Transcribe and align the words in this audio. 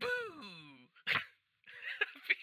Boo! 0.00 0.88
happy, 2.02 2.38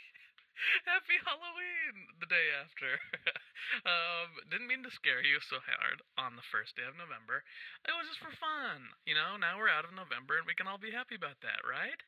happy 0.86 1.18
Halloween 1.24 1.96
the 2.20 2.28
day 2.30 2.52
after. 2.52 3.00
um, 3.92 4.30
didn't 4.52 4.68
mean 4.68 4.84
to 4.84 4.92
scare 4.92 5.24
you 5.24 5.40
so 5.40 5.60
hard 5.64 6.02
on 6.18 6.36
the 6.36 6.46
first 6.52 6.76
day 6.76 6.86
of 6.88 6.98
November. 7.00 7.44
It 7.88 7.96
was 7.96 8.08
just 8.08 8.20
for 8.22 8.34
fun. 8.36 8.94
You 9.06 9.16
know, 9.16 9.38
now 9.40 9.58
we're 9.58 9.72
out 9.72 9.86
of 9.88 9.96
November 9.96 10.38
and 10.38 10.48
we 10.48 10.56
can 10.56 10.68
all 10.68 10.80
be 10.80 10.92
happy 10.92 11.16
about 11.16 11.40
that, 11.42 11.64
right? 11.68 12.00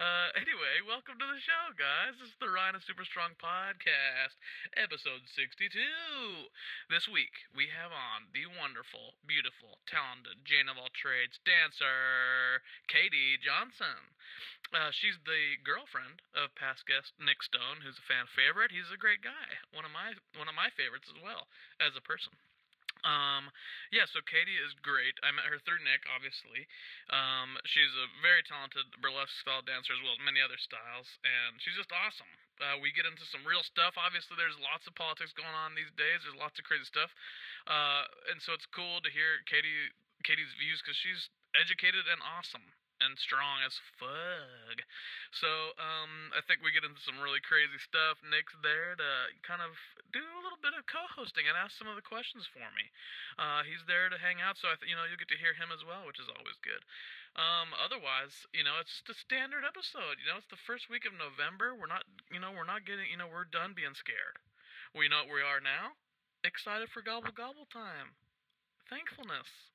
Uh, 0.00 0.32
anyway, 0.32 0.80
welcome 0.80 1.20
to 1.20 1.28
the 1.28 1.44
show, 1.44 1.76
guys. 1.76 2.16
This 2.16 2.32
is 2.32 2.40
the 2.40 2.48
Ryan 2.48 2.80
Super 2.80 3.04
Strong 3.04 3.36
podcast, 3.36 4.32
episode 4.72 5.28
62. 5.28 5.68
This 6.88 7.04
week, 7.04 7.44
we 7.52 7.68
have 7.68 7.92
on 7.92 8.32
the 8.32 8.48
wonderful, 8.48 9.20
beautiful, 9.28 9.76
talented, 9.84 10.40
Jane 10.48 10.72
of 10.72 10.80
all 10.80 10.88
trades 10.96 11.36
dancer, 11.44 12.64
Katie 12.88 13.36
Johnson. 13.44 14.16
Uh, 14.72 14.88
she's 14.88 15.20
the 15.28 15.60
girlfriend 15.60 16.24
of 16.32 16.56
past 16.56 16.88
guest 16.88 17.12
Nick 17.20 17.44
Stone, 17.44 17.84
who's 17.84 18.00
a 18.00 18.08
fan 18.08 18.24
favorite. 18.24 18.72
He's 18.72 18.88
a 18.88 18.96
great 18.96 19.20
guy, 19.20 19.60
one 19.68 19.84
of 19.84 19.92
my 19.92 20.16
one 20.32 20.48
of 20.48 20.56
my 20.56 20.72
favorites 20.72 21.12
as 21.12 21.20
well 21.20 21.44
as 21.76 21.92
a 21.92 22.00
person. 22.00 22.40
Um, 23.04 23.48
yeah, 23.90 24.04
so 24.10 24.20
Katie 24.24 24.60
is 24.60 24.76
great. 24.84 25.16
I 25.24 25.32
met 25.32 25.48
her 25.48 25.60
through 25.62 25.80
Nick, 25.82 26.04
obviously. 26.10 26.68
Um, 27.08 27.56
she's 27.64 27.92
a 27.96 28.08
very 28.20 28.44
talented 28.44 28.86
burlesque 29.00 29.34
style 29.40 29.64
dancer 29.64 29.96
as 29.96 30.02
well 30.04 30.16
as 30.16 30.22
many 30.22 30.40
other 30.40 30.58
styles, 30.60 31.08
and 31.24 31.56
she's 31.60 31.76
just 31.76 31.92
awesome. 31.92 32.30
Uh, 32.60 32.76
we 32.76 32.92
get 32.92 33.08
into 33.08 33.24
some 33.32 33.40
real 33.48 33.64
stuff. 33.64 33.96
Obviously, 33.96 34.36
there's 34.36 34.56
lots 34.60 34.84
of 34.84 34.92
politics 34.92 35.32
going 35.32 35.56
on 35.56 35.72
these 35.72 35.90
days. 35.96 36.20
There's 36.22 36.36
lots 36.36 36.60
of 36.60 36.68
crazy 36.68 36.84
stuff, 36.84 37.08
uh, 37.64 38.04
and 38.28 38.38
so 38.44 38.52
it's 38.52 38.68
cool 38.68 39.00
to 39.00 39.10
hear 39.10 39.40
Katie 39.48 39.92
Katie's 40.28 40.52
views 40.60 40.84
because 40.84 41.00
she's 41.00 41.32
educated 41.56 42.04
and 42.04 42.20
awesome 42.20 42.68
and 43.00 43.16
strong 43.16 43.64
as 43.64 43.76
fuck. 43.96 44.78
So, 45.32 45.76
um, 45.80 46.32
I 46.36 46.44
think 46.44 46.60
we 46.60 46.72
get 46.72 46.84
into 46.84 47.00
some 47.00 47.18
really 47.20 47.40
crazy 47.40 47.80
stuff. 47.80 48.20
Nick's 48.20 48.54
there 48.60 48.94
to 48.96 49.10
kind 49.40 49.64
of 49.64 49.72
do 50.12 50.20
a 50.20 50.42
little 50.44 50.60
bit 50.60 50.76
of 50.76 50.84
co-hosting 50.84 51.48
and 51.48 51.56
ask 51.56 51.74
some 51.76 51.88
of 51.88 51.96
the 51.96 52.04
questions 52.04 52.44
for 52.48 52.68
me. 52.76 52.92
Uh, 53.40 53.64
he's 53.64 53.82
there 53.88 54.12
to 54.12 54.20
hang 54.20 54.44
out, 54.44 54.60
so 54.60 54.68
I 54.68 54.76
th- 54.76 54.88
you 54.88 54.94
know 54.94 55.08
you'll 55.08 55.20
get 55.20 55.32
to 55.32 55.40
hear 55.40 55.56
him 55.56 55.72
as 55.72 55.80
well, 55.82 56.04
which 56.04 56.20
is 56.20 56.28
always 56.28 56.60
good. 56.60 56.84
Um, 57.38 57.70
otherwise, 57.78 58.34
you 58.50 58.66
know, 58.66 58.76
it's 58.82 58.90
just 59.00 59.14
a 59.14 59.22
standard 59.22 59.62
episode. 59.62 60.18
You 60.18 60.28
know, 60.28 60.42
it's 60.42 60.50
the 60.50 60.60
first 60.66 60.90
week 60.90 61.06
of 61.06 61.14
November. 61.14 61.72
We're 61.72 61.90
not, 61.90 62.02
you 62.28 62.42
know, 62.42 62.50
we're 62.50 62.66
not 62.66 62.82
getting, 62.82 63.06
you 63.06 63.16
know, 63.16 63.30
we're 63.30 63.46
done 63.46 63.72
being 63.72 63.94
scared. 63.94 64.42
We 64.92 65.06
know 65.06 65.22
what 65.22 65.38
we 65.38 65.46
are 65.46 65.62
now. 65.62 65.94
Excited 66.42 66.90
for 66.90 67.06
gobble 67.06 67.30
gobble 67.30 67.70
time. 67.70 68.18
Thankfulness 68.90 69.70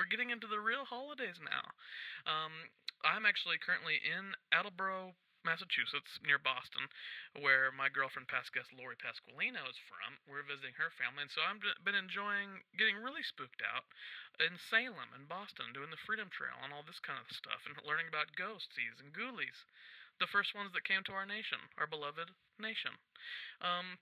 we're 0.00 0.08
getting 0.08 0.32
into 0.32 0.48
the 0.48 0.56
real 0.56 0.88
holidays 0.88 1.36
now. 1.44 1.76
Um, 2.24 2.72
I'm 3.04 3.28
actually 3.28 3.60
currently 3.60 4.00
in 4.00 4.32
Attleboro, 4.48 5.12
Massachusetts, 5.44 6.16
near 6.24 6.40
Boston, 6.40 6.88
where 7.36 7.68
my 7.68 7.92
girlfriend, 7.92 8.32
past 8.32 8.48
guest 8.56 8.72
Lori 8.72 8.96
Pasqualino, 8.96 9.60
is 9.68 9.76
from. 9.84 10.16
We're 10.24 10.48
visiting 10.48 10.72
her 10.80 10.88
family, 10.96 11.28
and 11.28 11.32
so 11.32 11.44
I've 11.44 11.60
been 11.84 12.00
enjoying 12.00 12.64
getting 12.80 12.96
really 12.96 13.20
spooked 13.20 13.60
out 13.60 13.84
in 14.40 14.56
Salem 14.72 15.12
and 15.12 15.28
Boston, 15.28 15.76
doing 15.76 15.92
the 15.92 16.00
Freedom 16.08 16.32
Trail 16.32 16.56
and 16.64 16.72
all 16.72 16.84
this 16.88 17.04
kind 17.04 17.20
of 17.20 17.28
stuff, 17.28 17.68
and 17.68 17.76
learning 17.84 18.08
about 18.08 18.32
ghosties 18.40 18.96
and 19.04 19.12
ghoulies, 19.12 19.68
the 20.16 20.32
first 20.32 20.56
ones 20.56 20.72
that 20.72 20.88
came 20.88 21.04
to 21.04 21.16
our 21.16 21.28
nation, 21.28 21.60
our 21.76 21.88
beloved 21.88 22.32
nation. 22.56 22.96
Um, 23.60 24.00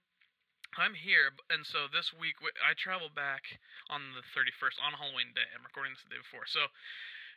I'm 0.76 0.92
here, 0.94 1.32
and 1.48 1.64
so 1.64 1.88
this 1.88 2.12
week 2.12 2.36
I 2.60 2.76
travel 2.76 3.08
back 3.08 3.56
on 3.88 4.12
the 4.12 4.26
31st 4.36 4.76
on 4.82 5.00
Halloween 5.00 5.32
Day. 5.32 5.48
I'm 5.56 5.64
recording 5.64 5.96
this 5.96 6.04
the 6.04 6.12
day 6.12 6.20
before, 6.20 6.44
so 6.44 6.68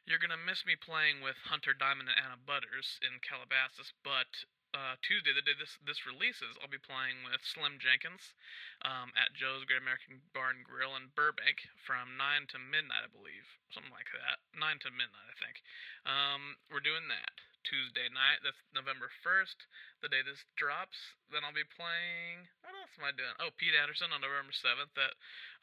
you're 0.04 0.22
gonna 0.22 0.38
miss 0.40 0.68
me 0.68 0.76
playing 0.76 1.24
with 1.24 1.40
Hunter 1.48 1.72
Diamond 1.72 2.12
and 2.12 2.20
Anna 2.20 2.36
Butters 2.36 3.00
in 3.00 3.24
Calabasas. 3.24 3.96
But 4.04 4.44
uh, 4.76 5.00
Tuesday, 5.00 5.32
the 5.32 5.46
day 5.46 5.56
this 5.56 5.80
this 5.84 6.04
releases, 6.04 6.60
I'll 6.60 6.72
be 6.72 6.82
playing 6.82 7.24
with 7.24 7.44
Slim 7.44 7.80
Jenkins 7.80 8.36
um, 8.84 9.16
at 9.16 9.36
Joe's 9.36 9.64
Great 9.64 9.84
American 9.84 10.24
Bar 10.36 10.52
and 10.56 10.64
Grill 10.68 10.96
in 11.00 11.16
Burbank 11.16 11.72
from 11.80 12.20
nine 12.20 12.48
to 12.52 12.60
midnight, 12.60 13.08
I 13.08 13.12
believe, 13.12 13.48
something 13.72 13.94
like 13.94 14.12
that. 14.16 14.44
Nine 14.56 14.80
to 14.84 14.92
midnight, 14.92 15.28
I 15.32 15.38
think. 15.40 15.64
Um, 16.04 16.60
we're 16.68 16.84
doing 16.84 17.08
that. 17.08 17.36
Tuesday 17.64 18.10
night. 18.12 18.42
That's 18.42 18.60
November 18.74 19.10
1st, 19.22 19.58
the 20.02 20.10
day 20.10 20.22
this 20.26 20.42
drops. 20.58 20.98
Then 21.30 21.46
I'll 21.46 21.56
be 21.56 21.68
playing. 21.68 22.50
What 22.66 22.76
else 22.76 22.94
am 22.98 23.08
I 23.08 23.14
doing? 23.14 23.34
Oh, 23.40 23.54
Pete 23.56 23.78
Anderson 23.78 24.12
on 24.12 24.22
November 24.22 24.54
7th 24.54 24.94
at 24.98 25.14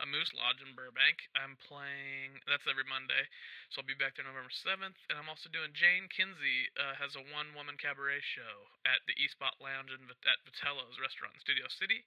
a 0.01 0.07
Moose 0.07 0.31
Lodge 0.33 0.63
in 0.63 0.73
Burbank. 0.73 1.27
I'm 1.35 1.59
playing. 1.61 2.41
That's 2.47 2.65
every 2.71 2.87
Monday. 2.87 3.29
So 3.71 3.83
I'll 3.83 3.91
be 3.91 3.99
back 3.99 4.17
there 4.17 4.27
November 4.27 4.53
7th. 4.53 4.99
And 5.11 5.17
I'm 5.19 5.29
also 5.31 5.51
doing 5.51 5.75
Jane 5.77 6.09
Kinsey 6.09 6.71
uh, 6.79 6.97
has 6.97 7.19
a 7.19 7.25
one 7.35 7.53
woman 7.53 7.77
cabaret 7.77 8.23
show 8.23 8.71
at 8.87 9.03
the 9.05 9.17
E 9.19 9.29
Spot 9.29 9.55
Lounge 9.59 9.93
in, 9.93 10.07
at 10.09 10.41
Vitello's 10.47 11.03
restaurant 11.03 11.37
in 11.37 11.45
Studio 11.45 11.67
City. 11.69 12.07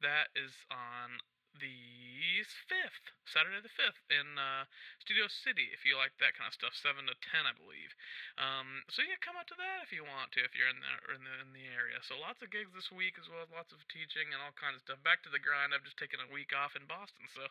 That 0.00 0.32
is 0.38 0.54
on 0.70 1.20
the 1.56 2.46
5th, 2.66 3.06
Saturday 3.28 3.60
the 3.62 3.72
5th, 3.72 4.00
in 4.08 4.40
uh, 4.40 4.64
Studio 4.98 5.28
City, 5.28 5.70
if 5.70 5.84
you 5.86 5.94
like 5.94 6.16
that 6.18 6.34
kind 6.34 6.48
of 6.48 6.56
stuff, 6.56 6.74
7 6.74 7.06
to 7.06 7.14
10, 7.14 7.44
I 7.44 7.54
believe. 7.54 7.92
Um, 8.40 8.82
so 8.90 9.04
yeah, 9.04 9.20
come 9.20 9.38
out 9.38 9.46
to 9.52 9.58
that 9.58 9.84
if 9.84 9.92
you 9.94 10.02
want 10.02 10.34
to, 10.34 10.42
if 10.42 10.56
you're 10.56 10.70
in 10.70 10.80
the, 10.80 10.92
in 11.14 11.22
the, 11.22 11.34
in 11.44 11.50
the 11.54 11.66
area. 11.70 12.00
So 12.02 12.18
lots 12.18 12.42
of 12.42 12.50
gigs 12.50 12.72
this 12.72 12.90
week, 12.90 13.20
as 13.20 13.28
well 13.28 13.44
as 13.44 13.52
lots 13.52 13.70
of 13.70 13.84
teaching 13.92 14.32
and 14.32 14.40
all 14.40 14.56
kinds 14.56 14.80
of 14.80 14.84
stuff. 14.84 15.00
Back 15.04 15.22
to 15.26 15.32
the 15.32 15.42
grind, 15.42 15.72
I've 15.72 15.86
just 15.86 16.00
taken 16.00 16.18
a 16.18 16.32
week 16.32 16.50
off 16.56 16.74
in 16.74 16.88
Boston, 16.88 17.28
so 17.30 17.46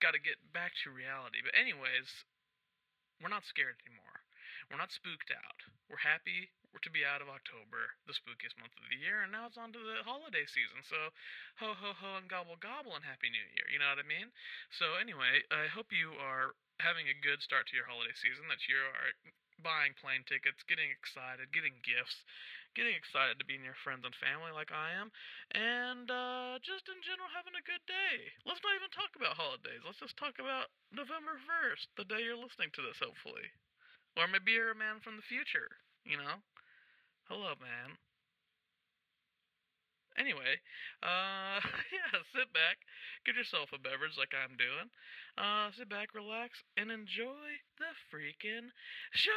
got 0.00 0.16
to 0.16 0.22
get 0.22 0.40
back 0.54 0.74
to 0.82 0.94
reality. 0.94 1.42
But 1.44 1.54
anyways, 1.58 2.26
we're 3.20 3.32
not 3.32 3.46
scared 3.46 3.78
anymore. 3.84 4.24
We're 4.70 4.80
not 4.80 4.94
spooked 4.94 5.30
out. 5.30 5.60
We're 5.90 6.02
happy 6.02 6.50
to 6.82 6.90
be 6.90 7.06
out 7.06 7.22
of 7.22 7.30
October, 7.30 7.94
the 8.08 8.16
spookiest 8.16 8.58
month 8.58 8.74
of 8.74 8.86
the 8.90 8.98
year, 8.98 9.22
and 9.22 9.30
now 9.30 9.46
it's 9.46 9.60
on 9.60 9.70
to 9.72 9.78
the 9.78 10.02
holiday 10.02 10.46
season. 10.48 10.82
So, 10.82 11.14
ho 11.62 11.74
ho 11.78 11.94
ho 11.94 12.18
and 12.18 12.26
gobble 12.26 12.58
gobble 12.58 12.94
and 12.98 13.04
Happy 13.06 13.30
New 13.30 13.46
Year. 13.54 13.68
You 13.70 13.78
know 13.78 13.90
what 13.94 14.02
I 14.02 14.06
mean? 14.06 14.34
So, 14.74 14.98
anyway, 14.98 15.46
I 15.54 15.70
hope 15.70 15.94
you 15.94 16.18
are 16.18 16.58
having 16.82 17.06
a 17.06 17.14
good 17.14 17.38
start 17.42 17.70
to 17.70 17.76
your 17.78 17.86
holiday 17.86 18.14
season, 18.18 18.50
that 18.50 18.66
you 18.66 18.74
are 18.80 19.14
buying 19.62 19.94
plane 19.94 20.26
tickets, 20.26 20.66
getting 20.66 20.90
excited, 20.90 21.54
getting 21.54 21.78
gifts, 21.86 22.18
getting 22.74 22.98
excited 22.98 23.38
to 23.38 23.46
be 23.46 23.56
near 23.56 23.78
friends 23.86 24.02
and 24.02 24.14
family 24.18 24.50
like 24.50 24.74
I 24.74 24.90
am, 24.98 25.14
and 25.54 26.10
uh, 26.10 26.58
just 26.58 26.90
in 26.90 26.98
general 27.06 27.30
having 27.30 27.54
a 27.54 27.62
good 27.62 27.82
day. 27.86 28.34
Let's 28.42 28.60
not 28.66 28.74
even 28.74 28.90
talk 28.90 29.14
about 29.14 29.38
holidays. 29.38 29.82
Let's 29.86 30.02
just 30.02 30.18
talk 30.18 30.42
about 30.42 30.74
November 30.90 31.38
1st, 31.46 31.86
the 31.94 32.06
day 32.10 32.26
you're 32.26 32.38
listening 32.38 32.74
to 32.74 32.82
this, 32.82 32.98
hopefully. 32.98 33.46
Or 34.18 34.26
maybe 34.26 34.54
you're 34.58 34.74
a 34.74 34.78
man 34.78 34.98
from 35.02 35.16
the 35.16 35.26
future, 35.26 35.70
you 36.02 36.18
know? 36.18 36.42
Hello, 37.28 37.54
man. 37.60 37.98
Anyway, 40.16 40.60
uh, 41.02 41.58
yeah, 41.92 42.20
sit 42.34 42.52
back, 42.52 42.78
get 43.26 43.34
yourself 43.34 43.70
a 43.74 43.78
beverage 43.78 44.16
like 44.16 44.30
I'm 44.32 44.56
doing. 44.56 44.88
Uh, 45.36 45.70
sit 45.76 45.88
back, 45.88 46.14
relax, 46.14 46.62
and 46.76 46.90
enjoy 46.90 47.58
the 47.78 47.90
freaking 48.12 48.70
show. 49.12 49.32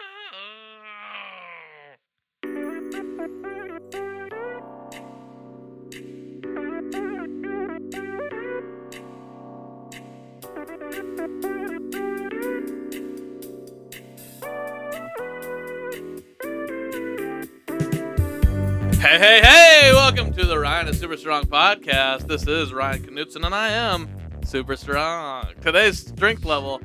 Hey, 19.07 19.19
hey, 19.19 19.41
hey! 19.41 19.91
Welcome 19.93 20.33
to 20.33 20.45
the 20.45 20.59
Ryan 20.59 20.89
is 20.89 20.99
Super 20.99 21.15
Strong 21.15 21.45
podcast. 21.45 22.27
This 22.27 22.45
is 22.45 22.73
Ryan 22.73 23.03
Knutson, 23.03 23.45
and 23.45 23.55
I 23.55 23.69
am 23.69 24.09
super 24.43 24.75
strong. 24.75 25.45
Today's 25.61 26.07
strength 26.07 26.43
level 26.43 26.81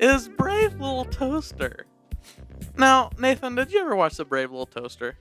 is 0.00 0.26
Brave 0.26 0.72
Little 0.80 1.04
Toaster. 1.04 1.84
Now, 2.78 3.10
Nathan, 3.18 3.56
did 3.56 3.72
you 3.72 3.80
ever 3.82 3.94
watch 3.94 4.16
the 4.16 4.24
Brave 4.24 4.50
Little 4.52 4.64
Toaster? 4.64 5.18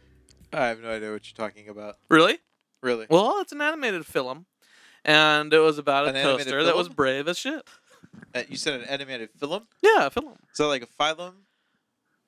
I 0.54 0.68
have 0.68 0.80
no 0.80 0.92
idea 0.92 1.12
what 1.12 1.28
you're 1.28 1.36
talking 1.46 1.68
about. 1.68 1.98
Really? 2.10 2.38
Really? 2.82 3.06
Well, 3.10 3.42
it's 3.42 3.52
an 3.52 3.60
animated 3.60 4.06
film, 4.06 4.46
and 5.04 5.54
it 5.54 5.60
was 5.60 5.78
about 5.78 6.06
a 6.06 6.18
animated 6.18 6.38
toaster 6.46 6.64
that 6.64 6.78
was 6.78 6.88
brave 6.88 7.28
as 7.28 7.38
shit. 7.38 7.68
Uh, 8.34 8.44
you 8.48 8.56
said 8.56 8.80
an 8.80 8.88
animated 8.88 9.30
film? 9.38 9.68
Yeah, 9.84 10.06
a 10.06 10.10
film. 10.10 10.38
So 10.54 10.70
like 10.70 10.84
a 10.84 10.88
phylum? 10.88 11.34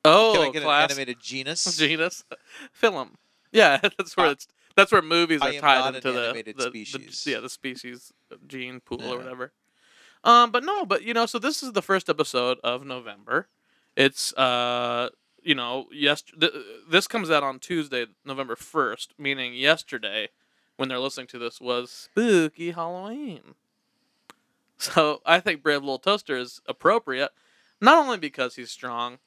Oh, 0.03 0.33
Can 0.35 0.41
I 0.49 0.51
get 0.51 0.63
class 0.63 0.89
an 0.89 0.91
animated 0.91 1.21
genus? 1.21 1.77
genus 1.77 2.25
film. 2.73 3.11
Yeah, 3.57 3.77
that's 3.97 4.15
where 4.15 4.31
it's 4.31 4.47
that's 4.75 4.91
where 4.91 5.01
movies 5.01 5.41
I 5.41 5.49
are 5.49 5.53
am 5.53 5.61
tied 5.61 5.79
not 5.79 5.89
an 5.89 5.95
into 5.95 6.11
the, 6.11 6.23
animated 6.25 6.57
the, 6.57 6.69
the- 6.69 6.85
species. 6.85 7.25
yeah, 7.27 7.39
the 7.39 7.49
species 7.49 8.11
gene 8.47 8.79
pool 8.79 8.99
Yeah. 9.01 9.11
or 9.13 9.17
whatever. 9.17 9.51
Um, 10.23 10.51
but 10.51 10.63
no, 10.63 10.85
but 10.85 11.03
you 11.03 11.13
know, 11.13 11.25
so 11.25 11.39
this 11.39 11.63
is 11.63 11.73
the 11.73 11.81
first 11.81 12.09
episode 12.09 12.57
of 12.63 12.85
November. 12.85 13.47
It's 13.95 14.33
uh, 14.33 15.09
you 15.41 15.55
know, 15.55 15.87
yes, 15.91 16.21
th- 16.21 16.51
this 16.89 17.07
comes 17.07 17.29
out 17.31 17.43
on 17.43 17.59
Tuesday, 17.59 18.05
November 18.25 18.55
first, 18.55 19.13
meaning 19.17 19.53
yesterday, 19.53 20.29
when 20.75 20.89
they're 20.89 20.99
listening 20.99 21.27
to 21.27 21.39
this 21.39 21.59
was 21.61 21.89
spooky 22.11 22.71
Halloween. 22.71 23.55
So 24.77 25.21
I 25.25 25.39
think 25.39 25.63
Brave 25.63 25.81
Little 25.81 25.97
Toaster 25.99 26.37
is 26.37 26.61
appropriate, 26.67 27.31
not 27.81 27.97
only 28.05 28.17
because 28.17 28.55
he's 28.55 28.69
strong, 28.69 29.17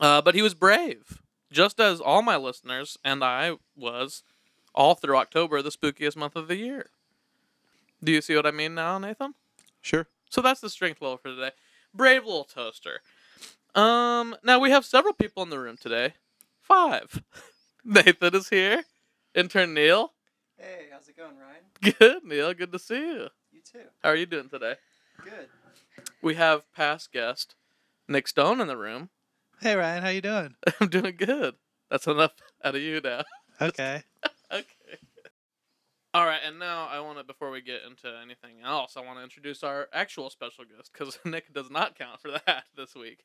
uh, 0.00 0.20
but 0.22 0.34
he 0.34 0.42
was 0.42 0.54
brave. 0.54 1.22
Just 1.56 1.80
as 1.80 2.02
all 2.02 2.20
my 2.20 2.36
listeners 2.36 2.98
and 3.02 3.24
I 3.24 3.56
was 3.74 4.22
all 4.74 4.94
through 4.94 5.16
October, 5.16 5.62
the 5.62 5.70
spookiest 5.70 6.14
month 6.14 6.36
of 6.36 6.48
the 6.48 6.56
year. 6.56 6.90
Do 8.04 8.12
you 8.12 8.20
see 8.20 8.36
what 8.36 8.44
I 8.44 8.50
mean 8.50 8.74
now, 8.74 8.98
Nathan? 8.98 9.32
Sure. 9.80 10.06
So 10.28 10.42
that's 10.42 10.60
the 10.60 10.68
strength 10.68 11.00
level 11.00 11.16
for 11.16 11.28
today. 11.28 11.52
Brave 11.94 12.26
little 12.26 12.44
toaster. 12.44 13.00
Um, 13.74 14.36
now 14.44 14.58
we 14.58 14.70
have 14.70 14.84
several 14.84 15.14
people 15.14 15.42
in 15.44 15.48
the 15.48 15.58
room 15.58 15.78
today. 15.80 16.12
Five. 16.60 17.22
Nathan 17.86 18.34
is 18.34 18.50
here. 18.50 18.84
Intern 19.34 19.72
Neil. 19.72 20.12
Hey, 20.58 20.88
how's 20.92 21.08
it 21.08 21.16
going, 21.16 21.36
Ryan? 21.38 21.94
Good, 21.98 22.22
Neil. 22.22 22.52
Good 22.52 22.72
to 22.72 22.78
see 22.78 22.98
you. 22.98 23.28
You 23.50 23.60
too. 23.64 23.88
How 24.02 24.10
are 24.10 24.16
you 24.16 24.26
doing 24.26 24.50
today? 24.50 24.74
Good. 25.24 25.48
We 26.20 26.34
have 26.34 26.70
past 26.74 27.12
guest 27.12 27.54
Nick 28.08 28.28
Stone 28.28 28.60
in 28.60 28.68
the 28.68 28.76
room. 28.76 29.08
Hey 29.62 29.74
Ryan, 29.74 30.02
how 30.02 30.10
you 30.10 30.20
doing? 30.20 30.54
I'm 30.80 30.88
doing 30.88 31.14
good. 31.16 31.54
That's 31.90 32.06
enough 32.06 32.32
out 32.64 32.74
of 32.74 32.80
you 32.82 33.00
now. 33.00 33.22
Okay. 33.60 34.02
okay. 34.52 34.98
All 36.12 36.26
right, 36.26 36.40
and 36.46 36.58
now 36.58 36.86
I 36.86 37.00
want 37.00 37.18
to, 37.18 37.24
before 37.24 37.50
we 37.50 37.62
get 37.62 37.80
into 37.86 38.06
anything 38.22 38.62
else, 38.64 38.96
I 38.96 39.00
want 39.00 39.18
to 39.18 39.22
introduce 39.22 39.62
our 39.62 39.88
actual 39.92 40.28
special 40.28 40.64
guest 40.64 40.90
because 40.92 41.18
Nick 41.24 41.52
does 41.54 41.70
not 41.70 41.98
count 41.98 42.20
for 42.20 42.30
that 42.32 42.64
this 42.76 42.94
week. 42.94 43.24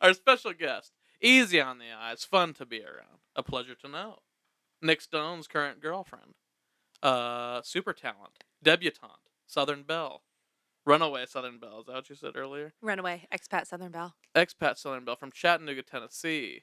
our 0.00 0.14
special 0.14 0.52
guest, 0.52 0.92
easy 1.20 1.60
on 1.60 1.78
the 1.78 1.92
eyes, 1.96 2.24
fun 2.24 2.54
to 2.54 2.66
be 2.66 2.82
around, 2.82 3.20
a 3.36 3.42
pleasure 3.42 3.74
to 3.76 3.88
know. 3.88 4.18
Nick 4.82 5.00
Stone's 5.00 5.46
current 5.46 5.80
girlfriend, 5.80 6.34
uh, 7.02 7.62
super 7.62 7.92
talent, 7.92 8.44
debutante, 8.62 9.30
Southern 9.46 9.82
Belle, 9.84 10.22
runaway 10.88 11.26
Southern 11.26 11.58
Belle. 11.58 11.80
Is 11.80 11.86
that 11.86 11.94
what 11.94 12.08
you 12.10 12.16
said 12.16 12.32
earlier? 12.36 12.72
Runaway, 12.80 13.26
expat 13.32 13.66
Southern 13.66 13.92
Belle. 13.92 14.14
expat 14.34 14.78
Southern 14.78 15.04
Belle 15.04 15.16
from 15.16 15.30
Chattanooga, 15.32 15.82
Tennessee. 15.82 16.62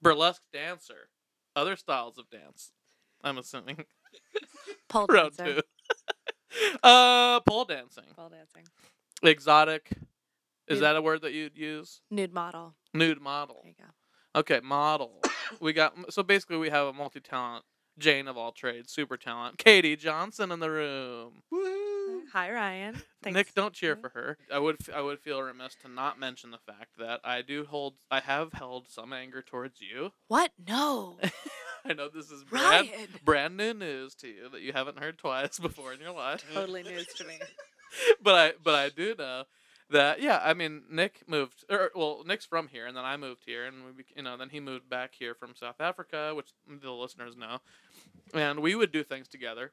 Burlesque 0.00 0.42
dancer. 0.52 1.10
Other 1.54 1.76
styles 1.76 2.18
of 2.18 2.30
dance. 2.30 2.72
I'm 3.22 3.38
assuming. 3.38 3.84
Pole 4.88 5.06
Round 5.10 5.36
dancer. 5.36 5.60
two. 6.50 6.78
uh, 6.82 7.40
pole 7.40 7.64
dancing. 7.64 8.04
Pole 8.16 8.28
dancing. 8.30 8.62
Exotic. 9.22 9.90
Is 10.68 10.76
Nude- 10.76 10.82
that 10.82 10.96
a 10.96 11.02
word 11.02 11.22
that 11.22 11.32
you'd 11.32 11.56
use? 11.56 12.00
Nude 12.10 12.32
model. 12.32 12.74
Nude 12.94 13.20
model. 13.20 13.60
There 13.64 13.70
you 13.76 13.84
go. 13.84 14.40
Okay, 14.40 14.60
model. 14.62 15.20
we 15.60 15.72
got 15.72 15.94
so 16.12 16.22
basically 16.22 16.58
we 16.58 16.70
have 16.70 16.86
a 16.86 16.92
multi-talent 16.92 17.64
Jane 17.98 18.28
of 18.28 18.36
all 18.36 18.52
trades, 18.52 18.92
super 18.92 19.16
talent, 19.16 19.58
Katie 19.58 19.96
Johnson 19.96 20.52
in 20.52 20.60
the 20.60 20.70
room. 20.70 21.42
Woohoo! 21.52 21.87
Mm-hmm. 22.08 22.26
Hi 22.32 22.50
Ryan. 22.52 23.02
Thanks. 23.22 23.36
Nick, 23.36 23.54
don't 23.54 23.74
cheer 23.74 23.94
mm-hmm. 23.94 24.02
for 24.02 24.08
her. 24.10 24.38
I 24.52 24.58
would 24.58 24.76
f- 24.80 24.94
I 24.94 25.00
would 25.00 25.20
feel 25.20 25.42
remiss 25.42 25.74
to 25.82 25.88
not 25.88 26.18
mention 26.18 26.50
the 26.50 26.58
fact 26.58 26.98
that 26.98 27.20
I 27.24 27.42
do 27.42 27.64
hold 27.64 27.94
I 28.10 28.20
have 28.20 28.52
held 28.52 28.88
some 28.88 29.12
anger 29.12 29.42
towards 29.42 29.80
you. 29.80 30.12
What? 30.28 30.52
No. 30.66 31.18
I 31.84 31.92
know 31.92 32.08
this 32.08 32.30
is 32.30 32.44
brand, 32.44 32.88
Ryan. 32.90 33.08
brand 33.24 33.56
new 33.56 33.72
news 33.74 34.14
to 34.16 34.28
you 34.28 34.48
that 34.50 34.62
you 34.62 34.72
haven't 34.72 34.98
heard 34.98 35.18
twice 35.18 35.58
before 35.60 35.92
in 35.92 36.00
your 36.00 36.12
life. 36.12 36.44
totally 36.52 36.82
news 36.82 37.06
to 37.16 37.24
me. 37.26 37.38
but 38.22 38.34
I 38.34 38.52
but 38.62 38.74
I 38.74 38.88
do 38.88 39.14
know 39.18 39.44
that 39.90 40.22
yeah, 40.22 40.40
I 40.42 40.54
mean 40.54 40.82
Nick 40.90 41.22
moved 41.26 41.64
or 41.70 41.90
well 41.94 42.22
Nick's 42.26 42.46
from 42.46 42.68
here 42.68 42.86
and 42.86 42.96
then 42.96 43.04
I 43.04 43.16
moved 43.16 43.42
here 43.44 43.66
and 43.66 43.96
we 43.96 44.04
you 44.16 44.22
know 44.22 44.36
then 44.36 44.50
he 44.50 44.60
moved 44.60 44.88
back 44.88 45.14
here 45.18 45.34
from 45.34 45.54
South 45.54 45.80
Africa, 45.80 46.32
which 46.34 46.52
the 46.66 46.90
listeners 46.90 47.36
know. 47.36 47.58
And 48.34 48.60
we 48.60 48.74
would 48.74 48.92
do 48.92 49.02
things 49.02 49.28
together. 49.28 49.70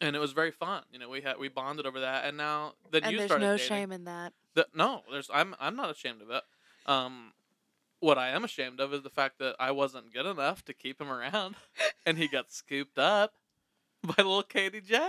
And 0.00 0.14
it 0.14 0.18
was 0.18 0.32
very 0.32 0.50
fun. 0.50 0.82
You 0.92 0.98
know, 0.98 1.08
we 1.08 1.20
had 1.22 1.38
we 1.38 1.48
bonded 1.48 1.86
over 1.86 2.00
that 2.00 2.24
and 2.26 2.36
now 2.36 2.74
then 2.90 3.02
and 3.04 3.12
you 3.12 3.18
there's 3.18 3.28
started 3.30 3.46
no 3.46 3.56
dating. 3.56 3.68
shame 3.68 3.92
in 3.92 4.04
that. 4.04 4.32
The, 4.54 4.66
no, 4.74 5.02
there's 5.10 5.30
I'm 5.32 5.54
I'm 5.60 5.74
not 5.76 5.90
ashamed 5.90 6.20
of 6.22 6.30
it. 6.30 6.42
Um, 6.86 7.32
what 8.00 8.18
I 8.18 8.28
am 8.28 8.44
ashamed 8.44 8.78
of 8.80 8.92
is 8.92 9.02
the 9.02 9.10
fact 9.10 9.38
that 9.38 9.56
I 9.58 9.70
wasn't 9.70 10.12
good 10.12 10.26
enough 10.26 10.64
to 10.66 10.74
keep 10.74 11.00
him 11.00 11.08
around, 11.10 11.56
and 12.06 12.18
he 12.18 12.28
got 12.28 12.52
scooped 12.52 12.98
up 12.98 13.32
by 14.02 14.14
little 14.18 14.42
Katie 14.42 14.80
J. 14.82 15.08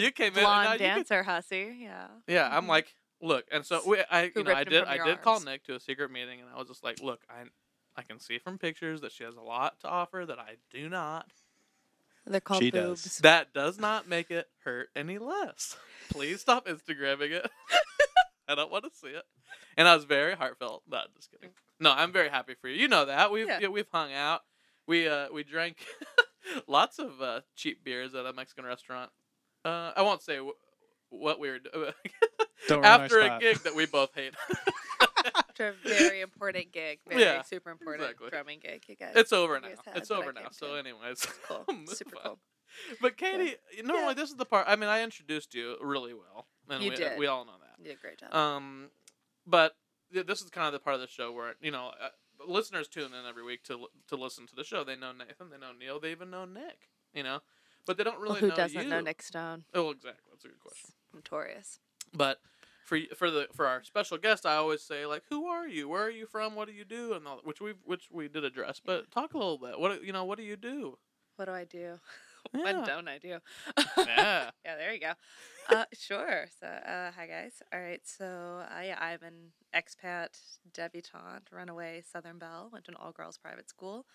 You 0.00 0.10
came 0.10 0.34
in 0.34 0.40
blonde 0.42 0.64
you 0.64 0.70
could- 0.72 0.78
dancer 0.78 1.22
hussy. 1.22 1.78
Yeah. 1.82 2.08
yeah, 2.26 2.48
I'm 2.54 2.64
Mhm. 2.64 2.68
like, 2.68 2.94
look, 3.20 3.46
and 3.52 3.64
so 3.64 3.80
we, 3.86 4.02
I, 4.10 4.26
Who 4.34 4.40
you 4.40 4.44
know, 4.44 4.52
I 4.54 4.64
did, 4.64 4.84
I 4.84 5.02
did 5.04 5.22
call. 5.22 5.40
Nick 5.40 5.62
to 5.64 5.74
a 5.76 5.80
secret 5.80 6.10
meeting, 6.10 6.40
and 6.40 6.48
I 6.52 6.58
was 6.58 6.66
just 6.68 6.82
like, 6.82 7.00
look, 7.00 7.20
I, 7.30 7.44
I 7.96 8.02
can 8.02 8.18
see 8.18 8.38
from 8.38 8.58
pictures 8.58 9.00
that 9.02 9.12
she 9.12 9.22
has 9.24 9.36
a 9.36 9.40
lot 9.40 9.78
to 9.80 9.88
offer 9.88 10.24
that 10.26 10.38
I 10.38 10.56
do 10.70 10.88
not. 10.88 11.28
They're 12.30 12.40
called 12.40 12.62
She 12.62 12.70
does. 12.70 13.02
boobs. 13.02 13.18
That 13.18 13.52
does 13.52 13.78
not 13.78 14.08
make 14.08 14.30
it 14.30 14.48
hurt 14.64 14.88
any 14.94 15.18
less. 15.18 15.76
Please 16.10 16.40
stop 16.40 16.66
Instagramming 16.66 17.30
it. 17.32 17.50
I 18.48 18.54
don't 18.54 18.70
want 18.70 18.84
to 18.84 18.90
see 18.94 19.08
it. 19.08 19.24
And 19.76 19.86
I 19.88 19.94
was 19.94 20.04
very 20.04 20.34
heartfelt. 20.34 20.82
No, 20.90 21.02
just 21.16 21.30
kidding. 21.30 21.50
No, 21.78 21.92
I'm 21.92 22.12
very 22.12 22.28
happy 22.28 22.54
for 22.60 22.68
you. 22.68 22.76
You 22.76 22.88
know 22.88 23.04
that 23.06 23.30
we've 23.30 23.46
Yeah. 23.46 23.58
yeah, 23.62 23.68
we've 23.68 23.88
hung 23.92 24.12
out. 24.12 24.40
We 24.86 25.08
uh 25.08 25.28
we 25.32 25.44
drank 25.44 25.84
lots 26.66 26.98
of 26.98 27.20
uh, 27.22 27.40
cheap 27.56 27.84
beers 27.84 28.14
at 28.14 28.26
a 28.26 28.32
Mexican 28.32 28.64
restaurant. 28.64 29.10
Uh, 29.64 29.92
I 29.96 30.02
won't 30.02 30.22
say 30.22 30.38
wh- 30.38 31.12
what 31.12 31.38
we 31.38 31.48
were 31.50 31.58
doing 31.58 31.92
Don't 32.68 32.84
after 32.84 33.20
a 33.20 33.38
gig 33.40 33.58
that 33.58 33.74
we 33.76 33.86
both 33.86 34.10
hate. 34.14 34.34
After 35.60 35.68
a 35.68 35.98
very 35.98 36.20
important 36.20 36.72
gig. 36.72 37.00
Very 37.08 37.22
Yeah, 37.22 37.42
super 37.42 37.70
important 37.70 38.04
exactly. 38.10 38.30
drumming 38.30 38.58
gig. 38.60 38.84
You 38.88 38.96
guys. 38.96 39.12
it's 39.16 39.32
over 39.32 39.60
now. 39.60 39.68
had 39.84 39.96
It's 39.96 40.10
over 40.10 40.32
now. 40.32 40.48
So, 40.50 40.74
anyways, 40.74 41.26
cool. 41.48 41.64
Super 41.86 42.16
on. 42.16 42.22
cool. 42.24 42.38
But 43.00 43.16
Katie, 43.16 43.56
normally 43.84 44.08
Yeah. 44.08 44.14
this 44.14 44.30
is 44.30 44.36
the 44.36 44.44
part. 44.46 44.66
I 44.68 44.76
mean, 44.76 44.88
I 44.88 45.02
introduced 45.02 45.54
you 45.54 45.76
really 45.82 46.14
well, 46.14 46.46
and 46.68 46.82
You 46.82 46.90
we, 46.90 46.96
did. 46.96 47.18
we 47.18 47.26
all 47.26 47.44
know 47.44 47.58
that. 47.60 47.78
You 47.78 47.84
did 47.90 47.98
a 47.98 48.00
great 48.00 48.18
job. 48.18 48.34
Um, 48.34 48.90
but 49.46 49.76
th- 50.12 50.26
this 50.26 50.40
is 50.40 50.50
kind 50.50 50.66
of 50.66 50.72
the 50.72 50.78
part 50.78 50.94
of 50.94 51.00
the 51.00 51.08
show 51.08 51.32
where 51.32 51.54
you 51.60 51.70
know 51.72 51.92
uh, 52.00 52.08
listeners 52.46 52.86
tune 52.88 53.12
in 53.12 53.26
every 53.28 53.42
week 53.44 53.62
to 53.64 53.88
to 54.08 54.16
listen 54.16 54.46
to 54.46 54.54
the 54.54 54.64
show. 54.64 54.84
They 54.84 54.96
know 54.96 55.12
Nathan, 55.12 55.50
they 55.50 55.58
know 55.58 55.72
Neil, 55.78 55.98
they 56.00 56.12
even 56.12 56.30
know 56.30 56.44
Nick. 56.44 56.88
You 57.12 57.24
know, 57.24 57.40
but 57.86 57.96
they 57.98 58.04
don't 58.04 58.20
well, 58.20 58.28
really 58.28 58.40
who 58.40 58.48
know 58.48 58.54
doesn't 58.56 58.82
you. 58.82 58.88
know 58.88 59.00
Nick 59.00 59.20
Stone? 59.22 59.64
Oh, 59.74 59.90
exactly. 59.90 60.22
That's 60.30 60.44
a 60.44 60.48
good 60.48 60.60
question. 60.60 60.90
Notorious. 61.12 61.80
But 62.14 62.40
for 62.90 62.98
for 63.14 63.30
the 63.30 63.46
for 63.54 63.66
our 63.68 63.84
special 63.84 64.18
guest, 64.18 64.44
I 64.44 64.56
always 64.56 64.82
say 64.82 65.06
like, 65.06 65.22
"Who 65.30 65.46
are 65.46 65.68
you? 65.68 65.88
Where 65.88 66.02
are 66.02 66.10
you 66.10 66.26
from? 66.26 66.56
What 66.56 66.66
do 66.66 66.74
you 66.74 66.84
do?" 66.84 67.14
And 67.14 67.24
all, 67.26 67.40
which 67.44 67.60
we 67.60 67.74
which 67.84 68.08
we 68.10 68.26
did 68.26 68.44
address. 68.44 68.80
But 68.84 69.12
talk 69.12 69.32
a 69.32 69.38
little 69.38 69.58
bit. 69.58 69.78
What 69.78 70.02
you 70.02 70.12
know? 70.12 70.24
What 70.24 70.38
do 70.38 70.44
you 70.44 70.56
do? 70.56 70.98
What 71.36 71.44
do 71.46 71.52
I 71.52 71.64
do? 71.64 72.00
Yeah. 72.54 72.62
What 72.62 72.86
don't 72.86 73.06
I 73.06 73.18
do? 73.18 73.36
Yeah. 73.98 74.50
yeah, 74.64 74.76
there 74.76 74.94
you 74.94 74.98
go. 74.98 75.12
Uh, 75.68 75.84
sure. 75.92 76.46
So, 76.58 76.66
uh, 76.66 77.10
hi 77.14 77.26
guys. 77.26 77.62
All 77.70 77.78
right. 77.78 78.00
So, 78.02 78.24
I 78.66 78.96
I'm 78.98 79.22
an 79.22 79.52
expat 79.76 80.28
debutante, 80.72 81.52
runaway 81.52 82.02
Southern 82.10 82.38
Belle. 82.38 82.70
Went 82.72 82.86
to 82.86 82.92
an 82.92 82.96
all 82.98 83.12
girls 83.12 83.36
private 83.36 83.68
school. 83.68 84.06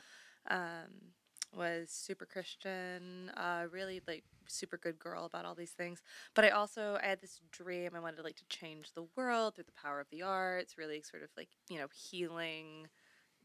Um, 0.50 1.14
was 1.56 1.90
super 1.90 2.26
Christian. 2.26 3.32
Uh, 3.36 3.66
really 3.72 4.02
like 4.08 4.24
super 4.48 4.78
good 4.78 5.00
girl 5.00 5.26
about 5.26 5.46
all 5.46 5.56
these 5.56 5.72
things. 5.72 6.02
But 6.34 6.46
I 6.46 6.50
also 6.50 6.98
I 7.02 7.08
had 7.08 7.22
this 7.22 7.40
dream. 7.52 7.92
I 7.96 8.00
wanted 8.00 8.24
like 8.24 8.36
to 8.38 8.48
change 8.50 8.94
the 8.94 9.08
world 9.16 9.56
through 9.56 9.66
the 9.66 9.82
power 9.82 10.00
of 10.00 10.08
the 10.12 10.22
arts. 10.22 10.78
Really 10.78 11.02
sort 11.02 11.24
of 11.24 11.30
like 11.38 11.50
you 11.70 11.80
know 11.80 11.88
healing. 11.94 12.88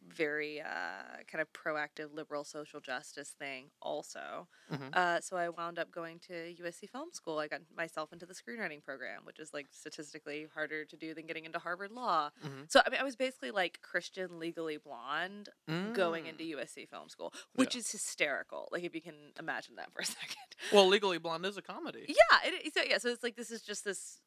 Very 0.09 0.61
uh, 0.61 1.23
kind 1.31 1.41
of 1.43 1.53
proactive 1.53 2.13
liberal 2.15 2.43
social 2.45 2.81
justice 2.81 3.31
thing, 3.39 3.71
also. 3.81 4.49
Mhm. 4.71 4.95
Uh, 4.95 5.21
so 5.21 5.37
I 5.37 5.49
wound 5.51 5.79
up 5.79 5.91
going 5.91 6.19
to 6.21 6.33
USC 6.63 6.89
Film 6.89 7.11
School. 7.13 7.39
I 7.39 7.49
got 7.49 7.61
myself 7.77 8.13
into 8.13 8.27
the 8.27 8.35
screenwriting 8.35 8.83
program, 8.83 9.25
which 9.25 9.39
is 9.39 9.53
like 9.53 9.67
statistically 9.71 10.49
harder 10.55 10.85
to 10.85 10.97
do 10.97 11.15
than 11.15 11.27
getting 11.27 11.45
into 11.45 11.59
Harvard 11.59 11.93
Law. 11.93 12.31
Mhm. 12.45 12.71
So 12.71 12.81
I 12.85 12.91
mean, 12.91 13.01
I 13.01 13.05
was 13.05 13.15
basically 13.17 13.51
like 13.51 13.81
Christian 13.83 14.39
legally 14.39 14.79
blonde 14.79 15.49
going 15.93 16.27
into 16.27 16.45
Mm. 16.45 16.57
USC 16.57 16.87
Film 16.89 17.09
School, 17.09 17.33
which 17.55 17.77
is 17.77 17.91
hysterical. 17.93 18.69
Like 18.73 18.85
if 18.85 18.95
you 18.95 19.03
can 19.03 19.33
imagine 19.39 19.77
that 19.77 19.91
for 19.93 20.01
a 20.01 20.05
second. 20.07 20.37
Well, 20.73 20.87
Legally 20.89 21.19
Blonde 21.19 21.45
is 21.47 21.57
a 21.57 21.63
comedy. 21.63 22.07
Yeah, 22.09 22.39
it, 22.45 22.73
so 22.75 22.83
yeah, 22.83 22.99
so 22.99 23.09
it's 23.11 23.23
like 23.23 23.37
this 23.37 23.51
is 23.51 23.63
just 23.63 23.85
this 23.85 24.21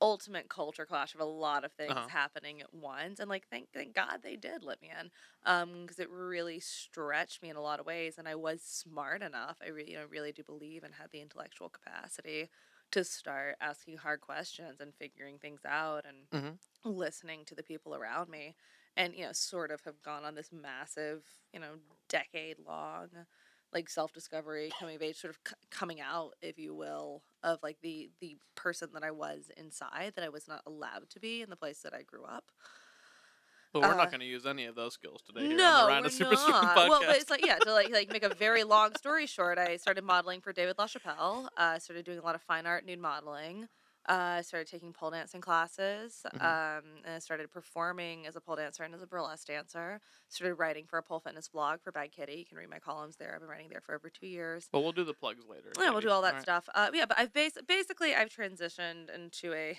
ultimate 0.00 0.48
culture 0.48 0.84
clash 0.86 1.14
of 1.14 1.20
a 1.20 1.24
lot 1.24 1.64
of 1.64 1.72
things 1.72 1.92
Uh-huh. 1.92 2.08
happening 2.08 2.60
at 2.60 2.72
once, 2.74 3.20
and 3.20 3.28
like 3.28 3.46
thank 3.48 3.70
thank 3.72 3.94
God 3.94 4.20
they 4.22 4.36
did 4.36 4.64
let 4.64 4.80
me 4.82 4.90
in, 4.98 5.10
um, 5.44 5.82
because 5.82 5.98
it 5.98 6.10
really 6.10 6.60
stretched 6.60 7.42
me 7.42 7.50
in 7.50 7.56
a 7.56 7.60
lot 7.62 7.80
of 7.80 7.86
ways, 7.86 8.18
and 8.18 8.28
I 8.28 8.34
was 8.36 8.62
smart 8.62 9.22
enough. 9.22 9.58
I 9.62 9.68
really, 9.68 9.92
you 9.92 9.98
know, 9.98 10.06
really 10.06 10.32
do 10.32 10.44
believe 10.44 10.84
and 10.84 10.94
had 10.94 11.10
the 11.10 11.20
intellectual 11.20 11.68
capacity 11.68 12.50
to 12.92 13.04
start 13.04 13.56
asking 13.60 13.96
hard 13.98 14.20
questions 14.20 14.80
and 14.80 14.94
figuring 14.94 15.38
things 15.38 15.62
out 15.64 16.04
and 16.06 16.28
Mhm. 16.32 16.58
listening 16.84 17.44
to 17.46 17.54
the 17.54 17.62
people 17.62 17.94
around 17.94 18.28
me, 18.30 18.56
and 18.96 19.14
you 19.14 19.24
know, 19.24 19.32
sort 19.32 19.70
of 19.70 19.82
have 19.84 20.02
gone 20.02 20.24
on 20.24 20.34
this 20.34 20.52
massive, 20.52 21.24
you 21.52 21.60
know, 21.60 21.76
decade 22.08 22.58
long 22.58 23.10
like 23.72 23.88
self 23.88 24.12
discovery, 24.12 24.74
coming 24.78 24.96
of 24.96 25.02
age, 25.02 25.16
sort 25.16 25.30
of 25.34 25.40
c- 25.48 25.54
coming 25.70 26.00
out, 26.00 26.34
if 26.42 26.58
you 26.58 26.74
will, 26.74 27.24
of 27.42 27.58
like 27.62 27.78
the 27.82 28.10
the 28.20 28.36
person 28.54 28.90
that 28.92 29.02
I 29.04 29.10
was 29.10 29.50
inside 29.56 30.12
that 30.16 30.24
I 30.24 30.28
was 30.28 30.46
not 30.48 30.62
allowed 30.66 31.08
to 31.10 31.20
be 31.20 31.40
in 31.42 31.48
the 31.50 31.56
place 31.56 31.80
that 31.82 31.94
I 31.94 32.02
grew 32.02 32.24
up. 32.24 32.52
But 33.72 33.82
we're 33.82 33.92
Uh, 33.92 33.96
not 33.96 34.10
going 34.10 34.20
to 34.20 34.26
use 34.26 34.44
any 34.46 34.66
of 34.66 34.74
those 34.74 34.94
skills 34.94 35.22
today. 35.22 35.46
Here 35.48 35.56
no, 35.56 35.88
on 35.90 36.02
the 36.02 36.16
we're 36.20 36.30
not. 36.32 36.76
podcast. 36.76 36.88
Well, 36.90 37.00
but 37.06 37.16
it's 37.16 37.30
like 37.30 37.44
yeah, 37.46 37.56
to 37.56 37.72
like 37.72 37.90
like 37.90 38.10
make 38.12 38.22
a 38.22 38.34
very 38.34 38.64
long 38.74 38.94
story 38.96 39.26
short, 39.26 39.58
I 39.58 39.76
started 39.76 40.04
modeling 40.04 40.40
for 40.40 40.52
David 40.52 40.76
LaChapelle. 40.76 41.46
Uh, 41.46 41.48
I 41.56 41.78
started 41.78 42.04
doing 42.04 42.18
a 42.18 42.22
lot 42.22 42.34
of 42.34 42.42
fine 42.42 42.66
art 42.66 42.84
nude 42.84 42.98
modeling. 42.98 43.68
Uh, 44.08 44.38
I 44.38 44.42
started 44.42 44.66
taking 44.68 44.92
pole 44.92 45.12
dancing 45.12 45.40
classes. 45.40 46.26
Mhm. 46.34 46.42
Um, 46.42 46.84
and 47.04 47.14
I 47.14 47.18
started 47.20 47.52
performing 47.52 48.26
as 48.26 48.34
a 48.34 48.40
pole 48.40 48.56
dancer 48.56 48.82
and 48.82 48.92
as 48.96 49.00
a 49.02 49.06
burlesque 49.06 49.46
dancer. 49.46 50.00
Started 50.28 50.56
writing 50.56 50.86
for 50.86 50.98
a 50.98 51.04
pole 51.04 51.20
fitness 51.20 51.48
blog 51.48 51.80
for 51.80 51.92
Bad 51.92 52.10
Kitty. 52.10 52.34
You 52.34 52.44
can 52.44 52.58
read 52.58 52.68
my 52.68 52.80
columns 52.80 53.14
there. 53.16 53.32
I've 53.32 53.40
been 53.40 53.48
writing 53.48 53.68
there 53.70 53.80
for 53.80 53.94
over 53.94 54.10
two 54.10 54.26
years. 54.26 54.68
Well, 54.72 54.82
we'll 54.82 54.90
do 54.90 55.04
the 55.04 55.14
plugs 55.14 55.44
later. 55.48 55.70
Yeah, 55.78 55.90
we'll 55.90 56.00
do 56.00 56.10
all 56.10 56.22
that 56.22 56.42
stuff. 56.42 56.68
Uh, 56.74 56.90
yeah, 56.92 57.06
but 57.06 57.16
I've 57.16 57.32
bas- 57.32 57.58
basically 57.68 58.12
I've 58.12 58.28
transitioned 58.28 59.08
into 59.14 59.52
a 59.54 59.78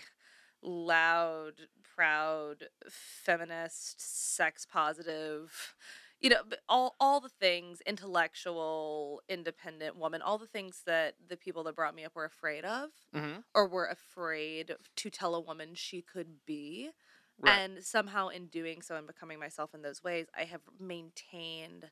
loud, 0.63 1.67
proud, 1.83 2.69
feminist, 2.89 4.01
sex 4.01 4.65
positive, 4.65 5.75
you 6.19 6.29
know, 6.29 6.43
all 6.69 6.95
all 6.99 7.19
the 7.21 7.29
things, 7.29 7.81
intellectual, 7.85 9.21
independent 9.29 9.97
woman, 9.97 10.21
all 10.21 10.37
the 10.37 10.47
things 10.47 10.83
that 10.85 11.15
the 11.27 11.37
people 11.37 11.63
that 11.65 11.75
brought 11.75 11.95
me 11.95 12.05
up 12.05 12.15
were 12.15 12.25
afraid 12.25 12.65
of 12.65 12.91
Mhm. 13.13 13.43
or 13.53 13.67
were 13.67 13.87
afraid 13.87 14.75
to 14.95 15.09
tell 15.09 15.35
a 15.35 15.41
woman 15.41 15.75
she 15.75 16.01
could 16.01 16.45
be. 16.45 16.91
Right. 17.37 17.61
And 17.61 17.83
somehow 17.83 18.29
in 18.29 18.47
doing 18.47 18.81
so 18.81 18.95
and 18.95 19.05
becoming 19.07 19.39
myself 19.39 19.73
in 19.73 19.81
those 19.81 20.03
ways, 20.03 20.27
I 20.37 20.45
have 20.45 20.61
maintained 20.79 21.91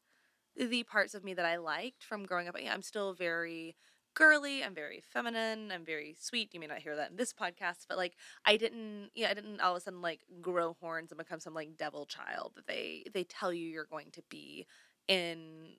the 0.56 0.84
parts 0.84 1.14
of 1.16 1.24
me 1.24 1.34
that 1.36 1.46
I 1.46 1.58
liked 1.58 2.04
from 2.04 2.26
growing 2.26 2.48
up. 2.48 2.56
Yeah, 2.60 2.74
I'm 2.74 2.82
still 2.84 3.14
very 3.14 3.76
girly, 4.14 4.64
I'm 4.64 4.76
very 4.76 5.02
feminine, 5.02 5.72
I'm 5.72 5.86
very 5.86 6.16
sweet. 6.20 6.54
You 6.54 6.60
may 6.60 6.68
not 6.68 6.80
hear 6.80 6.96
that 6.96 7.12
in 7.12 7.18
this 7.18 7.34
podcast, 7.34 7.86
but 7.88 7.98
like 7.98 8.16
I 8.46 8.58
didn't 8.58 9.12
yeah, 9.16 9.30
I 9.30 9.34
didn't 9.34 9.62
all 9.62 9.72
of 9.74 9.78
a 9.78 9.82
sudden 9.82 10.02
like 10.02 10.22
grow 10.42 10.76
horns 10.80 11.12
and 11.12 11.18
become 11.18 11.40
some 11.40 11.54
like 11.54 11.78
devil 11.78 12.06
child 12.06 12.54
that 12.56 12.68
they 12.68 13.06
they 13.14 13.24
tell 13.24 13.54
you 13.54 13.68
you're 13.68 13.86
going 13.86 14.12
to 14.12 14.24
be 14.30 14.68
in 15.08 15.76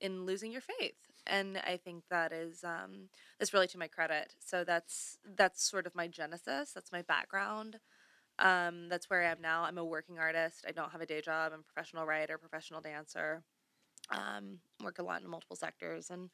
in 0.00 0.24
losing 0.24 0.52
your 0.52 0.60
faith. 0.60 0.94
And 1.26 1.58
I 1.58 1.76
think 1.76 2.04
that 2.10 2.32
is 2.32 2.64
um 2.64 3.08
that's 3.38 3.52
really 3.52 3.66
to 3.68 3.78
my 3.78 3.88
credit. 3.88 4.34
So 4.38 4.64
that's 4.64 5.18
that's 5.36 5.62
sort 5.68 5.86
of 5.86 5.94
my 5.94 6.08
genesis, 6.08 6.72
that's 6.72 6.92
my 6.92 7.02
background. 7.02 7.78
Um, 8.38 8.88
that's 8.88 9.10
where 9.10 9.22
I 9.22 9.30
am 9.32 9.40
now. 9.40 9.64
I'm 9.64 9.78
a 9.78 9.84
working 9.84 10.18
artist. 10.18 10.64
I 10.66 10.72
don't 10.72 10.92
have 10.92 11.00
a 11.00 11.06
day 11.06 11.20
job. 11.20 11.52
I'm 11.52 11.60
a 11.60 11.62
professional 11.62 12.06
writer, 12.06 12.38
professional 12.38 12.80
dancer. 12.80 13.42
Um, 14.10 14.60
work 14.82 14.98
a 14.98 15.02
lot 15.02 15.22
in 15.22 15.28
multiple 15.28 15.56
sectors, 15.56 16.10
and 16.10 16.30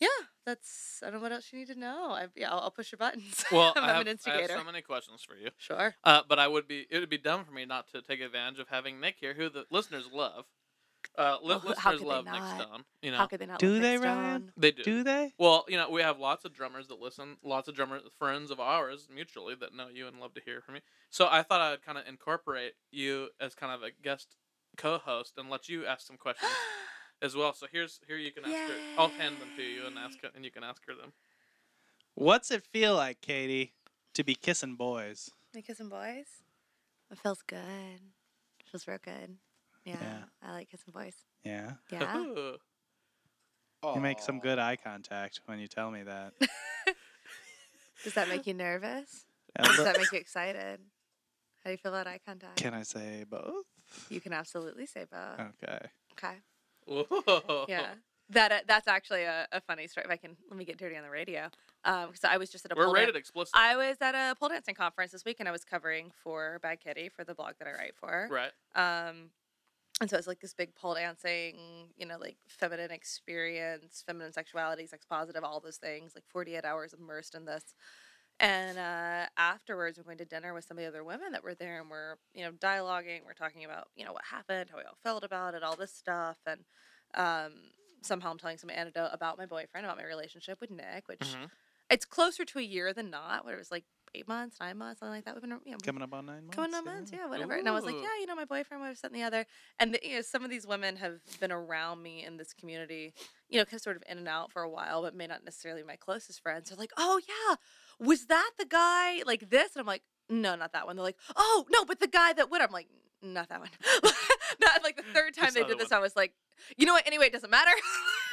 yeah, 0.00 0.08
that's. 0.44 1.00
I 1.02 1.06
don't 1.06 1.14
know 1.16 1.20
what 1.22 1.32
else 1.32 1.52
you 1.52 1.58
need 1.58 1.68
to 1.68 1.78
know. 1.78 2.10
I, 2.12 2.26
yeah, 2.36 2.50
I'll, 2.50 2.60
I'll 2.60 2.70
push 2.70 2.92
your 2.92 2.98
buttons. 2.98 3.44
Well, 3.52 3.72
I'm 3.76 3.84
I 3.84 3.88
have, 3.88 4.06
an 4.06 4.18
I 4.26 4.40
have 4.40 4.50
so 4.50 4.64
many 4.64 4.82
questions 4.82 5.22
for 5.22 5.36
you. 5.36 5.50
Sure. 5.56 5.94
Uh, 6.04 6.22
but 6.28 6.38
I 6.38 6.48
would 6.48 6.66
be 6.68 6.86
it 6.90 6.98
would 7.00 7.10
be 7.10 7.18
dumb 7.18 7.44
for 7.44 7.52
me 7.52 7.64
not 7.64 7.88
to 7.92 8.02
take 8.02 8.20
advantage 8.20 8.58
of 8.58 8.68
having 8.68 9.00
Nick 9.00 9.16
here, 9.20 9.34
who 9.34 9.48
the 9.48 9.64
listeners 9.70 10.08
love. 10.12 10.44
Uh, 11.16 11.36
li- 11.42 11.54
Oh, 11.54 11.68
listeners 11.68 12.00
they 12.00 12.06
love 12.06 12.24
Nick? 12.24 12.42
Stone. 12.42 12.84
You 13.02 13.12
know 13.12 13.18
How 13.18 13.26
could 13.26 13.40
they 13.40 13.46
not? 13.46 13.58
Do 13.58 13.72
love 13.72 13.82
they, 13.82 13.96
Nick 13.96 14.04
Ryan? 14.04 14.52
They 14.56 14.70
do. 14.72 14.82
Do 14.82 15.02
they? 15.04 15.32
Well, 15.38 15.64
you 15.68 15.76
know, 15.76 15.90
we 15.90 16.02
have 16.02 16.18
lots 16.18 16.44
of 16.44 16.52
drummers 16.52 16.88
that 16.88 17.00
listen, 17.00 17.36
lots 17.42 17.68
of 17.68 17.74
drummer 17.74 18.00
friends 18.18 18.50
of 18.50 18.60
ours 18.60 19.08
mutually 19.12 19.54
that 19.56 19.74
know 19.74 19.88
you 19.88 20.06
and 20.06 20.20
love 20.20 20.34
to 20.34 20.40
hear 20.44 20.60
from 20.60 20.76
you. 20.76 20.80
So 21.10 21.28
I 21.30 21.42
thought 21.42 21.60
I 21.60 21.70
would 21.70 21.82
kind 21.82 21.98
of 21.98 22.06
incorporate 22.06 22.74
you 22.90 23.28
as 23.40 23.54
kind 23.54 23.72
of 23.72 23.82
a 23.82 23.90
guest 24.02 24.36
co-host 24.76 25.34
and 25.36 25.48
let 25.50 25.68
you 25.68 25.86
ask 25.86 26.06
some 26.06 26.16
questions 26.16 26.52
as 27.22 27.34
well. 27.34 27.52
So 27.52 27.66
here's 27.70 28.00
here 28.06 28.16
you 28.16 28.32
can 28.32 28.44
ask 28.44 28.54
her. 28.54 28.74
I'll 28.96 29.08
hand 29.08 29.36
them 29.40 29.48
to 29.56 29.62
you 29.62 29.86
and 29.86 29.98
ask 29.98 30.18
and 30.34 30.44
you 30.44 30.50
can 30.50 30.64
ask 30.64 30.82
her 30.86 30.94
them. 30.94 31.12
What's 32.14 32.50
it 32.50 32.64
feel 32.64 32.94
like, 32.94 33.20
Katie, 33.20 33.74
to 34.14 34.24
be 34.24 34.34
kissing 34.34 34.74
boys? 34.74 35.30
Me 35.54 35.62
kissing 35.62 35.88
boys. 35.88 36.26
It 37.10 37.18
feels 37.18 37.42
good. 37.46 38.00
feels 38.70 38.86
real 38.86 38.98
good. 39.02 39.36
Yeah, 39.84 39.96
Yeah. 40.00 40.22
I 40.42 40.52
like 40.52 40.68
kissing 40.70 40.92
boys. 40.92 41.14
Yeah. 41.44 41.72
Yeah. 41.90 42.24
You 43.94 44.00
make 44.00 44.18
some 44.18 44.40
good 44.40 44.58
eye 44.58 44.76
contact 44.76 45.40
when 45.46 45.60
you 45.60 45.68
tell 45.68 45.92
me 45.92 46.02
that. 46.02 46.32
Does 48.04 48.14
that 48.14 48.28
make 48.28 48.44
you 48.46 48.54
nervous? 48.54 49.24
Or 49.58 49.64
does 49.64 49.84
that 49.84 49.98
make 49.98 50.12
you 50.12 50.18
excited? 50.18 50.80
How 51.62 51.64
do 51.64 51.70
you 51.70 51.76
feel 51.76 51.94
about 51.94 52.06
eye 52.06 52.18
contact? 52.24 52.56
Can 52.56 52.74
I 52.74 52.82
say 52.82 53.24
both? 53.28 53.66
You 54.08 54.20
can 54.20 54.32
absolutely 54.32 54.86
say 54.86 55.04
both. 55.10 55.40
Okay. 55.62 55.86
Okay. 56.12 56.34
Whoa. 56.88 57.66
Yeah. 57.68 57.86
That 58.30 58.52
uh, 58.52 58.58
that's 58.66 58.88
actually 58.88 59.22
a, 59.22 59.46
a 59.52 59.60
funny 59.60 59.86
story. 59.86 60.04
If 60.04 60.10
I 60.10 60.16
can 60.16 60.36
let 60.50 60.58
me 60.58 60.64
get 60.64 60.76
dirty 60.76 60.96
on 60.96 61.02
the 61.02 61.10
radio. 61.10 61.48
Um, 61.84 62.08
because 62.08 62.24
I 62.24 62.36
was 62.36 62.50
just 62.50 62.64
at 62.64 62.72
a 62.72 62.74
We're 62.74 62.86
dan- 62.86 62.94
rated 62.94 63.16
explicit. 63.16 63.54
I 63.54 63.76
was 63.76 63.96
at 64.00 64.14
a 64.14 64.34
pole 64.34 64.48
dancing 64.50 64.74
conference 64.74 65.12
this 65.12 65.24
week, 65.24 65.36
and 65.38 65.48
I 65.48 65.52
was 65.52 65.64
covering 65.64 66.10
for 66.22 66.58
Bad 66.62 66.80
Kitty 66.80 67.08
for 67.08 67.24
the 67.24 67.34
blog 67.34 67.54
that 67.58 67.68
I 67.68 67.72
write 67.72 67.94
for. 67.94 68.28
right. 68.30 68.50
Um, 68.74 69.30
and 70.00 70.08
so 70.08 70.16
it's 70.16 70.26
like 70.26 70.40
this 70.40 70.54
big 70.54 70.74
pole 70.74 70.94
dancing, 70.94 71.88
you 71.96 72.06
know, 72.06 72.18
like 72.20 72.36
feminine 72.46 72.90
experience, 72.90 74.02
feminine 74.06 74.32
sexuality, 74.32 74.86
sex 74.86 75.04
positive, 75.08 75.42
all 75.42 75.60
those 75.60 75.76
things, 75.76 76.12
like 76.14 76.24
48 76.28 76.64
hours 76.64 76.94
immersed 76.94 77.34
in 77.34 77.44
this. 77.44 77.74
And 78.40 78.78
uh, 78.78 79.26
afterwards, 79.36 79.98
we're 79.98 80.04
going 80.04 80.18
to 80.18 80.24
dinner 80.24 80.54
with 80.54 80.64
some 80.64 80.76
of 80.78 80.82
the 80.82 80.88
other 80.88 81.02
women 81.02 81.32
that 81.32 81.42
were 81.42 81.54
there, 81.54 81.80
and 81.80 81.90
we're, 81.90 82.14
you 82.34 82.44
know, 82.44 82.52
dialoguing. 82.52 83.24
We're 83.26 83.32
talking 83.34 83.64
about, 83.64 83.88
you 83.96 84.04
know, 84.04 84.12
what 84.12 84.24
happened, 84.30 84.70
how 84.70 84.76
we 84.78 84.84
all 84.84 84.96
felt 85.02 85.24
about 85.24 85.54
it, 85.54 85.62
all 85.64 85.74
this 85.74 85.92
stuff. 85.92 86.38
And 86.46 86.60
um, 87.14 87.52
somehow 88.02 88.30
I'm 88.30 88.38
telling 88.38 88.58
some 88.58 88.70
anecdote 88.70 89.10
about 89.12 89.38
my 89.38 89.46
boyfriend, 89.46 89.84
about 89.86 89.96
my 89.98 90.04
relationship 90.04 90.60
with 90.60 90.70
Nick, 90.70 91.08
which 91.08 91.18
Mhm. 91.20 91.50
it's 91.90 92.04
closer 92.04 92.44
to 92.44 92.58
a 92.60 92.62
year 92.62 92.92
than 92.92 93.10
not, 93.10 93.44
where 93.44 93.54
it 93.54 93.58
was 93.58 93.72
like 93.72 93.84
eight 94.14 94.28
months, 94.28 94.58
nine 94.60 94.78
months, 94.78 95.00
something 95.00 95.14
like 95.16 95.24
that. 95.24 95.34
We've 95.34 95.42
been, 95.42 95.58
you 95.64 95.72
know, 95.72 95.78
Coming 95.84 96.02
up 96.02 96.14
on 96.14 96.26
nine 96.26 96.46
months. 96.46 96.54
Coming 96.56 96.74
on 96.74 96.84
months, 96.84 97.10
yeah, 97.12 97.26
whatever. 97.26 97.54
And 97.54 97.68
I 97.68 97.72
was 97.72 97.84
like, 97.84 97.96
yeah, 98.00 98.20
you 98.20 98.26
know, 98.26 98.36
my 98.36 98.44
boyfriend, 98.46 98.80
whatever, 98.80 98.96
something 98.96 99.20
the 99.20 99.26
other. 99.26 99.46
And 99.78 99.94
the, 99.94 100.00
you 100.02 100.14
know, 100.16 100.22
some 100.22 100.44
of 100.44 100.50
these 100.50 100.66
women 100.66 100.96
have 100.96 101.20
been 101.40 101.52
around 101.52 102.02
me 102.02 102.24
in 102.24 102.36
this 102.36 102.52
community, 102.54 103.12
you 103.48 103.58
know, 103.58 103.64
kind 103.64 103.74
of 103.74 103.82
sort 103.82 103.96
of 103.96 104.02
in 104.08 104.16
and 104.18 104.28
out 104.28 104.50
for 104.52 104.62
a 104.62 104.68
while, 104.68 105.02
but 105.02 105.14
may 105.14 105.26
not 105.26 105.44
necessarily 105.44 105.82
be 105.82 105.86
my 105.88 105.96
closest 105.96 106.40
friends. 106.40 106.70
They're 106.70 106.78
like, 106.78 106.92
oh 106.96 107.20
yeah, 107.28 107.56
was 107.98 108.26
that 108.26 108.50
the 108.58 108.64
guy 108.66 109.22
like 109.26 109.50
this? 109.50 109.74
And 109.74 109.80
I'm 109.80 109.86
like, 109.86 110.02
no, 110.30 110.54
not 110.56 110.72
that 110.72 110.86
one. 110.86 110.96
They're 110.96 111.04
like, 111.04 111.18
oh 111.36 111.64
no, 111.70 111.84
but 111.84 112.00
the 112.00 112.06
guy 112.08 112.32
that 112.34 112.50
would. 112.50 112.60
I'm 112.60 112.70
like, 112.72 112.88
not 113.22 113.48
that 113.48 113.60
one. 113.60 113.70
not 114.60 114.82
like 114.84 114.96
the 114.96 115.02
third 115.14 115.34
time 115.34 115.46
This 115.46 115.54
they 115.54 115.64
did 115.64 115.78
this, 115.78 115.90
one. 115.90 115.98
I 115.98 116.02
was 116.02 116.14
like, 116.14 116.34
you 116.76 116.86
know 116.86 116.92
what? 116.92 117.06
Anyway, 117.06 117.26
it 117.26 117.32
doesn't 117.32 117.50
matter. 117.50 117.70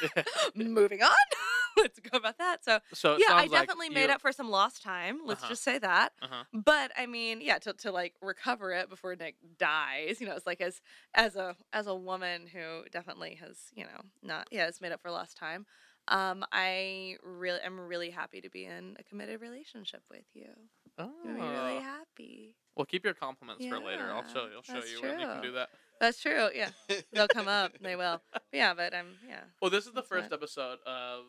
Moving 0.54 1.02
on. 1.02 1.10
Let's 1.76 1.98
go 2.00 2.16
about 2.18 2.38
that. 2.38 2.64
So 2.64 2.78
So 2.94 3.16
yeah, 3.18 3.26
I 3.34 3.40
sounds 3.40 3.50
like 3.52 3.60
definitely 3.66 3.90
made 3.90 4.08
up 4.10 4.20
for 4.22 4.32
some 4.32 4.48
lost 4.50 4.82
time. 4.82 5.20
Let's 5.24 5.42
Uh-huh. 5.42 5.50
just 5.50 5.62
say 5.62 5.78
that. 5.78 6.12
Uh-huh. 6.22 6.44
But 6.52 6.90
I 6.96 7.06
mean, 7.06 7.40
yeah, 7.40 7.58
to, 7.58 7.72
to 7.74 7.92
like 7.92 8.14
recover 8.22 8.72
it 8.72 8.88
before 8.88 9.14
Nick 9.16 9.36
dies, 9.58 10.20
you 10.20 10.26
know, 10.26 10.34
it's 10.36 10.46
like 10.46 10.60
as 10.60 10.80
as 11.14 11.36
a 11.36 11.54
as 11.72 11.86
a 11.86 11.94
woman 11.94 12.46
who 12.46 12.84
definitely 12.90 13.34
has, 13.42 13.58
you 13.74 13.84
know, 13.84 14.00
not 14.22 14.48
yeah, 14.50 14.64
has 14.66 14.80
made 14.80 14.92
up 14.92 15.02
for 15.02 15.10
lost 15.10 15.36
time. 15.36 15.66
Um, 16.08 16.44
I 16.52 17.16
really 17.22 17.60
am 17.64 17.80
really 17.80 18.10
happy 18.10 18.40
to 18.40 18.50
be 18.50 18.64
in 18.64 18.96
a 18.98 19.02
committed 19.02 19.40
relationship 19.40 20.02
with 20.10 20.24
you. 20.34 20.48
Oh. 20.98 21.10
I'm 21.24 21.34
really 21.34 21.80
happy. 21.82 22.54
Well, 22.76 22.86
keep 22.86 23.04
your 23.04 23.14
compliments 23.14 23.64
for 23.66 23.78
later. 23.78 24.10
I'll 24.12 24.26
show 24.32 24.44
you. 24.46 24.56
I'll 24.56 24.62
show 24.62 24.74
that's 24.74 24.92
you 24.92 25.02
when 25.02 25.18
you 25.20 25.26
can 25.26 25.42
do 25.42 25.52
that. 25.52 25.68
That's 26.00 26.20
true. 26.20 26.48
Yeah, 26.54 26.68
they'll 27.12 27.28
come 27.28 27.48
up. 27.48 27.72
They 27.80 27.96
will. 27.96 28.20
But 28.32 28.42
yeah, 28.52 28.74
but 28.74 28.94
I'm 28.94 29.16
yeah. 29.28 29.40
Well, 29.62 29.70
this 29.70 29.84
is 29.86 29.92
the 29.92 29.96
That's 29.96 30.08
first 30.08 30.22
right. 30.30 30.32
episode 30.32 30.78
of 30.86 31.24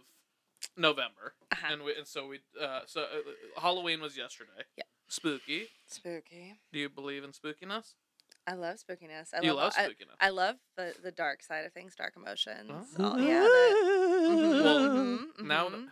November, 0.76 1.34
Uh-huh. 1.52 1.68
and 1.74 1.84
we 1.84 1.96
and 1.96 2.06
so 2.06 2.28
we 2.28 2.40
uh, 2.62 2.82
so 2.86 3.02
uh, 3.02 3.62
Halloween 3.62 4.02
was 4.02 4.18
yesterday. 4.18 4.64
Yeah. 4.78 4.84
Spooky. 5.08 5.68
Spooky. 5.88 6.56
Do 6.74 6.80
you 6.80 6.90
believe 6.90 7.24
in 7.24 7.32
spookiness? 7.32 7.94
I 8.46 8.54
love 8.54 8.78
spookiness. 8.78 9.34
I 9.34 9.42
you 9.42 9.54
love, 9.54 9.64
love 9.64 9.74
I, 9.78 9.88
spookiness. 9.88 10.16
I 10.20 10.30
love 10.30 10.56
the 10.76 10.94
the 11.02 11.12
dark 11.12 11.44
side 11.44 11.66
of 11.66 11.74
things, 11.74 11.96
dark 11.96 12.14
emotions. 12.18 12.88
Oh. 13.00 13.12
All, 13.12 13.20
yeah. 13.22 13.42
The, 13.44 13.97
Well, 14.30 14.90
mhm, 14.90 15.44
now 15.44 15.70
mhm. 15.70 15.88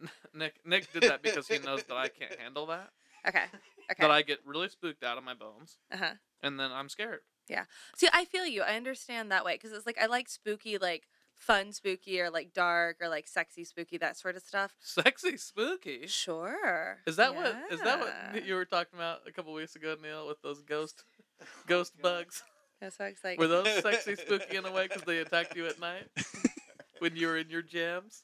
Nick 0.34 0.54
Nick 0.64 0.92
did 0.92 1.04
that 1.04 1.22
because 1.22 1.48
he 1.48 1.58
knows 1.58 1.82
that 1.84 1.96
I 1.96 2.08
can't 2.08 2.38
handle 2.38 2.66
that. 2.66 2.90
Okay. 3.26 3.44
Okay. 3.90 4.00
That 4.00 4.10
I 4.10 4.22
get 4.22 4.38
really 4.44 4.68
spooked 4.68 5.04
out 5.04 5.18
of 5.18 5.24
my 5.24 5.34
bones, 5.34 5.76
uh 5.92 5.96
huh. 5.96 6.14
and 6.42 6.58
then 6.58 6.70
I'm 6.72 6.88
scared. 6.88 7.20
Yeah. 7.48 7.64
See, 7.96 8.08
I 8.12 8.24
feel 8.24 8.46
you. 8.46 8.62
I 8.62 8.76
understand 8.76 9.30
that 9.30 9.44
way 9.44 9.54
because 9.54 9.72
it's 9.72 9.86
like 9.86 9.98
I 10.00 10.06
like 10.06 10.28
spooky, 10.28 10.78
like 10.78 11.08
fun 11.36 11.72
spooky, 11.72 12.20
or 12.20 12.30
like 12.30 12.52
dark, 12.52 12.96
or 13.00 13.08
like 13.08 13.26
sexy 13.28 13.64
spooky, 13.64 13.98
that 13.98 14.16
sort 14.16 14.36
of 14.36 14.42
stuff. 14.42 14.74
Sexy 14.80 15.36
spooky. 15.36 16.06
Sure. 16.06 16.98
Is 17.06 17.16
that 17.16 17.34
what 17.34 17.54
is 17.70 17.80
that 17.80 18.00
what 18.00 18.46
you 18.46 18.54
were 18.54 18.64
talking 18.64 18.98
about 18.98 19.20
a 19.26 19.32
couple 19.32 19.52
weeks 19.52 19.76
ago, 19.76 19.96
Neil, 20.00 20.26
with 20.26 20.40
those 20.42 20.62
ghost 20.62 21.04
ghost 21.66 22.00
bugs? 22.00 22.42
That's 22.80 22.96
so 22.96 23.04
exciting. 23.04 23.38
Were 23.38 23.48
those 23.48 23.82
sexy 23.82 24.16
spooky 24.16 24.56
in 24.56 24.64
a 24.64 24.72
way 24.72 24.88
because 24.88 25.02
they 25.02 25.18
attacked 25.18 25.54
you 25.54 25.66
at 25.66 25.78
night 25.78 26.08
when 27.02 27.16
you 27.16 27.26
were 27.26 27.36
in 27.36 27.50
your 27.50 27.62
jams? 27.62 28.22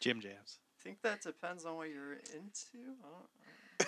Jim 0.00 0.20
jams. 0.20 0.58
I 0.80 0.82
think 0.82 1.02
that 1.02 1.20
depends 1.22 1.64
on 1.64 1.76
what 1.76 1.88
you're 1.90 2.14
into. 2.14 2.94
I 3.04 3.08
don't- 3.08 3.28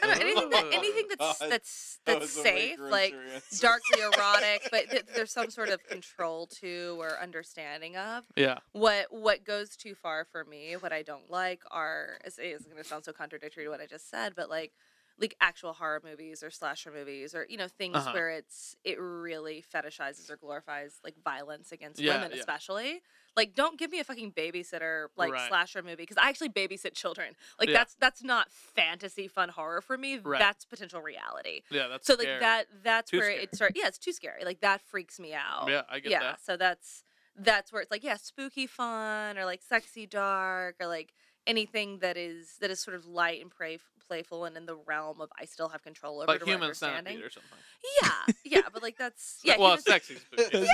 I 0.03 0.07
don't 0.07 0.19
know, 0.19 0.25
anything 0.27 0.51
that 0.51 0.65
Oh. 0.65 0.71
anything 0.73 1.07
that's 1.09 1.39
God, 1.41 1.51
that's 1.51 1.99
That 2.05 2.19
that's 2.21 2.37
was 2.37 2.39
a 2.39 2.43
way 2.43 2.59
safe, 2.71 2.77
grosser 2.79 2.91
like 2.91 3.15
answer. 3.35 3.63
darkly 3.63 4.01
erotic, 4.13 4.69
but 4.73 4.91
th- 4.91 5.07
there's 5.15 5.31
some 5.33 5.51
sort 5.51 5.69
of 5.69 5.85
control 5.85 6.47
to 6.61 6.97
or 7.01 7.21
understanding 7.21 7.97
of. 7.97 8.25
Yeah. 8.37 8.59
What 8.73 9.13
what 9.13 9.45
goes 9.45 9.77
too 9.77 9.95
far 9.95 10.25
for 10.25 10.45
me, 10.45 10.73
what 10.75 10.93
I 10.93 11.03
don't 11.03 11.31
like 11.31 11.61
are 11.71 12.19
is 12.25 12.39
it's 12.41 12.65
going 12.65 12.77
to 12.83 12.85
sound 12.85 13.05
so 13.05 13.13
contradictory 13.13 13.65
to 13.65 13.71
what 13.71 13.81
I 13.81 13.87
just 13.87 14.11
said, 14.11 14.35
but 14.35 14.51
like 14.51 14.73
like 15.19 15.37
actual 15.41 15.73
horror 15.73 16.01
movies 16.05 16.43
or 16.43 16.51
slasher 16.51 16.91
movies 16.91 17.35
or 17.35 17.47
you 17.49 17.57
know 17.57 17.69
things 17.69 17.95
Uh-huh. 17.97 18.13
where 18.13 18.31
it's 18.31 18.75
it 18.85 18.99
really 19.01 19.63
fetishizes 19.73 20.29
or 20.31 20.37
glorifies 20.37 20.99
like 21.05 21.15
violence 21.23 21.71
against 21.73 22.03
Yeah, 22.03 22.15
women 22.15 22.33
yeah. 22.33 22.39
especially 22.41 23.01
like 23.37 23.55
don't 23.55 23.79
give 23.79 23.91
me 23.93 24.01
a 24.01 24.05
fucking 24.05 24.33
babysitter 24.33 25.07
like 25.17 25.33
Right. 25.33 25.49
slasher 25.49 25.83
movie 25.83 25.97
because 26.03 26.17
i 26.17 26.29
actually 26.29 26.49
babysit 26.49 26.95
children 26.95 27.35
like 27.61 27.69
Yeah. 27.69 27.79
that's 27.79 27.95
that's 28.01 28.25
not 28.25 28.51
fantasy 28.51 29.29
fun 29.29 29.51
horror 29.51 29.81
for 29.81 29.97
me 29.97 30.19
Right. 30.19 30.41
that's 30.41 30.65
potential 30.65 31.01
reality 31.01 31.61
Yeah, 31.71 31.87
that's 31.89 32.07
so 32.07 32.15
scary. 32.15 32.33
like 32.33 32.41
that 32.41 32.67
that's 32.83 33.11
Too 33.13 33.19
where 33.19 33.31
scary. 33.31 33.43
it 33.45 33.55
starts 33.55 33.79
yeah 33.79 33.87
it's 33.87 33.99
too 33.99 34.13
scary 34.13 34.45
like 34.45 34.61
that 34.63 34.81
freaks 34.81 35.21
me 35.21 35.33
out 35.33 35.69
Yeah, 35.69 35.83
I 35.89 36.01
get 36.01 36.11
yeah 36.11 36.21
that. 36.21 36.41
so 36.45 36.57
that's 36.57 37.05
that's 37.37 37.73
where 37.73 37.83
it's 37.83 37.91
like 37.91 38.03
yeah 38.03 38.17
spooky 38.17 38.67
fun 38.67 39.39
or 39.39 39.45
like 39.45 39.63
sexy 39.63 40.07
dark 40.07 40.77
or 40.81 40.87
like 40.89 41.13
anything 41.47 41.99
that 41.99 42.17
is 42.17 42.57
that 42.61 42.71
is 42.71 42.81
sort 42.81 42.97
of 42.97 43.05
light 43.07 43.43
and 43.43 43.51
pray, 43.51 43.77
playful 44.07 44.45
and 44.45 44.57
in 44.57 44.67
the 44.67 44.77
realm 44.87 45.21
of 45.21 45.31
i 45.41 45.45
still 45.45 45.69
have 45.69 45.83
control 45.83 46.19
over 46.21 46.27
Like 46.27 46.41
to 46.41 46.47
human 46.47 46.69
we're 46.69 46.75
centipede 46.75 47.23
or 47.23 47.31
something. 47.31 47.59
yeah 48.03 48.35
yeah 48.45 48.61
but 48.73 48.83
like 48.83 48.97
that's 48.99 49.41
yeah 49.45 49.57
well, 49.59 49.71
human- 49.71 49.83
sexy 49.83 50.17
yeah 50.53 50.69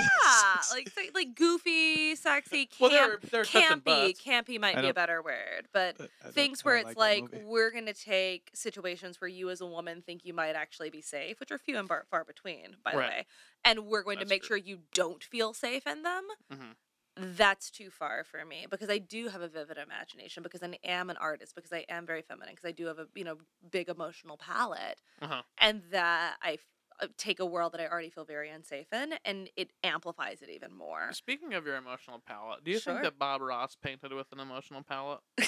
like 0.71 0.89
se- 0.89 1.11
like 1.13 1.35
goofy 1.35 2.15
sexy 2.15 2.65
camp, 2.65 2.79
well, 2.79 2.89
they're 2.91 3.19
they're 3.31 3.43
campy 3.43 4.13
campy 4.21 4.59
might 4.59 4.79
be 4.81 4.89
a 4.89 4.93
better 4.93 5.21
word 5.21 5.67
but 5.73 5.97
But 5.97 6.09
I 6.21 6.23
don't- 6.25 6.33
things 6.33 6.63
where 6.65 6.77
it's 6.77 6.95
like 6.97 7.23
like, 7.31 7.43
we're 7.45 7.71
going 7.71 7.85
to 7.87 7.93
take 7.93 8.49
situations 8.53 9.19
where 9.21 9.27
you 9.27 9.49
as 9.49 9.61
a 9.61 9.65
woman 9.65 10.01
think 10.01 10.25
you 10.25 10.33
might 10.33 10.55
actually 10.55 10.89
be 10.89 11.01
safe 11.01 11.39
which 11.39 11.51
are 11.51 11.57
few 11.57 11.77
and 11.77 11.87
bar- 11.87 12.05
far 12.09 12.23
between 12.23 12.75
by 12.83 12.91
Right. 12.93 12.93
the 12.93 12.99
way 12.99 13.25
and 13.63 13.79
we're 13.87 14.03
going 14.03 14.17
That's 14.17 14.29
to 14.29 14.33
make 14.33 14.41
true. 14.43 14.57
sure 14.57 14.65
you 14.65 14.79
don't 14.93 15.23
feel 15.23 15.53
safe 15.53 15.85
in 15.87 16.03
them 16.03 16.23
Mhm. 16.51 16.75
That's 17.17 17.69
too 17.69 17.89
far 17.89 18.23
for 18.23 18.43
me 18.45 18.65
because 18.69 18.89
i 18.89 18.97
do 18.97 19.27
have 19.27 19.41
a 19.41 19.47
vivid 19.49 19.77
imagination 19.77 20.41
because 20.43 20.63
i 20.63 20.77
am 20.83 21.09
an 21.09 21.17
artist 21.17 21.53
because 21.55 21.73
i 21.73 21.83
am 21.89 22.05
very 22.05 22.21
feminine 22.21 22.53
because 22.55 22.67
i 22.67 22.71
do 22.71 22.85
have 22.85 22.99
a 22.99 23.05
you 23.15 23.23
know 23.23 23.35
big 23.69 23.89
emotional 23.89 24.37
palette 24.37 25.01
Uh-huh. 25.21 25.41
and 25.59 25.81
that 25.91 26.37
i 26.41 26.53
f- 26.53 26.59
uh, 27.01 27.07
take 27.17 27.39
a 27.41 27.45
world 27.45 27.73
that 27.73 27.81
i 27.81 27.87
already 27.87 28.09
feel 28.09 28.23
very 28.25 28.49
unsafe 28.49 28.87
in 28.93 29.13
and 29.25 29.49
it 29.57 29.71
amplifies 29.83 30.41
it 30.41 30.49
even 30.49 30.73
more 30.73 31.11
Speaking 31.11 31.53
of 31.53 31.65
your 31.65 31.75
emotional 31.75 32.19
palette, 32.25 32.63
do 32.63 32.71
you 32.71 32.79
Sure. 32.79 32.93
think 32.93 33.03
that 33.03 33.19
Bob 33.19 33.41
Ross 33.41 33.75
painted 33.75 34.13
with 34.13 34.31
an 34.31 34.39
emotional 34.39 34.81
palette? 34.83 35.19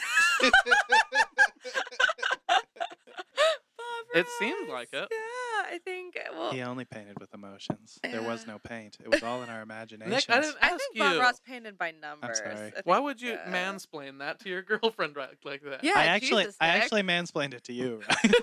It 4.15 4.27
seemed 4.37 4.69
like 4.69 4.89
it. 4.93 5.07
yeah 5.11 5.17
i 5.65 5.79
think 5.83 6.17
well 6.33 6.51
He 6.51 6.61
only 6.61 6.85
painted 6.85 7.19
with 7.19 7.33
emotions. 7.33 7.99
There 8.03 8.21
was 8.21 8.45
no 8.47 8.59
paint. 8.59 8.97
It 9.03 9.09
was 9.11 9.23
all 9.23 9.41
in 9.43 9.49
our 9.49 9.61
imagination. 9.61 10.09
Nick, 10.11 10.25
I 10.29 10.39
didn't 10.41 10.55
I 10.61 10.69
think 10.69 10.81
you. 10.93 11.01
Bob 11.03 11.19
Ross 11.21 11.39
painted 11.39 11.77
by 11.77 11.91
numbers. 11.91 12.41
I'm 12.45 12.55
sorry. 12.57 12.71
I 12.77 12.81
Why 12.83 12.99
would 12.99 13.21
you 13.21 13.33
uh, 13.33 13.49
mansplain 13.49 14.19
that 14.19 14.39
to 14.41 14.49
your 14.49 14.61
girlfriend 14.71 15.15
right 15.15 15.29
like 15.43 15.61
that? 15.63 15.83
Yeah, 15.83 15.93
I 15.95 16.05
actually, 16.05 16.43
Jesus, 16.43 16.57
I 16.61 16.67
Nick. 16.73 16.83
actually 16.83 17.03
mansplained 17.03 17.53
it 17.53 17.63
to 17.65 17.73
you. 17.73 18.01
Right? 18.09 18.33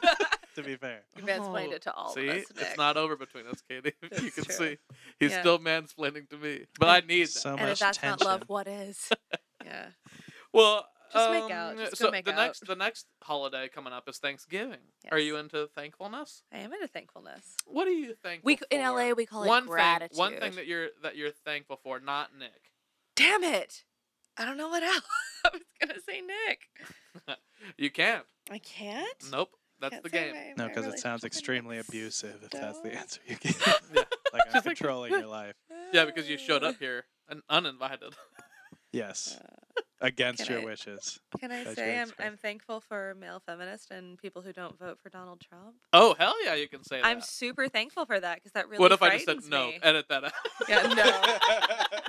to 0.57 0.63
be 0.65 0.77
fair. 0.77 1.03
You 1.17 1.23
mansplained 1.23 1.69
Oh, 1.69 1.75
it 1.77 1.83
to 1.83 1.93
all 1.95 2.13
See, 2.13 2.29
of 2.29 2.37
us. 2.39 2.45
it's 2.57 2.77
not 2.77 2.97
over 2.97 3.15
between 3.17 3.47
us, 3.47 3.63
Katie. 3.69 3.93
you 4.03 4.31
can 4.33 4.45
true. 4.45 4.55
see 4.55 4.79
he's 5.21 5.31
Yeah. 5.31 5.41
still 5.41 5.59
mansplaining 5.61 6.29
to 6.31 6.37
me, 6.37 6.67
but 6.79 6.89
I 6.89 7.07
need 7.07 7.27
that. 7.27 7.31
So 7.31 7.57
And 7.57 7.71
if 7.71 7.79
that's 7.79 7.99
tension. 7.99 8.19
not 8.27 8.41
love, 8.41 8.43
what 8.49 8.67
is? 8.67 9.09
yeah. 9.65 9.91
Well, 10.53 10.87
Just 11.13 11.31
make 11.31 11.43
um, 11.45 11.53
out, 11.53 11.77
just 11.77 11.97
so 11.97 12.07
go 12.07 12.11
make 12.13 12.25
the 12.25 12.33
out. 12.33 12.37
next 12.37 12.67
the 12.67 12.77
next 12.77 13.07
holiday 13.23 13.69
coming 13.69 13.93
up 13.93 14.09
is 14.09 14.19
Thanksgiving. 14.19 14.79
Are 15.11 15.19
you 15.19 15.37
into 15.37 15.67
thankfulness? 15.75 16.43
I 16.53 16.59
am 16.59 16.73
into 16.73 16.87
thankfulness. 16.89 17.57
What 17.67 17.89
are 17.89 17.93
you 17.93 18.15
thankful 18.23 18.47
We 18.47 18.57
for? 18.57 18.67
in 18.71 18.81
LA 18.81 19.13
we 19.13 19.27
call 19.27 19.45
it 19.45 19.49
one 19.49 19.67
gratitude. 19.67 20.13
Thing, 20.13 20.19
one 20.19 20.37
thing 20.39 20.55
that 20.55 20.67
you're 20.67 20.89
that 21.03 21.17
you're 21.17 21.31
thankful 21.45 21.79
for, 21.83 21.99
not 22.01 22.31
Nick. 22.39 22.71
Damn 23.17 23.43
it! 23.43 23.85
I 24.37 24.45
don't 24.45 24.57
know 24.57 24.69
what 24.69 24.83
else. 24.85 25.03
I 25.45 25.51
was 25.53 25.63
gonna 25.81 26.01
say 26.09 26.21
Nick. 26.21 26.69
You 27.77 27.91
can't. 27.91 28.25
I 28.51 28.59
can't. 28.59 29.07
Nope. 29.31 29.51
That's 29.81 29.93
Can't 29.93 30.03
the 30.03 30.09
game. 30.11 30.35
my- 30.35 30.55
No, 30.65 30.69
because 30.69 30.87
it 30.87 30.99
sounds 30.99 31.25
extremely 31.25 31.77
Nick's 31.77 31.89
abusive 31.89 32.37
if 32.43 32.51
that's 32.51 32.81
the 32.81 32.95
answer 32.95 33.21
you 33.27 33.37
give. 33.41 33.63
Yeah. 33.95 34.03
like 34.33 34.43
I'm 34.47 34.53
Just 34.53 34.55
like- 34.67 34.77
controlling 34.79 35.13
your 35.13 35.27
life. 35.27 35.55
Yeah, 35.93 36.07
because 36.07 36.29
you 36.29 36.39
showed 36.39 36.63
up 36.65 36.77
here 36.79 37.05
un- 37.31 37.43
uninvited. 37.51 38.15
Yes. 38.93 39.39
Uh, 39.41 39.47
Against 40.03 40.45
can 40.45 40.53
your 40.53 40.63
I- 40.63 40.65
wishes. 40.65 41.21
Can 41.39 41.53
I 41.53 41.65
say 41.75 41.99
I'm. 41.99 42.11
I'm 42.19 42.37
thankful 42.37 42.81
for 42.81 43.15
male 43.21 43.43
feminists 43.45 43.91
and 43.91 44.17
people 44.17 44.41
who 44.43 44.53
don't 44.53 44.79
vote 44.79 44.99
for 44.99 45.11
Donald 45.11 45.41
Trump? 45.41 45.75
Oh 45.93 46.15
hell 46.19 46.35
yeah, 46.45 46.55
you 46.55 46.69
can 46.69 46.83
say 46.83 46.97
that. 47.01 47.07
I'm 47.07 47.21
super 47.21 47.69
thankful 47.69 48.07
for 48.07 48.19
that 48.19 48.37
because 48.37 48.53
that 48.53 48.69
really 48.69 48.81
what 48.81 48.93
if 48.93 49.03
I 49.03 49.11
just 49.19 49.27
said 49.27 49.39
no? 49.51 49.67
me. 49.69 49.79
Edit 49.83 50.07
that 50.09 50.25
out. 50.25 50.33
Yeah, 50.69 50.83
no. 50.95 51.37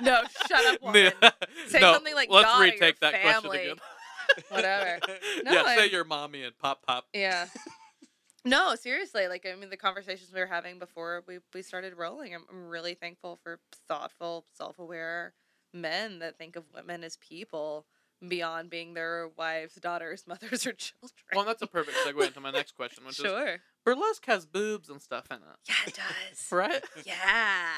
No, 0.02 0.22
shut 0.48 0.64
up, 0.66 0.82
woman. 0.82 1.12
Say 1.68 1.78
no, 1.78 1.92
something 1.92 2.14
like 2.14 2.28
let's 2.30 2.46
God 2.46 2.60
or 2.60 2.64
your 2.64 2.72
retake 2.74 2.98
that 3.00 3.12
family. 3.22 3.48
question 3.50 3.60
again. 3.72 3.76
Whatever. 4.48 4.98
No, 5.44 5.52
yeah, 5.52 5.64
say 5.64 5.82
I'm- 5.82 5.90
your 5.92 6.04
mommy 6.04 6.42
and 6.42 6.58
pop 6.58 6.84
pop. 6.84 7.04
Yeah. 7.12 7.46
No, 8.44 8.74
seriously. 8.74 9.28
Like 9.28 9.46
I 9.46 9.54
mean, 9.54 9.70
the 9.70 9.76
conversations 9.76 10.32
we 10.32 10.40
were 10.40 10.46
having 10.46 10.78
before 10.78 11.22
we 11.28 11.38
we 11.54 11.62
started 11.62 11.94
rolling. 11.96 12.34
I'm, 12.34 12.44
I'm 12.50 12.68
really 12.68 12.94
thankful 12.94 13.38
for 13.44 13.60
thoughtful, 13.86 14.46
self-aware 14.54 15.34
men 15.72 16.18
that 16.20 16.38
think 16.38 16.56
of 16.56 16.64
women 16.74 17.04
as 17.04 17.16
people 17.18 17.86
beyond 18.26 18.70
being 18.70 18.94
their 18.94 19.28
wives, 19.36 19.74
daughters, 19.76 20.24
mothers, 20.28 20.66
or 20.66 20.72
children. 20.72 21.10
Well, 21.34 21.44
that's 21.44 21.62
a 21.62 21.66
perfect 21.66 21.96
segue 22.06 22.26
into 22.26 22.40
my 22.40 22.50
next 22.50 22.72
question, 22.72 23.04
which 23.04 23.18
is 23.18 23.24
sure. 23.26 23.56
burlesque 23.84 24.24
has 24.26 24.46
boobs 24.46 24.88
and 24.88 25.00
stuff 25.02 25.26
in 25.30 25.38
it, 25.38 25.42
Yeah, 25.68 25.74
it 25.86 25.94
does. 26.30 26.52
right? 26.52 26.84
Yeah. 27.04 27.68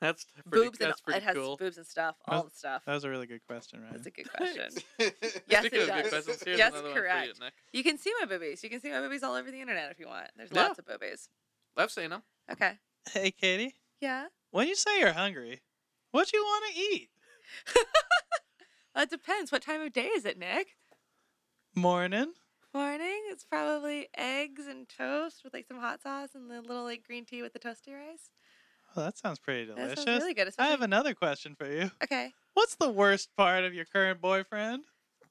That's 0.00 0.26
pretty, 0.50 0.66
boobs 0.66 0.80
and 0.80 0.90
that's 0.90 1.00
pretty 1.00 1.18
it 1.18 1.22
has 1.22 1.34
cool. 1.36 1.56
boobs 1.56 1.78
and 1.78 1.86
stuff. 1.86 2.16
That 2.26 2.34
All 2.34 2.42
the 2.42 2.50
stuff. 2.50 2.82
That 2.84 2.92
was 2.94 3.04
a 3.04 3.10
really 3.10 3.26
good 3.26 3.40
question, 3.46 3.80
right? 3.80 3.92
That's 3.92 4.06
a 4.06 4.10
good 4.10 4.30
question. 4.30 4.70
Speaking 4.70 5.12
Yes, 5.48 5.60
of 5.60 5.64
it 5.66 5.70
good 5.72 5.86
does. 5.86 6.08
questions, 6.10 6.42
Yes, 6.46 6.72
another 6.72 6.82
one 6.82 6.82
for 6.82 6.88
you, 6.88 6.94
correct. 7.08 7.40
Nick. 7.40 7.52
You 7.72 7.82
can 7.84 7.96
see 7.96 8.12
my 8.20 8.26
boobies. 8.26 8.62
You 8.62 8.68
can 8.68 8.80
see 8.82 8.90
my 8.90 9.00
boobies 9.00 9.22
all 9.22 9.34
over 9.34 9.50
the 9.50 9.60
internet 9.60 9.90
if 9.90 9.98
you 9.98 10.06
want. 10.08 10.26
There's 10.36 10.50
Yeah. 10.52 10.64
lots 10.66 10.78
of 10.78 10.84
boobies. 10.84 11.30
I've 11.76 11.90
seen 11.90 12.10
them. 12.10 12.22
Okay. 12.52 12.72
Hey, 13.10 13.30
Katie. 13.30 13.76
Yeah. 14.00 14.26
When 14.50 14.68
you 14.68 14.74
say 14.74 14.98
you're 15.00 15.12
hungry, 15.12 15.62
what 16.14 16.32
you 16.32 16.42
want 16.42 16.64
to 16.74 16.80
eat? 16.80 17.08
Well, 18.94 19.02
it 19.02 19.10
depends. 19.10 19.50
What 19.50 19.62
time 19.62 19.80
of 19.80 19.92
day 19.92 20.06
is 20.06 20.24
it, 20.24 20.38
Nick? 20.38 20.68
Morning. 21.74 22.32
Morning. 22.72 23.22
It's 23.30 23.42
probably 23.44 24.06
eggs 24.16 24.68
and 24.68 24.88
toast 24.88 25.42
with 25.42 25.52
like 25.52 25.66
some 25.66 25.80
hot 25.80 26.00
sauce 26.00 26.28
and 26.36 26.48
the 26.48 26.60
little 26.60 26.84
like 26.84 27.02
green 27.04 27.24
tea 27.24 27.42
with 27.42 27.54
the 27.54 27.58
toasty 27.58 27.92
rice. 27.92 28.30
Oh, 28.94 29.00
that 29.00 29.18
sounds 29.18 29.40
pretty 29.40 29.66
delicious. 29.66 29.96
That 29.96 30.04
sounds 30.04 30.20
really 30.20 30.34
good. 30.34 30.54
I 30.60 30.68
have 30.68 30.82
another 30.82 31.12
question 31.12 31.56
for 31.56 31.68
you. 31.68 31.90
Okay. 32.04 32.30
What's 32.52 32.76
the 32.76 32.88
worst 32.88 33.30
part 33.36 33.64
of 33.64 33.74
your 33.74 33.84
current 33.84 34.20
boyfriend? 34.20 34.84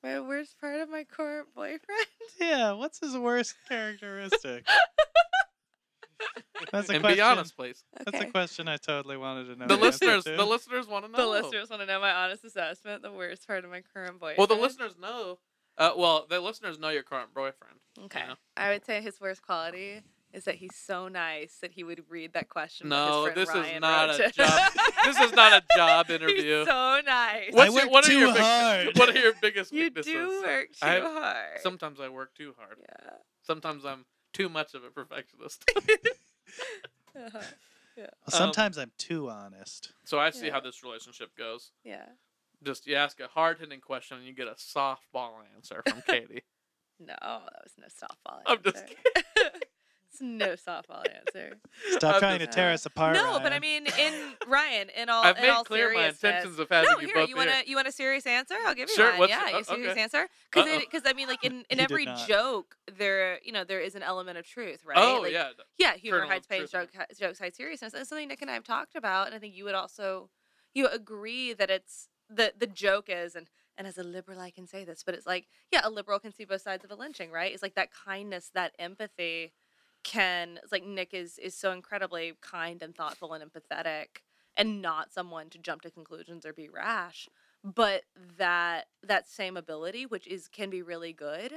My 0.04 0.20
worst 0.20 0.60
part 0.60 0.82
of 0.82 0.90
my 0.90 1.06
current 1.06 1.48
boyfriend. 1.56 1.80
Yeah, 2.42 2.74
what's 2.74 3.00
his 3.00 3.16
worst 3.16 3.56
characteristic? 3.70 4.66
That's 6.72 6.90
a 6.90 6.94
and 6.94 7.02
question. 7.04 7.18
be 7.18 7.22
honest, 7.22 7.56
please. 7.58 7.84
That's 8.06 8.22
a 8.22 8.26
question 8.32 8.68
I 8.68 8.78
totally 8.78 9.18
wanted 9.18 9.46
to 9.46 9.56
know. 9.56 9.68
The 9.68 9.76
the 9.76 9.82
listeners, 9.82 10.24
to. 10.24 10.36
the 10.38 10.46
listeners 10.46 10.88
want 10.88 11.06
to 11.06 11.12
know. 11.12 11.18
The 11.18 11.28
listeners 11.42 11.70
want 11.70 11.82
to 11.82 11.86
know 11.86 12.00
my 12.00 12.12
honest 12.12 12.44
assessment. 12.44 13.02
The 13.04 13.12
worst 13.12 13.46
part 13.48 13.64
of 13.66 13.72
my 13.72 13.82
current 13.94 14.20
boyfriend. 14.20 14.38
Well, 14.38 14.48
the 14.48 14.56
listeners 14.56 14.96
know. 15.00 15.40
Uh, 15.78 15.92
well, 15.98 16.26
the 16.30 16.40
listeners 16.40 16.78
know 16.80 16.90
your 16.90 17.04
current 17.04 17.34
boyfriend. 17.34 17.76
you 17.98 18.06
Okay. 18.06 18.26
know. 18.28 18.36
I 18.56 18.70
would 18.72 18.86
say 18.86 19.02
his 19.02 19.20
worst 19.20 19.42
quality 19.42 20.02
is 20.32 20.46
that 20.46 20.56
he's 20.56 20.76
so 20.76 21.08
nice 21.08 21.58
that 21.62 21.72
he 21.72 21.84
would 21.84 22.04
read 22.10 22.34
that 22.34 22.50
question. 22.50 22.90
that 22.90 22.96
No, 22.96 23.26
his 23.26 23.34
friend 23.34 23.38
this 23.38 23.50
is 23.74 23.80
not 23.82 24.10
a 24.10 24.18
to- 24.18 24.32
job- 24.32 24.72
this 25.06 25.20
is 25.20 25.32
not 25.34 25.54
a 25.54 25.64
job 25.76 26.10
interview. 26.10 26.60
He's 26.60 26.68
so 26.68 27.02
nice. 27.06 27.54
What- 27.54 27.72
What's 27.72 27.74
work 27.76 27.84
your, 27.84 27.92
what 27.92 28.06
are 28.06 28.08
too 28.08 28.18
your 28.20 28.34
big- 28.34 28.42
hard. 28.42 28.98
what 28.98 29.10
are 29.16 29.20
your 29.20 29.34
biggest 29.42 29.72
You 29.72 29.84
weaknesses? 29.84 30.12
do 30.14 30.42
work 30.44 30.68
too 30.72 30.78
I- 30.88 31.00
hard. 31.02 31.60
Sometimes 31.62 32.00
I 32.00 32.10
work 32.10 32.34
too 32.36 32.54
hard. 32.58 32.78
Yeah. 32.80 33.10
Sometimes 33.44 33.86
I'm 33.86 34.06
too 34.34 34.50
much 34.50 34.74
of 34.74 34.84
a 34.84 34.90
perfectionist. 34.90 35.64
Uh-huh. 37.16 37.40
Well, 37.96 38.08
Um, 38.26 38.32
sometimes 38.32 38.78
I'm 38.80 38.92
too 38.98 39.30
honest. 39.30 39.94
so 40.04 40.20
I 40.20 40.32
see 40.32 40.48
Yeah. 40.48 40.54
how 40.54 40.60
this 40.62 40.82
relationship 40.84 41.36
goes. 41.38 41.72
Yeah. 41.84 42.08
Just 42.64 42.88
you 42.88 42.96
ask 42.96 43.20
a 43.20 43.28
hard 43.28 43.60
hitting 43.60 43.82
question 43.82 44.18
and 44.18 44.26
you 44.26 44.34
get 44.34 44.48
a 44.48 44.56
softball 44.56 45.34
answer 45.56 45.84
from 45.88 46.02
Katie. 46.08 46.42
No, 47.00 47.14
that 47.20 47.62
was 47.64 47.74
no 47.78 47.86
softball 47.88 48.42
I'm 48.48 48.64
just 48.64 48.78
answer. 48.78 48.96
It's 50.14 50.22
no 50.22 50.50
softball 50.50 51.04
answer. 51.12 51.58
Stop 51.90 52.16
I'm 52.16 52.20
trying 52.20 52.40
to 52.40 52.48
tear 52.48 52.72
us 52.72 52.86
apart. 52.86 53.16
no, 53.16 53.40
but 53.42 53.52
I 53.52 53.60
mean, 53.60 53.88
in 54.00 54.14
Ryan, 54.48 54.90
in 54.96 55.10
all, 55.10 55.24
I've 55.24 55.38
in 55.38 55.42
made 55.42 55.50
all 55.50 55.64
clear 55.64 55.88
my 55.88 55.94
seriousness. 55.96 56.24
intentions 56.24 56.60
of 56.60 56.70
having 56.70 56.92
no, 56.94 57.00
you 57.02 57.08
here, 57.08 57.16
both 57.16 57.30
you 57.30 57.36
want 57.36 57.50
here. 57.50 57.62
a 57.66 57.70
you 57.70 57.76
want 57.76 57.88
a 57.88 57.92
serious 57.92 58.28
answer? 58.28 58.54
I'll 58.66 58.76
give 58.76 58.90
you 58.90 58.96
Sure, 58.96 59.10
one. 59.12 59.20
what's 59.20 59.32
yeah, 59.32 59.50
your- 59.50 59.58
a 59.58 59.60
oh, 59.60 59.64
serious 59.64 59.92
okay. 59.94 60.02
answer. 60.02 60.28
Because 60.52 60.80
because 60.82 61.02
I 61.06 61.14
mean, 61.14 61.28
like 61.28 61.44
in, 61.44 61.66
in 61.72 61.80
He 61.80 61.84
every 61.84 62.06
joke, 62.28 62.76
there 62.96 63.40
you 63.44 63.52
know 63.52 63.64
there 63.64 63.80
is 63.82 63.96
an 63.96 64.04
element 64.04 64.38
of 64.38 64.46
truth, 64.46 64.86
right? 64.86 64.98
Oh 64.98 65.22
Like, 65.24 65.32
yeah, 65.32 65.50
yeah, 65.80 65.96
humor 65.96 66.20
kernel 66.20 66.32
hides 66.32 66.46
pain, 66.48 66.68
joke, 66.72 66.90
jokes 67.20 67.40
hide 67.40 67.56
seriousness. 67.56 67.94
And 67.94 68.02
it's 68.02 68.10
something 68.10 68.28
Nick 68.28 68.42
and 68.42 68.52
I 68.52 68.54
have 68.54 68.64
talked 68.64 68.96
about, 68.96 69.26
and 69.28 69.36
I 69.36 69.40
think 69.40 69.56
you 69.56 69.64
would 69.66 69.76
also 69.76 70.30
you 70.76 70.88
agree 70.88 71.54
that 71.54 71.72
it's 71.72 72.08
the 72.30 72.54
the 72.58 72.68
joke 72.68 73.06
is 73.10 73.36
and 73.36 73.50
and 73.76 73.88
as 73.88 73.98
a 73.98 74.04
liberal 74.04 74.40
I 74.40 74.52
can 74.52 74.68
say 74.68 74.84
this, 74.86 75.04
but 75.04 75.16
it's 75.16 75.26
like 75.26 75.48
yeah, 75.72 75.82
a 75.84 75.90
liberal 75.90 76.20
can 76.20 76.32
see 76.32 76.46
both 76.46 76.62
sides 76.62 76.84
of 76.86 76.92
a 76.92 76.96
lynching, 76.96 77.32
right? 77.32 77.52
It's 77.52 77.64
like 77.64 77.74
that 77.76 77.90
kindness, 77.92 78.52
that 78.54 78.74
empathy 78.78 79.54
can 80.04 80.60
like 80.72 80.84
Nick 80.86 81.14
is 81.14 81.38
is 81.40 81.56
so 81.56 81.72
incredibly 81.72 82.34
kind 82.42 82.82
and 82.82 82.96
thoughtful 82.96 83.34
and 83.34 83.44
empathetic 83.44 84.22
and 84.58 84.82
not 84.82 85.12
someone 85.14 85.50
to 85.50 85.58
jump 85.58 85.82
to 85.82 85.92
conclusions 85.92 86.46
or 86.46 86.54
be 86.54 86.70
rash 86.70 87.28
but 87.64 88.04
that 88.38 88.88
that 89.02 89.28
same 89.28 89.58
ability 89.58 90.06
which 90.06 90.28
is 90.28 90.48
can 90.48 90.70
be 90.70 90.82
really 90.82 91.14
good 91.14 91.54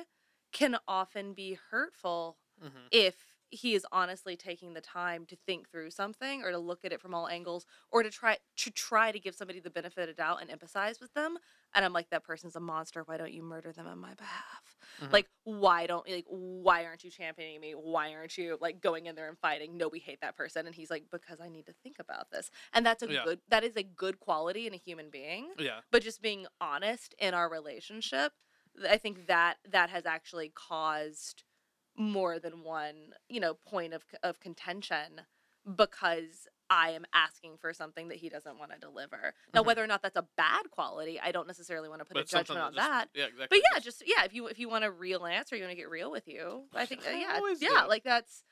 can 0.52 0.76
often 0.88 1.32
be 1.34 1.58
hurtful 1.70 2.38
Mhm. 2.62 2.88
if 2.90 3.35
he 3.50 3.74
is 3.74 3.86
honestly 3.92 4.36
taking 4.36 4.74
the 4.74 4.80
time 4.80 5.24
to 5.26 5.36
think 5.46 5.70
through 5.70 5.90
something 5.90 6.42
or 6.42 6.50
to 6.50 6.58
look 6.58 6.84
at 6.84 6.92
it 6.92 7.00
from 7.00 7.14
all 7.14 7.28
angles 7.28 7.64
or 7.90 8.02
to 8.02 8.10
try 8.10 8.36
to 8.56 8.70
try 8.70 9.12
to 9.12 9.20
give 9.20 9.34
somebody 9.34 9.60
the 9.60 9.70
benefit 9.70 10.08
of 10.08 10.16
doubt 10.16 10.38
and 10.40 10.50
empathize 10.50 11.00
with 11.00 11.12
them 11.14 11.36
and 11.74 11.84
i'm 11.84 11.92
like 11.92 12.10
that 12.10 12.24
person's 12.24 12.56
a 12.56 12.60
monster 12.60 13.02
why 13.06 13.16
don't 13.16 13.32
you 13.32 13.42
murder 13.42 13.72
them 13.72 13.86
on 13.86 13.98
my 13.98 14.14
behalf 14.14 14.76
Mhm. 15.00 15.12
like 15.12 15.28
why 15.44 15.86
don't 15.86 16.08
like 16.08 16.24
why 16.28 16.84
aren't 16.84 17.04
you 17.04 17.10
championing 17.10 17.60
me 17.60 17.72
why 17.72 18.14
aren't 18.14 18.36
you 18.36 18.58
like 18.60 18.80
going 18.80 19.06
in 19.06 19.14
there 19.14 19.28
and 19.28 19.38
fighting 19.38 19.76
no 19.76 19.88
we 19.88 19.98
hate 19.98 20.20
that 20.20 20.36
person 20.36 20.66
and 20.66 20.74
he's 20.74 20.90
like 20.90 21.04
because 21.10 21.40
i 21.40 21.48
need 21.48 21.66
to 21.66 21.72
think 21.82 21.96
about 21.98 22.30
this 22.30 22.50
and 22.72 22.84
that's 22.84 23.02
a 23.02 23.06
Yeah. 23.06 23.24
good 23.24 23.40
that 23.48 23.62
is 23.64 23.76
a 23.76 23.82
good 23.82 24.18
quality 24.20 24.66
in 24.66 24.74
a 24.74 24.78
human 24.78 25.10
being 25.10 25.50
Yeah. 25.58 25.80
but 25.90 26.02
just 26.02 26.20
being 26.22 26.46
honest 26.60 27.14
in 27.18 27.34
our 27.34 27.48
relationship 27.50 28.32
i 28.88 28.96
think 28.98 29.26
that 29.26 29.56
that 29.70 29.90
has 29.90 30.04
actually 30.06 30.50
caused 30.54 31.44
more 31.96 32.38
than 32.38 32.62
one 32.62 32.94
you 33.28 33.40
know 33.40 33.54
point 33.54 33.92
of 33.94 34.04
of 34.22 34.38
contention 34.40 35.22
because 35.76 36.46
i 36.70 36.90
am 36.90 37.04
asking 37.14 37.56
for 37.60 37.72
something 37.72 38.08
that 38.08 38.18
he 38.18 38.28
doesn't 38.28 38.58
want 38.58 38.70
to 38.72 38.78
deliver 38.78 39.34
now 39.54 39.62
Mhm. 39.62 39.66
whether 39.66 39.82
or 39.82 39.86
not 39.86 40.02
that's 40.02 40.16
a 40.16 40.26
bad 40.36 40.70
quality 40.70 41.18
i 41.20 41.32
don't 41.32 41.46
necessarily 41.46 41.88
want 41.88 42.00
to 42.00 42.04
put 42.04 42.14
But 42.14 42.24
a 42.24 42.26
judgment 42.26 42.60
on 42.60 42.74
just- 42.74 42.88
that 42.88 43.08
Yeah, 43.14 43.24
exactly. 43.26 43.46
but 43.60 43.68
yeah 43.72 43.78
just 43.80 44.02
yeah 44.06 44.24
if 44.24 44.34
you 44.34 44.46
if 44.46 44.58
you 44.58 44.68
want 44.68 44.84
a 44.84 44.90
real 44.90 45.26
answer 45.26 45.56
you 45.56 45.62
want 45.62 45.72
to 45.72 45.76
get 45.76 45.88
real 45.90 46.10
with 46.10 46.28
you 46.28 46.64
i 46.74 46.86
think 46.86 47.02
uh, 47.06 47.10
yeah 47.10 47.34
always 47.36 47.60
yeah 47.62 47.82
do. 47.82 47.88
like 47.88 48.04
that's 48.04 48.44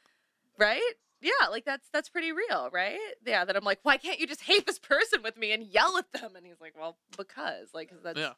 right 0.58 0.80
yeah 1.20 1.48
like 1.50 1.64
that's 1.64 1.88
that's 1.92 2.08
pretty 2.08 2.32
real 2.32 2.68
right 2.72 2.98
yeah 3.26 3.44
that 3.44 3.56
i'm 3.56 3.64
like 3.64 3.78
why 3.82 3.96
can't 3.96 4.18
you 4.20 4.26
just 4.26 4.42
hate 4.42 4.66
this 4.66 4.78
person 4.78 5.22
with 5.22 5.36
me 5.36 5.52
and 5.52 5.64
yell 5.64 5.96
at 5.98 6.10
them 6.12 6.34
and 6.36 6.46
he's 6.46 6.60
like 6.60 6.74
well 6.78 6.96
because 7.16 7.68
like 7.74 7.92
that's 8.02 8.18
Yeah. 8.18 8.32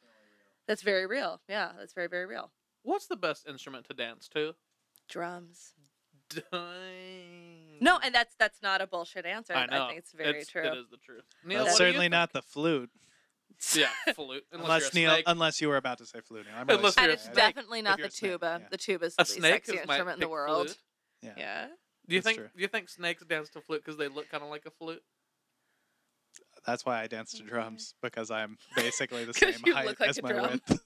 that's 0.66 0.82
very 0.82 1.06
real 1.06 1.40
yeah 1.48 1.72
that's 1.78 1.92
very 1.94 2.08
very 2.08 2.26
real 2.26 2.50
What's 2.82 3.08
the 3.08 3.16
best 3.16 3.48
instrument 3.48 3.86
to 3.88 3.94
dance 3.94 4.28
to? 4.28 4.54
Drums 5.08 5.74
Dang. 6.28 7.78
no 7.80 7.98
and 8.02 8.14
that's 8.14 8.34
that's 8.38 8.60
not 8.62 8.80
a 8.80 8.86
bullshit 8.86 9.26
answer 9.26 9.54
I 9.54 9.66
know. 9.66 9.88
think 9.88 9.98
it's 9.98 10.12
very 10.12 10.30
It's- 10.30 10.48
true 10.48 10.62
It 10.62 10.76
is 10.76 10.90
the 10.90 10.96
truth. 10.96 11.24
Neil, 11.44 11.64
That's 11.64 11.74
what 11.74 11.78
do 11.78 11.84
you 11.84 11.90
certainly 11.90 12.08
not 12.08 12.32
the 12.32 12.42
flute. 12.42 12.90
Yeah, 13.74 13.86
flute. 14.14 14.44
Unless, 14.52 14.64
Unless 14.64 14.94
you're 14.94 15.08
Neil, 15.08 15.22
unless 15.26 15.60
you 15.60 15.68
were 15.68 15.76
about 15.76 15.98
to 15.98 16.06
say 16.06 16.20
flute. 16.20 16.46
Neil. 16.46 16.54
I'm 16.58 16.66
really 16.66 16.78
Unless 16.78 16.96
and 16.96 17.04
you're 17.06 17.14
it's 17.14 17.28
definitely 17.28 17.80
not 17.82 17.98
the 18.00 18.08
tuba 18.08 18.58
yeah. 18.60 18.68
the 18.70 18.76
tuba 18.76 19.06
is 19.06 19.16
the 19.16 19.24
snake 19.24 19.66
sexiest 19.66 19.88
instrument 19.88 20.16
in 20.16 20.20
the 20.20 20.28
world 20.28 20.66
flute. 20.66 20.78
Yeah. 21.22 21.32
yeah 21.36 21.66
Do 22.08 22.14
you 22.14 22.20
That's 22.20 22.26
think 22.26 22.38
true. 22.38 22.48
do 22.56 22.62
you 22.62 22.68
think 22.68 22.88
snakes 22.88 23.24
dance 23.24 23.48
to 23.50 23.60
flute 23.60 23.82
because 23.84 23.98
they 23.98 24.08
look 24.08 24.28
kind 24.28 24.42
of 24.42 24.50
like 24.50 24.64
a 24.66 24.70
flute? 24.70 25.02
That's 26.66 26.84
why 26.84 27.00
I 27.00 27.06
dance 27.06 27.32
to 27.32 27.38
mm-hmm. 27.38 27.48
drums 27.48 27.94
because 28.02 28.30
I'm 28.30 28.58
basically 28.74 29.24
the 29.24 29.34
same 29.34 29.54
height 29.72 29.86
like 29.86 30.00
as 30.00 30.20
my 30.20 30.32
drum. 30.32 30.50
width. 30.50 30.80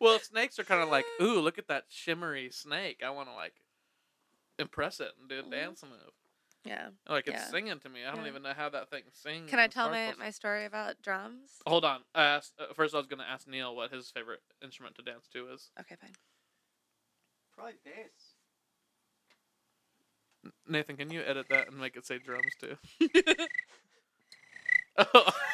Well, 0.00 0.18
snakes 0.20 0.58
are 0.58 0.64
kind 0.64 0.82
of 0.82 0.88
like, 0.88 1.04
ooh, 1.22 1.40
look 1.40 1.58
at 1.58 1.68
that 1.68 1.84
shimmery 1.88 2.50
snake. 2.50 3.02
I 3.04 3.10
want 3.10 3.28
to 3.28 3.34
like 3.34 3.54
impress 4.58 5.00
it 5.00 5.12
and 5.20 5.28
do 5.28 5.40
a 5.40 5.42
Mhm. 5.42 5.50
dance 5.50 5.82
move. 5.82 6.12
yeah 6.64 6.88
Like 7.08 7.26
it's 7.26 7.42
Yeah. 7.42 7.50
singing 7.50 7.80
to 7.80 7.88
me. 7.88 8.04
I 8.04 8.12
don't 8.14 8.22
Yeah. 8.24 8.30
even 8.30 8.42
know 8.42 8.54
how 8.54 8.68
that 8.70 8.88
thing 8.90 9.02
sings. 9.12 9.50
can 9.50 9.58
i 9.58 9.66
tell 9.66 9.90
my, 9.90 10.14
my 10.18 10.30
story 10.30 10.64
about 10.64 11.02
drums 11.02 11.60
Hold 11.66 11.84
on. 11.84 12.02
I 12.14 12.24
asked, 12.24 12.54
uh, 12.58 12.72
first, 12.74 12.94
I 12.94 12.98
was 12.98 13.06
gonna 13.06 13.24
ask 13.28 13.46
Neil 13.48 13.74
what 13.74 13.90
his 13.92 14.10
favorite 14.10 14.40
instrument 14.62 14.94
to 14.96 15.02
dance 15.02 15.26
to 15.28 15.48
is. 15.52 15.70
okay 15.80 15.96
fine 15.96 16.12
Probably 17.54 17.74
bass. 17.84 18.34
Nathan, 20.68 20.96
can 20.96 21.10
you 21.10 21.22
edit 21.22 21.46
that 21.50 21.68
and 21.68 21.78
make 21.78 21.96
it 21.96 22.04
say 22.04 22.18
drums 22.18 22.54
too? 22.60 22.76
oh, 24.98 25.30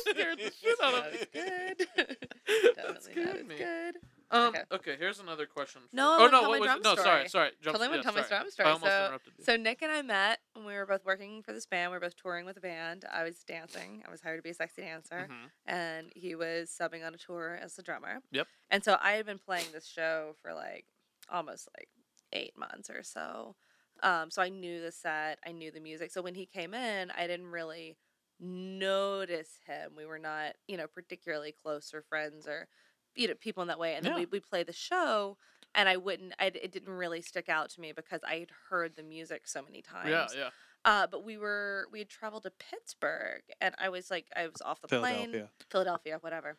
scared 0.08 0.38
the 0.38 0.52
shit 0.62 0.78
out 0.82 0.94
of 0.94 1.12
me. 1.12 1.18
good. 1.32 1.86
Definitely 2.76 2.92
that 2.94 3.02
scared 3.02 3.34
was 3.38 3.44
me. 3.46 3.56
good. 3.56 3.96
Um, 4.30 4.48
Okay. 4.48 4.62
okay. 4.72 4.96
here's 4.98 5.20
another 5.20 5.44
question. 5.44 5.82
for- 5.90 5.94
No, 5.96 6.16
oh 6.20 6.26
no, 6.28 6.48
what 6.48 6.60
was 6.60 6.66
drum 6.66 6.78
it? 6.78 6.84
No, 6.84 6.94
sorry, 6.96 7.28
sorry. 7.28 7.50
Drum, 7.60 7.74
Totally 7.74 7.96
yeah, 7.98 8.02
tell 8.02 8.12
my 8.14 8.20
sorry. 8.22 8.28
drum 8.28 8.46
I 8.46 8.50
story. 8.50 8.68
almost 8.68 8.84
So- 8.92 9.04
interrupted 9.04 9.32
you. 9.38 9.44
So 9.44 9.56
Nick 9.56 9.82
and 9.82 9.92
I 9.92 10.00
met 10.02 10.38
when 10.54 10.64
we 10.64 10.72
were 10.74 10.86
both 10.86 11.04
working 11.04 11.42
for 11.42 11.52
this 11.52 11.66
band. 11.66 11.90
We 11.90 11.96
were 11.96 12.00
both 12.00 12.16
touring 12.16 12.46
with 12.46 12.56
a 12.56 12.60
band. 12.60 13.04
I 13.12 13.24
was 13.24 13.44
dancing. 13.44 14.02
I 14.06 14.10
was 14.10 14.22
hired 14.22 14.38
to 14.38 14.42
be 14.42 14.50
a 14.50 14.54
sexy 14.54 14.80
dancer, 14.82 15.28
Mhm. 15.30 15.50
and 15.66 16.12
he 16.16 16.34
was 16.34 16.70
subbing 16.70 17.06
on 17.06 17.14
a 17.14 17.18
tour 17.18 17.58
as 17.60 17.76
the 17.76 17.82
drummer. 17.82 18.20
Yep. 18.30 18.48
And 18.70 18.82
so 18.82 18.96
I 19.02 19.12
had 19.12 19.26
been 19.26 19.38
playing 19.38 19.66
this 19.72 19.86
show 19.86 20.34
for 20.40 20.54
like 20.54 20.86
almost 21.28 21.68
like 21.78 21.88
eight 22.32 22.56
months 22.56 22.88
or 22.88 23.02
so. 23.02 23.54
Um, 24.02 24.30
so 24.30 24.40
I 24.40 24.48
knew 24.48 24.80
the 24.80 24.90
set. 24.92 25.38
I 25.46 25.52
knew 25.52 25.70
the 25.70 25.78
music. 25.80 26.10
So 26.10 26.22
when 26.22 26.34
he 26.34 26.46
came 26.46 26.72
in, 26.72 27.10
I 27.10 27.26
didn't 27.26 27.46
really 27.48 27.98
notice 28.42 29.60
him. 29.66 29.92
We 29.96 30.04
were 30.06 30.18
not, 30.18 30.54
you 30.66 30.76
know, 30.76 30.86
particularly 30.86 31.52
close 31.62 31.92
or 31.94 32.02
friends 32.02 32.46
or 32.46 32.68
you 33.14 33.28
know 33.28 33.34
people 33.34 33.62
in 33.62 33.68
that 33.68 33.78
way. 33.78 33.94
And 33.94 34.04
then 34.04 34.12
Yeah. 34.12 34.18
we 34.20 34.26
we 34.26 34.40
play 34.40 34.62
the 34.62 34.72
show, 34.72 35.36
and 35.74 35.88
I 35.88 35.96
wouldn't. 35.96 36.34
I, 36.38 36.46
it 36.46 36.72
didn't 36.72 36.92
really 36.92 37.22
stick 37.22 37.48
out 37.48 37.70
to 37.70 37.80
me 37.80 37.92
because 37.92 38.20
I 38.26 38.36
had 38.36 38.50
heard 38.70 38.96
the 38.96 39.02
music 39.02 39.42
so 39.46 39.62
many 39.62 39.82
times. 39.82 40.10
Yeah, 40.10 40.26
yeah. 40.36 40.50
Uh, 40.84 41.06
but 41.06 41.24
we 41.24 41.36
were 41.38 41.86
we 41.92 42.00
had 42.00 42.08
traveled 42.08 42.42
to 42.42 42.50
Pittsburgh, 42.50 43.42
and 43.60 43.74
I 43.78 43.88
was 43.88 44.10
like, 44.10 44.26
I 44.34 44.46
was 44.46 44.60
off 44.64 44.80
the 44.80 44.88
plane, 44.88 45.30
Philadelphia. 45.30 45.48
Philadelphia, 45.70 46.18
whatever. 46.20 46.56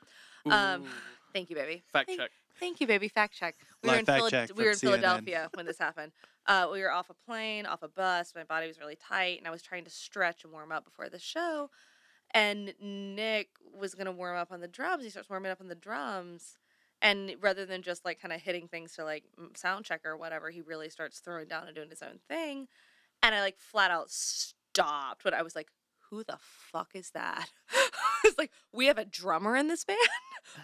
Um, 0.50 0.86
Thank 1.34 1.50
you, 1.50 1.56
baby. 1.56 1.84
fact 1.91 2.08
Thank- 2.08 2.19
check. 2.22 2.32
Thank 2.60 2.80
you, 2.80 2.86
baby. 2.88 3.08
Fact 3.08 3.34
check. 3.34 3.56
We 3.82 3.89
were 3.89 3.96
in, 3.96 4.06
Phila- 4.06 4.30
we 4.56 4.63
were 4.63 4.69
in 4.69 4.76
CNN. 4.78 4.80
Philadelphia 4.80 5.50
when 5.56 5.65
this 5.65 5.80
happened. 5.80 6.12
Uh, 6.46 6.68
we 6.72 6.82
were 6.82 6.92
off 6.92 7.10
a 7.10 7.14
plane, 7.14 7.66
off 7.66 7.84
a 7.84 7.88
bus. 7.88 8.34
My 8.36 8.44
body 8.44 8.68
was 8.68 8.80
really 8.80 8.98
tight, 8.98 9.38
and 9.38 9.48
I 9.48 9.52
was 9.52 9.62
trying 9.62 9.86
to 9.86 9.90
stretch 9.90 10.44
and 10.44 10.52
warm 10.52 10.72
up 10.72 10.84
before 10.84 11.10
the 11.10 11.20
show. 11.20 11.70
And 12.34 12.74
Nick 12.82 13.50
was 13.80 13.96
gonna 13.96 14.12
warm 14.12 14.38
up 14.38 14.52
on 14.52 14.60
the 14.60 14.68
drums. 14.68 15.04
He 15.04 15.10
starts 15.10 15.30
warming 15.30 15.52
up 15.52 15.62
on 15.62 15.68
the 15.68 15.76
drums, 15.76 16.58
and 17.02 17.36
rather 17.42 17.66
than 17.66 17.82
just 17.82 18.06
like 18.06 18.20
kind 18.20 18.34
of 18.34 18.42
hitting 18.42 18.68
things 18.68 18.94
to 18.96 19.04
like 19.04 19.24
sound 19.56 19.86
check 19.86 20.02
or 20.06 20.18
whatever, 20.18 20.50
he 20.50 20.62
really 20.62 20.90
starts 20.90 21.20
throwing 21.20 21.48
down 21.48 21.68
and 21.68 21.76
doing 21.76 21.90
his 21.90 22.02
own 22.02 22.20
thing. 22.28 22.68
And 23.22 23.34
I 23.36 23.42
like 23.42 23.58
flat 23.58 23.92
out 23.92 24.10
stopped. 24.10 25.24
when 25.24 25.34
I 25.34 25.44
was 25.44 25.56
like, 25.56 25.70
"Who 26.13 26.23
the 26.23 26.38
fuck 26.39 26.89
is 26.93 27.10
that?" 27.12 27.49
it's 28.23 28.38
like, 28.38 28.52
"We 28.71 28.86
have 28.86 28.97
a 28.99 29.06
drummer 29.06 29.56
in 29.56 29.67
this 29.67 29.84
band." 29.84 29.99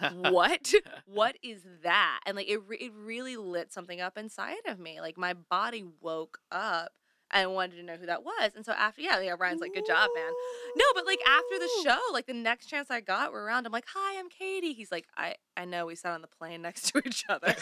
what? 0.32 0.72
What 1.06 1.36
is 1.42 1.62
that? 1.82 2.20
And 2.24 2.36
like 2.36 2.48
it, 2.48 2.60
re- 2.68 2.76
it 2.78 2.92
really 2.94 3.36
lit 3.36 3.72
something 3.72 4.00
up 4.00 4.16
inside 4.16 4.64
of 4.68 4.78
me. 4.78 5.00
Like 5.00 5.18
my 5.18 5.34
body 5.34 5.84
woke 6.00 6.38
up 6.52 6.92
and 7.32 7.52
wanted 7.52 7.76
to 7.76 7.82
know 7.82 7.96
who 7.96 8.06
that 8.06 8.22
was. 8.24 8.52
And 8.54 8.64
so 8.64 8.72
after 8.72 9.02
yeah 9.02 9.18
yeah 9.20 9.34
ryan's 9.38 9.60
like 9.60 9.74
good 9.74 9.86
job 9.86 10.08
man. 10.14 10.32
No 10.76 10.84
but 10.94 11.04
like 11.06 11.18
after 11.26 11.58
the 11.58 11.68
show 11.82 11.98
like 12.12 12.26
the 12.26 12.32
next 12.34 12.66
chance 12.66 12.90
i 12.90 13.00
got 13.00 13.32
we're 13.32 13.42
around 13.44 13.66
i'm 13.66 13.72
like 13.72 13.86
hi 13.92 14.18
i'm 14.20 14.28
katie. 14.28 14.72
He's 14.72 14.90
like 14.92 15.06
i 15.16 15.34
i 15.56 15.64
know 15.64 15.86
we 15.86 15.96
sat 15.96 16.12
on 16.12 16.22
the 16.22 16.28
plane 16.28 16.62
next 16.62 16.92
to 16.92 17.02
each 17.04 17.24
other. 17.28 17.54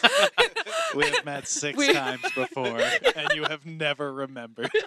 We 0.95 1.07
have 1.11 1.25
met 1.25 1.49
six 1.49 1.77
We- 1.79 1.93
times 1.95 2.23
before, 2.35 2.81
and 3.17 3.29
you 3.35 3.45
have 3.45 3.65
never 3.67 4.13
remembered. 4.13 4.71
and 4.75 4.83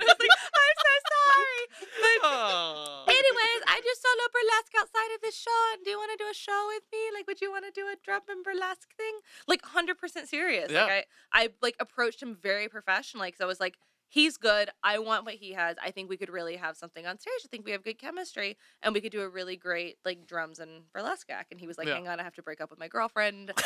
i 0.00 0.04
was 0.04 0.16
like 0.20 0.30
i'm 0.30 0.76
so 0.78 0.94
sorry 1.14 1.88
but 2.22 2.43
Oh. 2.54 3.04
Anyways, 3.08 3.60
I 3.66 3.80
just 3.82 4.00
solo 4.02 4.26
burlesque 4.32 4.74
outside 4.78 5.14
of 5.14 5.20
this 5.22 5.36
show. 5.36 5.60
And 5.74 5.84
do 5.84 5.90
you 5.90 5.98
want 5.98 6.12
to 6.16 6.24
do 6.24 6.28
a 6.30 6.34
show 6.34 6.70
with 6.74 6.82
me? 6.92 6.98
Like, 7.12 7.26
would 7.26 7.40
you 7.40 7.50
want 7.50 7.64
to 7.66 7.72
do 7.72 7.86
a 7.86 7.96
drum 8.04 8.22
and 8.28 8.44
burlesque 8.44 8.94
thing? 8.96 9.14
Like, 9.48 9.64
hundred 9.64 9.98
percent 9.98 10.28
serious. 10.28 10.70
Yeah. 10.70 10.84
Like, 10.84 11.06
I, 11.32 11.42
I 11.44 11.48
like 11.62 11.76
approached 11.80 12.22
him 12.22 12.36
very 12.40 12.68
professionally 12.68 13.28
because 13.28 13.40
I 13.40 13.46
was 13.46 13.60
like, 13.60 13.76
he's 14.08 14.36
good. 14.36 14.70
I 14.82 14.98
want 15.00 15.24
what 15.24 15.34
he 15.34 15.52
has. 15.52 15.76
I 15.82 15.90
think 15.90 16.08
we 16.08 16.16
could 16.16 16.30
really 16.30 16.56
have 16.56 16.76
something 16.76 17.06
on 17.06 17.18
stage. 17.18 17.32
I 17.44 17.48
think 17.48 17.64
we 17.64 17.72
have 17.72 17.82
good 17.82 17.98
chemistry, 17.98 18.56
and 18.82 18.94
we 18.94 19.00
could 19.00 19.12
do 19.12 19.22
a 19.22 19.28
really 19.28 19.56
great 19.56 19.96
like 20.04 20.26
drums 20.26 20.58
and 20.60 20.82
burlesque 20.92 21.30
act. 21.30 21.50
And 21.50 21.60
he 21.60 21.66
was 21.66 21.76
like, 21.78 21.88
Yeah. 21.88 21.94
hang 21.94 22.08
on, 22.08 22.20
I 22.20 22.22
have 22.22 22.34
to 22.36 22.42
break 22.42 22.60
up 22.60 22.70
with 22.70 22.78
my 22.78 22.88
girlfriend. 22.88 23.52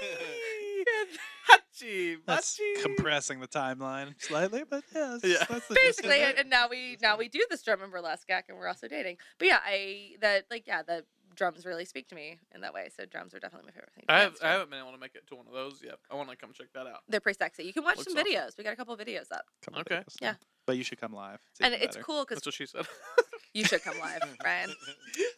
Hachi, 1.74 2.16
That's 2.26 2.58
machi. 2.58 2.82
compressing 2.82 3.40
the 3.40 3.48
timeline 3.48 4.14
slightly, 4.20 4.64
but 4.68 4.82
yeah, 4.94 5.16
that's, 5.20 5.24
Yeah. 5.24 5.44
that's 5.48 5.66
the 5.68 5.74
gist 5.74 6.00
of 6.00 6.04
Basically, 6.04 6.16
it. 6.20 6.38
and 6.38 6.50
now 6.50 6.68
we 6.68 6.96
now 7.00 7.16
we 7.16 7.28
do 7.28 7.44
this 7.50 7.62
drum 7.62 7.82
and 7.82 7.90
burlesque 7.92 8.28
act, 8.30 8.48
and 8.48 8.58
we're 8.58 8.68
also 8.68 8.88
dating. 8.88 9.16
But 9.38 9.48
yeah, 9.48 9.58
I 9.64 10.12
that 10.20 10.44
like 10.50 10.66
yeah 10.66 10.82
the 10.82 11.04
drums 11.36 11.64
really 11.64 11.84
speak 11.84 12.08
to 12.08 12.14
me 12.14 12.38
in 12.54 12.60
that 12.62 12.74
way. 12.74 12.88
So 12.94 13.06
drums 13.06 13.32
are 13.34 13.38
definitely 13.38 13.68
my 13.68 13.72
favorite 13.72 13.92
thing. 13.94 14.04
I, 14.08 14.20
have, 14.20 14.36
I 14.42 14.48
haven't 14.48 14.68
been 14.68 14.80
able 14.80 14.90
to 14.92 14.98
make 14.98 15.14
it 15.14 15.26
to 15.28 15.36
one 15.36 15.46
of 15.46 15.52
those 15.54 15.80
yet. 15.82 15.94
I 16.10 16.16
want 16.16 16.28
to 16.28 16.36
come 16.36 16.50
check 16.52 16.66
that 16.74 16.86
out. 16.88 16.98
They're 17.08 17.20
pretty 17.20 17.38
sexy. 17.38 17.62
You 17.64 17.72
can 17.72 17.84
watch 17.84 17.98
Looks 17.98 18.12
some 18.12 18.18
awesome. 18.18 18.30
videos. 18.32 18.58
We 18.58 18.64
got 18.64 18.72
a 18.72 18.76
couple 18.76 18.96
videos 18.96 19.30
up, 19.32 19.44
Come 19.64 19.74
on, 19.76 19.80
Okay. 19.82 19.98
videos. 19.98 20.16
Yeah. 20.20 20.34
But 20.66 20.76
you 20.76 20.82
should 20.82 21.00
come 21.00 21.12
live. 21.12 21.38
and 21.62 21.72
it's 21.72 21.96
better. 21.96 22.02
cool 22.04 22.24
because 22.24 22.38
That's 22.38 22.46
what 22.46 22.54
she 22.54 22.66
said. 22.66 22.84
you 23.54 23.64
should 23.64 23.82
come 23.82 23.98
live, 24.00 24.20
Ryan. 24.44 24.70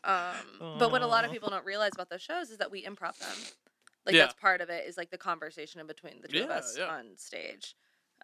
Um, 0.03 0.79
but 0.79 0.91
what 0.91 1.03
a 1.03 1.07
lot 1.07 1.25
of 1.27 1.31
people 1.31 1.51
don't 1.51 1.65
realize 1.65 1.91
about 1.95 2.09
those 2.09 2.23
shows 2.23 2.51
is 2.51 2.59
that 2.59 2.71
we 2.71 2.85
improv 2.85 3.19
them. 3.19 3.29
Like 4.07 4.15
Yeah. 4.15 4.23
that's 4.23 4.35
part 4.35 4.61
of 4.61 4.69
it 4.71 4.87
is 4.87 4.97
like 4.97 5.11
the 5.11 5.19
conversation 5.19 5.81
in 5.81 5.87
between 5.87 6.21
the 6.23 6.29
two 6.29 6.45
of 6.45 6.51
us 6.51 6.77
yeah. 6.79 6.87
on 6.87 7.17
stage. 7.17 7.75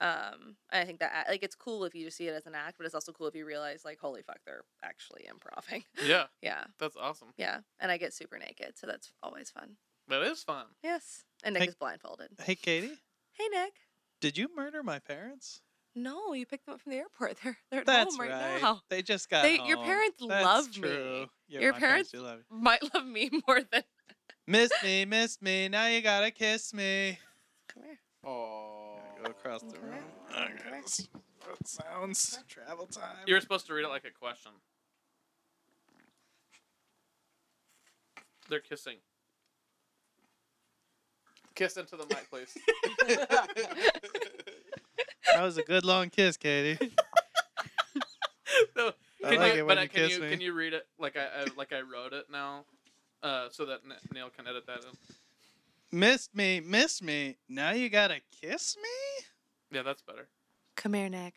Um, 0.01 0.57
and 0.71 0.83
I 0.83 0.85
think 0.85 1.01
that 1.01 1.27
like 1.29 1.43
it's 1.43 1.57
cool 1.57 1.85
if 1.85 1.95
you 1.95 2.05
just 2.05 2.17
see 2.17 2.29
it 2.29 2.33
as 2.35 2.47
an 2.47 2.55
act, 2.55 2.77
but 2.79 2.87
it's 2.87 2.95
also 2.95 3.11
cool 3.13 3.27
if 3.27 3.35
you 3.35 3.45
realize 3.45 3.85
like, 3.85 3.99
holy 3.99 4.23
fuck, 4.23 4.39
they're 4.47 4.63
actually 4.83 5.27
improving. 5.29 5.85
yeah, 6.05 6.27
yeah, 6.43 6.65
that's 6.79 6.97
awesome. 6.97 7.29
yeah. 7.37 7.61
And 7.81 7.91
I 7.91 7.97
get 7.97 8.13
super 8.15 8.39
naked, 8.39 8.79
so 8.79 8.87
that's 8.87 9.13
always 9.23 9.51
fun. 9.51 9.77
That 10.07 10.23
is 10.23 10.43
fun. 10.45 10.67
Yes, 10.85 11.25
and 11.43 11.55
Nick 11.55 11.63
Hey- 11.65 11.69
is 11.71 11.75
blindfolded. 11.75 12.29
Hey, 12.45 12.55
Katie, 12.55 12.93
Hey, 13.33 13.49
Nick. 13.53 13.73
did 14.21 14.39
you 14.39 14.49
murder 14.55 14.83
my 14.85 15.01
parents? 15.01 15.63
No, 15.97 16.33
you 16.33 16.47
picked 16.47 16.67
them 16.67 16.75
up 16.75 16.81
from 16.81 16.93
the 16.93 16.99
airport. 16.99 17.37
They're 17.43 17.59
they're 17.73 17.81
at 17.81 17.87
That's 17.87 18.15
home 18.17 18.21
right, 18.29 18.31
right. 18.31 18.63
now. 18.63 18.83
They 18.91 19.03
just 19.03 19.29
got 19.29 19.43
They- 19.43 19.61
your 19.67 19.79
parents 19.79 20.19
That's 20.29 20.45
love 20.45 20.79
me. 20.79 21.29
Yeah, 21.49 21.61
Your 21.61 21.73
my 21.73 21.79
parents- 21.81 22.13
do 22.13 22.21
love 22.21 22.39
you. 22.49 22.57
Might 22.57 22.83
love 22.95 23.05
me 23.05 23.31
more 23.49 23.61
than 23.63 23.83
Miss 24.49 24.73
me, 24.83 25.05
miss 25.05 25.43
me. 25.43 25.69
Now 25.69 25.89
you 25.89 26.01
gotta 26.01 26.31
kiss 26.31 26.73
me. 26.73 27.19
Come 27.69 27.83
here. 27.83 27.99
Oh. 28.25 28.97
Go 29.23 29.31
across 29.31 29.61
the 29.61 29.79
room. 29.79 29.99
Okay. 30.33 30.45
Okay. 30.69 30.81
That 31.47 31.69
sounds 31.69 32.39
travel 32.49 32.87
time. 32.87 33.27
You're 33.27 33.43
supposed 33.43 33.67
to 33.67 33.75
read 33.75 33.85
it 33.85 33.89
like 33.89 34.07
a 34.07 34.11
question. 34.11 34.53
They're 38.49 38.61
kissing. 38.61 38.97
Kiss 41.55 41.77
into 41.77 41.97
the 41.97 42.07
mic, 42.07 42.31
please. 42.31 42.57
That 45.35 45.43
was 45.43 45.59
a 45.59 45.63
good 45.63 45.85
long 45.85 46.09
kiss, 46.09 46.39
Katie. 46.39 46.79
no, 48.77 48.93
I 49.25 49.29
can 49.29 49.39
like 49.41 49.55
you, 49.55 49.61
it 49.61 49.67
but 49.67 49.67
when 49.67 49.79
uh, 49.79 49.83
you 49.83 49.89
can 49.89 50.09
kiss 50.09 50.17
you 50.17 50.23
me. 50.23 50.31
can 50.31 50.41
you 50.41 50.55
read 50.55 50.73
it 50.73 50.87
like 50.99 51.19
I, 51.19 51.43
I 51.43 51.47
like 51.57 51.73
I 51.75 51.83
wrote 51.83 52.15
it 52.15 52.25
now, 52.33 52.65
uh, 53.23 53.49
so 53.51 53.67
that 53.67 53.81
N- 53.85 53.97
Neil 54.13 54.31
can 54.35 54.47
edit 54.47 54.67
that 54.67 54.79
in. 54.81 55.99
Missed 55.99 56.35
me, 56.35 56.61
missed 56.61 57.03
me. 57.03 57.37
Now 57.49 57.71
you 57.71 57.89
gotta 57.89 58.21
kiss 58.43 58.77
me? 58.77 59.25
Yeah, 59.77 59.83
that's 59.83 60.03
better. 60.03 60.29
Come 60.77 60.95
here, 60.95 61.09
Nick. 61.09 61.35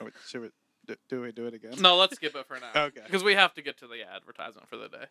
Oh, 0.00 0.08
Should 0.28 0.42
we 0.42 0.50
do, 0.86 0.94
do 1.08 1.20
we 1.22 1.32
do 1.32 1.46
it 1.46 1.54
again? 1.54 1.72
No, 1.80 1.96
let's 1.96 2.14
skip 2.16 2.34
it 2.36 2.46
for 2.46 2.58
now. 2.60 2.70
Okay. 2.84 3.00
Because 3.04 3.24
we 3.24 3.34
have 3.34 3.54
to 3.54 3.62
get 3.62 3.78
to 3.78 3.86
the 3.86 4.02
advertisement 4.08 4.68
for 4.68 4.76
the 4.76 4.88
day. 4.88 5.04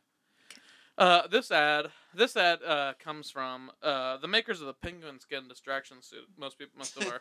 Uh, 0.98 1.28
this 1.28 1.52
ad, 1.52 1.92
this 2.16 2.36
ad 2.36 2.60
uh, 2.66 2.94
comes 2.98 3.30
from 3.30 3.70
uh, 3.84 4.18
the 4.18 4.28
makers 4.28 4.62
of 4.62 4.68
the 4.68 4.74
penguin 4.74 5.20
skin 5.20 5.48
distraction 5.48 6.02
suit. 6.02 6.26
Most 6.40 6.58
people, 6.58 6.74
most 6.78 6.98
of 6.98 7.06
our, 7.08 7.20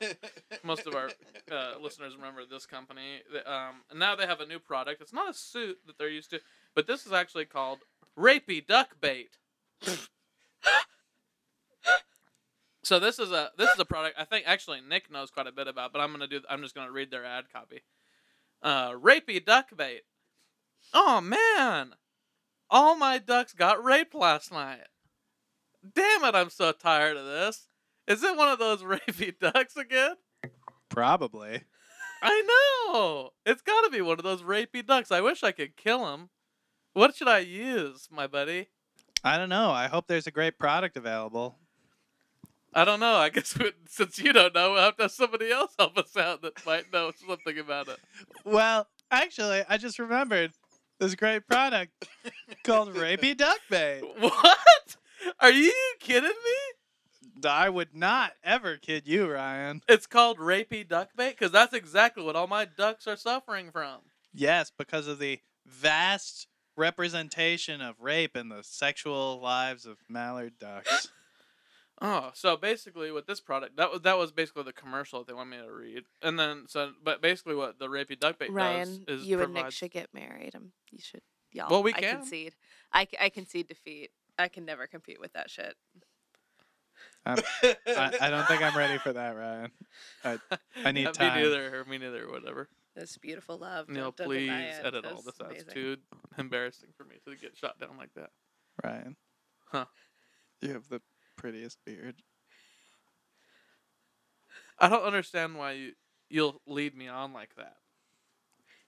most 0.64 0.86
of 0.86 0.94
our 0.94 1.10
uh, 1.52 1.74
listeners 1.80 2.16
remember 2.16 2.42
this 2.50 2.64
company. 2.64 3.20
Um, 3.44 3.82
and 3.90 3.98
now 3.98 4.16
they 4.16 4.26
have 4.26 4.40
a 4.40 4.46
new 4.46 4.58
product. 4.58 5.02
It's 5.02 5.12
not 5.12 5.28
a 5.28 5.34
suit 5.34 5.78
that 5.86 5.98
they're 5.98 6.08
used 6.08 6.30
to, 6.30 6.40
but 6.74 6.86
this 6.86 7.04
is 7.04 7.12
actually 7.12 7.44
called 7.44 7.80
Rapey 8.18 8.66
Duck 8.66 8.96
Bait. 9.00 9.36
so 12.82 12.98
this 12.98 13.18
is 13.18 13.30
a 13.30 13.50
this 13.58 13.70
is 13.70 13.78
a 13.78 13.84
product 13.84 14.16
I 14.18 14.24
think 14.24 14.46
actually 14.46 14.80
Nick 14.80 15.10
knows 15.12 15.30
quite 15.30 15.46
a 15.46 15.52
bit 15.52 15.68
about, 15.68 15.92
but 15.92 16.00
I'm 16.00 16.12
gonna 16.12 16.26
do 16.26 16.40
I'm 16.48 16.62
just 16.62 16.74
gonna 16.74 16.90
read 16.90 17.10
their 17.10 17.26
ad 17.26 17.52
copy. 17.52 17.82
Uh, 18.62 18.92
rapey 18.92 19.44
duck 19.44 19.76
bait. 19.76 20.02
Oh 20.94 21.20
man, 21.20 21.94
all 22.70 22.96
my 22.96 23.18
ducks 23.18 23.52
got 23.52 23.82
raped 23.84 24.14
last 24.14 24.52
night. 24.52 24.86
Damn 25.94 26.24
it, 26.24 26.34
I'm 26.34 26.50
so 26.50 26.72
tired 26.72 27.16
of 27.16 27.24
this. 27.26 27.68
Is 28.06 28.22
it 28.22 28.36
one 28.36 28.48
of 28.48 28.58
those 28.58 28.82
rapey 28.82 29.38
ducks 29.38 29.76
again? 29.76 30.16
Probably. 30.88 31.62
I 32.22 32.42
know. 32.92 33.30
It's 33.44 33.62
got 33.62 33.82
to 33.84 33.90
be 33.90 34.00
one 34.00 34.18
of 34.18 34.24
those 34.24 34.42
rapey 34.42 34.84
ducks. 34.84 35.12
I 35.12 35.20
wish 35.20 35.42
I 35.42 35.52
could 35.52 35.76
kill 35.76 36.12
him. 36.12 36.30
What 36.92 37.14
should 37.14 37.28
I 37.28 37.40
use, 37.40 38.08
my 38.10 38.26
buddy? 38.26 38.68
I 39.22 39.36
don't 39.38 39.48
know. 39.50 39.70
I 39.70 39.86
hope 39.88 40.06
there's 40.06 40.26
a 40.26 40.30
great 40.30 40.58
product 40.58 40.96
available. 40.96 41.58
I 42.72 42.84
don't 42.84 43.00
know. 43.00 43.16
I 43.16 43.28
guess 43.28 43.56
we- 43.58 43.72
since 43.88 44.18
you 44.18 44.32
don't 44.32 44.54
know, 44.54 44.72
we'll 44.72 44.82
have 44.82 44.96
to 44.96 45.04
have 45.04 45.12
somebody 45.12 45.50
else 45.50 45.74
help 45.78 45.96
us 45.98 46.16
out 46.16 46.42
that 46.42 46.64
might 46.64 46.92
know 46.92 47.12
something 47.26 47.58
about 47.58 47.88
it. 47.88 47.98
Well, 48.44 48.86
actually, 49.10 49.62
I 49.68 49.76
just 49.76 49.98
remembered 49.98 50.52
this 50.98 51.14
great 51.14 51.46
product 51.46 52.08
called 52.64 52.94
Rapey 52.94 53.36
Duck 53.36 53.58
Bait. 53.70 54.02
What? 54.18 54.96
Are 55.40 55.50
you 55.50 55.72
kidding 56.00 56.28
me? 56.28 57.44
I 57.44 57.68
would 57.68 57.94
not 57.94 58.32
ever 58.42 58.76
kid 58.76 59.06
you, 59.06 59.30
Ryan. 59.30 59.82
It's 59.88 60.06
called 60.06 60.38
rapey 60.38 60.86
duck 60.86 61.10
bait 61.16 61.30
because 61.38 61.52
that's 61.52 61.74
exactly 61.74 62.22
what 62.22 62.36
all 62.36 62.46
my 62.46 62.64
ducks 62.64 63.06
are 63.06 63.16
suffering 63.16 63.70
from. 63.70 63.98
Yes, 64.32 64.70
because 64.76 65.06
of 65.06 65.18
the 65.18 65.40
vast 65.66 66.46
representation 66.76 67.80
of 67.80 68.00
rape 68.00 68.36
in 68.36 68.48
the 68.48 68.62
sexual 68.62 69.40
lives 69.40 69.86
of 69.86 69.98
mallard 70.08 70.54
ducks. 70.58 71.08
Oh, 72.02 72.30
so 72.34 72.56
basically, 72.58 73.10
with 73.10 73.26
this 73.26 73.40
product, 73.40 73.76
that 73.78 73.90
was 73.90 74.02
that 74.02 74.18
was 74.18 74.30
basically 74.30 74.64
the 74.64 74.72
commercial 74.72 75.20
that 75.20 75.28
they 75.28 75.32
want 75.34 75.48
me 75.48 75.56
to 75.56 75.72
read, 75.72 76.02
and 76.22 76.38
then 76.38 76.64
so, 76.68 76.92
but 77.02 77.22
basically, 77.22 77.54
what 77.54 77.78
the 77.78 77.86
rapey 77.88 78.18
duck 78.20 78.38
bait 78.38 78.52
Ryan, 78.52 79.04
does 79.06 79.20
is 79.22 79.26
you 79.26 79.40
and 79.40 79.54
Nick 79.54 79.70
should 79.70 79.90
get 79.92 80.12
married. 80.12 80.54
Um, 80.54 80.72
you 80.90 80.98
should. 81.00 81.22
Y'all. 81.52 81.70
Well, 81.70 81.82
we 81.82 81.94
I 81.94 82.00
can. 82.00 82.16
concede. 82.16 82.54
I, 82.92 83.04
c- 83.06 83.16
I 83.18 83.30
concede 83.30 83.68
defeat. 83.68 84.10
I 84.38 84.48
can 84.48 84.66
never 84.66 84.86
compete 84.86 85.18
with 85.20 85.32
that 85.32 85.48
shit. 85.48 85.74
I, 87.24 87.42
I 88.20 88.30
don't 88.30 88.46
think 88.46 88.62
I'm 88.62 88.76
ready 88.76 88.98
for 88.98 89.12
that, 89.12 89.36
Ryan. 89.36 89.70
I, 90.22 90.38
I 90.84 90.92
need 90.92 91.02
Yeah, 91.04 91.10
time. 91.12 91.36
Me 91.36 91.42
neither. 91.42 91.80
Or 91.80 91.84
me 91.86 91.98
neither. 91.98 92.28
Whatever. 92.30 92.68
This 92.94 93.16
beautiful 93.18 93.58
love. 93.58 93.88
Neil, 93.88 94.04
don't- 94.04 94.16
don't 94.16 94.26
please 94.28 94.46
deny 94.48 94.62
it. 94.62 94.84
edit 94.86 95.04
all 95.06 95.22
That's 95.22 95.38
this 95.38 95.40
out. 95.46 95.52
It's 95.52 95.72
too 95.72 95.96
embarrassing 96.38 96.90
for 96.96 97.04
me 97.04 97.16
to 97.26 97.34
get 97.36 97.56
shot 97.56 97.78
down 97.80 97.96
like 97.98 98.12
that. 98.14 98.30
Ryan. 98.84 99.16
Huh. 99.70 99.86
You 100.60 100.72
have 100.74 100.88
the 100.88 101.00
prettiest 101.36 101.78
beard. 101.84 102.16
I 104.78 104.88
don't 104.88 105.04
understand 105.04 105.56
why 105.56 105.72
you 105.72 105.92
you'll 106.28 106.60
lead 106.66 106.96
me 106.96 107.08
on 107.08 107.32
like 107.32 107.54
that. 107.56 107.76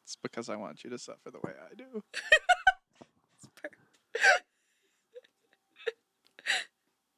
It's 0.02 0.16
because 0.16 0.48
I 0.48 0.56
want 0.56 0.84
you 0.84 0.90
to 0.90 0.98
suffer 0.98 1.30
the 1.30 1.38
way 1.38 1.52
I 1.52 1.74
do. 1.74 2.02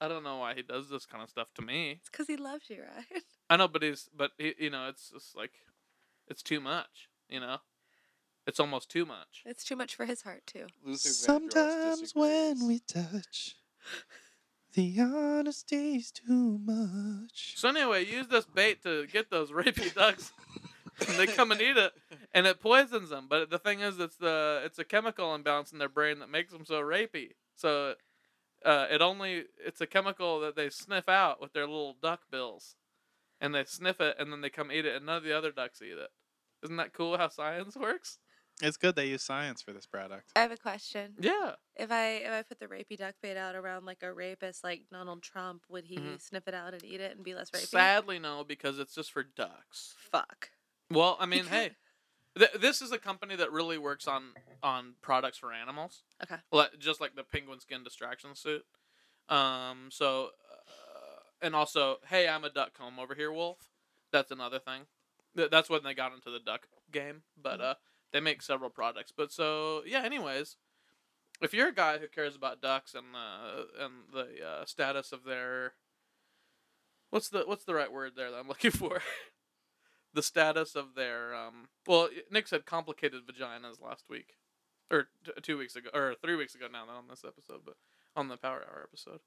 I 0.01 0.09
don't 0.09 0.25
know 0.25 0.39
why 0.39 0.55
he 0.55 0.63
does 0.63 0.89
this 0.89 1.07
kind 1.07 1.23
of 1.23 1.31
stuff 1.31 1.49
to 1.57 1.63
me. 1.63 1.99
It's 2.01 2.09
because 2.09 2.27
he 2.27 2.37
loves 2.37 2.71
you, 2.71 2.83
right? 2.83 3.23
I 3.51 3.57
know, 3.57 3.69
but 3.69 3.83
he's 3.83 4.09
but 4.17 4.33
he, 4.39 4.55
you 4.59 4.71
know, 4.71 4.89
it's 4.89 5.11
just 5.11 5.37
like 5.37 5.53
it's 6.29 6.43
too 6.43 6.61
much. 6.61 7.09
You 7.29 7.41
know, 7.41 7.59
it's 8.47 8.59
almost 8.59 8.91
too 8.91 9.05
much. 9.05 9.43
It's 9.45 9.65
too 9.65 9.77
much 9.77 9.95
for 9.95 10.07
his 10.07 10.23
heart 10.23 10.43
too. 10.47 10.67
Luther 10.85 11.09
Sometimes 11.09 12.15
when 12.15 12.67
we 12.67 12.81
touch, 12.81 13.57
the 14.75 14.93
honesty's 14.93 16.11
too 16.11 16.59
much. 16.65 17.55
So 17.57 17.69
anyway, 17.69 18.05
use 18.05 18.29
this 18.29 18.47
bait 18.47 18.83
to 18.83 19.07
get 19.07 19.31
those 19.31 19.51
rapey 19.53 19.95
ducks. 19.95 20.33
and 21.07 21.19
they 21.19 21.27
come 21.27 21.51
and 21.51 21.61
eat 21.61 21.77
it, 21.77 21.93
and 22.35 22.47
it 22.47 22.61
poisons 22.61 23.11
them. 23.11 23.27
But 23.29 23.51
the 23.51 23.59
thing 23.59 23.81
is, 23.81 23.99
it's 23.99 24.17
the 24.17 24.61
it's 24.65 24.79
a 24.79 24.85
chemical 24.85 25.35
imbalance 25.35 25.73
in 25.73 25.79
their 25.79 25.89
brain 25.89 26.19
that 26.19 26.29
makes 26.29 26.53
them 26.53 26.65
so 26.65 26.81
rapey. 26.81 27.31
So, 27.55 27.95
uh, 28.65 28.87
it 28.91 29.01
only 29.01 29.45
it's 29.65 29.81
a 29.81 29.87
chemical 29.87 30.41
that 30.41 30.57
they 30.57 30.69
sniff 30.69 31.09
out 31.09 31.41
with 31.41 31.53
their 31.53 31.67
little 31.67 31.97
duck 32.03 32.23
bills, 32.31 32.77
and 33.41 33.55
they 33.55 33.65
sniff 33.65 34.01
it, 34.01 34.17
and 34.19 34.31
then 34.31 34.43
they 34.43 34.51
come 34.51 34.71
eat 34.71 34.85
it, 34.85 34.95
and 34.95 35.07
none 35.07 35.17
of 35.17 35.25
the 35.25 35.37
other 35.37 35.53
ducks 35.53 35.81
eat 35.81 35.99
it. 35.99 36.11
Isn't 36.63 36.77
that 36.77 36.93
cool 36.93 37.17
how 37.17 37.29
science 37.29 37.77
works? 37.77 38.19
It's 38.63 38.77
good 38.77 38.95
they 38.97 39.07
use 39.07 39.23
science 39.23 39.63
for 39.63 39.73
this 39.73 39.87
product. 39.87 40.31
I 40.37 40.41
have 40.41 40.53
a 40.53 40.57
question. 40.57 41.15
Yeah. 41.19 41.53
If 41.77 41.91
I 41.91 42.07
if 42.25 42.31
I 42.33 42.43
put 42.43 42.59
the 42.61 42.67
rapey 42.67 42.97
duck 42.99 43.15
bait 43.23 43.37
out 43.37 43.55
around 43.55 43.85
like 43.87 44.03
a 44.03 44.13
rapist 44.13 44.63
like 44.65 44.83
Donald 44.93 45.23
Trump, 45.23 45.63
would 45.69 45.85
he 45.87 45.97
Mhm. 45.99 46.21
sniff 46.21 46.47
it 46.47 46.55
out 46.55 46.75
and 46.75 46.85
eat 46.85 47.01
it 47.01 47.15
and 47.17 47.25
be 47.25 47.35
less 47.35 47.51
rapey? 47.51 47.67
Sadly, 47.67 48.19
no, 48.19 48.45
because 48.45 48.79
it's 48.79 48.95
just 48.95 49.13
for 49.13 49.23
ducks. 49.23 49.95
Fuck. 49.99 50.51
Well, 50.91 51.17
I 51.21 51.27
mean, 51.27 51.47
hey, 51.47 51.71
th- 52.39 52.53
this 52.61 52.83
is 52.83 52.93
a 52.93 52.99
company 52.99 53.37
that 53.37 53.51
really 53.53 53.79
works 53.79 54.07
on 54.07 54.35
on 54.63 54.95
products 55.01 55.39
for 55.39 55.53
animals. 55.53 56.03
Okay. 56.23 56.37
Like, 56.53 56.79
just 56.79 57.01
like 57.01 57.15
the 57.17 57.25
penguin 57.25 57.61
skin 57.61 57.83
distraction 57.85 58.35
suit. 58.35 58.65
Um. 59.29 59.89
So, 59.91 60.31
uh, 60.51 61.21
and 61.41 61.55
also, 61.55 61.99
hey, 62.09 62.29
I'm 62.29 62.45
a 62.45 62.51
duck 62.51 62.75
comb 62.75 62.99
over 62.99 63.15
here, 63.15 63.33
Wolf. 63.33 63.71
That's 64.13 64.31
another 64.31 64.59
thing. 64.59 64.83
Th- 65.37 65.49
that's 65.51 65.71
when 65.71 65.85
they 65.85 65.95
got 65.95 66.13
into 66.13 66.31
the 66.31 66.41
duck 66.41 66.67
game. 66.91 67.23
But 67.41 67.61
uh, 67.61 67.75
they 68.13 68.21
make 68.21 68.43
several 68.43 68.71
products. 68.71 69.13
But 69.17 69.33
so 69.33 69.83
yeah. 69.87 70.03
Anyways, 70.05 70.57
if 71.41 71.55
you're 71.55 71.69
a 71.69 71.75
guy 71.75 71.99
who 71.99 72.09
cares 72.09 72.37
about 72.37 72.61
ducks 72.61 72.95
and 72.95 73.15
the 73.15 73.85
and 73.85 73.93
the 74.13 74.47
uh, 74.47 74.65
status 74.65 75.13
of 75.13 75.25
their 75.25 75.75
what's 77.11 77.29
the 77.29 77.45
what's 77.47 77.65
the 77.65 77.75
right 77.75 77.93
word 77.93 78.13
there 78.17 78.31
that 78.31 78.39
I'm 78.39 78.49
looking 78.55 78.71
for? 78.71 79.01
the 80.13 80.23
status 80.23 80.75
of 80.75 80.95
their 80.97 81.35
um 81.35 81.69
well 81.87 82.09
nick 82.31 82.49
said 82.49 82.67
complicated 82.67 83.23
vaginas 83.27 83.81
last 83.81 84.05
week 84.09 84.35
or 84.91 85.09
t- 85.25 85.33
two 85.43 85.57
weeks 85.57 85.77
ago 85.77 85.89
or 85.95 86.15
three 86.21 86.35
weeks 86.35 86.55
ago 86.55 86.67
now 86.71 86.85
not 86.85 86.97
on 86.97 87.09
this 87.09 87.25
episode 87.27 87.61
but 87.65 87.77
on 88.17 88.29
the 88.29 88.37
power 88.37 88.65
hour 88.69 88.83
episode 88.83 89.21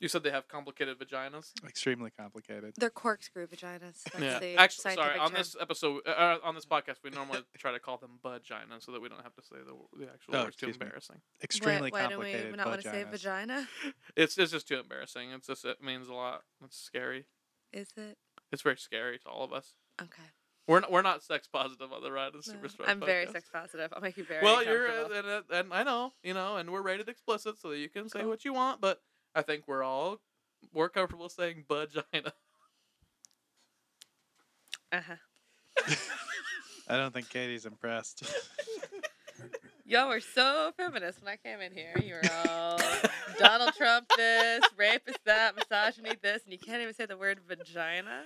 you 0.00 0.08
said 0.08 0.22
they 0.22 0.30
have 0.30 0.46
complicated 0.48 0.98
vaginas 0.98 1.52
Extremely 1.66 2.10
complicated. 2.10 2.74
They're 2.76 2.90
corkscrew 2.90 3.46
vaginas. 3.46 4.02
That's 4.04 4.18
yeah 4.20 4.38
the 4.38 4.56
actually 4.56 4.94
sorry 4.94 5.18
on 5.18 5.28
term. 5.30 5.38
this 5.38 5.56
episode 5.60 6.02
uh, 6.06 6.10
uh, 6.10 6.38
on 6.44 6.54
this 6.54 6.66
podcast 6.66 6.96
we 7.02 7.10
normally 7.10 7.40
try 7.58 7.72
to 7.72 7.78
call 7.78 7.96
them 7.96 8.18
vaginas 8.24 8.84
so 8.84 8.92
that 8.92 9.00
we 9.00 9.08
don't 9.08 9.22
have 9.22 9.34
to 9.34 9.42
say 9.42 9.56
the, 9.64 9.74
the 9.98 10.10
actual 10.12 10.36
Oh, 10.36 10.44
words 10.44 10.56
too 10.56 10.66
excuse 10.66 10.78
me. 10.80 10.84
embarrassing 10.86 11.16
Extremely 11.42 11.90
why, 11.90 12.02
why 12.04 12.10
don't 12.10 12.18
we 12.20 12.24
complicated. 12.32 12.56
not 12.56 12.66
want 12.68 12.82
to 12.82 12.90
say 12.90 13.04
vagina? 13.10 13.68
it's, 14.16 14.36
it's 14.38 14.52
just 14.52 14.68
too 14.68 14.78
embarrassing 14.78 15.30
it's 15.32 15.46
just 15.46 15.64
it 15.64 15.82
means 15.82 16.08
a 16.08 16.14
lot 16.14 16.42
it's 16.64 16.78
scary 16.78 17.26
Is 17.72 17.88
it? 17.96 18.18
it's 18.52 18.62
very 18.62 18.76
scary 18.76 19.18
to 19.20 19.28
all 19.28 19.44
of 19.44 19.52
us 19.52 19.74
Okay. 20.00 20.22
we're 20.68 20.80
not, 20.80 20.92
we're 20.92 21.00
not 21.02 21.22
sex 21.22 21.48
positive 21.50 21.90
on 21.90 22.02
the 22.02 22.12
Ride 22.12 22.34
and 22.34 22.42
No, 22.46 22.52
Super 22.52 22.68
Strong 22.68 22.88
I'm 22.90 23.00
very 23.00 23.26
sex 23.28 23.48
positive. 23.50 23.90
I'll 23.94 24.02
make 24.02 24.18
you 24.18 24.24
very 24.24 24.44
well, 24.44 24.62
you're 24.62 24.86
uncomfortable. 24.86 25.28
uh, 25.30 25.40
and, 25.50 25.66
and 25.66 25.72
I 25.72 25.82
know, 25.84 26.12
you 26.22 26.34
know, 26.34 26.56
and 26.56 26.70
we're 26.70 26.82
rated 26.82 27.08
explicit, 27.08 27.58
so 27.58 27.70
that 27.70 27.78
you 27.78 27.88
can 27.88 28.10
say 28.10 28.20
Cool. 28.20 28.28
what 28.28 28.44
you 28.44 28.52
want. 28.52 28.80
But 28.82 29.00
I 29.36 29.42
think 29.42 29.64
we're 29.68 29.82
all 29.82 30.18
more 30.74 30.88
comfortable 30.88 31.28
saying 31.28 31.64
vagina. 31.68 32.32
Uh-huh. 34.90 35.16
I 36.88 36.96
don't 36.96 37.12
think 37.12 37.28
Katie's 37.28 37.66
impressed. 37.66 38.22
Y'all 39.84 40.08
were 40.08 40.20
so 40.20 40.72
feminist 40.78 41.22
when 41.22 41.32
I 41.32 41.36
came 41.36 41.60
in 41.60 41.72
here. 41.72 41.92
You 42.02 42.14
were 42.14 42.48
all 42.48 42.80
Donald 43.38 43.74
Trump 43.74 44.10
this, 44.16 44.64
rapist 44.76 45.18
that, 45.26 45.54
misogyny 45.54 46.12
this, 46.22 46.42
and 46.44 46.52
you 46.52 46.58
can't 46.58 46.80
even 46.80 46.94
say 46.94 47.04
the 47.04 47.18
word 47.18 47.40
vagina. 47.46 48.22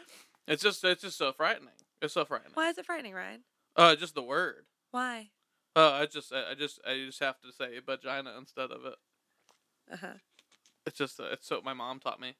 It's 0.46 0.62
just 0.62 0.84
it's 0.84 1.02
just 1.02 1.18
so 1.18 1.32
frightening. 1.32 1.68
It's 2.00 2.14
so 2.14 2.24
frightening. 2.24 2.52
Why 2.54 2.68
is 2.70 2.78
it 2.78 2.86
frightening, 2.86 3.14
Ryan? 3.14 3.40
Uh, 3.74 3.96
just 3.96 4.14
the 4.14 4.22
word. 4.22 4.66
Why? 4.92 5.30
Uh, 5.74 5.90
I 5.90 6.06
just 6.06 6.32
I 6.32 6.52
I 6.52 6.54
just 6.54 6.80
I 6.86 7.04
just 7.06 7.20
have 7.20 7.40
to 7.40 7.52
say 7.52 7.78
vagina 7.84 8.32
instead 8.38 8.70
of 8.70 8.84
it. 8.84 8.94
Uh 9.92 9.96
huh. 9.96 10.14
It's 10.86 10.96
just 10.98 11.20
uh, 11.20 11.24
it's 11.32 11.50
what 11.50 11.64
my 11.64 11.74
mom 11.74 12.00
taught 12.00 12.20
me. 12.20 12.34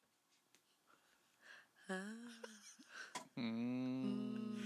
Ah. 1.88 1.94
Mm. 3.38 4.58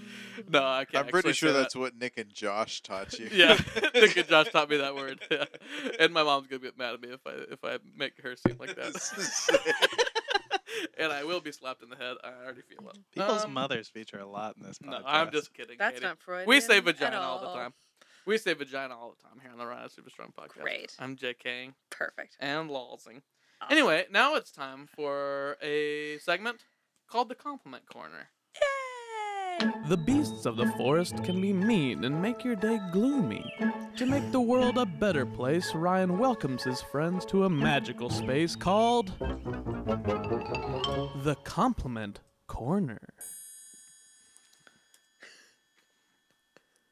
No, 0.49 0.63
I 0.63 0.85
can't. 0.85 1.05
I'm 1.05 1.11
pretty 1.11 1.31
sure 1.33 1.49
say 1.49 1.53
that. 1.53 1.59
that's 1.59 1.75
what 1.75 1.95
Nick 1.97 2.17
and 2.17 2.31
Josh 2.33 2.81
taught 2.81 3.17
you. 3.17 3.29
Yeah, 3.31 3.57
Nick 3.93 4.17
and 4.17 4.27
Josh 4.27 4.49
taught 4.51 4.69
me 4.69 4.77
that 4.77 4.95
word. 4.95 5.19
Yeah. 5.31 5.45
And 5.99 6.13
my 6.13 6.23
mom's 6.23 6.47
gonna 6.47 6.61
get 6.61 6.77
mad 6.77 6.93
at 6.95 7.01
me 7.01 7.09
if 7.09 7.21
I 7.25 7.31
if 7.51 7.63
I 7.63 7.77
make 7.97 8.13
her 8.21 8.35
seem 8.35 8.57
like 8.59 8.75
that. 8.75 10.09
and 10.97 11.11
I 11.11 11.23
will 11.23 11.39
be 11.41 11.51
slapped 11.51 11.83
in 11.83 11.89
the 11.89 11.95
head. 11.95 12.15
I 12.23 12.29
already 12.43 12.61
feel 12.61 12.89
it. 12.89 12.97
People's 13.13 13.45
Um, 13.45 13.53
mothers 13.53 13.87
feature 13.87 14.19
a 14.19 14.27
lot 14.27 14.55
in 14.57 14.63
this 14.65 14.77
podcast. 14.79 14.89
No, 14.89 15.01
I'm 15.05 15.31
just 15.31 15.53
kidding. 15.53 15.77
That's 15.79 15.95
Katie. 15.95 16.05
not 16.05 16.19
Freudian. 16.19 16.47
We 16.49 16.59
say 16.59 16.79
vagina 16.79 17.17
all 17.19 17.39
the 17.39 17.53
time. 17.53 17.73
We 18.25 18.37
say 18.37 18.53
vagina 18.53 18.95
all 18.97 19.15
the 19.15 19.27
time 19.29 19.39
here 19.41 19.51
on 19.51 19.57
the 19.57 19.65
Ryan 19.65 19.89
Super 19.89 20.09
Strong 20.09 20.33
podcast. 20.37 20.61
Great. 20.61 20.95
I'm 20.99 21.15
JKing 21.15 21.73
Perfect. 21.91 22.35
and 22.39 22.69
lolzing. 22.69 23.21
Awesome. 23.61 23.77
Anyway, 23.77 24.05
now 24.11 24.35
it's 24.35 24.51
time 24.51 24.87
for 24.93 25.57
a 25.61 26.17
segment 26.19 26.65
called 27.09 27.29
the 27.29 27.35
Compliment 27.35 27.85
Corner. 27.85 28.29
Yay! 29.61 29.71
The 29.87 29.97
beasts 29.97 30.45
of 30.45 30.57
the 30.57 30.67
forest 30.77 31.23
can 31.23 31.39
be 31.39 31.53
mean 31.53 32.03
and 32.03 32.21
make 32.21 32.43
your 32.43 32.55
day 32.55 32.79
gloomy. 32.91 33.45
To 33.95 34.05
make 34.05 34.31
the 34.31 34.41
world 34.41 34.77
a 34.77 34.85
better 34.85 35.25
place, 35.25 35.73
Ryan 35.73 36.17
welcomes 36.17 36.63
his 36.63 36.81
friends 36.81 37.25
to 37.27 37.45
a 37.45 37.49
magical 37.49 38.09
space 38.09 38.55
called 38.55 39.13
the 41.23 41.37
Compliment 41.43 42.19
Corner. 42.47 42.99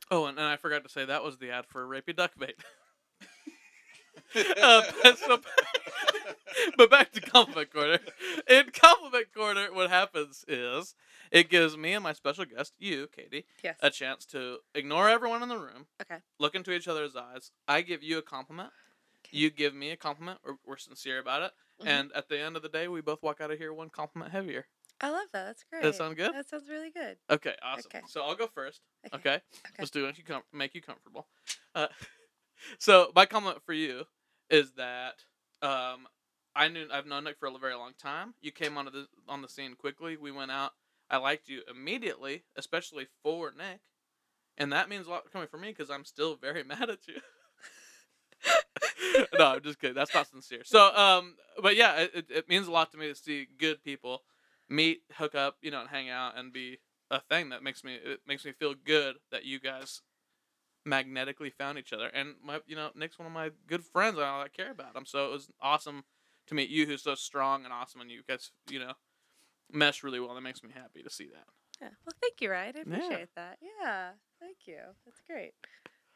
Oh, 0.10 0.26
and, 0.26 0.38
and 0.38 0.48
I 0.48 0.58
forgot 0.58 0.84
to 0.84 0.90
say 0.90 1.06
that 1.06 1.24
was 1.24 1.38
the 1.38 1.50
ad 1.52 1.66
for 1.68 1.88
Rapey 1.88 2.16
Duck 2.16 2.32
Bait. 2.38 2.56
uh, 4.62 4.82
but, 5.04 5.18
so- 5.18 5.40
but 6.78 6.90
back 6.90 7.12
to 7.14 7.22
compliment 7.22 7.72
corner. 7.74 8.00
In 8.50 8.66
compliment 8.72 9.34
corner, 9.34 9.68
what 9.74 9.90
happens 9.90 10.44
is 10.48 10.96
it 11.32 11.50
gives 11.50 11.76
me 11.78 11.94
and 11.94 12.04
my 12.04 12.14
special 12.14 12.46
guest, 12.46 12.74
you, 12.80 13.08
Katie, 13.16 13.46
Yes. 13.64 13.78
a 13.82 13.90
chance 13.90 14.26
to 14.28 14.58
ignore 14.76 15.10
everyone 15.10 15.42
in 15.44 15.50
the 15.50 15.58
room, 15.58 15.88
Okay. 16.02 16.22
look 16.40 16.56
into 16.56 16.72
each 16.72 16.88
other's 16.88 17.16
eyes. 17.16 17.52
I 17.68 17.82
give 17.82 18.04
you 18.04 18.18
a 18.18 18.22
compliment. 18.22 18.70
Okay. 19.26 19.38
You 19.38 19.50
give 19.50 19.74
me 19.74 19.92
a 19.92 19.98
compliment. 19.98 20.40
We're, 20.46 20.56
we're 20.66 20.78
sincere 20.78 21.20
about 21.20 21.42
it. 21.44 21.52
Mhm. 21.84 21.88
And 21.88 22.12
at 22.14 22.30
the 22.30 22.40
end 22.40 22.56
of 22.56 22.62
the 22.62 22.70
day, 22.70 22.88
we 22.88 23.02
both 23.02 23.24
walk 23.24 23.42
out 23.42 23.52
of 23.52 23.58
here 23.58 23.74
one 23.74 23.90
compliment 23.90 24.32
heavier. 24.32 24.68
I 25.02 25.10
love 25.10 25.28
that. 25.34 25.46
That's 25.46 25.64
great. 25.64 25.82
That 25.82 25.96
sound 25.96 26.16
good? 26.18 26.34
That 26.34 26.48
sounds 26.48 26.70
really 26.70 26.92
good. 26.92 27.18
Okay, 27.30 27.56
awesome. 27.64 27.90
Okay. 27.94 28.02
So 28.08 28.22
I'll 28.22 28.36
go 28.36 28.48
first. 28.48 28.82
Okay. 29.08 29.18
Okay. 29.18 29.34
Okay. 29.36 29.42
Let's 29.80 29.92
do 29.92 30.06
it. 30.06 30.18
You 30.18 30.24
com- 30.24 30.44
make 30.54 30.76
you 30.76 30.82
comfortable. 30.82 31.28
Uh, 31.74 31.88
so 32.78 33.12
my 33.16 33.26
compliment 33.26 33.64
for 33.66 33.74
you 33.74 34.04
is 34.54 34.72
that 34.74 35.16
um, 35.64 36.08
I 36.56 36.68
knew 36.68 36.88
I've 36.94 37.08
known 37.08 37.24
Nick 37.24 37.40
for 37.40 37.48
a 37.48 37.58
very 37.58 37.74
long 37.74 37.94
time. 38.00 38.36
You 38.40 38.52
came 38.52 38.78
onto 38.78 38.92
the 38.92 39.08
on 39.28 39.42
the 39.42 39.50
scene 39.50 39.74
quickly. 39.76 40.16
We 40.16 40.32
went 40.32 40.52
out. 40.52 40.74
I 41.10 41.18
liked 41.18 41.50
you 41.50 41.62
immediately, 41.70 42.44
especially 42.56 43.08
for 43.24 43.52
Nick, 43.58 43.82
and 44.58 44.72
that 44.72 44.90
means 44.90 45.08
a 45.08 45.10
lot 45.10 45.32
coming 45.34 45.48
from 45.48 45.62
me 45.62 45.70
because 45.70 45.90
I'm 45.90 46.06
still 46.06 46.36
very 46.36 46.64
mad 46.74 46.90
at 46.90 47.08
you. 47.08 47.16
no, 49.38 49.48
I'm 49.48 49.62
just 49.62 49.80
kidding. 49.80 49.96
That's 49.96 50.14
not 50.14 50.28
sincere. 50.28 50.62
So, 50.64 50.96
um, 50.96 51.36
but 51.62 51.76
yeah, 51.76 52.02
it, 52.14 52.28
it, 52.30 52.50
means 52.50 52.68
a 52.68 52.72
lot 52.72 52.92
to 52.92 52.98
me 52.98 53.08
to 53.08 53.16
see 53.16 53.48
good 53.58 53.84
people 53.84 54.22
meet, 54.70 55.02
hook 55.14 55.34
up, 55.34 55.58
you 55.62 55.72
know, 55.72 55.82
and 55.82 55.90
hang 55.90 56.10
out 56.10 56.38
and 56.38 56.54
be 56.54 56.80
a 57.10 57.20
thing 57.22 57.50
that 57.50 57.64
makes 57.64 57.84
me 57.84 57.96
it 57.96 58.22
makes 58.28 58.46
me 58.46 58.52
feel 58.52 58.74
good 58.74 59.16
that 59.32 59.46
you 59.46 59.60
guys 59.60 60.02
magnetically 60.86 61.50
found 61.50 61.78
each 61.78 61.94
other. 61.94 62.08
And 62.08 62.36
my, 62.44 62.60
you 62.68 62.76
know, 62.76 62.90
Nick's 62.96 63.18
one 63.20 63.26
of 63.26 63.32
my 63.34 63.52
good 63.68 63.84
friends. 63.84 64.18
and 64.18 64.26
I 64.26 64.48
care 64.56 64.72
about 64.72 64.96
him, 64.96 65.06
so 65.06 65.26
it 65.28 65.32
was 65.32 65.50
awesome 65.62 66.04
to 66.48 66.56
meet 66.56 66.70
you, 66.70 66.86
who's 66.86 67.04
so 67.04 67.16
strong 67.16 67.64
and 67.64 67.74
awesome, 67.74 68.02
and 68.02 68.12
you 68.12 68.22
guys, 68.28 68.52
you 68.70 68.80
know, 68.80 68.94
mesh 69.72 70.04
really 70.04 70.20
well. 70.20 70.36
That 70.36 70.42
makes 70.42 70.62
me 70.64 70.70
happy 70.74 71.02
to 71.04 71.10
see 71.10 71.28
that. 71.28 71.46
Yeah. 71.82 71.90
Well, 72.06 72.14
thank 72.22 72.42
you, 72.42 72.52
Ryan. 72.52 72.76
I 72.78 72.80
Yeah. 72.80 72.96
appreciate 72.96 73.30
that. 73.36 73.58
Yeah. 73.62 74.12
Thank 74.40 74.58
you. 74.66 74.80
That's 75.06 75.22
great. 75.28 75.54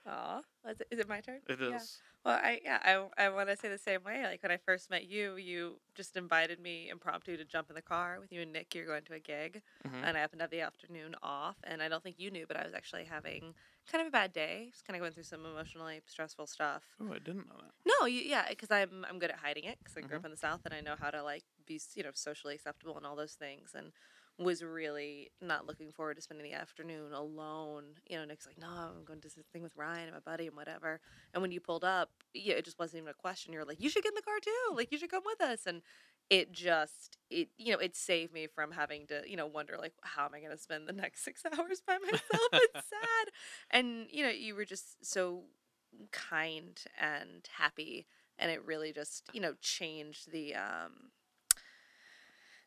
Aw. 0.06 0.42
Is 0.70 0.82
it, 0.82 0.88
is 0.92 1.00
it 1.00 1.08
my 1.10 1.22
turn? 1.22 1.40
It 1.48 1.62
is. 1.62 1.70
Yeah. 1.72 1.80
Well, 2.28 2.40
I 2.44 2.60
yeah, 2.64 2.80
I, 3.18 3.26
I 3.26 3.30
want 3.30 3.50
to 3.50 3.56
say 3.56 3.70
the 3.70 3.78
same 3.78 4.04
way. 4.04 4.24
Like 4.24 4.44
when 4.44 4.52
I 4.52 4.58
first 4.58 4.90
met 4.90 5.06
you, 5.08 5.38
you 5.38 5.80
just 5.96 6.18
invited 6.18 6.60
me 6.60 6.90
impromptu 6.90 7.38
to 7.38 7.46
jump 7.46 7.70
in 7.70 7.76
the 7.76 7.82
car 7.82 8.20
with 8.20 8.34
you 8.34 8.42
and 8.42 8.52
Nick. 8.52 8.76
You're 8.76 8.86
going 8.86 9.06
to 9.06 9.14
a 9.14 9.20
gig, 9.20 9.64
Mhm. 9.86 10.04
and 10.04 10.18
I 10.18 10.22
happened 10.22 10.40
to 10.42 10.44
have 10.44 10.52
the 10.52 10.62
afternoon 10.62 11.16
off. 11.24 11.58
And 11.64 11.82
I 11.82 11.88
don't 11.90 12.04
think 12.04 12.20
you 12.20 12.30
knew, 12.32 12.46
but 12.48 12.58
I 12.58 12.66
was 12.66 12.74
actually 12.76 13.06
having 13.06 13.56
kind 13.90 14.02
of 14.02 14.10
a 14.10 14.12
bad 14.12 14.34
day. 14.34 14.70
Just 14.74 14.86
kind 14.86 14.98
of 14.98 15.02
going 15.02 15.14
through 15.14 15.24
some 15.24 15.46
emotionally 15.46 16.02
stressful 16.06 16.48
stuff. 16.48 16.84
Oh, 17.00 17.12
I 17.14 17.20
didn't 17.20 17.48
know 17.50 17.58
that. 17.62 17.74
No, 17.86 18.08
you, 18.08 18.22
yeah, 18.22 18.48
because 18.50 18.72
I'm 18.72 19.06
I'm 19.10 19.20
good 19.20 19.32
at 19.32 19.40
hiding 19.40 19.66
it 19.66 19.80
because 19.80 19.96
I 19.98 20.02
grew 20.02 20.18
Mhm. 20.18 20.18
up 20.18 20.26
in 20.26 20.32
the 20.32 20.38
South 20.38 20.62
and 20.66 20.74
I 20.74 20.82
know 20.82 20.96
how 21.00 21.12
to 21.12 21.24
like 21.24 21.44
be 21.66 21.80
you 21.96 22.04
know 22.04 22.12
socially 22.14 22.56
acceptable 22.56 22.98
and 22.98 23.06
all 23.06 23.16
those 23.16 23.36
things 23.36 23.74
and 23.76 23.94
was 24.40 24.64
really 24.64 25.32
not 25.42 25.66
looking 25.66 25.92
forward 25.92 26.16
to 26.16 26.22
spending 26.22 26.50
the 26.50 26.58
afternoon 26.58 27.12
alone. 27.12 27.84
You 28.08 28.18
know, 28.18 28.26
Nick's 28.26 28.46
like, 28.46 28.60
no, 28.60 28.68
I'm 28.68 29.04
going 29.04 29.20
to 29.22 29.28
this 29.28 29.38
thing 29.52 29.64
with 29.64 29.76
Ryan 29.76 30.04
and 30.04 30.14
my 30.14 30.20
buddy 30.20 30.48
and 30.48 30.56
whatever. 30.56 31.00
And 31.34 31.42
when 31.42 31.52
you 31.52 31.60
pulled 31.60 31.84
up, 31.84 32.12
yeah, 32.34 32.54
it 32.56 32.66
just 32.66 32.78
wasn't 32.78 33.02
even 33.02 33.10
a 33.10 33.16
question. 33.16 33.52
You're 33.52 33.66
like, 33.66 33.82
you 33.82 33.90
should 33.90 34.04
get 34.04 34.12
in 34.12 34.16
the 34.16 34.22
car 34.22 34.40
too. 34.42 34.76
Like 34.76 34.92
you 34.92 34.98
should 34.98 35.10
come 35.10 35.24
with 35.26 35.42
us. 35.42 35.66
And 35.66 35.82
it 36.30 36.52
just 36.52 37.18
it 37.30 37.48
you 37.58 37.72
know 37.72 37.80
it 37.80 37.96
saved 37.96 38.34
me 38.34 38.48
from 38.48 38.72
having 38.72 39.08
to 39.08 39.22
you 39.26 39.38
know 39.38 39.48
wonder 39.48 39.78
like 39.80 39.94
how 40.02 40.26
am 40.26 40.34
I 40.34 40.40
going 40.40 40.52
to 40.52 40.58
spend 40.58 40.88
the 40.88 40.94
next 40.94 41.24
six 41.26 41.44
hours 41.46 41.82
by 41.86 41.98
myself? 42.00 42.22
it's 42.54 42.74
sad. 42.90 43.32
And 43.72 44.08
you 44.12 44.24
know 44.24 44.30
you 44.30 44.56
were 44.56 44.66
just 44.66 45.06
so 45.06 45.44
kind 46.12 46.80
and 47.00 47.48
happy 47.58 48.06
and 48.38 48.52
it 48.52 48.64
really 48.66 48.92
just 48.92 49.30
you 49.34 49.40
know 49.40 49.54
changed 49.62 50.32
the 50.32 50.54
um 50.56 51.12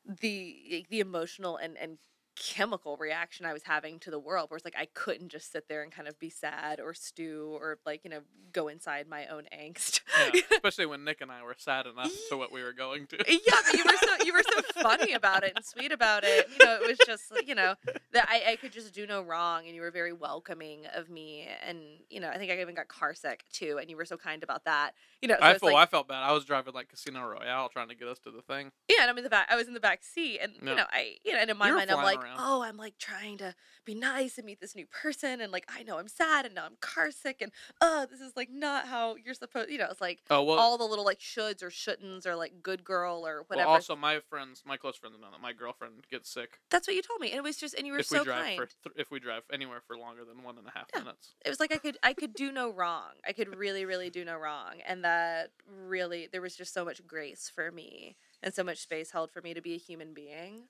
the 0.04 0.56
eh, 0.70 0.82
the 0.90 1.00
emotional 1.00 1.56
and 1.56 1.76
and 1.78 1.98
chemical 2.40 2.96
reaction 2.96 3.44
I 3.44 3.52
was 3.52 3.62
having 3.64 3.98
to 4.00 4.10
the 4.10 4.18
world 4.18 4.50
where 4.50 4.56
it's 4.56 4.64
like 4.64 4.74
I 4.76 4.86
couldn't 4.94 5.28
just 5.28 5.52
sit 5.52 5.68
there 5.68 5.82
and 5.82 5.92
kind 5.92 6.08
of 6.08 6.18
be 6.18 6.30
sad 6.30 6.80
or 6.80 6.94
stew 6.94 7.50
or 7.60 7.78
like 7.84 8.00
you 8.02 8.10
know 8.10 8.20
go 8.52 8.68
inside 8.68 9.06
my 9.06 9.26
own 9.26 9.44
angst. 9.56 10.00
Yeah, 10.32 10.40
especially 10.52 10.86
when 10.86 11.04
Nick 11.04 11.20
and 11.20 11.30
I 11.30 11.42
were 11.42 11.54
sad 11.58 11.86
enough 11.86 12.10
to 12.30 12.36
what 12.38 12.50
we 12.50 12.62
were 12.62 12.72
going 12.72 13.06
to. 13.08 13.16
yeah, 13.28 13.54
but 13.64 13.74
you 13.74 13.84
were 13.84 13.96
so 13.96 14.24
you 14.24 14.32
were 14.32 14.42
so 14.42 14.82
funny 14.82 15.12
about 15.12 15.44
it 15.44 15.52
and 15.54 15.64
sweet 15.64 15.92
about 15.92 16.24
it. 16.24 16.48
You 16.58 16.64
know, 16.64 16.78
it 16.82 16.88
was 16.88 16.98
just 17.06 17.30
like, 17.30 17.46
you 17.46 17.54
know 17.54 17.74
that 18.12 18.26
I, 18.28 18.52
I 18.52 18.56
could 18.56 18.72
just 18.72 18.94
do 18.94 19.06
no 19.06 19.22
wrong, 19.22 19.66
and 19.66 19.74
you 19.74 19.82
were 19.82 19.90
very 19.90 20.12
welcoming 20.12 20.86
of 20.94 21.10
me. 21.10 21.46
And 21.66 21.78
you 22.08 22.20
know, 22.20 22.30
I 22.30 22.38
think 22.38 22.50
I 22.50 22.60
even 22.60 22.74
got 22.74 22.88
car 22.88 23.14
sick 23.14 23.44
too, 23.52 23.78
and 23.78 23.90
you 23.90 23.96
were 23.96 24.06
so 24.06 24.16
kind 24.16 24.42
about 24.42 24.64
that. 24.64 24.92
You 25.20 25.28
know, 25.28 25.36
so 25.38 25.44
I 25.44 25.58
felt 25.58 25.72
like, 25.74 25.76
I 25.76 25.90
felt 25.90 26.08
bad. 26.08 26.22
I 26.22 26.32
was 26.32 26.46
driving 26.46 26.72
like 26.72 26.88
Casino 26.88 27.22
Royale 27.22 27.68
trying 27.68 27.88
to 27.90 27.94
get 27.94 28.08
us 28.08 28.18
to 28.20 28.30
the 28.30 28.40
thing. 28.40 28.72
yeah, 28.88 29.02
and 29.02 29.10
I'm 29.10 29.18
in 29.18 29.24
the 29.24 29.30
back. 29.30 29.48
I 29.50 29.56
was 29.56 29.68
in 29.68 29.74
the 29.74 29.80
back 29.80 30.02
seat, 30.02 30.38
and 30.40 30.52
you 30.60 30.74
know, 30.74 30.84
I 30.90 31.16
you 31.24 31.32
know, 31.32 31.38
and 31.38 31.50
in 31.50 31.56
my 31.58 31.66
You 31.66 31.72
were 31.72 31.78
mind, 31.78 31.90
I'm 31.90 32.02
like, 32.02 32.22
around. 32.24 32.29
Oh, 32.38 32.62
I'm 32.62 32.76
like 32.76 32.98
trying 32.98 33.38
to 33.38 33.54
be 33.84 33.94
nice 33.94 34.36
and 34.38 34.46
meet 34.46 34.60
this 34.60 34.76
new 34.76 34.86
person, 34.86 35.40
and 35.40 35.50
like 35.52 35.64
I 35.68 35.82
know 35.82 35.98
I'm 35.98 36.08
sad, 36.08 36.46
and 36.46 36.54
now 36.54 36.64
I'm 36.66 36.76
car 36.80 37.10
sick, 37.10 37.40
and 37.40 37.50
uh, 37.80 38.06
this 38.06 38.20
is 38.20 38.32
like 38.36 38.50
not 38.50 38.86
how 38.86 39.16
you're 39.16 39.34
supposed. 39.34 39.70
You 39.70 39.78
know, 39.78 39.88
it's 39.90 40.00
like 40.00 40.20
Oh 40.30 40.42
well. 40.42 40.58
all 40.58 40.78
the 40.78 40.84
little 40.84 41.04
like 41.04 41.18
shoulds 41.18 41.62
or 41.62 41.70
shouldn'ts 41.70 42.26
or 42.26 42.36
like 42.36 42.62
good 42.62 42.84
girl 42.84 43.26
or 43.26 43.36
well, 43.36 43.44
whatever. 43.48 43.68
also 43.68 43.96
my 43.96 44.20
friends, 44.28 44.62
my 44.66 44.76
close 44.76 44.96
friends 44.96 45.16
know 45.20 45.30
that 45.30 45.40
my 45.40 45.52
girlfriend 45.52 45.94
gets 46.10 46.30
sick 46.30 46.58
That's 46.70 46.86
what 46.86 46.94
you 46.96 47.02
told 47.02 47.20
me, 47.20 47.30
and 47.30 47.38
it 47.38 47.42
was 47.42 47.56
just, 47.56 47.74
and 47.74 47.86
you 47.86 47.92
were 47.92 47.98
if 48.00 48.06
so 48.06 48.18
we 48.18 48.24
drive 48.24 48.44
kind. 48.44 48.56
for 48.56 48.66
th- 48.66 48.96
if 48.96 49.10
we 49.10 49.20
drive 49.20 49.42
anywhere 49.52 49.80
for 49.86 49.96
longer 49.96 50.24
than 50.24 50.42
one 50.42 50.58
and 50.58 50.66
a 50.66 50.70
half 50.74 50.86
Yeah. 50.94 51.00
minutes. 51.00 51.34
it 51.44 51.48
was 51.48 51.60
like 51.60 51.72
I 51.72 51.78
could 51.78 51.98
I 52.02 52.12
could 52.12 52.34
do 52.34 52.52
no 52.52 52.70
wrong. 52.72 53.12
I 53.26 53.32
could 53.32 53.56
really 53.56 53.84
really 53.84 54.10
do 54.10 54.24
no 54.24 54.36
wrong, 54.36 54.74
and 54.86 55.04
that 55.04 55.50
really 55.66 56.28
there 56.30 56.40
was 56.42 56.56
just 56.56 56.72
so 56.74 56.84
much 56.84 57.06
grace 57.06 57.50
for 57.52 57.70
me 57.70 58.16
and 58.42 58.54
so 58.54 58.62
much 58.64 58.78
space 58.78 59.10
held 59.10 59.30
for 59.30 59.40
me 59.42 59.52
to 59.54 59.60
be 59.60 59.74
a 59.74 59.78
human 59.78 60.14
being. 60.14 60.64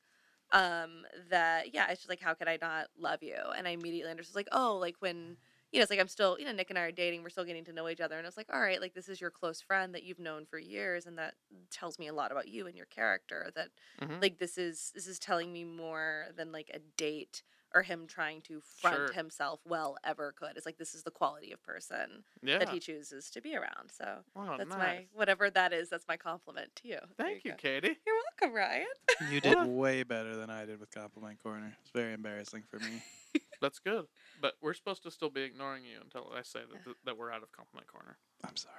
Um, 0.53 1.07
that 1.31 1.73
yeah, 1.75 1.89
it's 1.91 2.01
just 2.01 2.09
like 2.09 2.21
how 2.21 2.35
could 2.35 2.49
I 2.49 2.59
not 2.61 2.89
love 2.99 3.23
you? 3.23 3.37
And 3.57 3.69
I 3.69 3.71
immediately 3.73 4.11
understood 4.11 4.37
like 4.37 4.49
oh 4.53 4.77
like 4.79 4.97
when 5.01 5.37
you 5.73 5.79
know 5.79 5.83
it's 5.83 5.91
like 5.91 6.01
I'm 6.01 6.09
still 6.09 6.39
you 6.39 6.45
know 6.45 6.53
Nick 6.53 6.71
and 6.71 6.79
I 6.79 6.83
are 6.83 6.93
dating, 6.93 7.23
we're 7.23 7.31
still 7.31 7.45
getting 7.45 7.65
to 7.67 7.73
know 7.73 7.89
each 7.89 8.01
other, 8.01 8.17
and 8.19 8.27
I 8.27 8.29
was 8.29 8.37
like 8.37 8.49
all 8.53 8.61
right 8.61 8.81
like 8.81 8.95
this 8.95 9.09
is 9.09 9.21
your 9.21 9.31
close 9.31 9.61
friend 9.63 9.95
that 9.95 10.03
you've 10.05 10.19
known 10.19 10.47
for 10.47 10.59
years, 10.59 11.07
and 11.07 11.19
that 11.19 11.35
tells 11.71 11.99
me 11.99 12.09
a 12.09 12.13
lot 12.15 12.33
about 12.33 12.49
you 12.49 12.67
and 12.67 12.77
your 12.77 12.87
character. 12.87 13.51
That 13.55 13.71
Mhm. 14.01 14.23
like 14.23 14.39
this 14.39 14.59
is 14.59 14.93
this 14.95 15.07
is 15.07 15.19
telling 15.19 15.53
me 15.53 15.65
more 15.65 16.27
than 16.37 16.53
like 16.53 16.71
a 16.75 16.81
date 16.97 17.43
or 17.75 17.83
him 17.83 18.07
trying 18.07 18.41
to 18.43 18.61
front 18.61 18.97
Sure. 18.97 19.13
himself 19.13 19.61
well 19.65 19.97
ever 20.05 20.33
could. 20.33 20.57
It's 20.57 20.67
like 20.67 20.79
this 20.79 20.95
is 20.95 21.03
the 21.03 21.11
quality 21.11 21.53
of 21.53 21.63
person 21.63 22.25
Yeah. 22.43 22.59
that 22.59 22.69
he 22.71 22.81
chooses 22.81 23.31
to 23.31 23.41
be 23.41 23.57
around. 23.57 23.91
So 23.93 24.25
oh, 24.37 24.57
that's 24.59 24.71
nice. 24.71 24.79
my 24.79 25.07
whatever 25.13 25.51
that 25.51 25.73
is. 25.73 25.89
That's 25.89 26.07
my 26.09 26.17
compliment 26.17 26.71
to 26.77 26.89
you. 26.89 26.99
Thank 27.17 27.45
you, 27.45 27.53
go. 27.53 27.57
Katie. 27.59 27.99
You're 28.07 28.17
welcome, 28.41 28.57
Ryan. 28.57 28.87
You 29.31 29.41
did 29.41 29.67
way 29.67 30.03
better 30.03 30.37
than 30.37 30.51
I 30.51 30.65
did 30.65 30.81
with 30.81 30.91
Compliment 30.91 31.43
Corner. 31.43 31.77
It's 31.83 31.91
very 31.91 32.13
embarrassing 32.13 32.65
for 32.69 32.79
me. 32.79 33.03
That's 33.61 33.79
good. 33.79 34.07
But 34.41 34.55
we're 34.63 34.75
supposed 34.75 35.03
to 35.05 35.11
still 35.11 35.31
be 35.31 35.43
ignoring 35.43 35.85
you 35.85 35.99
until 36.03 36.33
I 36.35 36.43
say 36.43 36.61
that, 36.61 36.95
that 37.05 37.19
we're 37.19 37.31
out 37.31 37.43
of 37.43 37.53
compliment 37.53 37.87
corner. 37.87 38.17
I'm 38.43 38.57
sorry. 38.57 38.75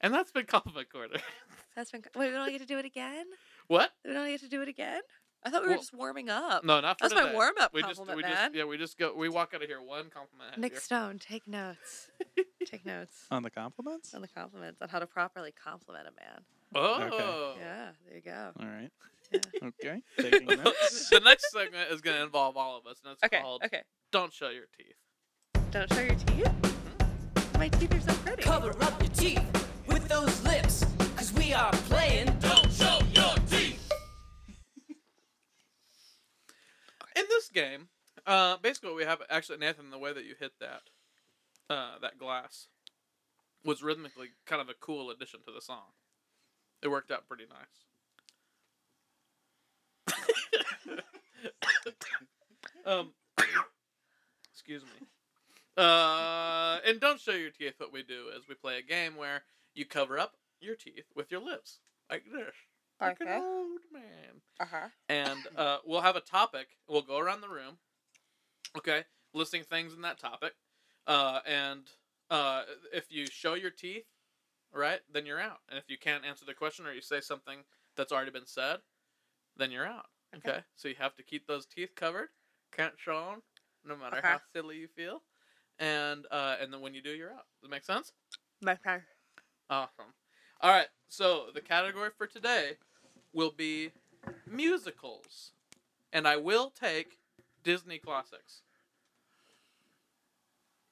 And 0.00 0.14
that's 0.14 0.30
been 0.30 0.44
compliment 0.46 0.92
corner. 0.92 1.16
That's 1.74 1.90
been. 1.90 2.02
Wait, 2.14 2.28
we 2.30 2.34
don't 2.36 2.50
get 2.50 2.60
to 2.60 2.66
do 2.66 2.78
it 2.78 2.84
again. 2.84 3.24
what? 3.66 3.90
We 4.04 4.12
don't 4.12 4.28
get 4.28 4.40
to 4.40 4.48
do 4.48 4.62
it 4.62 4.68
again. 4.68 5.00
I 5.44 5.50
thought 5.50 5.62
we 5.62 5.68
were 5.68 5.72
Well, 5.74 5.80
just 5.80 5.94
warming 5.94 6.28
up. 6.28 6.64
No, 6.64 6.80
not 6.80 6.98
for 6.98 7.08
That's 7.08 7.14
my 7.20 7.32
warm 7.32 7.52
up 7.60 7.72
We 7.72 7.82
just, 7.82 7.96
compliment, 7.96 8.16
we 8.16 8.22
man. 8.22 8.32
just, 8.32 8.54
yeah, 8.56 8.64
we 8.64 8.76
just 8.76 8.98
go. 8.98 9.14
We 9.14 9.28
walk 9.28 9.52
out 9.54 9.62
of 9.62 9.68
here 9.68 9.80
one 9.80 10.10
compliment. 10.10 10.58
Nick 10.58 10.72
heavier. 10.72 10.80
Stone, 10.80 11.18
take 11.20 11.46
notes. 11.46 12.10
take 12.66 12.84
notes 12.84 13.26
On 13.30 13.42
the 13.42 13.50
compliments? 13.50 14.14
on 14.14 14.20
the 14.22 14.28
compliments 14.28 14.82
on 14.82 14.88
how 14.88 14.98
to 14.98 15.06
properly 15.06 15.52
compliment 15.52 16.06
a 16.08 16.10
man. 16.20 16.42
Oh. 16.74 17.54
Yeah, 17.58 17.90
there 18.06 18.16
you 18.16 18.20
go. 18.22 18.50
All 18.60 18.66
right. 18.66 18.90
Yeah. 19.32 19.40
Okay. 19.62 20.00
Taking 20.18 20.46
notes. 20.64 21.10
the 21.10 21.20
next 21.20 21.50
segment 21.52 21.90
is 21.92 22.00
going 22.00 22.16
to 22.16 22.22
involve 22.22 22.56
all 22.56 22.78
of 22.78 22.86
us, 22.86 22.96
and 23.04 23.12
it's 23.12 23.22
Okay, 23.22 23.40
called 23.42 23.62
okay. 23.64 23.82
"Don't 24.10 24.32
Show 24.32 24.48
Your 24.48 24.64
Teeth." 24.76 24.96
Don't 25.70 25.92
show 25.92 26.00
your 26.00 26.14
teeth. 26.14 26.46
Mm-hmm. 26.62 27.58
My 27.58 27.68
teeth 27.68 27.94
are 27.94 28.00
so 28.00 28.14
pretty. 28.24 28.42
Cover 28.42 28.70
up 28.82 29.00
your 29.02 29.10
teeth 29.10 29.42
with 29.86 30.08
those 30.08 30.42
lips, 30.44 30.84
cause 31.16 31.30
we 31.34 31.52
are 31.52 31.70
playing. 31.72 32.07
This 37.38 37.48
game, 37.48 37.88
uh, 38.26 38.56
basically, 38.60 38.94
we 38.94 39.04
have 39.04 39.22
actually 39.30 39.58
Nathan. 39.58 39.90
The 39.90 39.98
way 39.98 40.12
that 40.12 40.24
you 40.24 40.34
hit 40.38 40.52
that, 40.60 40.82
uh, 41.70 41.98
that 42.02 42.18
glass, 42.18 42.66
was 43.64 43.82
rhythmically 43.82 44.28
kind 44.44 44.60
of 44.60 44.68
a 44.68 44.74
cool 44.74 45.10
addition 45.10 45.40
to 45.46 45.52
the 45.52 45.60
song. 45.60 45.92
It 46.82 46.88
worked 46.88 47.10
out 47.10 47.28
pretty 47.28 47.46
nice. 47.48 47.84
um, 52.86 53.12
excuse 54.52 54.82
me. 54.82 55.06
Uh, 55.76 56.78
and 56.84 57.00
don't 57.00 57.20
show 57.20 57.32
your 57.32 57.50
teeth. 57.50 57.74
What 57.78 57.92
we 57.92 58.02
do 58.02 58.26
is 58.36 58.48
we 58.48 58.54
play 58.54 58.78
a 58.78 58.82
game 58.82 59.16
where 59.16 59.42
you 59.74 59.86
cover 59.86 60.18
up 60.18 60.34
your 60.60 60.74
teeth 60.74 61.04
with 61.14 61.30
your 61.30 61.40
lips, 61.40 61.78
like 62.10 62.24
this, 62.32 62.54
like 63.00 63.20
an 63.20 63.26
Okay. 63.26 63.36
old 63.36 63.80
man 63.92 64.42
Uh 64.60 64.64
huh. 64.66 64.88
and 65.08 65.46
uh, 65.56 65.78
we'll 65.84 66.00
have 66.02 66.16
a 66.16 66.20
topic. 66.20 66.68
We'll 66.88 67.02
go 67.02 67.18
around 67.18 67.40
the 67.40 67.48
room, 67.48 67.78
okay, 68.76 69.04
listing 69.34 69.62
things 69.62 69.94
in 69.94 70.02
that 70.02 70.18
topic, 70.18 70.54
uh, 71.06 71.40
and 71.46 71.88
uh, 72.30 72.62
if 72.92 73.10
you 73.10 73.26
show 73.26 73.54
your 73.54 73.70
teeth, 73.70 74.04
right, 74.72 75.00
then 75.12 75.26
you're 75.26 75.40
out. 75.40 75.60
And 75.68 75.78
if 75.78 75.88
you 75.88 75.98
can't 75.98 76.24
answer 76.24 76.44
the 76.44 76.54
question 76.54 76.86
or 76.86 76.92
you 76.92 77.00
say 77.00 77.20
something 77.20 77.58
that's 77.96 78.12
already 78.12 78.30
been 78.30 78.46
said, 78.46 78.78
then 79.56 79.70
you're 79.70 79.86
out. 79.86 80.06
Okay, 80.36 80.50
Okay. 80.50 80.60
so 80.76 80.88
you 80.88 80.94
have 80.98 81.14
to 81.16 81.22
keep 81.22 81.46
those 81.46 81.66
teeth 81.66 81.94
covered, 81.96 82.28
can't 82.72 82.94
show 82.98 83.30
them, 83.30 83.42
no 83.84 83.96
matter 83.96 84.18
Okay. 84.18 84.28
how 84.28 84.40
silly 84.52 84.76
you 84.76 84.88
feel, 84.88 85.22
and 85.78 86.26
uh, 86.30 86.56
and 86.60 86.72
then 86.72 86.80
when 86.80 86.94
you 86.94 87.02
do, 87.02 87.10
you're 87.10 87.30
out. 87.32 87.46
Does 87.60 87.62
that 87.62 87.70
make 87.70 87.84
sense? 87.84 88.12
My 88.60 88.76
friend. 88.76 89.02
Awesome. 89.70 90.14
All 90.60 90.70
right, 90.70 90.88
so 91.08 91.46
the 91.54 91.60
category 91.60 92.10
for 92.16 92.26
today 92.26 92.72
will 93.32 93.52
be 93.52 93.92
musicals. 94.50 95.52
And 96.12 96.26
I 96.26 96.36
will 96.36 96.70
take 96.70 97.18
Disney 97.62 97.98
classics. 97.98 98.62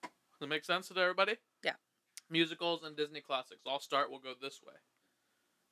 Does 0.02 0.40
that 0.40 0.46
make 0.48 0.64
sense 0.64 0.88
to 0.88 1.00
everybody? 1.00 1.36
Yeah. 1.64 1.72
Musicals 2.30 2.84
and 2.84 2.96
Disney 2.96 3.20
classics. 3.20 3.62
I'll 3.66 3.80
start. 3.80 4.10
We'll 4.10 4.20
go 4.20 4.34
this 4.40 4.60
way. 4.62 4.74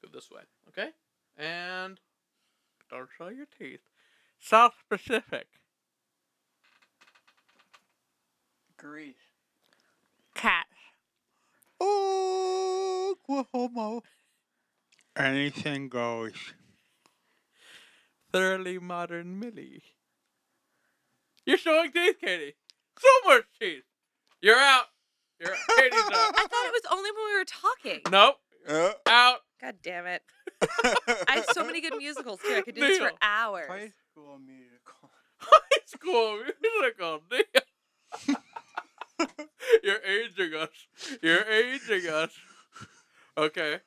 Go 0.03 0.09
this 0.13 0.31
way. 0.31 0.43
Okay? 0.69 0.91
And 1.37 2.01
don't 2.91 3.09
show 3.17 3.29
your 3.29 3.47
teeth. 3.59 3.83
South 4.41 4.83
Pacific. 4.89 5.47
Grease. 8.77 9.15
Cat. 13.27 13.47
Oklahoma. 13.53 14.01
Anything 15.17 15.89
goes. 15.89 16.33
Thoroughly 18.33 18.79
modern 18.79 19.39
Millie. 19.39 19.83
You're 21.47 21.59
showing 21.59 21.93
teeth, 21.93 22.17
Katie. 22.21 22.55
So 22.99 23.09
much 23.27 23.45
teeth. 23.61 23.83
You're 24.41 24.59
out. 24.59 24.87
You're 25.39 25.53
out. 25.53 25.59
Katie's 25.77 25.99
out. 26.01 26.11
I 26.13 26.47
thought 26.49 26.67
it 26.67 26.73
was 26.73 26.83
only 26.93 27.11
when 27.11 27.25
we 27.27 27.39
were 27.39 27.45
talking. 27.45 28.01
Nope. 28.11 28.37
Uh, 28.67 28.93
Out. 29.09 29.41
God 29.61 29.75
damn 29.83 30.07
it. 30.07 30.23
I 30.63 31.37
have 31.37 31.47
so 31.53 31.65
many 31.65 31.81
good 31.83 31.97
musicals 31.97 32.41
too. 32.41 32.55
I 32.57 32.63
could 32.63 32.75
do 32.75 32.81
this 32.81 32.99
for 32.99 33.05
Neil. 33.05 33.19
hours. 33.21 33.69
High 33.69 33.93
school 34.11 34.39
musical. 34.39 35.11
High 35.37 35.81
school 35.87 36.43
musical. 36.63 37.21
Damn. 37.31 38.37
You're 39.85 40.03
aging 40.03 40.55
us. 40.55 40.69
You're 41.23 41.45
aging 41.45 42.09
us. 42.11 42.31
Okay. 43.37 43.81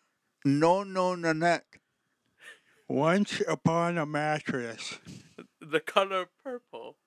no, 0.46 0.84
no, 0.84 1.16
no, 1.16 1.34
Nanette. 1.34 1.66
Once 2.90 3.42
upon 3.48 3.98
a 3.98 4.06
mattress. 4.06 4.98
The 5.62 5.80
color 5.80 6.28
purple. 6.44 6.98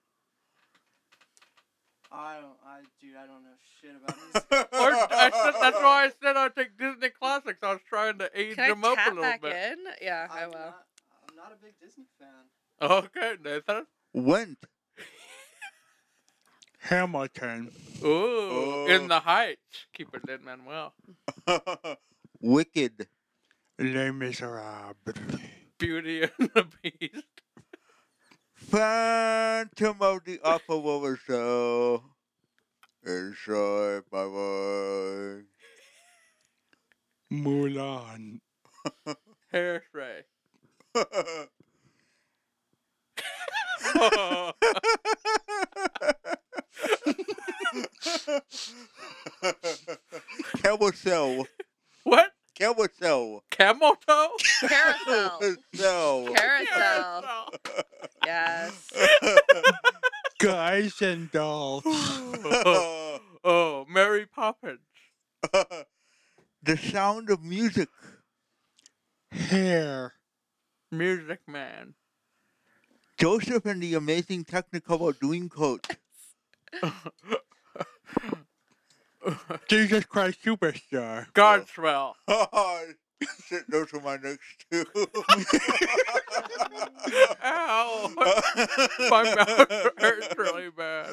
I 2.12 2.40
don't. 2.40 2.56
I 2.66 2.80
dude. 3.00 3.16
I 3.16 3.26
don't 3.26 3.42
know 3.44 3.50
shit 3.80 3.92
about 3.96 4.16
music. 4.50 4.68
Or 4.72 5.16
I 5.16 5.30
said, 5.32 5.54
that's 5.60 5.76
why 5.78 6.04
I 6.04 6.10
said 6.22 6.36
I'd 6.36 6.56
take 6.56 6.76
Disney 6.76 7.08
classics. 7.10 7.58
I 7.62 7.72
was 7.72 7.80
trying 7.88 8.18
to 8.18 8.30
age 8.34 8.56
Can 8.56 8.70
them 8.70 8.84
I 8.84 8.88
up 8.88 8.92
a 8.94 8.96
tap 8.96 9.08
little 9.08 9.22
back 9.22 9.42
bit. 9.42 9.54
in? 9.54 9.78
Yeah, 10.02 10.26
I 10.30 10.42
I'm 10.42 10.50
will. 10.50 10.58
Not, 10.58 10.84
I'm 11.30 11.36
not 11.36 11.52
a 11.52 11.64
big 11.64 11.74
Disney 11.80 12.04
fan. 12.18 12.28
Okay, 12.90 13.36
Nathan. 13.42 13.86
Went. 14.12 14.58
Hamilton. 16.80 17.70
Ooh, 18.02 18.86
in 18.88 19.02
oh. 19.02 19.08
the 19.08 19.20
heights. 19.20 19.86
Keep 19.94 20.14
it 20.14 20.28
in, 20.28 20.44
Manuel. 20.44 20.94
Wicked. 22.40 23.08
Les 23.78 24.10
Miserables. 24.12 25.40
Beauty 25.78 26.22
and 26.22 26.50
the 26.54 26.66
Beast. 26.82 27.24
Phantom 28.54 29.96
of 30.00 30.24
the 30.24 30.40
Opera 30.42 31.16
show. 31.26 32.02
Inside 33.04 34.02
my 34.12 34.24
mind. 34.26 35.46
Mulan. 37.32 38.40
Hairspray. 39.52 40.24
Carousel. 50.62 51.46
What? 52.04 52.30
Carousel. 52.54 53.42
Camel 53.50 53.94
toe? 54.06 54.28
Carousel. 54.60 55.56
No. 55.78 56.32
Carousel. 56.34 57.50
Yes. 58.24 58.90
Guys 60.38 61.00
and 61.00 61.30
dolls. 61.30 61.82
oh, 61.86 63.20
oh, 63.44 63.86
Mary 63.88 64.26
Poppins. 64.26 64.80
the 66.62 66.76
sound 66.76 67.30
of 67.30 67.42
music. 67.42 67.88
Hair. 69.30 70.14
Music 70.90 71.40
Man. 71.46 71.94
Joseph 73.18 73.64
and 73.64 73.82
the 73.82 73.94
Amazing 73.94 74.44
Technicolor 74.44 75.14
Dreamcoat. 75.14 75.96
Jesus 79.68 80.04
Christ 80.04 80.38
Superstar. 80.44 81.26
Godspell. 81.32 82.12
Oh, 82.28 82.84
shit, 83.48 83.70
those 83.70 83.92
are 83.92 84.00
my 84.00 84.16
next 84.16 84.40
two. 84.70 84.84
Ow. 87.44 88.12
My 89.10 89.22
mouth 89.34 89.88
hurts 89.98 90.28
really 90.38 90.70
bad. 90.70 91.08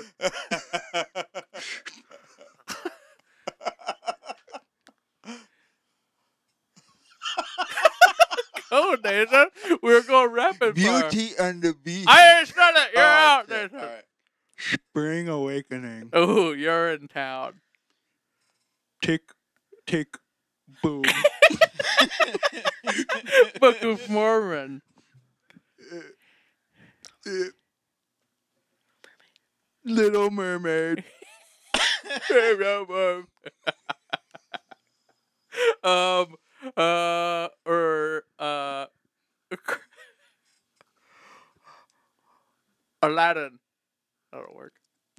Oh, 8.70 8.98
Nathan. 9.04 9.48
We're 9.82 10.02
going 10.04 10.32
rapid 10.32 10.78
fire. 10.78 11.10
Beauty 11.10 11.32
and 11.40 11.62
the 11.62 11.74
Beast. 11.74 12.08
I 12.10 12.44
said 12.44 12.72
it. 12.76 12.90
You're 12.94 13.04
Oh, 13.04 13.08
out, 13.08 13.48
shit, 13.48 13.72
Nathan. 13.74 13.90
Spring 14.58 15.30
Awakening. 15.30 16.10
Oh, 16.14 16.52
you're 16.52 16.92
in 16.92 17.08
town. 17.08 17.62
Tick, 19.02 19.22
tick, 19.86 20.18
boom. 20.82 21.04
Book 23.60 23.84
of 23.84 24.10
Mormon. 24.10 24.82
Little 29.86 30.30
Mermaid. 30.32 31.04
um, 35.84 36.36
uh, 36.76 37.48
or, 37.66 38.24
uh, 38.40 38.86
Aladdin. 43.02 43.60
That'll 44.32 44.56
work. 44.56 44.74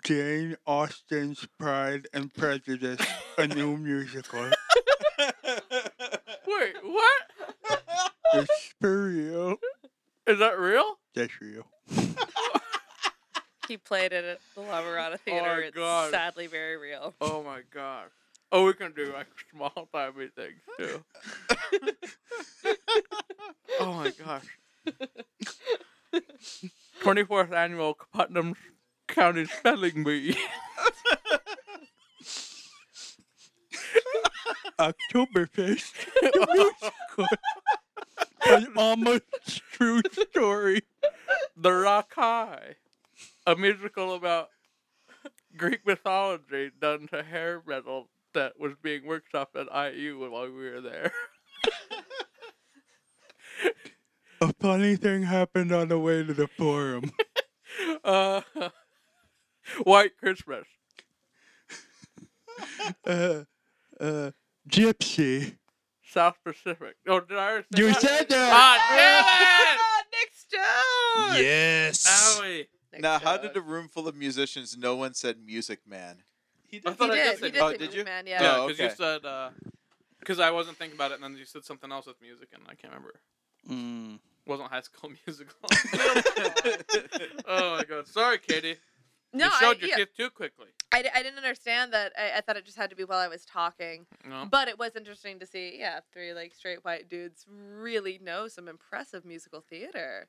Jane 0.09 0.57
Austen's 0.67 1.47
Pride 1.59 2.09
and 2.15 2.33
Prejudice, 2.33 2.99
a 3.37 3.47
new 3.47 3.77
musical. 3.77 4.41
Wait, 6.47 6.77
what? 6.83 7.83
It's 8.33 8.73
for 8.81 9.09
real. 9.09 9.57
Is 10.27 10.39
that 10.39 10.59
real? 10.59 10.99
That's 11.15 11.39
real. 11.43 11.67
He 13.69 13.77
played 13.77 14.15
it 14.15 14.25
at 14.25 14.39
the 14.55 14.63
La 14.63 14.81
Mirada 14.81 15.13
oh 15.13 15.17
Theater. 15.19 15.57
my 15.57 15.63
it's 15.65 15.77
God. 15.77 16.11
sadly 16.11 16.47
very 16.47 16.79
real. 16.79 17.13
Oh 17.21 17.43
my 17.43 17.61
god. 17.71 18.07
Oh, 18.51 18.65
we 18.65 18.73
can 18.73 18.95
do 18.95 19.13
like 19.13 19.27
small 19.53 19.91
timey 19.93 20.29
things 20.29 20.63
too. 20.79 21.05
oh 23.81 23.93
my 23.93 24.11
gosh. 24.13 24.47
24th 27.03 27.53
annual 27.53 27.99
Putnam 28.15 28.55
County 29.09 29.47
Spelling 29.47 30.05
Bee. 30.05 30.37
Oktoberfest. 34.79 35.93
An 38.47 38.69
almost 38.77 39.23
true 39.73 40.01
story. 40.13 40.83
the 41.57 41.71
Rakai, 41.71 42.75
a 43.47 43.57
musical 43.57 44.15
about 44.15 44.51
Greek 45.57 45.85
mythology 45.85 46.71
done 46.81 47.09
to 47.09 47.23
hair 47.23 47.61
metal 47.67 48.09
that 48.35 48.59
was 48.59 48.73
being 48.81 49.03
workshopped 49.03 49.57
at 49.57 49.95
IU 49.95 50.19
while 50.31 50.47
we 50.47 50.71
were 50.71 50.81
there. 50.81 51.13
A 54.41 54.53
funny 54.61 54.95
thing 54.95 55.25
happened 55.25 55.73
on 55.73 55.89
the 55.89 55.99
way 55.99 56.23
to 56.23 56.33
the 56.33 56.47
forum. 56.47 57.11
Uh, 58.05 58.41
White 59.85 60.17
Christmas. 60.19 60.67
Uh, 63.07 63.45
uh, 64.01 64.31
Gypsy. 64.69 65.55
South 66.05 66.37
Pacific. 66.45 66.97
Oh, 67.07 67.21
did 67.21 67.37
I 67.39 67.51
already 67.53 67.67
say 67.73 67.81
You 67.83 67.89
that? 67.89 68.01
said 68.01 68.27
Ah, 68.33 68.79
Ah, 68.91 70.03
Nick 70.13 70.31
Stone. 70.35 71.45
Yes. 71.45 72.39
Owie. 72.41 72.67
Nick 72.93 73.03
Now, 73.03 73.19
how 73.19 73.37
did 73.37 73.57
a 73.57 73.61
room 73.61 73.89
full 73.89 74.09
of 74.09 74.17
musicians, 74.17 74.77
no 74.77 74.97
one 74.97 75.15
said 75.15 75.37
Music 75.45 75.81
Man? 75.87 76.17
He 76.67 76.79
I 76.79 76.81
did. 76.81 76.99
thought 76.99 77.13
He 77.15 77.21
I 77.21 77.25
did. 77.25 77.31
just 77.33 77.45
He 77.45 77.51
did 77.51 77.63
Oh, 77.63 77.73
did 77.77 77.95
you? 77.95 78.05
Man, 78.05 78.27
Yeah, 78.27 78.43
yeah. 78.43 78.57
Oh, 78.57 78.67
because 78.69 78.81
okay. 78.81 78.91
you 78.91 78.97
said, 78.97 79.53
because 80.19 80.41
I 80.41 80.51
wasn't 80.51 80.77
thinking 80.79 80.97
about 80.97 81.13
it, 81.13 81.15
and 81.15 81.25
then 81.25 81.37
you 81.37 81.45
said 81.45 81.65
something 81.65 81.93
else 81.93 82.07
with 82.07 82.21
music, 82.21 82.49
and 82.55 82.63
I 82.69 82.75
can't 82.75 82.93
remember. 82.93 83.21
Mm. 83.71 84.19
wasn't 84.47 84.71
High 84.71 84.81
School 84.81 85.11
Musical. 85.27 85.55
oh 87.47 87.77
my 87.77 87.85
god! 87.89 88.09
Sorry, 88.09 88.39
Katie. 88.39 88.77
No, 89.33 89.47
you 89.47 89.51
showed 89.61 89.77
I, 89.77 89.81
your 89.81 89.89
yeah, 89.89 89.97
teeth 89.97 90.17
too 90.17 90.31
quickly. 90.31 90.69
I, 90.93 91.05
I 91.15 91.23
didn't 91.23 91.37
understand 91.37 91.93
that. 91.93 92.13
I, 92.19 92.39
I 92.39 92.41
thought 92.41 92.57
it 92.57 92.65
just 92.65 92.79
had 92.79 92.91
to 92.91 92.97
be 92.97 93.05
while 93.05 93.19
I 93.19 93.29
was 93.29 93.45
talking. 93.45 94.07
No. 94.27 94.47
But 94.51 94.69
it 94.69 94.79
was 94.79 94.97
interesting 94.97 95.39
to 95.41 95.47
see, 95.47 95.77
yeah, 95.79 96.01
three 96.13 96.33
like 96.33 96.55
straight 96.55 96.85
white 96.85 97.09
dudes 97.09 97.45
really 97.49 98.19
know 98.23 98.49
some 98.49 98.69
impressive 98.69 99.25
musical 99.25 99.61
theater. 99.61 100.29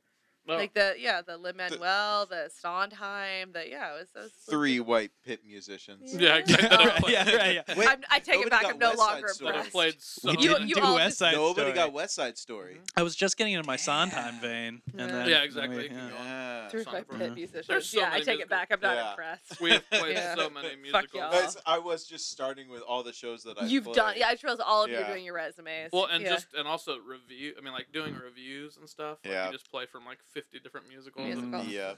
No. 0.49 0.55
Like 0.55 0.73
the 0.73 0.95
yeah, 0.97 1.21
the 1.21 1.37
Lin 1.37 1.55
Manuel, 1.57 2.25
the 2.25 2.49
Sondheim, 2.59 3.51
the 3.53 3.69
yeah, 3.69 3.95
it 3.95 3.99
was 3.99 4.09
those 4.15 4.31
Three 4.49 4.79
white 4.79 5.11
pit 5.25 5.41
musicians. 5.45 6.13
Yeah, 6.15 6.37
exactly. 6.37 6.69
Oh. 7.03 7.07
yeah, 7.07 7.35
right. 7.35 7.55
Yeah. 7.67 7.75
Wait, 7.77 7.87
I'm, 7.87 8.01
take 8.19 8.41
it 8.41 8.49
back. 8.49 8.65
I'm 8.65 8.77
no 8.79 8.89
West 8.89 8.99
Side 8.99 9.11
longer 9.13 9.27
Story. 9.29 9.49
Impressed. 9.55 9.71
played 9.71 9.95
so 10.01 10.31
We 10.31 10.37
You- 10.37 10.49
didn't 10.53 10.67
you 10.69 10.75
do 10.75 10.81
all 10.81 10.95
West 10.95 11.07
just- 11.09 11.17
Side 11.19 11.35
Nobody 11.35 11.71
got 11.73 11.93
West 11.93 12.15
Side 12.15 12.37
Story. 12.37 12.79
I 12.97 13.03
was 13.03 13.15
just 13.15 13.37
getting 13.37 13.53
into 13.53 13.67
my 13.67 13.75
Sondheim 13.75 14.39
vein, 14.39 14.81
and 14.97 14.99
Yeah. 14.99 15.07
then 15.07 15.29
Yeah, 15.29 15.43
exactly. 15.43 15.77
we- 15.77 15.95
yeah. 15.95 16.09
Yeah. 16.09 16.69
Three 16.69 16.83
white 16.83 17.07
pit 17.09 17.19
Mhm. 17.31 17.35
musicians. 17.35 17.89
So 17.89 17.99
yeah, 17.99 18.07
I 18.07 18.11
many 18.13 18.25
take 18.25 18.39
it 18.39 18.49
back. 18.49 18.67
I'm 18.71 18.79
not 18.79 18.95
Yeah. 18.95 19.09
impressed. 19.11 19.61
We 19.61 19.71
have 19.71 19.89
played 19.91 20.15
Yeah. 20.15 20.35
so 20.35 20.49
many 20.49 20.69
Fuck 20.91 21.13
musicals. 21.13 21.55
y'all. 21.55 21.63
I 21.65 21.77
was 21.79 22.05
just 22.05 22.31
starting 22.31 22.69
with 22.69 22.81
all 22.81 23.03
the 23.03 23.13
shows 23.13 23.43
that 23.43 23.59
I 23.61 23.65
You've 23.65 23.91
done. 23.93 24.15
Yeah, 24.17 24.27
I 24.27 24.31
just 24.33 24.43
realized 24.43 24.61
all 24.61 24.83
of 24.83 24.89
you 24.89 25.03
doing 25.05 25.23
your 25.23 25.35
resumes. 25.35 25.91
Well, 25.93 26.05
and 26.05 26.23
just 26.25 26.47
and 26.57 26.67
also 26.67 26.97
review. 26.99 27.53
I 27.57 27.61
mean, 27.61 27.73
like 27.73 27.91
doing 27.91 28.15
reviews 28.15 28.77
and 28.77 28.89
stuff. 28.89 29.19
Yeah. 29.23 29.47
You 29.47 29.51
just 29.53 29.69
play 29.69 29.85
from 29.85 30.05
like 30.05 30.19
fifty 30.41 30.59
different 30.59 30.87
musicals. 30.87 31.25
Musicals. 31.25 31.53
And 31.53 31.55
uh, 31.55 31.63
Yeah. 31.69 31.93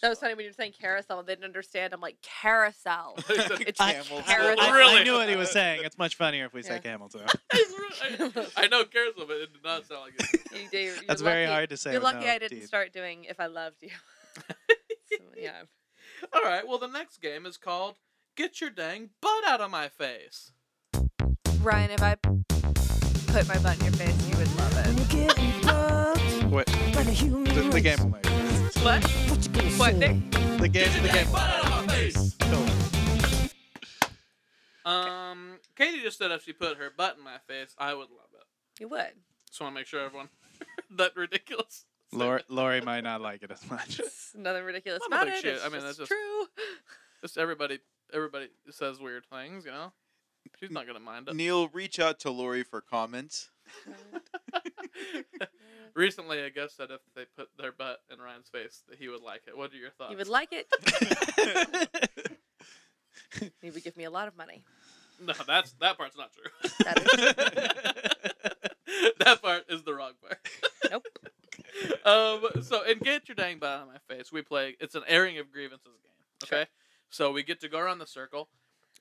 That 0.00 0.08
was 0.08 0.20
funny 0.20 0.32
when 0.34 0.44
you 0.44 0.50
were 0.50 0.54
saying 0.54 0.72
carousel 0.80 1.18
and 1.18 1.28
they 1.28 1.34
didn't 1.34 1.44
understand. 1.44 1.92
I'm 1.92 2.00
like, 2.00 2.16
carousel. 2.22 3.14
it's 3.28 3.78
I, 3.80 3.92
Camel 3.94 4.22
carousel. 4.22 4.64
I, 4.64 4.68
oh, 4.70 4.72
Really? 4.72 5.00
I 5.00 5.04
knew 5.04 5.12
what 5.14 5.28
he 5.28 5.36
was 5.36 5.50
saying. 5.60 5.82
It's 5.84 5.98
much 5.98 6.14
funnier 6.14 6.46
if 6.46 6.54
we 6.54 6.62
say 6.62 6.74
Yeah. 6.74 6.78
camel 6.78 7.08
toe. 7.08 7.20
I, 7.52 8.46
I 8.56 8.66
know 8.68 8.84
carousel, 8.84 9.24
but 9.26 9.36
it 9.36 9.52
did 9.52 9.62
not 9.64 9.84
sound 9.86 10.02
like 10.02 10.14
it. 10.18 10.40
You 10.62 10.68
do- 10.70 10.78
you're 10.78 10.94
That's 11.08 11.20
very 11.20 11.44
hard 11.46 11.68
to 11.70 11.76
say. 11.76 11.92
You're 11.92 12.00
lucky 12.00 12.24
no 12.24 12.30
I 12.32 12.38
didn't 12.38 12.58
teeth. 12.60 12.66
start 12.68 12.92
doing 12.92 13.24
if 13.24 13.38
I 13.40 13.46
loved 13.46 13.82
you. 13.82 13.90
So, 15.10 15.16
yeah. 15.36 15.62
All 16.32 16.42
right. 16.42 16.66
Well, 16.66 16.78
the 16.78 16.86
next 16.86 17.18
game 17.20 17.44
is 17.44 17.58
called 17.58 17.96
"Get 18.36 18.60
Your 18.62 18.70
Dang 18.70 19.10
Butt 19.20 19.44
Out 19.46 19.60
of 19.60 19.70
My 19.70 19.88
Face." 19.88 20.52
Ryan, 21.60 21.90
if 21.90 22.02
I 22.02 22.14
put 22.14 23.46
my 23.48 23.58
butt 23.58 23.78
in 23.78 23.84
your 23.84 23.92
face, 23.94 24.28
you 24.30 24.36
would 24.38 24.56
love 24.56 24.72
it. 24.76 26.01
Wait, 26.52 26.66
the, 26.66 27.68
the 27.72 27.80
game 27.80 27.98
will 28.00 28.10
make 28.10 28.26
sense. 28.26 28.76
What? 28.84 29.02
What, 29.78 29.94
Nick? 29.96 30.30
The 30.58 30.68
game, 30.68 31.02
the 31.02 31.08
game. 31.10 31.32
Butt 31.32 31.40
out 31.42 31.64
of 31.64 31.86
my 31.86 31.94
face. 31.94 32.36
Cool. 32.40 32.66
Um, 34.92 35.58
Katie 35.76 36.02
just 36.02 36.18
said 36.18 36.30
if 36.30 36.44
she 36.44 36.52
put 36.52 36.76
her 36.76 36.90
butt 36.94 37.16
in 37.16 37.24
my 37.24 37.38
face, 37.48 37.74
I 37.78 37.94
would 37.94 38.10
love 38.10 38.28
it. 38.34 38.44
You 38.80 38.88
would. 38.88 39.12
Just 39.48 39.62
want 39.62 39.74
to 39.74 39.80
make 39.80 39.86
sure 39.86 40.00
everyone 40.04 40.28
that 40.98 41.16
ridiculous. 41.16 41.86
Lori, 42.12 42.42
Lori 42.48 42.82
might 42.82 43.00
not 43.04 43.22
like 43.22 43.42
it 43.42 43.50
as 43.50 43.68
much. 43.70 43.98
It's 43.98 44.32
nothing 44.34 44.64
ridiculous 44.64 45.00
I 45.04 45.06
about 45.06 45.28
it. 45.28 45.38
she- 45.38 45.48
It's 45.48 45.64
I 45.64 45.68
mean, 45.70 45.80
just 45.80 45.86
that's 45.86 45.98
just- 45.98 46.10
true. 46.10 46.46
Just 47.22 47.38
everybody, 47.38 47.78
everybody 48.12 48.48
says 48.70 49.00
weird 49.00 49.24
things, 49.32 49.64
you 49.64 49.70
know. 49.70 49.92
She's 50.60 50.70
not 50.70 50.86
gonna 50.86 51.00
mind 51.00 51.28
it. 51.28 51.34
Neil, 51.36 51.68
reach 51.68 51.98
out 51.98 52.18
to 52.20 52.30
Lori 52.30 52.62
for 52.64 52.80
comments. 52.82 53.48
Recently, 55.94 56.40
a 56.40 56.50
guest 56.50 56.76
said 56.76 56.90
if 56.90 57.00
they 57.14 57.24
put 57.36 57.48
their 57.58 57.72
butt 57.72 58.00
in 58.12 58.18
Ryan's 58.18 58.48
face, 58.48 58.82
that 58.88 58.98
he 58.98 59.08
would 59.08 59.22
like 59.22 59.42
it. 59.46 59.56
What 59.56 59.72
are 59.72 59.76
your 59.76 59.90
thoughts? 59.90 60.10
He 60.10 60.16
would 60.16 60.28
like 60.28 60.48
it. 60.52 60.66
he 63.60 63.70
would 63.70 63.84
give 63.84 63.96
me 63.96 64.04
a 64.04 64.10
lot 64.10 64.28
of 64.28 64.36
money. 64.36 64.64
No, 65.20 65.34
that's 65.46 65.72
that 65.74 65.96
part's 65.98 66.16
not 66.16 66.30
true. 66.32 66.50
That 66.84 66.98
is 66.98 67.04
that 69.18 69.42
part 69.42 69.64
is 69.68 69.82
the 69.82 69.94
wrong 69.94 70.12
part. 70.20 70.38
Nope. 70.90 71.06
Um. 72.04 72.44
So, 72.62 72.82
in 72.82 72.98
get 72.98 73.28
your 73.28 73.34
dang 73.34 73.58
butt 73.58 73.70
out 73.70 73.82
of 73.82 73.88
my 73.88 74.14
face, 74.14 74.30
we 74.30 74.42
play. 74.42 74.76
It's 74.78 74.94
an 74.94 75.04
airing 75.08 75.38
of 75.38 75.50
grievances 75.50 75.96
game. 76.02 76.46
Sure. 76.46 76.58
Okay. 76.58 76.70
So 77.08 77.30
we 77.32 77.42
get 77.42 77.60
to 77.60 77.68
go 77.68 77.78
around 77.78 77.98
the 77.98 78.06
circle. 78.06 78.48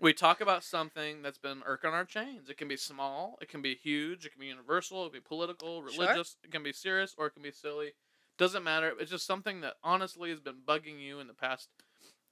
We 0.02 0.14
talk 0.14 0.42
about 0.42 0.64
something 0.64 1.22
that's 1.22 1.38
been 1.38 1.62
irking 1.64 1.92
our 1.92 2.06
chains. 2.06 2.50
It 2.50 2.58
can 2.58 2.68
be 2.68 2.76
small, 2.76 3.38
it 3.40 3.50
can 3.50 3.62
be 3.62 3.76
huge, 3.76 4.26
it 4.26 4.32
can 4.32 4.42
be 4.42 4.48
universal, 4.48 5.06
it 5.06 5.12
can 5.12 5.20
be 5.20 5.24
political, 5.24 5.84
Sure. 5.88 5.92
religious, 5.92 6.38
it 6.44 6.52
can 6.52 6.64
be 6.64 6.74
serious, 6.74 7.14
or 7.20 7.28
it 7.28 7.32
can 7.36 7.44
be 7.44 7.52
silly. 7.52 7.94
Doesn't 8.40 8.64
matter. 8.64 8.94
It's 9.00 9.12
just 9.12 9.28
something 9.28 9.62
that 9.62 9.76
honestly 9.84 10.32
has 10.32 10.40
been 10.40 10.62
bugging 10.68 11.00
you 11.00 11.20
in 11.20 11.28
the 11.28 11.36
past, 11.36 11.70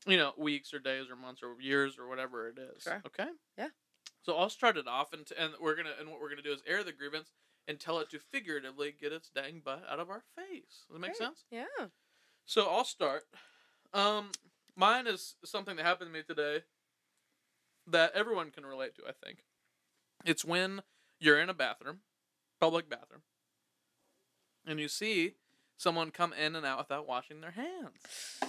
you 0.08 0.18
know, 0.18 0.34
weeks 0.36 0.74
or 0.74 0.80
days 0.80 1.12
or 1.12 1.16
months 1.16 1.44
or 1.44 1.62
years 1.62 2.00
or 2.00 2.08
whatever 2.08 2.50
it 2.50 2.58
is. 2.58 2.82
Sure. 2.82 3.04
Okay. 3.06 3.28
Yeah. 3.56 3.70
So 4.24 4.36
I'll 4.36 4.50
start 4.50 4.76
it 4.76 4.88
off, 4.88 5.14
and, 5.14 5.28
and 5.38 5.54
we're 5.62 5.76
gonna 5.76 5.94
and 6.00 6.10
what 6.10 6.20
we're 6.20 6.30
gonna 6.30 6.42
do 6.42 6.52
is 6.52 6.64
air 6.66 6.84
the 6.84 6.92
grievance 6.92 7.30
and 7.68 7.80
tell 7.80 8.00
it 8.00 8.10
to 8.10 8.20
figuratively 8.20 8.96
get 9.00 9.14
its 9.14 9.30
dang 9.30 9.62
butt 9.64 9.84
out 9.88 10.00
of 10.00 10.10
our 10.10 10.24
face. 10.36 10.86
Does 10.88 10.94
that 10.94 11.00
make 11.00 11.16
Great. 11.16 11.28
sense? 11.28 11.46
Yeah. 11.52 11.86
So 12.48 12.68
I'll 12.68 12.84
start. 12.84 13.26
Um, 13.94 14.32
mine 14.76 15.06
is 15.06 15.36
something 15.46 15.76
that 15.76 15.86
happened 15.86 16.12
to 16.12 16.14
me 16.18 16.24
today 16.24 16.64
that 17.92 18.12
everyone 18.16 18.52
can 18.52 18.66
relate 18.66 18.96
to. 18.96 19.04
I 19.08 19.12
think 19.12 19.40
it's 20.26 20.46
when 20.46 20.82
you're 21.20 21.40
in 21.40 21.50
a 21.50 21.54
bathroom, 21.54 22.00
public 22.60 22.90
bathroom, 22.90 23.22
and 24.66 24.80
you 24.80 24.88
see 24.88 25.36
someone 25.78 26.12
come 26.12 26.34
in 26.34 26.56
and 26.56 26.66
out 26.66 26.78
without 26.80 27.08
washing 27.08 27.42
their 27.42 27.52
hands. 27.52 28.40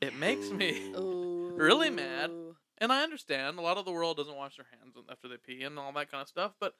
It 0.00 0.14
makes 0.16 0.50
me, 0.50 0.80
Ooh. 0.96 1.52
Really 1.56 1.90
mad. 1.90 2.30
and 2.78 2.92
I 2.92 3.02
understand 3.02 3.58
a 3.58 3.62
lot 3.62 3.76
of 3.76 3.84
the 3.84 3.92
world 3.92 4.16
doesn't 4.16 4.34
wash 4.36 4.56
their 4.56 4.66
hands 4.78 4.96
after 5.10 5.28
they 5.28 5.36
pee 5.36 5.62
and 5.62 5.78
all 5.78 5.92
that 5.92 6.10
kind 6.10 6.22
of 6.22 6.28
stuff, 6.28 6.54
but 6.58 6.74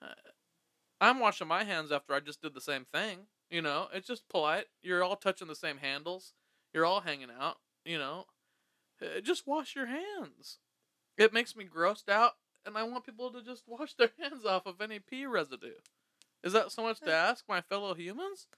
uh, 0.00 0.06
I'm 1.00 1.18
washing 1.20 1.48
my 1.48 1.64
hands 1.64 1.92
after 1.92 2.14
I 2.14 2.20
just 2.20 2.40
did 2.40 2.54
the 2.54 2.60
same 2.60 2.86
thing. 2.90 3.26
You 3.50 3.60
know, 3.60 3.88
it's 3.92 4.06
just 4.06 4.28
polite. 4.30 4.66
You're 4.82 5.04
all 5.04 5.16
touching 5.16 5.48
the 5.48 5.54
same 5.54 5.78
handles. 5.78 6.32
You're 6.72 6.86
all 6.86 7.00
hanging 7.02 7.28
out. 7.38 7.58
You 7.84 7.98
know, 7.98 8.26
Uh, 9.02 9.20
just 9.20 9.46
wash 9.46 9.74
your 9.74 9.86
hands. 9.86 10.58
It 11.22 11.32
makes 11.32 11.54
me 11.54 11.64
grossed 11.64 12.08
out, 12.08 12.32
and 12.66 12.76
I 12.76 12.82
want 12.82 13.06
people 13.06 13.30
to 13.30 13.40
just 13.42 13.62
wash 13.68 13.94
their 13.94 14.10
hands 14.20 14.44
off 14.44 14.66
of 14.66 14.80
any 14.80 14.98
pee 14.98 15.24
residue. 15.24 15.78
Is 16.42 16.52
that 16.52 16.72
so 16.72 16.82
much 16.82 16.98
to 17.02 17.12
ask, 17.12 17.44
my 17.48 17.60
fellow 17.60 17.94
humans? 17.94 18.48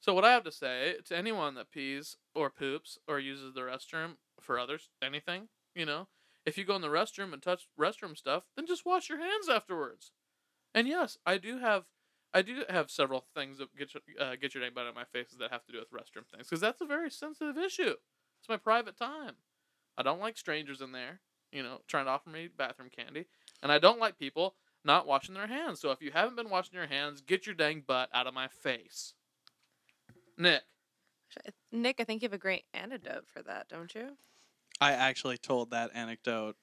So 0.00 0.12
what 0.12 0.24
I 0.24 0.32
have 0.32 0.42
to 0.42 0.52
say 0.52 0.96
to 1.04 1.16
anyone 1.16 1.54
that 1.54 1.70
pees 1.70 2.16
or 2.34 2.50
poops 2.50 2.98
or 3.06 3.20
uses 3.20 3.54
the 3.54 3.60
restroom 3.60 4.16
for 4.40 4.58
others, 4.58 4.90
anything, 5.00 5.46
you 5.76 5.86
know, 5.86 6.08
if 6.44 6.58
you 6.58 6.64
go 6.64 6.74
in 6.74 6.82
the 6.82 6.88
restroom 6.88 7.32
and 7.32 7.40
touch 7.40 7.68
restroom 7.78 8.16
stuff, 8.16 8.42
then 8.56 8.66
just 8.66 8.84
wash 8.84 9.08
your 9.08 9.20
hands 9.20 9.48
afterwards. 9.48 10.10
And 10.74 10.88
yes, 10.88 11.18
I 11.24 11.38
do 11.38 11.60
have, 11.60 11.84
I 12.34 12.42
do 12.42 12.64
have 12.68 12.90
several 12.90 13.26
things 13.32 13.58
that 13.58 13.76
get 13.76 13.94
your, 13.94 14.02
uh, 14.20 14.34
get 14.34 14.56
your 14.56 14.64
name 14.64 14.72
out 14.76 14.88
of 14.88 14.96
my 14.96 15.04
faces 15.04 15.38
that 15.38 15.52
have 15.52 15.64
to 15.66 15.72
do 15.72 15.78
with 15.78 15.92
restroom 15.92 16.26
things 16.26 16.48
because 16.48 16.60
that's 16.60 16.80
a 16.80 16.86
very 16.86 17.12
sensitive 17.12 17.56
issue. 17.56 17.94
It's 18.40 18.48
my 18.48 18.56
private 18.56 18.98
time. 18.98 19.36
I 19.96 20.02
don't 20.02 20.20
like 20.20 20.36
strangers 20.36 20.80
in 20.80 20.90
there, 20.90 21.20
you 21.56 21.62
know, 21.62 21.80
trying 21.88 22.04
to 22.04 22.10
offer 22.10 22.28
me 22.28 22.48
bathroom 22.54 22.90
candy, 22.94 23.24
and 23.62 23.72
I 23.72 23.78
don't 23.78 23.98
like 23.98 24.18
people 24.18 24.54
not 24.84 25.06
washing 25.06 25.34
their 25.34 25.46
hands. 25.46 25.80
So 25.80 25.90
if 25.90 26.02
you 26.02 26.12
haven't 26.12 26.36
been 26.36 26.50
washing 26.50 26.74
your 26.74 26.86
hands, 26.86 27.20
get 27.22 27.46
your 27.46 27.54
dang 27.54 27.82
butt 27.86 28.10
out 28.12 28.26
of 28.26 28.34
my 28.34 28.46
face. 28.48 29.14
Nick, 30.38 30.62
Nick, 31.72 31.96
I 31.98 32.04
think 32.04 32.22
you 32.22 32.26
have 32.26 32.34
a 32.34 32.38
great 32.38 32.64
antidote 32.74 33.26
for 33.26 33.42
that, 33.42 33.68
don't 33.68 33.94
you? 33.94 34.16
I 34.80 34.92
actually 34.92 35.38
told 35.38 35.70
that 35.70 35.90
anecdote 35.94 36.56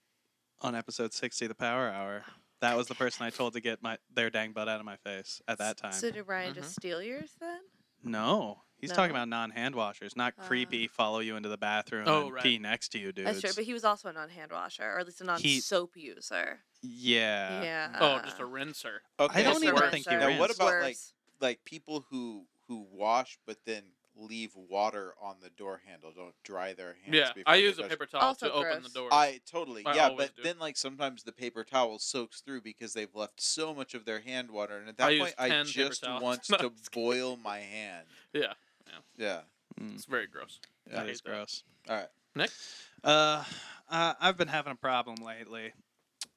on 0.62 0.76
episode 0.76 1.14
60 1.14 1.48
the 1.48 1.56
Power 1.56 1.90
Hour. 1.90 2.24
That 2.62 2.78
was 2.78 2.88
the 2.88 2.96
person 2.96 3.26
I 3.26 3.30
told 3.32 3.54
to 3.54 3.60
get 3.60 3.82
my 3.82 3.98
their 4.14 4.30
dang 4.30 4.54
butt 4.54 4.70
out 4.70 4.80
of 4.80 4.86
my 4.86 4.96
face 4.98 5.42
at 5.48 5.58
that 5.58 5.78
time. 5.78 5.92
So 5.92 6.12
did 6.12 6.28
Ryan 6.28 6.54
Mhm. 6.54 6.56
just 6.56 6.76
steal 6.76 7.02
yours 7.02 7.32
then? 7.40 7.60
no. 8.04 8.62
He's 8.84 8.92
talking 8.92 9.12
about 9.16 9.28
non-hand 9.30 9.76
washers, 9.76 10.16
not 10.16 10.34
Ah. 10.38 10.44
creepy 10.46 10.88
follow 10.88 11.20
you 11.20 11.36
into 11.38 11.50
the 11.50 11.58
bathroom 11.58 12.04
Oh, 12.08 12.26
and 12.26 12.34
right. 12.34 12.44
pee 12.44 12.58
next 12.60 12.90
to 12.90 13.00
you 13.00 13.12
dude. 13.12 13.26
That's 13.28 13.40
true, 13.42 13.52
but 13.56 13.64
he 13.64 13.74
was 13.74 13.84
also 13.86 14.10
a 14.10 14.14
non-hand 14.14 14.52
washer, 14.52 14.84
or 14.84 15.00
at 15.00 15.06
least 15.06 15.22
a 15.22 15.24
non-soap 15.24 15.96
user. 15.96 16.60
yeah. 16.82 17.64
yeah. 17.64 17.98
oh, 18.00 18.20
just 18.26 18.40
a 18.40 18.46
rinser. 18.46 19.02
Okay, 19.20 19.40
I 19.40 19.44
don't 19.44 19.54
It's 19.56 19.64
even 19.64 19.76
worse. 19.76 19.92
think 19.92 20.08
he 20.10 20.16
Now, 20.16 20.28
ran. 20.28 20.40
what 20.40 20.54
about, 20.54 20.82
like, 20.82 20.98
like 21.40 21.64
people 21.66 22.06
who 22.10 22.46
who 22.68 22.86
wash 22.92 23.38
but 23.46 23.58
then 23.66 23.84
leave 24.16 24.52
water 24.56 25.14
on 25.20 25.36
the 25.42 25.50
door 25.50 25.82
handle, 25.88 26.12
don't 26.16 26.36
dry 26.44 26.72
their 26.74 26.96
hands. 27.04 27.16
Yeah, 27.18 27.34
before 27.34 27.52
I 27.52 27.56
use 27.58 27.80
a 27.80 27.84
paper 27.84 28.06
towel 28.06 28.22
Also 28.22 28.46
to 28.48 28.54
open 28.54 28.84
the 28.84 28.90
door. 28.90 29.10
I 29.12 29.42
totally 29.50 29.84
I 29.86 29.96
yeah, 29.96 30.10
but 30.16 30.36
do. 30.36 30.44
then 30.44 30.60
like 30.60 30.78
sometimes 30.78 31.24
the 31.24 31.32
paper 31.32 31.64
towel 31.64 31.98
soaks 32.00 32.40
through 32.42 32.62
because 32.62 32.94
they've 32.94 33.14
left 33.16 33.42
so 33.42 33.74
much 33.74 33.94
of 33.96 34.06
their 34.06 34.20
hand 34.20 34.52
water, 34.52 34.78
and 34.78 34.88
at 34.88 34.98
that 34.98 35.10
I 35.10 35.18
point 35.20 35.34
I 35.40 35.64
just 35.64 36.08
want 36.22 36.44
to 36.44 36.54
I'm 36.60 36.70
just 36.76 36.92
kidding. 36.92 37.04
boil 37.04 37.38
my 37.38 37.60
hand. 37.60 38.06
yeah, 38.34 38.54
Yeah. 39.18 39.42
Mm, 39.80 39.96
it's 39.96 40.06
very 40.06 40.28
gross. 40.28 40.60
I 40.88 40.96
that 40.96 41.06
hate 41.06 41.12
is 41.12 41.22
that. 41.22 41.30
gross. 41.30 41.64
All 41.90 41.96
right. 41.96 42.08
Nick, 42.36 42.52
Uh, 43.04 43.44
uh, 43.90 44.14
I've 44.20 44.38
been 44.38 44.48
having 44.48 44.74
a 44.74 44.76
problem 44.78 45.18
lately, 45.24 45.74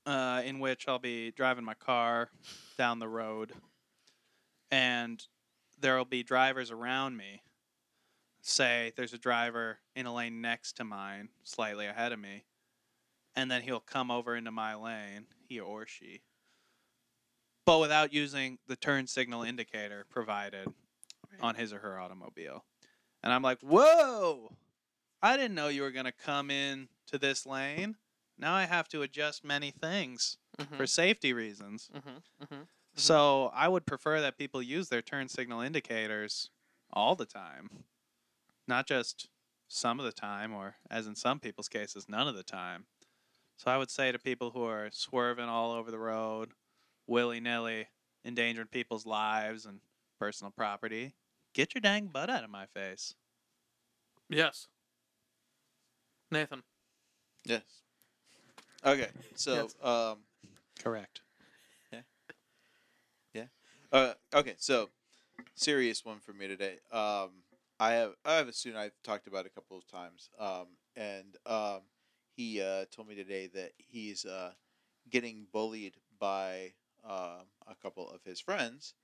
uh, 0.05 0.43
in 0.45 0.59
which 0.59 0.89
I'll 0.89 0.99
be 0.99 1.31
driving 1.31 1.65
my 1.65 1.75
car 1.75 2.31
down 2.77 2.99
the 2.99 3.09
road, 3.09 3.53
and 4.71 5.25
there 5.81 5.97
will 5.97 6.05
be 6.05 6.23
drivers 6.23 6.71
around 6.71 7.17
me. 7.17 7.43
Say 8.43 8.93
there's 8.97 9.13
a 9.13 9.19
driver 9.19 9.79
in 9.95 10.07
a 10.07 10.15
lane 10.15 10.41
next 10.41 10.75
to 10.77 10.85
mine, 10.85 11.31
slightly 11.43 11.87
ahead 11.87 12.13
of 12.13 12.19
me, 12.19 12.45
and 13.35 13.51
then 13.51 13.63
he'll 13.63 13.81
come 13.81 14.11
over 14.11 14.37
into 14.37 14.51
my 14.53 14.75
lane, 14.75 15.27
he 15.49 15.59
or 15.59 15.87
she, 15.87 16.21
but 17.65 17.81
without 17.81 18.13
using 18.13 18.59
the 18.69 18.77
turn 18.77 19.07
signal 19.09 19.43
indicator 19.43 20.07
provided 20.09 20.69
on 21.41 21.55
his 21.55 21.73
or 21.73 21.79
her 21.79 21.99
automobile. 21.99 22.65
And 23.23 23.33
I'm 23.33 23.43
like, 23.43 23.61
whoa! 23.61 24.53
I 25.23 25.37
didn't 25.37 25.55
know 25.55 25.69
you 25.69 25.83
were 25.83 25.91
going 25.91 26.07
to 26.07 26.13
come 26.13 26.51
in 26.51 26.89
to 27.09 27.19
this 27.19 27.47
lane. 27.47 27.97
Now 28.39 28.55
I 28.55 28.65
have 28.65 28.89
to 28.89 29.03
adjust 29.03 29.45
many 29.45 29.71
things 29.71 30.37
mm-hmm. 30.59 30.75
for 30.77 30.87
safety 30.87 31.33
reasons. 31.33 31.91
Mm-hmm. 31.97 32.45
Mm-hmm. 32.45 32.63
So 32.95 33.51
I 33.55 33.69
would 33.69 33.87
prefer 33.87 34.21
that 34.21 34.39
people 34.39 34.63
use 34.63 34.89
their 34.89 35.03
turn 35.03 35.29
signal 35.29 35.61
indicators 35.61 36.51
all 36.93 37.15
the 37.15 37.27
time, 37.27 37.71
not 38.67 38.87
just 38.87 39.29
some 39.69 39.99
of 39.99 40.07
the 40.07 40.13
time, 40.13 40.55
or 40.55 40.77
as 40.91 41.07
in 41.07 41.15
some 41.15 41.41
people's 41.41 41.69
cases, 41.69 42.09
none 42.09 42.29
of 42.29 42.37
the 42.37 42.43
time. 42.43 42.87
So 43.57 43.71
I 43.71 43.79
would 43.79 43.91
say 43.91 44.13
to 44.13 44.19
people 44.19 44.51
who 44.51 44.65
are 44.65 44.89
swerving 44.93 45.49
all 45.49 45.73
over 45.73 45.91
the 45.91 45.99
road, 45.99 46.51
willy 47.07 47.41
nilly, 47.41 47.89
endangering 48.25 48.69
people's 48.69 49.07
lives 49.07 49.67
and 49.67 49.81
personal 50.19 50.51
property, 50.51 51.15
get 51.57 51.75
your 51.75 51.81
dang 51.81 52.09
butt 52.09 52.29
out 52.29 52.45
of 52.45 52.51
my 52.51 52.67
face. 52.67 53.15
yes. 54.29 54.69
Nathan, 56.31 56.63
Yes. 57.47 57.63
Okay. 58.85 59.09
So 59.35 59.69
um 59.83 60.19
Correct. 60.79 61.23
Yeah. 61.93 62.01
Yeah. 63.33 63.47
Uh, 63.93 64.13
okay, 64.35 64.55
so 64.59 64.91
serious 65.55 66.05
one 66.05 66.19
for 66.19 66.33
me 66.33 66.47
today. 66.49 66.79
Um, 66.93 67.31
I 67.81 67.93
have 67.93 68.13
I 68.25 68.35
have 68.35 68.49
a 68.49 68.53
student 68.53 68.83
I've 68.83 69.03
talked 69.03 69.27
about 69.27 69.47
a 69.47 69.51
couple 69.51 69.79
of 69.79 69.87
times, 69.87 70.29
um, 70.39 70.67
and 70.97 71.37
um, 71.47 71.81
he 72.37 72.61
uh, 72.61 72.85
told 72.91 73.09
me 73.09 73.15
today 73.15 73.49
that 73.55 73.73
he's 73.79 74.27
uh, 74.27 74.51
getting 75.09 75.47
bullied 75.53 75.95
by 76.19 76.73
um 77.09 77.47
a 77.69 77.75
couple 77.81 78.11
of 78.11 78.21
his 78.25 78.41
friends 78.41 78.95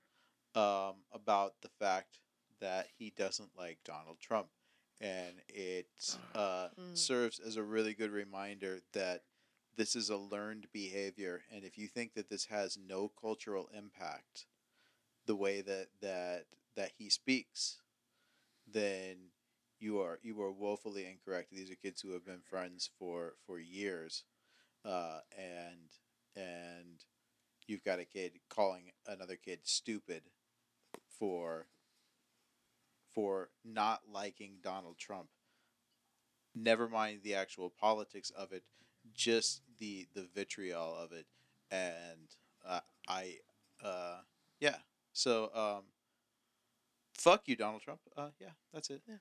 um, 0.55 0.95
about 1.13 1.53
the 1.61 1.69
fact 1.79 2.19
that 2.63 2.87
he 2.97 3.11
doesn't 3.17 3.51
like 3.57 3.79
Donald 3.85 4.19
Trump, 4.21 4.47
and 5.01 5.35
it 5.49 5.87
uh, 6.35 6.69
Mm. 6.79 6.97
serves 6.97 7.39
as 7.39 7.57
a 7.57 7.63
really 7.63 7.93
good 7.93 8.11
reminder 8.11 8.81
that 8.93 9.23
this 9.75 9.95
is 9.95 10.09
a 10.09 10.17
learned 10.17 10.67
behavior, 10.71 11.43
and 11.51 11.63
if 11.65 11.77
you 11.77 11.87
think 11.87 12.13
that 12.15 12.29
this 12.29 12.45
has 12.45 12.77
no 12.77 13.09
cultural 13.09 13.69
impact, 13.77 14.47
the 15.25 15.35
way 15.35 15.61
that 15.61 15.87
that 16.01 16.45
that 16.75 16.91
he 16.97 17.09
speaks, 17.09 17.79
then 18.67 19.17
you 19.79 19.99
are 19.99 20.19
you 20.23 20.41
are 20.41 20.51
woefully 20.51 21.05
incorrect. 21.05 21.51
These 21.51 21.71
are 21.71 21.75
kids 21.75 22.01
who 22.01 22.11
have 22.13 22.25
been 22.25 22.41
friends 22.41 22.89
for 22.99 23.35
for 23.45 23.59
years, 23.59 24.23
uh, 24.85 25.19
and 25.37 25.89
and 26.35 27.03
you've 27.67 27.83
got 27.83 27.99
a 27.99 28.05
kid 28.05 28.39
calling 28.49 28.91
another 29.07 29.35
kid 29.37 29.59
stupid 29.63 30.23
for 31.19 31.67
for 33.13 33.49
not 33.63 34.01
liking 34.11 34.53
Donald 34.61 34.97
Trump. 34.97 35.27
Never 36.55 36.87
mind 36.87 37.21
the 37.23 37.35
actual 37.35 37.69
politics 37.69 38.31
of 38.31 38.51
it, 38.51 38.63
just 39.13 39.61
the 39.79 40.07
the 40.13 40.27
vitriol 40.35 40.95
of 40.95 41.11
it, 41.11 41.25
and 41.71 42.35
uh, 42.67 42.81
I, 43.07 43.37
uh, 43.83 44.19
yeah. 44.59 44.75
So, 45.13 45.49
um, 45.53 45.83
fuck 47.13 47.43
you, 47.47 47.55
Donald 47.55 47.81
Trump. 47.81 47.99
Uh, 48.15 48.29
yeah, 48.39 48.49
that's 48.73 48.89
it. 48.89 49.01
Yeah. 49.07 49.15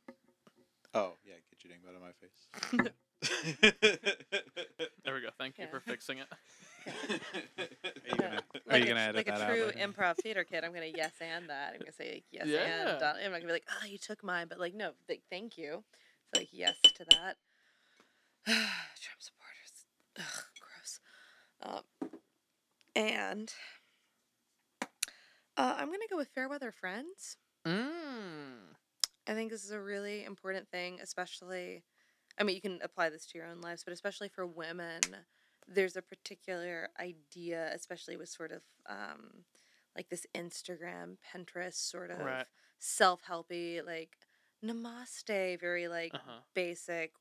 Oh 0.94 1.14
yeah, 1.24 1.34
get 1.50 1.64
your 1.64 1.72
name 1.72 1.82
out 1.88 1.94
of 1.94 2.02
my 2.02 2.12
face. 2.20 2.92
there 5.04 5.14
we 5.14 5.20
go. 5.20 5.28
Thank 5.38 5.58
you 5.58 5.66
for 5.70 5.80
fixing 5.80 6.18
it. 6.18 6.26
Are 7.58 8.08
you 8.08 8.16
gonna, 8.16 8.36
are 8.36 8.42
like 8.70 8.78
you 8.80 8.84
a, 8.84 8.88
gonna 8.88 9.00
edit 9.00 9.16
like 9.16 9.26
that 9.26 9.40
a 9.40 9.52
true 9.52 9.66
later? 9.66 9.78
improv 9.88 10.16
theater 10.16 10.44
kid, 10.44 10.64
I'm 10.64 10.72
gonna 10.72 10.86
yes 10.86 11.12
and 11.20 11.48
that. 11.48 11.72
I'm 11.74 11.80
gonna 11.80 11.92
say 11.92 12.12
like, 12.14 12.24
yes 12.30 12.46
Yeah. 12.46 12.90
and. 12.90 13.00
Don- 13.00 13.16
I'm 13.16 13.30
not 13.32 13.40
gonna 13.40 13.46
be 13.46 13.52
like, 13.52 13.66
oh, 13.82 13.86
you 13.86 13.98
took 13.98 14.22
mine, 14.24 14.46
but 14.48 14.58
like, 14.58 14.74
no, 14.74 14.92
like, 15.08 15.22
thank 15.30 15.56
you. 15.58 15.82
So 16.34 16.40
like, 16.40 16.48
yes 16.52 16.76
to 16.82 17.04
that. 17.10 17.36
Trump 18.46 19.20
supporters, 19.20 19.86
ugh, 20.18 20.44
gross. 20.58 21.00
Um, 21.62 22.10
and 22.96 23.52
uh, 25.56 25.74
I'm 25.78 25.86
gonna 25.86 25.98
go 26.10 26.16
with 26.16 26.28
fair 26.28 26.48
weather 26.48 26.72
friends. 26.72 27.36
Mm. 27.66 28.74
I 29.28 29.34
think 29.34 29.50
this 29.52 29.64
is 29.64 29.70
a 29.70 29.80
really 29.80 30.24
important 30.24 30.68
thing, 30.68 30.98
especially. 31.00 31.84
I 32.38 32.44
mean, 32.44 32.56
you 32.56 32.62
can 32.62 32.78
apply 32.82 33.10
this 33.10 33.26
to 33.26 33.38
your 33.38 33.46
own 33.46 33.60
lives, 33.60 33.84
but 33.84 33.92
especially 33.92 34.28
for 34.28 34.46
women, 34.46 35.00
there's 35.68 35.96
a 35.96 36.02
particular 36.02 36.88
idea, 37.00 37.70
especially 37.74 38.16
with 38.16 38.28
sort 38.28 38.52
of 38.52 38.62
um, 38.88 39.44
like 39.96 40.08
this 40.08 40.26
Instagram, 40.34 41.16
Pinterest 41.34 41.74
sort 41.74 42.10
of 42.10 42.32
Right. 42.32 42.46
self 42.78 43.22
helpy, 43.28 43.84
like 43.84 44.16
namaste, 44.64 45.60
very 45.60 45.88
like 45.88 46.14
Uh 46.14 46.18
huh. 46.24 46.40
basic 46.54 47.12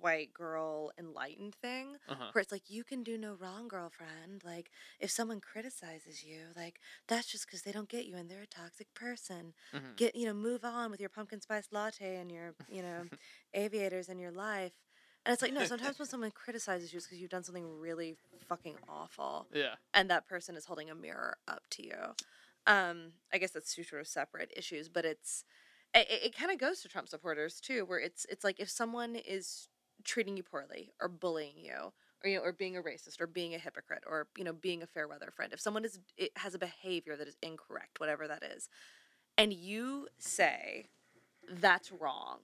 white 0.00 0.32
girl 0.32 0.92
enlightened 0.98 1.54
thing 1.54 1.96
Uh 2.08 2.14
huh. 2.14 2.32
where 2.32 2.40
it's 2.42 2.52
like 2.52 2.68
you 2.70 2.84
can 2.84 3.02
do 3.02 3.18
no 3.18 3.32
wrong 3.34 3.66
girlfriend 3.68 4.42
like 4.44 4.70
if 5.00 5.10
someone 5.10 5.40
criticizes 5.40 6.22
you 6.22 6.46
like 6.56 6.78
that's 7.08 7.26
just 7.26 7.46
because 7.46 7.62
they 7.62 7.72
don't 7.72 7.88
get 7.88 8.06
you 8.06 8.14
and 8.16 8.30
they're 8.30 8.42
a 8.42 8.46
toxic 8.46 8.86
person 8.94 9.52
Mhm. 9.72 9.96
get 9.96 10.14
you 10.14 10.24
know 10.24 10.34
move 10.34 10.64
on 10.64 10.90
with 10.90 11.00
your 11.00 11.08
pumpkin 11.10 11.40
spice 11.40 11.68
latte 11.72 12.16
and 12.16 12.30
your 12.30 12.54
you 12.68 12.82
know 12.82 13.04
aviators 13.54 14.08
in 14.08 14.18
your 14.18 14.30
life 14.32 14.72
and 15.26 15.32
it's 15.32 15.42
like 15.42 15.52
no 15.52 15.64
sometimes 15.66 15.98
when 15.98 16.08
someone 16.08 16.30
criticizes 16.30 16.92
you 16.92 16.98
it's 16.98 17.06
because 17.06 17.20
you've 17.20 17.30
done 17.30 17.44
something 17.44 17.66
really 17.78 18.16
fucking 18.48 18.76
awful 18.88 19.48
Yeah. 19.52 19.74
and 19.92 20.08
that 20.10 20.26
person 20.26 20.56
is 20.56 20.64
holding 20.64 20.88
a 20.90 20.94
mirror 20.94 21.36
up 21.48 21.62
to 21.70 21.84
you 21.84 21.96
um 22.66 23.12
i 23.32 23.38
guess 23.38 23.50
that's 23.50 23.74
two 23.74 23.82
sort 23.82 24.00
of 24.00 24.08
separate 24.08 24.52
issues 24.56 24.88
but 24.88 25.04
it's 25.04 25.44
it, 25.94 26.06
it 26.10 26.36
kind 26.36 26.50
of 26.50 26.58
goes 26.58 26.80
to 26.80 26.88
trump 26.88 27.08
supporters 27.08 27.60
too 27.60 27.84
where 27.84 27.98
it's 27.98 28.24
it's 28.30 28.44
like 28.44 28.60
if 28.60 28.70
someone 28.70 29.16
is 29.16 29.68
treating 30.04 30.36
you 30.36 30.42
poorly 30.42 30.92
or 31.00 31.08
bullying 31.08 31.54
you 31.56 31.92
or 32.22 32.30
you 32.30 32.36
know 32.36 32.42
or 32.42 32.52
being 32.52 32.76
a 32.76 32.82
racist 32.82 33.20
or 33.20 33.26
being 33.26 33.54
a 33.54 33.58
hypocrite 33.58 34.04
or 34.06 34.28
you 34.36 34.44
know 34.44 34.52
being 34.52 34.82
a 34.82 34.86
fair 34.86 35.08
weather 35.08 35.30
friend 35.34 35.52
if 35.52 35.60
someone 35.60 35.84
is 35.84 35.98
it 36.16 36.30
has 36.36 36.54
a 36.54 36.58
behavior 36.58 37.16
that 37.16 37.26
is 37.28 37.36
incorrect 37.42 37.98
whatever 37.98 38.28
that 38.28 38.42
is 38.42 38.68
and 39.38 39.52
you 39.52 40.06
say 40.18 40.86
that's 41.50 41.92
wrong 41.92 42.38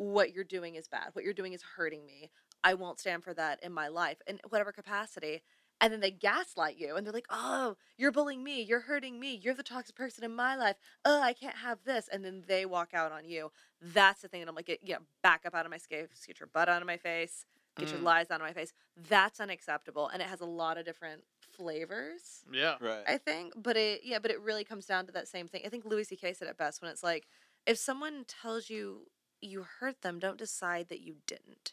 what 0.00 0.32
you're 0.32 0.44
doing 0.44 0.74
is 0.76 0.88
bad 0.88 1.10
what 1.12 1.24
you're 1.24 1.34
doing 1.34 1.52
is 1.52 1.62
hurting 1.76 2.04
me 2.06 2.30
i 2.64 2.72
won't 2.74 2.98
stand 2.98 3.22
for 3.22 3.34
that 3.34 3.62
in 3.62 3.72
my 3.72 3.88
life 3.88 4.16
in 4.26 4.40
whatever 4.48 4.72
capacity 4.72 5.42
and 5.80 5.92
then 5.92 6.00
they 6.00 6.10
gaslight 6.10 6.76
you 6.76 6.94
and 6.96 7.06
they're 7.06 7.12
like, 7.12 7.26
"Oh, 7.30 7.76
you're 7.96 8.12
bullying 8.12 8.44
me. 8.44 8.60
You're 8.60 8.80
hurting 8.80 9.18
me. 9.18 9.34
You're 9.34 9.54
the 9.54 9.62
toxic 9.62 9.96
person 9.96 10.24
in 10.24 10.34
my 10.36 10.54
life. 10.54 10.76
Oh, 11.04 11.22
I 11.22 11.32
can't 11.32 11.56
have 11.56 11.84
this." 11.84 12.06
And 12.08 12.24
then 12.24 12.44
they 12.46 12.66
walk 12.66 12.90
out 12.92 13.12
on 13.12 13.24
you. 13.24 13.50
That's 13.80 14.20
the 14.20 14.28
thing 14.28 14.40
that 14.40 14.48
I'm 14.48 14.54
like, 14.54 14.66
get, 14.66 14.80
yeah, 14.82 14.98
back 15.22 15.46
up 15.46 15.54
out 15.54 15.64
of 15.64 15.70
my 15.70 15.78
space. 15.78 16.08
Get 16.26 16.38
your 16.38 16.48
butt 16.48 16.68
out 16.68 16.82
of 16.82 16.86
my 16.86 16.98
face. 16.98 17.46
Get 17.78 17.90
your 17.90 18.00
Mm. 18.00 18.04
lies 18.04 18.30
out 18.30 18.40
of 18.42 18.46
my 18.46 18.52
face. 18.52 18.74
That's 18.96 19.40
unacceptable, 19.40 20.08
and 20.08 20.20
it 20.20 20.28
has 20.28 20.40
a 20.40 20.46
lot 20.46 20.76
of 20.76 20.84
different 20.84 21.24
flavors. 21.40 22.44
Yeah. 22.52 22.76
right. 22.80 23.04
I 23.06 23.16
think, 23.16 23.54
but 23.56 23.76
it 23.76 24.02
yeah, 24.04 24.18
but 24.18 24.30
it 24.30 24.40
really 24.40 24.64
comes 24.64 24.84
down 24.84 25.06
to 25.06 25.12
that 25.12 25.28
same 25.28 25.48
thing. 25.48 25.62
I 25.64 25.68
think 25.70 25.84
Louis 25.86 26.04
C.K. 26.04 26.34
said 26.34 26.48
it 26.48 26.58
best 26.58 26.82
when 26.82 26.90
it's 26.90 27.02
like, 27.02 27.26
if 27.66 27.78
someone 27.78 28.24
tells 28.26 28.68
you 28.68 29.06
you 29.42 29.64
hurt 29.80 30.02
them, 30.02 30.18
don't 30.18 30.38
decide 30.38 30.88
that 30.88 31.00
you 31.00 31.16
didn't. 31.26 31.72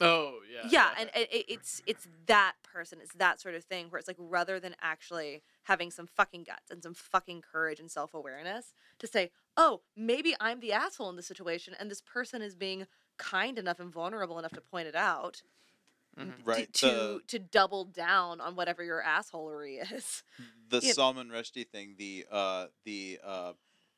Oh 0.00 0.34
yeah. 0.52 0.68
Yeah, 0.70 0.90
and 1.00 1.10
it, 1.14 1.28
it- 1.32 1.46
it's 1.48 1.82
it's 1.86 2.06
that 2.26 2.54
person, 2.62 3.00
it's 3.02 3.14
that 3.14 3.40
sort 3.40 3.56
of 3.56 3.64
thing 3.64 3.86
where 3.88 3.98
it's 3.98 4.06
like 4.06 4.16
rather 4.18 4.60
than 4.60 4.76
actually 4.80 5.42
having 5.64 5.90
some 5.90 6.06
fucking 6.06 6.44
guts 6.44 6.70
and 6.70 6.82
some 6.82 6.94
fucking 6.94 7.42
courage 7.42 7.80
and 7.80 7.90
self 7.90 8.14
awareness 8.14 8.74
to 9.00 9.08
say, 9.08 9.30
oh, 9.56 9.80
maybe 9.96 10.36
I'm 10.38 10.60
the 10.60 10.72
asshole 10.72 11.10
in 11.10 11.16
this 11.16 11.26
situation, 11.26 11.74
and 11.80 11.90
this 11.90 12.00
person 12.00 12.42
is 12.42 12.54
being 12.54 12.86
kind 13.16 13.58
enough 13.58 13.80
and 13.80 13.92
vulnerable 13.92 14.38
enough 14.38 14.52
to 14.52 14.60
point 14.60 14.86
it 14.86 14.94
out. 14.94 15.42
Mhm. 16.16 16.32
Right. 16.44 16.72
To, 16.74 16.86
the- 16.86 16.92
to 16.92 17.20
to 17.26 17.38
double 17.40 17.84
down 17.84 18.40
on 18.40 18.54
whatever 18.54 18.84
your 18.84 19.02
assholery 19.02 19.80
is. 19.92 20.22
the 20.68 20.78
Yeah. 20.80 20.92
Salman 20.92 21.28
Rushdie 21.28 21.66
thing, 21.68 21.96
the 21.98 22.24
uh, 22.30 22.66
the 22.84 23.18
uh, 23.24 23.52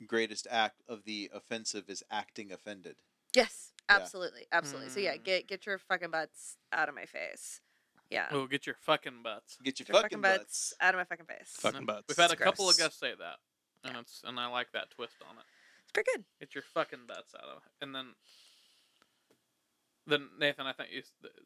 greatest 0.06 0.46
act 0.50 0.82
of 0.88 1.04
the 1.04 1.30
offensive 1.32 1.88
is 1.88 2.02
acting 2.10 2.52
offended. 2.52 2.96
Yes, 3.34 3.72
Yeah. 3.88 3.96
absolutely, 3.96 4.46
absolutely. 4.52 4.88
So 4.90 5.00
yeah, 5.00 5.16
Mm. 5.16 5.24
get 5.24 5.46
get 5.46 5.66
your 5.66 5.78
fucking 5.78 6.10
butts 6.10 6.56
out 6.72 6.88
of 6.88 6.94
my 6.94 7.06
face. 7.06 7.60
Yeah, 8.10 8.28
Oh, 8.32 8.46
get 8.48 8.66
your 8.66 8.74
fucking 8.74 9.22
butts. 9.22 9.56
Get 9.62 9.78
your, 9.78 9.84
Get 9.86 9.92
your 9.94 10.02
fucking, 10.02 10.20
butts, 10.20 10.38
butts. 10.70 10.74
out 10.80 10.94
of 10.94 10.98
my 10.98 11.04
fucking 11.04 11.26
face. 11.26 11.56
Fucking 11.60 11.86
butts. 11.86 12.06
We've 12.08 12.16
had 12.16 12.30
a 12.30 12.32
It's 12.32 12.42
couple 12.42 12.68
of 12.68 12.76
guests 12.76 12.98
say 12.98 13.14
that, 13.14 13.38
and 13.84 13.96
it's 13.98 14.22
and 14.24 14.38
I 14.40 14.46
like 14.48 14.72
that 14.72 14.90
twist 14.90 15.16
on 15.28 15.36
it. 15.38 15.44
It's 15.84 15.92
pretty 15.92 16.10
good. 16.16 16.24
Get 16.40 16.54
your 16.54 16.64
fucking 16.64 17.06
butts 17.06 17.34
out 17.34 17.48
of 17.48 17.62
and 17.80 17.94
then. 17.94 18.14
Then 20.06 20.28
Nathan, 20.38 20.66
I 20.66 20.72
think 20.72 20.90
you 20.90 21.02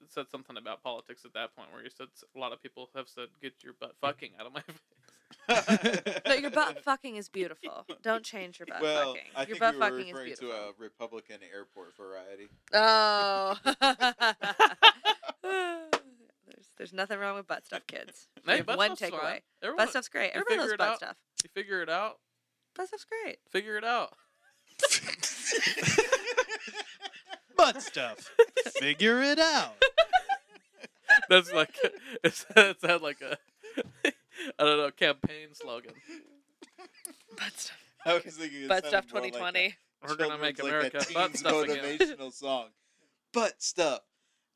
said 0.09 0.31
something 0.31 0.57
about 0.57 0.83
politics 0.83 1.25
at 1.27 1.35
that 1.35 1.55
point, 1.55 1.71
where 1.73 1.83
you 1.83 1.91
said 1.91 2.07
a 2.35 2.39
lot 2.39 2.53
of 2.53 2.63
people 2.63 2.89
have 2.95 3.09
said, 3.09 3.29
"Get 3.43 3.63
your 3.63 3.75
butt 3.75 3.95
fucking 4.01 4.33
out 4.39 4.47
of 4.47 4.53
my 4.55 4.61
face." 4.63 4.79
No, 6.27 6.35
your 6.35 6.51
butt 6.51 6.79
fucking 6.85 7.17
is 7.17 7.29
beautiful. 7.29 7.85
Don't 8.03 8.25
change 8.25 8.59
your 8.59 8.67
butt 8.67 8.81
well, 8.83 9.15
fucking. 9.15 9.31
I 9.37 9.41
your 9.41 9.47
think 9.57 9.61
butt 9.61 9.75
you 9.75 9.81
were 9.81 9.87
fucking 9.87 10.07
is 10.07 10.13
referring 10.13 10.27
beautiful. 10.27 10.49
to 10.49 10.55
a 10.55 10.73
Republican 10.79 11.37
airport 11.53 11.97
variety. 11.97 12.49
Oh. 12.73 13.57
there's 15.43 16.71
there's 16.79 16.93
nothing 16.93 17.19
wrong 17.19 17.37
with 17.37 17.47
butt 17.47 17.67
stuff, 17.67 17.87
kids. 17.87 18.29
We 18.47 18.53
Hey, 18.53 18.57
have 18.59 18.67
butt 18.67 18.79
one 18.79 18.93
takeaway. 18.97 19.41
Everyone, 19.63 19.77
Butt 19.79 19.91
stuff's 19.91 20.09
great. 20.09 20.33
you 20.35 20.41
Everybody 20.41 20.57
loves 20.61 20.73
butt 20.79 20.89
out. 20.89 20.97
stuff. 20.99 21.17
You 21.43 21.51
figure 21.55 21.83
it 21.83 21.89
out. 21.91 22.19
Butt 22.75 22.89
stuff's 22.89 23.05
great. 23.05 23.39
Figure 23.51 23.77
it 23.77 23.85
out. 23.85 24.15
butt 27.57 27.83
stuff. 27.83 28.31
Figure 28.79 29.23
it 29.23 29.39
out. 29.39 29.75
That's 31.29 31.53
like 31.53 31.75
it's 32.25 32.45
it's 32.57 32.85
had 32.85 33.01
like 33.03 33.19
a 33.21 33.37
I 34.59 34.65
don't 34.65 34.77
know 34.79 34.91
campaign 34.91 35.49
slogan. 35.55 35.93
Butt 37.37 37.53
stuff. 37.57 37.79
I 38.07 38.15
was 38.15 38.23
thinking 38.37 38.63
it 38.65 38.69
Butt 38.69 38.87
stuff 38.87 39.05
sounded 39.11 39.35
more 39.35 39.43
like 39.51 39.55
2020. 39.55 39.67
a 39.67 40.07
We're 40.09 40.17
gonna 40.17 40.39
make 40.43 40.57
children's, 40.57 40.85
like 40.85 40.95
a 40.95 40.99
America 40.99 41.15
butt 41.15 41.27
teen's 41.33 41.39
stuff 41.41 41.65
again. 41.65 41.99
motivational 41.99 42.33
song. 42.33 42.67
Butt 43.33 43.63
stuff. 43.63 44.01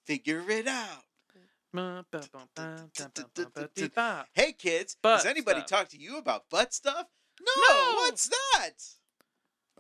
Figure 0.06 0.44
it 0.50 0.66
out. 0.66 1.04
Hey 4.34 4.52
kids, 4.52 4.96
Butt 5.02 5.16
has 5.18 5.26
anybody 5.26 5.60
stuff. 5.60 5.68
talked 5.68 5.90
to 5.92 5.98
you 6.00 6.16
about 6.18 6.48
butt 6.50 6.72
stuff? 6.72 7.06
No, 7.40 7.52
No. 7.74 7.94
what's 7.96 8.28
that? 8.28 8.70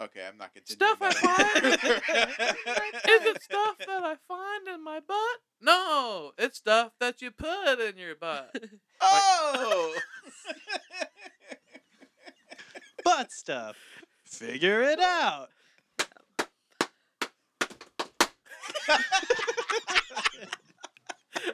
Okay, 0.00 0.20
I'm 0.28 0.38
not 0.38 0.54
continuing. 0.54 0.96
Stuff 0.96 0.98
I 1.02 1.12
find 1.12 1.64
is 1.74 3.26
it 3.26 3.42
stuff 3.42 3.78
that 3.78 4.04
I 4.04 4.14
find 4.28 4.68
in 4.68 4.84
my 4.84 5.00
butt? 5.00 5.40
No, 5.60 6.30
it's 6.38 6.58
stuff 6.58 6.92
that 7.00 7.20
you 7.20 7.32
put 7.32 7.80
in 7.80 7.98
your 7.98 8.14
butt. 8.14 8.54
oh. 9.00 9.94
Butt 13.04 13.32
stuff. 13.32 13.76
Figure 14.24 14.82
it 14.82 15.00
out. 15.00 15.48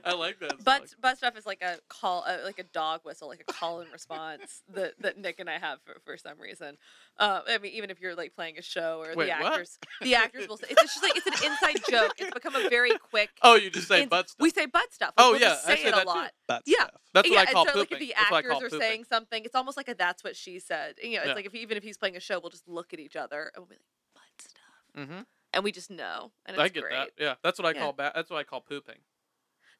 I 0.04 0.14
like 0.14 0.38
that. 0.40 0.62
Butt 0.64 0.94
butt 1.00 1.18
stuff 1.18 1.36
is 1.36 1.46
like 1.46 1.62
a 1.62 1.78
call, 1.88 2.24
uh, 2.26 2.38
like 2.44 2.58
a 2.58 2.64
dog 2.64 3.00
whistle, 3.04 3.28
like 3.28 3.44
a 3.46 3.52
call 3.52 3.80
and 3.80 3.92
response 3.92 4.62
that, 4.74 4.94
that 5.00 5.18
Nick 5.18 5.40
and 5.40 5.48
I 5.50 5.58
have 5.58 5.80
for, 5.84 5.96
for 6.04 6.16
some 6.16 6.38
reason. 6.40 6.76
Uh, 7.18 7.40
I 7.48 7.58
mean, 7.58 7.72
even 7.72 7.90
if 7.90 8.00
you're 8.00 8.14
like 8.14 8.34
playing 8.34 8.58
a 8.58 8.62
show 8.62 9.00
or 9.02 9.14
Wait, 9.16 9.26
the 9.26 9.32
what? 9.42 9.52
actors, 9.52 9.78
the 10.02 10.14
actors 10.14 10.48
will 10.48 10.56
say 10.56 10.66
it's 10.70 10.82
just 10.82 11.02
like 11.02 11.16
it's 11.16 11.26
an 11.26 11.50
inside 11.50 11.82
joke. 11.90 12.12
It's 12.18 12.32
become 12.32 12.54
a 12.56 12.68
very 12.68 12.96
quick. 12.98 13.30
Oh, 13.42 13.54
you 13.56 13.70
just 13.70 13.88
say 13.88 14.02
ins- 14.02 14.10
butt 14.10 14.28
stuff. 14.30 14.42
We 14.42 14.50
say 14.50 14.66
butt 14.66 14.92
stuff. 14.92 15.12
Oh, 15.18 15.32
we'll 15.32 15.40
yeah, 15.40 15.48
just 15.50 15.66
I 15.68 15.74
say 15.76 15.82
say 15.82 15.88
it 15.88 15.92
that 15.92 15.98
a 15.98 16.04
too. 16.04 16.08
lot. 16.08 16.30
Butt 16.48 16.62
Yeah. 16.66 16.74
stuff. 16.76 16.90
That's 17.14 17.28
what 17.30 17.34
yeah, 17.34 17.40
I 17.42 17.52
call 17.52 17.62
and 17.62 17.68
so 17.70 17.74
pooping. 17.74 17.80
like 17.80 17.92
if 17.92 17.98
the 18.08 18.14
That's 18.16 18.30
what 18.30 18.36
I 18.36 18.38
actors 18.48 18.52
are 18.62 18.68
pooping. 18.70 18.80
saying 18.80 19.04
something, 19.04 19.44
it's 19.44 19.54
almost 19.54 19.76
like 19.76 19.88
a 19.88 19.94
that's 19.94 20.24
what 20.24 20.36
she 20.36 20.58
said. 20.58 20.94
You 21.02 21.12
know, 21.16 21.18
it's 21.20 21.28
Yeah. 21.28 21.34
like 21.34 21.46
if 21.46 21.54
even 21.54 21.76
if 21.76 21.82
he's 21.82 21.96
playing 21.96 22.16
a 22.16 22.20
show, 22.20 22.40
we'll 22.40 22.50
just 22.50 22.66
look 22.68 22.92
at 22.92 23.00
each 23.00 23.16
other 23.16 23.50
and 23.54 23.62
we'll 23.62 23.68
be 23.68 23.74
like 23.76 23.82
butt 24.14 24.22
stuff, 24.42 25.08
Mm-hmm 25.08 25.20
and 25.52 25.62
we 25.62 25.70
just 25.70 25.88
know, 25.88 26.32
and 26.46 26.56
it's 26.56 26.60
I 26.64 26.66
get 26.68 26.82
great. 26.82 26.92
that. 26.94 27.10
Yeah, 27.16 27.34
that's 27.44 27.60
what 27.60 27.66
I 27.66 27.70
Yeah. 27.78 27.82
call 27.84 27.92
ba- 27.92 28.10
That's 28.12 28.28
what 28.28 28.38
I 28.38 28.42
call 28.42 28.60
pooping. 28.60 28.96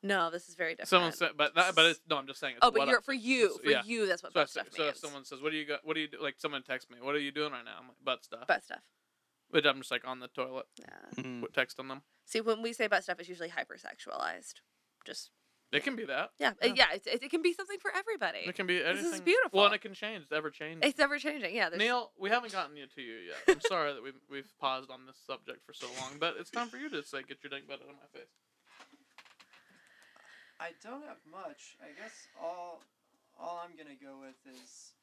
No, 0.05 0.31
this 0.31 0.49
is 0.49 0.55
very 0.55 0.73
different. 0.73 0.89
Someone 0.91 1.13
said, 1.13 1.31
but 1.37 1.55
that, 1.55 1.75
but 1.75 1.87
it's 1.87 2.01
no. 2.09 2.17
I'm 2.19 2.27
just 2.27 2.39
saying. 2.39 2.57
It's 2.57 2.61
oh, 2.67 2.71
but 2.71 2.87
you're 2.89 3.01
for 3.01 3.15
you, 3.15 3.59
for 3.65 3.71
yeah. 3.71 3.83
you. 3.85 4.07
That's 4.07 4.23
what 4.23 4.33
So, 4.35 4.41
I 4.41 4.43
butt 4.43 4.51
say- 4.51 4.61
stuff 4.61 4.69
so 4.77 4.83
if 4.83 4.87
means. 4.89 5.01
someone 5.01 5.25
says, 5.25 5.41
"What 5.41 5.51
do 5.51 5.57
you 5.57 5.65
got? 5.67 5.81
What 5.83 5.95
do 5.95 6.01
you 6.01 6.09
do?" 6.09 6.19
Like 6.23 6.35
someone 6.39 6.63
texts 6.63 6.91
me, 6.91 6.99
"What 7.01 7.15
are 7.15 7.19
you 7.21 7.33
doing 7.33 7.53
right 7.53 7.65
now?" 7.65 7.77
I'm 7.81 7.89
like, 7.89 7.97
"Butt 8.05 8.23
stuff." 8.25 8.47
butt 8.47 8.63
stuff. 8.63 8.83
But 9.51 9.67
I'm 9.67 9.79
just 9.79 9.91
like 9.91 10.07
on 10.07 10.21
the 10.21 10.29
toilet, 10.29 10.67
Yeah. 10.79 11.23
Mm. 11.23 11.41
with 11.43 11.53
texting 11.53 11.89
them. 11.89 12.03
See, 12.27 12.41
when 12.41 12.61
we 12.63 12.73
say 12.73 12.87
butt 12.87 13.03
stuff, 13.05 13.19
it's 13.21 13.29
usually 13.29 13.49
hypersexualized. 13.51 14.55
Just 15.07 15.31
It 15.73 15.85
can 15.85 15.97
be 15.97 16.05
that. 16.07 16.31
yeah, 16.39 16.53
Yeah. 16.63 16.73
yeah. 16.77 16.93
It, 16.95 17.07
it 17.23 17.31
can 17.31 17.41
be 17.43 17.53
something 17.53 17.79
for 17.81 17.91
everybody. 17.95 18.41
It 18.41 18.55
can 18.55 18.67
be 18.67 18.77
anything. 18.77 18.95
This 18.97 19.01
anything. 19.05 19.15
is 19.21 19.21
beautiful. 19.25 19.57
Well, 19.59 19.67
and 19.67 19.75
it 19.75 19.81
can 19.81 19.95
change. 19.95 20.23
It's 20.25 20.33
ever 20.33 20.51
changing. 20.51 20.89
It's 20.89 20.99
ever 21.01 21.19
changing. 21.19 21.55
Yeah. 21.55 21.69
there's- 21.71 21.79
Neil, 21.81 22.13
we 22.19 22.31
haven't 22.31 22.53
gotten 22.53 22.77
you 22.77 22.87
to 22.95 23.01
you 23.03 23.15
yet. 23.29 23.37
I'm 23.49 23.61
sorry 23.63 23.93
that 23.95 24.03
we've 24.03 24.21
we've 24.31 24.53
paused 24.61 24.91
on 24.91 25.07
this 25.07 25.17
subject 25.27 25.65
for 25.65 25.73
so 25.73 25.87
long, 26.01 26.19
but 26.19 26.35
it's 26.39 26.51
time 26.51 26.69
for 26.69 26.77
you 26.77 26.89
to 26.91 27.03
say, 27.05 27.23
"Get 27.23 27.39
your 27.43 27.51
dang 27.51 27.67
butt 27.67 27.81
out 27.83 27.89
of 27.89 27.95
my 27.97 28.09
face." 28.19 28.29
I 30.65 30.73
don't 30.81 31.05
have 31.05 31.21
much. 31.29 31.77
I 31.85 31.93
guess 31.93 32.25
all 32.41 32.81
all 33.39 33.61
I'm 33.61 33.77
gonna 33.77 34.01
go 34.01 34.17
with 34.25 34.41
is 34.49 34.95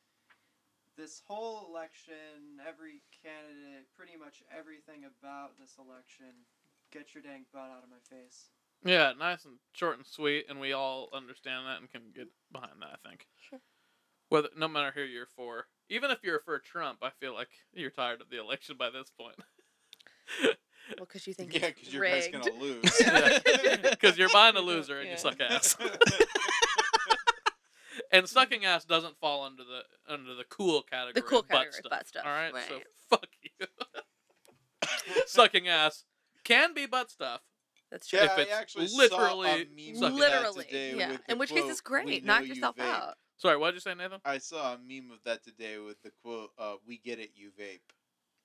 this 0.97 1.21
whole 1.27 1.69
election, 1.69 2.57
every 2.67 3.05
candidate, 3.21 3.85
pretty 3.95 4.17
much 4.17 4.41
everything 4.49 5.05
about 5.05 5.59
this 5.59 5.77
election. 5.77 6.33
Get 6.91 7.13
your 7.13 7.21
dang 7.21 7.45
butt 7.53 7.69
out 7.69 7.83
of 7.83 7.93
my 7.93 8.01
face. 8.09 8.49
Yeah, 8.83 9.13
nice 9.13 9.45
and 9.45 9.59
short 9.73 9.97
and 9.97 10.05
sweet, 10.05 10.45
and 10.49 10.59
we 10.59 10.73
all 10.73 11.09
understand 11.13 11.67
that 11.67 11.79
and 11.79 11.91
can 11.91 12.09
get 12.15 12.29
behind 12.51 12.81
that. 12.81 12.97
I 12.97 13.07
think. 13.07 13.27
Sure. 13.37 13.61
Whether 14.29 14.49
no 14.57 14.67
matter 14.67 14.91
who 14.95 15.03
you're 15.03 15.27
for, 15.27 15.67
even 15.89 16.09
if 16.09 16.23
you're 16.23 16.39
for 16.39 16.57
Trump, 16.57 16.99
I 17.03 17.11
feel 17.19 17.35
like 17.35 17.49
you're 17.71 17.91
tired 17.91 18.21
of 18.21 18.31
the 18.31 18.39
election 18.39 18.77
by 18.79 18.89
this 18.89 19.11
point. 19.11 19.35
Well, 20.97 21.05
because 21.07 21.25
you 21.27 21.33
think 21.35 21.53
yeah, 21.53 21.67
because 21.69 21.93
your 21.93 22.03
guy's 22.05 22.27
gonna 22.27 22.51
lose. 22.59 22.81
Because 23.91 24.17
you're 24.19 24.29
buying 24.29 24.55
a 24.55 24.61
loser 24.61 24.97
and 24.99 25.05
Yeah. 25.07 25.11
you 25.13 25.17
suck 25.17 25.39
ass. 25.39 25.75
and 28.11 28.27
sucking 28.27 28.65
ass 28.65 28.85
doesn't 28.85 29.17
fall 29.19 29.43
under 29.43 29.63
the 29.63 30.13
under 30.13 30.33
the 30.35 30.43
cool 30.49 30.81
category. 30.81 31.13
The 31.13 31.21
cool 31.21 31.39
of 31.39 31.47
butt 31.47 31.57
category 31.57 31.69
of 31.69 31.73
stuff, 31.75 31.89
butt 31.91 32.07
stuff, 32.07 32.23
All 32.25 32.31
right, 32.31 32.53
so 32.67 32.75
right. 32.75 32.85
fuck 33.09 33.27
you. 33.43 33.67
sucking 35.27 35.67
ass 35.67 36.05
can 36.43 36.73
be 36.73 36.85
butt 36.85 37.11
stuff. 37.11 37.41
That's 37.91 38.07
true. 38.07 38.19
Yeah, 38.19 38.25
If 38.25 38.31
I 38.37 38.41
it's 38.43 38.51
actually 38.53 38.87
literally 38.95 39.47
saw 39.49 39.55
a 39.55 39.57
meme 39.59 39.95
sucking 39.95 40.03
of 40.05 40.13
Literally, 40.13 40.63
today 40.65 40.95
yeah. 40.95 41.09
with 41.11 41.25
the 41.25 41.31
In 41.33 41.39
which 41.39 41.49
case, 41.49 41.59
quote, 41.59 41.71
it's 41.71 41.81
"We 41.83 41.89
great. 42.03 42.25
know 42.25 42.33
Knock 42.33 42.41
you 42.43 42.47
yourself 42.53 42.75
vape." 42.77 42.85
out. 42.85 43.15
Sorry, 43.37 43.57
what 43.57 43.67
did 43.71 43.75
you 43.75 43.79
say, 43.81 43.95
Nathan? 43.95 44.19
I 44.23 44.37
saw 44.37 44.73
a 44.75 44.77
meme 44.77 45.11
of 45.11 45.19
that 45.25 45.43
today 45.43 45.77
with 45.79 46.01
the 46.03 46.11
quote, 46.23 46.51
uh, 46.57 46.75
"We 46.87 46.97
get 46.99 47.19
it, 47.19 47.31
you 47.35 47.51
vape." 47.59 47.81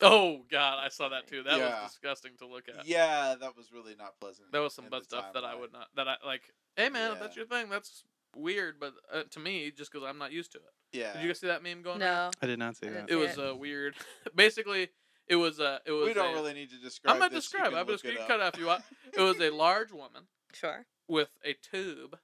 Oh 0.00 0.42
God, 0.50 0.78
I 0.84 0.88
saw 0.88 1.08
that 1.08 1.26
too. 1.26 1.42
That 1.42 1.58
Yeah. 1.58 1.82
was 1.82 1.90
disgusting 1.92 2.32
to 2.38 2.46
look 2.46 2.68
at. 2.68 2.86
Yeah, 2.86 3.34
that 3.40 3.56
was 3.56 3.72
really 3.72 3.94
not 3.96 4.18
pleasant. 4.20 4.52
That 4.52 4.58
was 4.60 4.74
some 4.74 4.84
in 4.84 4.90
butt 4.90 5.04
stuff 5.04 5.32
that 5.34 5.44
I 5.44 5.54
would 5.54 5.72
not. 5.72 5.88
That 5.96 6.06
I 6.08 6.16
like. 6.24 6.42
Hey 6.76 6.88
man, 6.90 7.12
if 7.12 7.20
that's 7.20 7.36
your 7.36 7.46
thing, 7.46 7.70
that's 7.70 8.04
weird. 8.36 8.78
But 8.78 8.92
uh, 9.12 9.22
to 9.30 9.40
me, 9.40 9.70
just 9.70 9.90
because 9.90 10.06
I'm 10.06 10.18
not 10.18 10.32
used 10.32 10.52
to 10.52 10.58
it. 10.58 10.64
Yeah. 10.92 11.14
Did 11.14 11.22
you 11.22 11.28
guys 11.28 11.40
see 11.40 11.46
that 11.46 11.62
meme 11.62 11.82
going? 11.82 12.02
around? 12.02 12.34
No. 12.42 12.42
I 12.42 12.46
did 12.46 12.58
not 12.58 12.76
see 12.76 12.88
I 12.88 12.90
that. 12.90 13.06
didn't 13.06 13.22
It 13.22 13.34
see 13.34 13.40
was 13.40 13.52
uh, 13.52 13.56
weird. 13.56 13.94
Basically, 14.34 14.88
it 15.28 15.36
was 15.36 15.60
uh, 15.60 15.78
it 15.86 15.92
was. 15.92 16.08
we 16.08 16.14
don't 16.14 16.32
a- 16.32 16.34
really 16.34 16.52
need 16.54 16.70
to 16.70 16.78
describe. 16.78 17.14
I'm 17.14 17.20
gonna 17.20 17.34
this, 17.34 17.44
describe. 17.44 17.72
I'm 17.72 17.86
just 17.86 18.04
gonna 18.04 18.26
cut 18.26 18.40
off 18.40 18.58
you. 18.58 18.66
want. 18.66 18.82
It 19.14 19.20
was 19.22 19.40
a 19.40 19.50
large 19.64 19.92
woman 19.92 20.24
Sure. 20.52 20.84
with 21.08 21.30
a 21.44 21.54
tube 21.54 22.18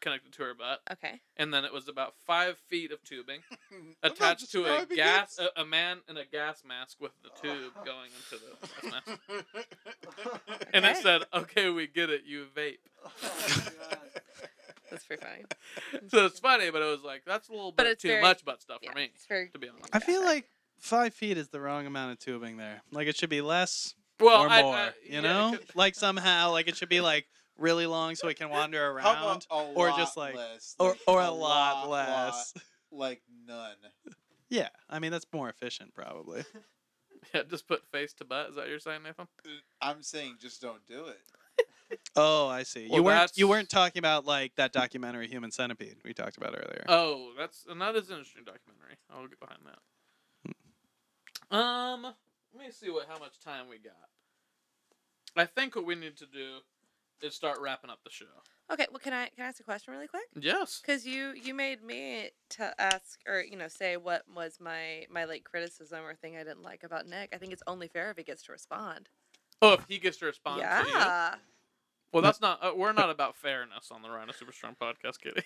connected 0.00 0.32
to 0.34 0.42
her 0.42 0.54
butt, 0.54 0.80
Okay. 0.92 1.20
and 1.36 1.52
then 1.52 1.64
it 1.64 1.72
was 1.72 1.88
about 1.88 2.14
five 2.26 2.58
feet 2.68 2.92
of 2.92 3.02
tubing 3.04 3.40
attached 4.02 4.50
to 4.52 4.64
a 4.64 4.86
gas, 4.86 5.38
a, 5.38 5.60
a 5.60 5.64
man 5.64 5.98
in 6.08 6.16
a 6.16 6.24
gas 6.24 6.62
mask 6.66 7.00
with 7.00 7.12
the 7.22 7.30
tube 7.40 7.72
going 7.84 8.10
into 8.30 8.44
the 8.44 8.90
gas 8.90 9.06
mask, 9.06 10.40
and 10.74 10.86
I 10.86 10.92
said, 10.94 11.22
"Okay, 11.34 11.70
we 11.70 11.86
get 11.86 12.10
it. 12.10 12.22
You 12.26 12.46
vape." 12.56 12.78
Oh. 13.04 13.10
That's 14.90 15.04
pretty 15.04 15.22
funny. 15.24 15.44
so 16.08 16.26
it's 16.26 16.38
funny, 16.38 16.70
but 16.70 16.80
it 16.80 16.84
was 16.86 17.02
like 17.02 17.22
that's 17.26 17.48
a 17.48 17.52
little 17.52 17.72
But 17.72 17.84
bit 17.86 17.98
too 17.98 18.08
very- 18.08 18.22
much 18.22 18.44
butt 18.44 18.62
stuff 18.62 18.78
Yeah, 18.82 18.90
for 18.92 18.96
me, 18.96 19.10
it's 19.14 19.26
very. 19.26 19.48
to 19.50 19.58
be 19.58 19.68
honest. 19.68 19.88
I 19.92 19.98
feel 19.98 20.22
like 20.24 20.48
five 20.78 21.12
feet 21.12 21.36
is 21.38 21.48
the 21.48 21.60
wrong 21.60 21.86
amount 21.86 22.12
of 22.12 22.18
tubing 22.20 22.56
there. 22.56 22.82
Like 22.92 23.08
it 23.08 23.16
should 23.16 23.28
be 23.30 23.40
less 23.40 23.94
Well, 24.20 24.42
or 24.42 24.48
I- 24.48 24.62
more. 24.62 24.74
I- 24.74 24.86
you 25.04 25.14
yeah, 25.14 25.20
know, 25.22 25.50
could- 25.58 25.74
like 25.74 25.94
somehow, 25.96 26.52
like 26.52 26.68
it 26.68 26.76
should 26.76 26.88
be 26.88 27.00
like 27.00 27.26
really 27.58 27.86
long 27.86 28.14
so 28.14 28.28
it 28.28 28.36
can 28.36 28.50
wander 28.50 28.78
How 29.00 29.12
around, 29.12 29.22
about 29.22 29.46
a 29.50 29.72
or 29.74 29.88
lot 29.90 29.98
just, 29.98 30.16
like- 30.16 30.36
less, 30.36 30.74
or 30.78 30.96
or 31.06 31.20
a 31.20 31.30
lot, 31.30 31.88
lot, 31.88 31.90
less. 31.90 32.54
like 32.90 33.22
none. 33.46 33.76
Yeah, 34.48 34.68
I 34.88 34.98
mean 34.98 35.10
that's 35.12 35.26
more 35.32 35.48
efficient 35.48 35.94
probably. 35.94 36.44
yeah, 37.34 37.42
just 37.48 37.66
put 37.66 37.82
face 37.90 38.12
to 38.14 38.24
butt. 38.24 38.50
Is 38.50 38.54
that 38.54 38.62
what 38.62 38.68
you're 38.70 38.78
saying, 38.78 39.02
Nathan? 39.02 39.26
I'm 39.80 40.02
saying 40.02 40.36
just 40.40 40.60
don't 40.62 40.84
do 40.86 41.06
it. 41.06 41.18
Oh, 42.16 42.48
I 42.48 42.64
see. 42.64 42.88
Well, 42.88 42.96
you 42.98 43.02
weren't 43.04 43.32
you 43.36 43.46
weren't 43.46 43.68
talking 43.68 44.00
about 44.00 44.26
like 44.26 44.56
that 44.56 44.72
documentary 44.72 45.28
Human 45.28 45.52
Centipede 45.52 45.98
we 46.04 46.12
talked 46.14 46.36
about 46.36 46.48
earlier. 46.50 46.84
Oh, 46.88 47.30
that's 47.38 47.64
and 47.68 47.80
that 47.80 47.94
is 47.94 48.08
an 48.10 48.16
interesting 48.18 48.42
documentary. 48.44 48.96
I'll 49.08 49.28
get 49.28 49.38
behind 49.38 49.60
that. 49.66 51.56
Um, 51.56 52.02
let 52.02 52.66
me 52.66 52.72
see 52.72 52.90
what 52.90 53.06
how 53.08 53.18
much 53.20 53.38
time 53.38 53.68
we 53.68 53.78
got. 53.78 53.94
I 55.36 55.44
think 55.44 55.76
what 55.76 55.86
we 55.86 55.94
need 55.94 56.16
to 56.16 56.26
do 56.26 56.56
is 57.22 57.34
start 57.34 57.58
wrapping 57.60 57.90
up 57.90 57.98
the 58.04 58.10
show. 58.10 58.26
Okay, 58.72 58.86
well, 58.90 58.98
can 58.98 59.12
I 59.12 59.26
can 59.28 59.44
I 59.44 59.48
ask 59.48 59.60
a 59.60 59.62
question 59.64 59.94
really 59.94 60.08
quick? 60.08 60.24
Yes. 60.38 60.80
Because 60.84 61.06
you 61.06 61.32
you 61.40 61.54
made 61.54 61.82
me 61.82 62.30
to 62.50 62.80
ask 62.80 63.20
or 63.26 63.40
you 63.40 63.56
know 63.56 63.68
say 63.68 63.96
what 63.96 64.22
was 64.34 64.58
my 64.60 65.06
my 65.10 65.24
like 65.24 65.44
criticism 65.44 66.04
or 66.04 66.14
thing 66.14 66.36
I 66.36 66.44
didn't 66.44 66.62
like 66.62 66.82
about 66.82 67.06
Nick. 67.06 67.30
I 67.32 67.38
think 67.38 67.52
it's 67.52 67.62
only 67.66 67.88
fair 67.88 68.10
if 68.10 68.16
he 68.16 68.22
gets 68.24 68.42
to 68.44 68.52
respond. 68.52 69.08
Oh, 69.62 69.74
if 69.74 69.84
he 69.88 69.98
gets 69.98 70.16
to 70.18 70.26
respond 70.26 70.60
to 70.62 70.66
you. 70.66 70.94
yeah. 70.94 71.34
Well, 72.12 72.22
that's 72.22 72.40
not. 72.40 72.62
Uh, 72.62 72.72
we're 72.74 72.92
not 72.92 73.10
about 73.10 73.36
fairness 73.36 73.90
on 73.90 74.02
the 74.02 74.08
Rhino 74.10 74.32
Super 74.32 74.52
Strong 74.52 74.76
podcast, 74.80 75.20
Kitty. 75.20 75.42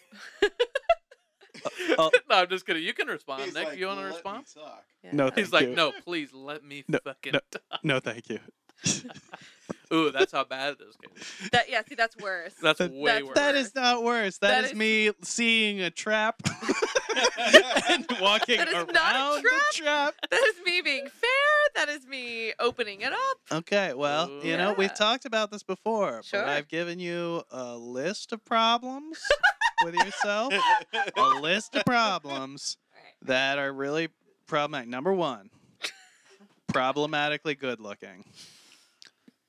oh. 1.99 2.11
no, 2.31 2.37
I'm 2.37 2.49
just 2.49 2.67
kidding. 2.67 2.83
You 2.83 2.93
can 2.93 3.09
respond, 3.09 3.55
Nick. 3.55 3.67
like, 3.69 3.79
you 3.79 3.87
want 3.87 3.99
to 4.01 4.07
respond? 4.07 4.45
talk." 4.55 4.85
yeah. 5.03 5.11
No, 5.13 5.27
He's 5.35 5.49
Thank 5.49 5.53
like, 5.53 5.69
you. 5.71 5.75
no, 5.75 5.93
please 6.05 6.33
let 6.33 6.63
me 6.65 6.85
No, 6.89 6.99
fucking. 7.05 7.33
no. 7.33 7.41
talk." 7.51 7.85
No, 7.85 7.99
thank 8.01 8.29
you. 8.29 8.39
Ooh, 9.93 10.11
that's 10.13 10.31
how 10.33 10.45
bad 10.45 10.75
it 10.75 10.79
is, 10.89 10.97
Katie. 10.97 11.49
That 11.53 11.69
yeah. 11.71 11.83
See, 11.89 11.95
that's 11.97 12.17
worse. 12.19 12.55
That's 12.63 12.79
That- 12.79 12.93
way 12.93 13.07
that's- 13.07 13.25
worse. 13.25 13.35
That 13.35 13.55
is 13.57 13.75
not 13.75 14.03
worse. 14.05 14.39
That 14.39 14.65
is, 14.65 14.71
is- 14.71 14.77
me 14.77 15.11
seeing 15.23 15.81
a 15.81 15.91
trap 15.91 16.37
and 17.89 18.07
walking 18.21 18.59
That 18.59 18.69
is 18.69 18.75
around 18.75 18.93
not 18.93 19.39
a 19.39 19.43
the 19.43 19.51
trap. 19.75 20.15
that 20.31 20.43
is 20.49 20.65
me 20.65 20.81
being 20.81 21.07
fair. 21.09 21.31
That 21.75 21.89
is 21.89 22.07
me 22.07 22.53
opening 22.59 23.01
it 23.01 23.13
up. 23.13 23.39
Okay, 23.53 23.95
well, 23.95 24.31
you 24.45 24.57
know, 24.57 24.75
we've 24.77 24.95
talked 24.95 25.25
about 25.25 25.51
this 25.51 25.63
before, 25.63 26.23
Sure. 26.25 26.43
but 26.43 26.49
I've 26.49 26.69
given 26.69 26.99
you 26.99 27.43
a 27.51 27.77
list 27.77 28.33
of 28.33 28.45
problems 28.45 29.19
with 29.85 29.95
yourself, 29.95 30.53
a 31.17 31.23
list 31.41 31.75
of 31.77 31.85
problems 31.85 32.77
that 33.23 33.59
are 33.59 33.73
really 33.73 34.09
problematic. 34.47 34.89
Number 34.89 35.13
one, 35.13 35.51
problematically 36.69 37.55
good 37.55 37.81
looking. 37.81 38.25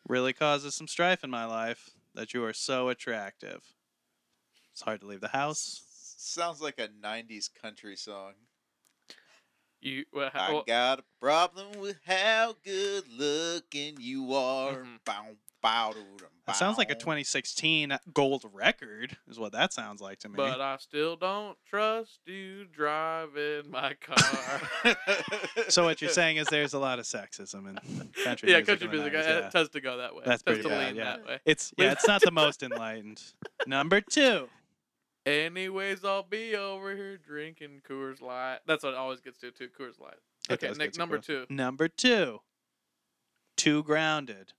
Really 0.08 0.34
causes 0.34 0.76
some 0.76 0.88
strife 0.88 1.24
in 1.24 1.32
my 1.32 1.46
life 1.46 1.90
that 2.14 2.34
you 2.36 2.44
are 2.44 2.54
so 2.54 2.90
attractive. 2.90 3.74
It's 4.72 4.82
hard 4.82 5.02
to 5.02 5.08
leave 5.08 5.22
the 5.22 5.30
house. 5.30 5.84
Sounds 6.18 6.62
like 6.62 6.80
a 6.80 6.88
'90s 6.88 7.48
country 7.48 7.96
song. 7.96 8.48
You. 9.82 10.06
Well, 10.14 10.30
ha- 10.30 10.44
I 10.44 10.54
well, 10.54 10.68
got 10.68 11.00
a 11.00 11.06
problem 11.22 11.80
with 11.80 12.04
how 12.04 12.54
good 12.62 13.08
looking 13.08 13.98
you 14.02 14.34
are. 14.34 14.74
Mhm. 14.74 14.98
Bow, 15.06 15.06
bow, 15.06 15.36
doo, 15.36 15.38
dum, 15.38 15.51
That 15.62 16.56
sounds 16.56 16.78
like 16.78 16.90
a 16.92 16.96
2016 16.96 17.98
gold 18.14 18.44
record, 18.52 19.16
is 19.30 19.40
what 19.40 19.52
that 19.54 19.74
sounds 19.74 20.02
like 20.02 20.20
to 20.20 20.30
me. 20.30 20.36
but 20.36 20.60
I 20.60 20.78
still 20.78 21.16
don't 21.16 21.58
trust 21.66 22.20
you 22.26 22.66
driving 22.66 23.70
my 23.70 23.94
car. 24.02 24.96
so 25.70 25.84
what 25.84 26.02
you're 26.02 26.10
saying 26.10 26.38
is 26.38 26.48
there's 26.48 26.74
a 26.74 26.80
lot 26.80 27.00
of 27.00 27.06
sexism 27.06 27.70
in 27.70 27.76
country 28.24 28.24
music. 28.24 28.42
yeah, 28.48 28.58
music. 28.58 28.66
country 28.66 28.86
in 28.86 28.92
the 28.92 28.98
music. 28.98 29.14
90s, 29.14 29.24
yeah. 29.26 29.48
It 29.48 29.52
tends 29.52 29.70
to 29.70 29.82
go 29.82 29.98
that 29.98 30.16
way. 30.16 30.24
That's 30.26 30.42
it 30.42 30.46
tends 30.46 30.62
pretty 30.62 30.64
to 30.64 30.70
bad, 30.70 30.88
lean 30.88 30.96
yeah. 30.96 31.04
that 31.04 31.26
way. 31.26 31.40
It's 31.46 31.74
yeah, 31.78 31.92
it's 31.92 32.08
not 32.08 32.22
the 32.22 32.32
most 32.32 32.64
enlightened. 32.64 33.22
Number 33.68 34.02
two. 34.02 34.50
Anyways, 35.26 36.04
I'll 36.04 36.24
be 36.24 36.56
over 36.56 36.96
here 36.96 37.18
drinking 37.18 37.82
Coors 37.88 38.22
Light. 38.22 38.60
That's 38.66 38.84
what 38.84 38.94
it 38.94 38.98
always 38.98 39.22
gets 39.22 39.38
to 39.40 39.52
too. 39.52 39.70
Coors 39.80 40.00
Light. 40.00 40.16
Okay, 40.50 40.70
does 40.70 40.80
Nick. 40.80 40.98
Number 40.98 41.20
Coors. 41.20 41.26
two. 41.26 41.46
Number 41.50 41.88
two. 41.88 42.40
Too 43.56 43.84
grounded. 43.84 44.54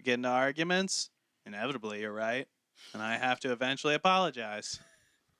You 0.00 0.04
get 0.04 0.14
into 0.14 0.30
arguments, 0.30 1.10
inevitably 1.44 2.00
you're 2.00 2.10
right, 2.14 2.48
and 2.94 3.02
I 3.02 3.18
have 3.18 3.38
to 3.40 3.52
eventually 3.52 3.94
apologize. 3.94 4.80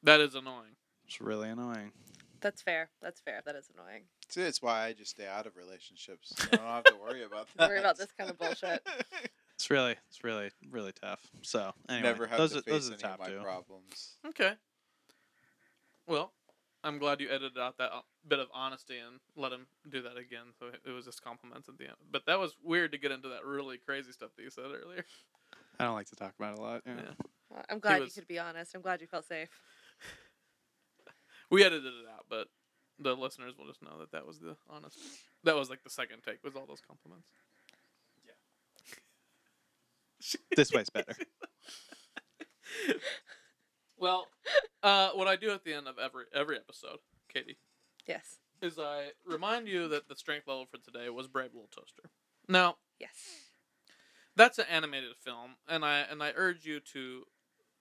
That 0.03 0.21
is 0.21 0.35
annoying. 0.35 0.77
It's 1.07 1.21
really 1.21 1.51
annoying. 1.51 1.93
That's 2.41 2.63
fair. 2.63 2.89
That's 3.03 3.21
fair. 3.21 3.43
That 3.45 3.55
is 3.55 3.69
annoying. 3.75 4.05
See, 4.31 4.41
it's 4.41 4.63
why 4.63 4.87
I 4.87 4.93
just 4.95 5.11
stay 5.11 5.27
out 5.27 5.47
of 5.47 5.57
relationships. 5.57 6.33
I 6.53 6.57
don't 6.57 6.65
have 6.65 6.85
to 6.85 6.95
worry 6.97 7.23
about 7.25 7.49
that. 7.57 7.69
Worry 7.69 7.81
about 7.81 7.99
this 7.99 8.09
kind 8.17 8.31
of 8.31 8.39
bullshit. 8.39 8.87
It's 9.55 9.69
really, 9.71 9.97
it's 10.09 10.25
really, 10.25 10.51
really 10.71 10.93
tough. 10.93 11.21
So 11.43 11.73
anyway, 11.89 12.03
Never 12.09 12.27
have 12.27 12.39
those 12.39 12.53
to 12.53 12.59
are 12.61 12.63
face 12.63 12.73
those 12.73 12.89
are 12.89 12.93
any 12.95 13.03
the 13.03 13.07
of 13.09 13.11
top 13.11 13.21
my 13.21 13.29
two. 13.29 13.41
problems. 13.43 14.17
Okay. 14.29 14.53
Well, 16.07 16.33
I'm 16.83 16.99
glad 16.99 17.21
you 17.21 17.29
edited 17.31 17.59
out 17.59 17.77
that 17.79 17.93
uh, 17.93 18.01
bit 18.27 18.39
of 18.39 18.49
honesty 18.55 18.97
and 18.99 19.21
let 19.37 19.53
him 19.53 19.67
do 19.89 20.01
that 20.03 20.17
again. 20.17 20.47
So 20.59 20.67
it- 20.69 20.81
it 20.87 20.91
was 20.91 21.05
just 21.05 21.23
compliments 21.23 21.69
at 21.69 21.77
the 21.79 21.85
end. 21.85 21.97
But 22.11 22.25
that 22.27 22.39
was 22.39 22.57
weird 22.63 22.93
to 22.93 22.99
get 22.99 23.11
into 23.13 23.29
that 23.29 23.45
really 23.45 23.77
crazy 23.79 24.13
stuff 24.13 24.31
that 24.37 24.43
you 24.43 24.51
said 24.51 24.65
earlier. 24.65 25.05
I 25.79 25.85
don't 25.85 25.95
like 25.95 26.09
to 26.09 26.17
talk 26.17 26.35
about 26.39 26.55
it 26.55 26.59
a 26.59 26.63
lot. 26.63 26.83
Yeah. 26.87 26.95
Yeah. 26.97 27.11
Well, 27.51 27.65
I'm 27.69 27.79
glad 27.81 28.01
was- 28.01 28.17
you 28.17 28.23
could 28.23 28.29
be 28.29 28.39
honest. 28.39 28.75
I'm 28.75 28.81
glad 28.83 29.01
you 29.01 29.07
felt 29.07 29.25
safe. 29.27 29.49
We 31.51 31.65
edited 31.65 31.85
it 31.93 32.07
out, 32.09 32.27
but 32.31 32.47
the 33.01 33.17
listeners 33.17 33.55
will 33.59 33.67
just 33.67 33.83
know 33.83 33.99
that 33.99 34.13
that 34.13 34.25
was 34.25 34.39
the 34.39 34.57
honest. 34.69 34.97
That 35.43 35.57
was 35.57 35.69
like 35.69 35.83
the 35.83 35.91
second 35.91 36.23
take 36.23 36.45
was 36.45 36.55
all 36.55 36.65
those 36.65 36.81
compliments. 36.81 37.27
Yeah. 38.25 38.35
this 40.57 40.71
way's 40.73 40.91
better. 40.91 41.17
Well, 44.01 44.27
uh, 44.83 45.11
what 45.11 45.29
I 45.29 45.37
do 45.37 45.51
at 45.51 45.63
the 45.65 45.75
end 45.75 45.87
of 45.87 45.99
every 45.99 46.25
every 46.35 46.57
episode, 46.57 46.99
Katie, 47.33 47.59
Yes. 48.07 48.39
is 48.63 48.79
I 48.79 49.11
remind 49.27 49.69
you 49.69 49.89
that 49.89 50.09
the 50.09 50.17
strength 50.17 50.49
level 50.49 50.67
for 50.67 50.79
today 50.79 51.11
was 51.11 51.29
Brave 51.29 51.51
Little 51.53 51.69
Toaster. 51.69 52.11
Now, 52.49 52.79
Yes. 52.99 53.51
that's 54.35 54.59
an 54.59 54.67
animated 54.71 55.17
film, 55.17 55.57
and 55.69 55.85
I 55.85 55.99
and 56.01 56.23
I 56.23 56.33
urge 56.35 56.65
you 56.65 56.81
to 56.95 57.25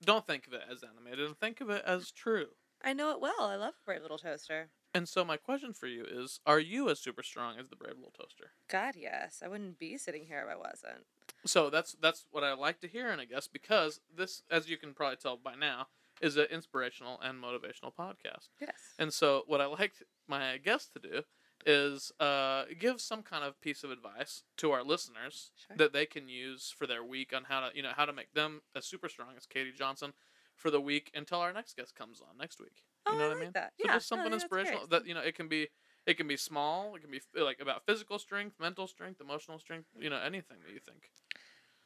don't 0.04 0.28
think 0.28 0.46
of 0.48 0.54
it 0.54 0.64
as 0.70 0.84
animated 0.84 1.26
and 1.26 1.38
think 1.40 1.62
of 1.62 1.70
it 1.70 1.84
as 1.86 2.12
true. 2.12 2.50
I 2.82 2.92
know 2.94 3.12
it 3.12 3.20
well. 3.22 3.42
I 3.42 3.56
love 3.56 3.76
Brave 3.86 4.02
Little 4.02 4.18
Toaster. 4.18 4.70
And 4.94 5.08
so 5.08 5.24
my 5.24 5.38
question 5.38 5.72
for 5.74 5.88
you 5.88 6.04
is: 6.06 6.42
Are 6.46 6.60
you 6.60 6.90
as 6.90 7.00
super 7.00 7.24
strong 7.24 7.58
as 7.60 7.70
the 7.70 7.76
Brave 7.78 7.96
Little 7.96 8.12
Toaster? 8.20 8.52
God, 8.68 8.96
yes. 8.98 9.42
I 9.44 9.48
wouldn't 9.48 9.80
be 9.80 9.98
sitting 9.98 10.26
here 10.26 10.42
if 10.42 10.50
I 10.54 10.58
wasn't. 10.58 11.06
So 11.46 11.70
that's 11.70 11.94
that's 11.94 12.26
what 12.32 12.44
I 12.44 12.54
like 12.56 12.82
to 12.82 12.88
hear, 12.90 13.10
and 13.10 13.22
I 13.22 13.26
guess 13.26 13.48
because 13.48 14.02
this, 14.14 14.42
as 14.52 14.70
you 14.70 14.76
can 14.78 14.94
probably 14.94 15.16
tell 15.18 15.38
by 15.38 15.56
now, 15.56 15.88
is 16.22 16.38
an 16.38 16.48
inspirational 16.52 17.20
and 17.22 17.42
motivational 17.42 17.94
podcast. 17.98 18.50
Yes. 18.60 18.74
And 18.98 19.14
so, 19.14 19.44
what 19.48 19.62
I 19.62 19.66
like 19.68 19.94
my 20.28 20.58
guests 20.58 20.90
to 20.94 21.00
do 21.00 21.22
is 21.66 22.12
uh, 22.20 22.64
give 22.80 23.02
some 23.02 23.22
kind 23.22 23.44
of 23.44 23.60
piece 23.62 23.84
of 23.84 23.92
advice 23.92 24.44
to 24.58 24.72
our 24.72 24.84
listeners 24.84 25.52
Sure. 25.56 25.76
that 25.78 25.92
they 25.94 26.06
can 26.06 26.30
use 26.30 26.74
for 26.78 26.88
their 26.88 27.04
week 27.04 27.34
on 27.36 27.44
how 27.46 27.60
to, 27.60 27.76
you 27.76 27.84
know, 27.84 27.92
how 27.96 28.06
to 28.06 28.14
make 28.14 28.34
them 28.34 28.62
as 28.76 28.86
super 28.86 29.10
strong 29.10 29.30
as 29.38 29.46
Katie 29.46 29.74
Johnson 29.78 30.14
for 30.56 30.72
the 30.72 30.80
week 30.82 31.12
until 31.14 31.40
our 31.40 31.52
next 31.54 31.76
guest 31.76 31.96
comes 31.96 32.22
on 32.22 32.38
next 32.38 32.60
week. 32.60 32.84
You 33.08 33.14
Oh, 33.14 33.18
know 33.18 33.26
I 33.26 33.28
what 33.30 33.38
I 33.38 33.40
mean? 33.42 33.52
that. 33.54 33.74
So 33.80 33.88
Yeah, 33.88 33.94
just 33.96 34.08
something 34.08 34.30
great. 34.30 34.42
inspirational 34.42 34.88
that 34.88 35.06
you 35.06 35.14
know 35.14 35.22
it 35.22 35.36
can 35.36 35.48
be. 35.48 35.68
It 36.06 36.16
can 36.18 36.28
be 36.28 36.38
small. 36.38 36.96
It 36.96 37.02
can 37.02 37.12
be 37.12 37.20
like 37.42 37.60
about 37.60 37.86
physical 37.86 38.18
strength, 38.20 38.56
mental 38.60 38.88
strength, 38.88 39.20
emotional 39.22 39.60
strength. 39.60 39.88
You 40.00 40.10
know, 40.10 40.18
anything 40.20 40.58
that 40.66 40.74
you 40.74 40.80
think. 40.80 41.12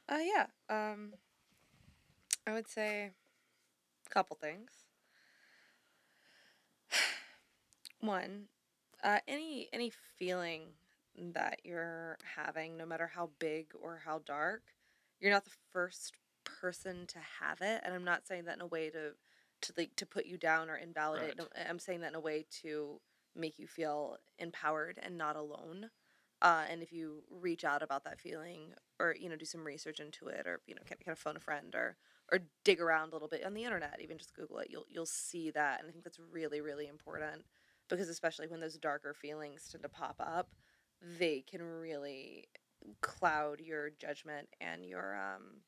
Uh, 0.07 0.19
yeah. 0.23 0.45
Um, 0.69 1.13
I 2.47 2.53
would 2.53 2.67
say 2.67 3.11
couple 4.13 4.37
things. 4.39 4.71
One, 7.99 8.45
uh, 9.03 9.19
any 9.27 9.69
any 9.73 9.91
feeling 10.17 10.61
that 11.33 11.59
you're 11.63 12.17
having, 12.35 12.77
no 12.77 12.85
matter 12.85 13.11
how 13.13 13.29
big 13.39 13.67
or 13.81 14.01
how 14.05 14.21
dark, 14.25 14.61
you're 15.19 15.31
not 15.31 15.45
the 15.45 15.51
first 15.71 16.13
person 16.43 17.07
to 17.07 17.19
have 17.39 17.61
it, 17.61 17.81
and 17.83 17.93
I'm 17.93 18.03
not 18.03 18.27
saying 18.27 18.45
that 18.45 18.55
in 18.55 18.61
a 18.61 18.67
way 18.67 18.89
to 18.89 19.11
to 19.61 19.73
like 19.77 19.95
to 19.95 20.05
put 20.05 20.25
you 20.25 20.37
down 20.37 20.69
or 20.69 20.75
invalidate. 20.75 21.39
Right. 21.39 21.67
I'm 21.69 21.79
saying 21.79 22.01
that 22.01 22.09
in 22.09 22.15
a 22.15 22.19
way 22.19 22.45
to 22.61 22.99
make 23.35 23.57
you 23.57 23.67
feel 23.67 24.17
empowered 24.37 24.99
and 25.01 25.17
not 25.17 25.35
alone. 25.35 25.89
Uh, 26.41 26.63
and 26.69 26.83
if 26.83 26.91
you 26.91 27.23
reach 27.31 27.63
out 27.63 27.81
about 27.81 28.03
that 28.03 28.19
feeling, 28.19 28.73
or 28.99 29.15
you 29.17 29.29
know, 29.29 29.35
do 29.37 29.45
some 29.45 29.63
research 29.63 29.99
into 29.99 30.27
it, 30.27 30.45
or 30.45 30.59
you 30.67 30.75
know, 30.75 30.81
kind 30.87 30.99
of 31.07 31.17
phone 31.17 31.37
a 31.37 31.39
friend, 31.39 31.73
or 31.73 31.95
or 32.31 32.39
dig 32.63 32.81
around 32.81 33.09
a 33.09 33.15
little 33.15 33.27
bit 33.27 33.45
on 33.45 33.53
the 33.53 33.63
internet, 33.63 33.99
even 34.01 34.17
just 34.17 34.35
Google 34.35 34.59
it, 34.59 34.67
you'll 34.69 34.85
you'll 34.89 35.05
see 35.05 35.51
that, 35.51 35.79
and 35.79 35.89
I 35.89 35.91
think 35.91 36.03
that's 36.03 36.19
really 36.31 36.61
really 36.61 36.87
important 36.87 37.43
because 37.89 38.09
especially 38.09 38.47
when 38.47 38.59
those 38.59 38.77
darker 38.77 39.13
feelings 39.13 39.67
tend 39.71 39.83
to 39.83 39.89
pop 39.89 40.15
up, 40.19 40.49
they 41.19 41.41
can 41.41 41.61
really 41.61 42.47
cloud 43.01 43.59
your 43.59 43.91
judgment 43.91 44.47
and 44.59 44.85
your 44.85 45.15
um 45.15 45.61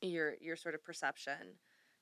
your 0.00 0.34
your 0.40 0.56
sort 0.56 0.74
of 0.74 0.82
perception 0.82 1.56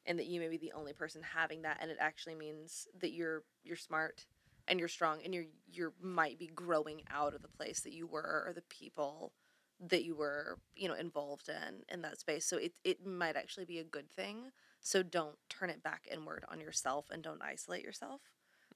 and 0.06 0.18
that 0.18 0.26
you 0.26 0.40
may 0.40 0.48
be 0.48 0.56
the 0.56 0.72
only 0.72 0.92
person 0.92 1.22
having 1.22 1.62
that 1.62 1.78
and 1.80 1.90
it 1.90 1.96
actually 2.00 2.34
means 2.34 2.86
that 3.00 3.12
you're 3.12 3.42
you're 3.64 3.76
smart 3.76 4.26
and 4.68 4.78
you're 4.78 4.88
strong 4.88 5.18
and 5.24 5.34
you're 5.34 5.46
you 5.72 5.92
might 6.00 6.38
be 6.38 6.46
growing 6.48 7.02
out 7.10 7.34
of 7.34 7.42
the 7.42 7.48
place 7.48 7.80
that 7.80 7.92
you 7.92 8.06
were 8.06 8.44
or 8.46 8.52
the 8.54 8.62
people 8.62 9.32
that 9.80 10.04
you 10.04 10.14
were 10.14 10.58
you 10.74 10.88
know 10.88 10.94
involved 10.94 11.48
in 11.48 11.82
in 11.88 12.02
that 12.02 12.18
space 12.18 12.44
so 12.44 12.56
it, 12.56 12.72
it 12.84 13.06
might 13.06 13.36
actually 13.36 13.64
be 13.64 13.78
a 13.78 13.84
good 13.84 14.10
thing 14.10 14.50
so 14.80 15.02
don't 15.02 15.36
turn 15.48 15.70
it 15.70 15.82
back 15.82 16.06
inward 16.10 16.44
on 16.50 16.60
yourself 16.60 17.06
and 17.10 17.22
don't 17.22 17.42
isolate 17.42 17.82
yourself 17.82 18.20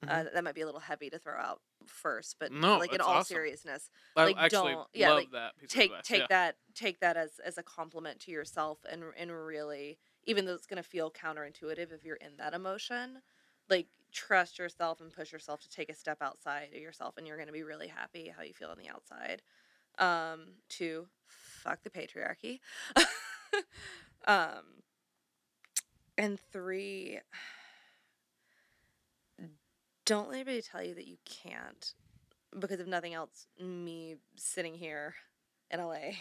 uh, 0.07 0.25
that 0.33 0.43
might 0.43 0.55
be 0.55 0.61
a 0.61 0.65
little 0.65 0.81
heavy 0.81 1.09
to 1.09 1.17
throw 1.17 1.37
out 1.39 1.61
first 1.85 2.35
but 2.39 2.51
Mm-hmm. 2.51 2.61
No, 2.61 2.77
like 2.77 2.93
in 2.93 3.01
all 3.01 3.15
awesome. 3.15 3.35
seriousness 3.35 3.89
I 4.15 4.25
like, 4.25 4.37
actually 4.37 4.73
don't- 4.73 4.87
yeah, 4.93 5.09
love 5.09 5.23
like, 5.31 5.69
take 5.69 5.91
take 6.03 6.19
yeah. 6.19 6.25
that 6.29 6.55
take 6.75 6.99
that 6.99 7.17
as 7.17 7.39
as 7.39 7.57
a 7.57 7.63
compliment 7.63 8.19
to 8.21 8.31
yourself 8.31 8.79
and 8.89 9.03
and 9.17 9.31
really 9.31 9.97
even 10.25 10.45
though 10.45 10.53
it's 10.53 10.67
going 10.67 10.81
to 10.81 10.87
feel 10.87 11.11
counterintuitive 11.11 11.91
if 11.91 12.03
you're 12.03 12.17
in 12.17 12.35
that 12.37 12.53
emotion 12.53 13.21
like 13.69 13.87
trust 14.11 14.59
yourself 14.59 15.01
and 15.01 15.11
push 15.13 15.31
yourself 15.31 15.61
to 15.61 15.69
take 15.69 15.89
a 15.89 15.95
step 15.95 16.21
outside 16.21 16.69
of 16.73 16.81
yourself 16.81 17.17
and 17.17 17.25
you're 17.25 17.37
going 17.37 17.47
to 17.47 17.53
be 17.53 17.63
really 17.63 17.87
happy 17.87 18.31
how 18.35 18.43
you 18.43 18.53
feel 18.53 18.69
on 18.69 18.77
the 18.77 18.89
outside 18.89 19.41
um 19.99 20.41
to 20.69 21.07
fuck 21.27 21.83
the 21.83 21.89
patriarchy. 21.89 22.59
Um 24.25 24.83
and 26.17 26.39
three 26.51 27.19
don't 30.05 30.29
let 30.29 30.35
anybody 30.35 30.61
tell 30.61 30.83
you 30.83 30.95
that 30.95 31.07
you 31.07 31.17
can't 31.25 31.93
because 32.59 32.79
if 32.79 32.87
nothing 32.87 33.13
else 33.13 33.47
me 33.59 34.15
sitting 34.35 34.75
here 34.75 35.15
in 35.71 35.79
LA 35.79 36.11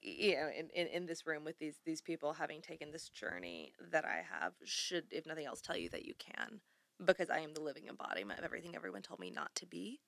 you 0.00 0.36
know 0.36 0.48
in, 0.56 0.68
in, 0.74 0.86
in 0.88 1.06
this 1.06 1.26
room 1.26 1.44
with 1.44 1.58
these 1.58 1.76
these 1.84 2.00
people 2.00 2.32
having 2.32 2.60
taken 2.60 2.90
this 2.92 3.08
journey 3.08 3.72
that 3.90 4.04
I 4.04 4.22
have 4.40 4.52
should 4.64 5.04
if 5.10 5.26
nothing 5.26 5.46
else 5.46 5.60
tell 5.60 5.76
you 5.76 5.88
that 5.90 6.04
you 6.04 6.14
can 6.18 6.60
because 7.04 7.30
I 7.30 7.40
am 7.40 7.54
the 7.54 7.60
living 7.62 7.86
embodiment 7.88 8.38
of 8.38 8.44
everything 8.44 8.74
everyone 8.74 9.02
told 9.02 9.20
me 9.20 9.30
not 9.30 9.54
to 9.56 9.66
be 9.66 10.00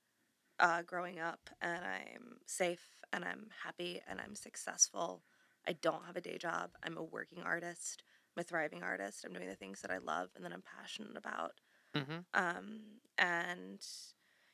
uh, 0.60 0.82
growing 0.82 1.20
up 1.20 1.50
and 1.62 1.84
I'm 1.84 2.38
safe 2.46 2.82
and 3.12 3.24
I'm 3.24 3.48
happy 3.64 4.00
and 4.08 4.20
I'm 4.20 4.36
successful 4.36 5.22
I 5.68 5.72
don't 5.74 6.06
have 6.06 6.16
a 6.16 6.22
day 6.22 6.38
job 6.38 6.70
I'm 6.84 6.98
a 6.98 7.04
working 7.04 7.42
artist 7.44 8.02
I'm 8.36 8.42
a 8.42 8.44
thriving 8.44 8.82
artist 8.82 9.24
I'm 9.24 9.32
doing 9.34 9.48
the 9.48 9.56
things 9.56 9.82
that 9.82 9.90
I 9.90 9.98
love 9.98 10.30
and 10.36 10.44
that 10.44 10.52
I'm 10.52 10.62
passionate 10.80 11.16
about 11.16 11.52
Mhm. 11.94 12.24
um, 12.34 12.80
and 13.18 13.80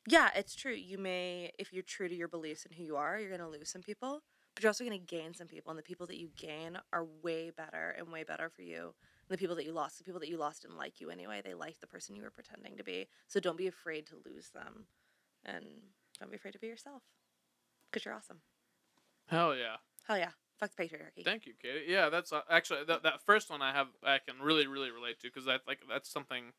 yeah, 0.09 0.31
it's 0.37 0.55
true. 0.55 0.73
You 0.73 0.99
may, 0.99 1.53
if 1.59 1.73
you're 1.73 1.83
true 1.83 2.09
to 2.09 2.15
your 2.15 2.29
beliefs 2.29 2.65
and 2.65 2.75
who 2.75 2.85
you 2.85 2.97
are, 2.97 3.19
you're 3.19 3.29
going 3.29 3.41
to 3.41 3.49
lose 3.49 3.71
some 3.71 3.83
people, 3.83 4.23
but 4.55 4.63
you're 4.63 4.71
also 4.71 4.85
going 4.85 4.99
to 4.99 5.05
gain 5.05 5.35
some 5.35 5.49
people. 5.49 5.71
And 5.71 5.79
the 5.79 5.83
people 5.83 6.07
that 6.07 6.19
you 6.19 6.31
gain 6.37 6.79
are 6.93 7.07
way 7.23 7.51
better 7.51 7.95
and 7.99 8.13
way 8.13 8.23
better 8.23 8.49
for 8.49 8.63
you 8.63 8.95
the 9.29 9.37
people 9.37 9.57
that 9.57 9.65
you 9.65 9.73
lost. 9.73 9.99
The 9.99 10.05
people 10.05 10.21
that 10.21 10.29
you 10.29 10.37
lost 10.39 10.63
didn't 10.63 10.77
like 10.79 11.01
you 11.01 11.11
anyway. 11.11 11.43
They 11.45 11.55
liked 11.55 11.81
the 11.81 11.89
person 11.89 12.15
you 12.15 12.23
were 12.23 12.31
pretending 12.31 12.77
to 12.77 12.85
be. 12.85 13.09
So 13.27 13.41
don't 13.41 13.59
be 13.59 13.67
afraid 13.67 14.07
to 14.07 14.17
lose 14.25 14.51
them. 14.51 14.87
And 15.45 15.65
don't 16.19 16.31
be 16.31 16.37
afraid 16.37 16.53
to 16.53 16.59
be 16.59 16.67
yourself 16.67 17.03
because 17.91 18.05
you're 18.05 18.15
awesome. 18.15 18.41
Hell 19.27 19.55
yeah. 19.57 19.77
Hell 20.07 20.19
yeah. 20.19 20.31
Fuck 20.59 20.71
the 20.75 20.85
patriarchy. 20.85 21.25
Thank 21.25 21.45
you, 21.47 21.53
Katie. 21.61 21.85
Yeah, 21.87 22.09
that's 22.09 22.33
uh, 22.33 22.41
actually 22.51 22.85
that, 22.85 23.03
that 23.03 23.23
first 23.23 23.51
one 23.51 23.61
I 23.61 23.73
have 23.73 23.89
I 24.03 24.19
can 24.19 24.41
really 24.41 24.67
really 24.67 24.91
relate 24.91 25.21
to 25.21 25.29
because 25.29 25.45
that 25.45 25.61
like 25.67 25.81
that's 25.89 26.11
something 26.11 26.53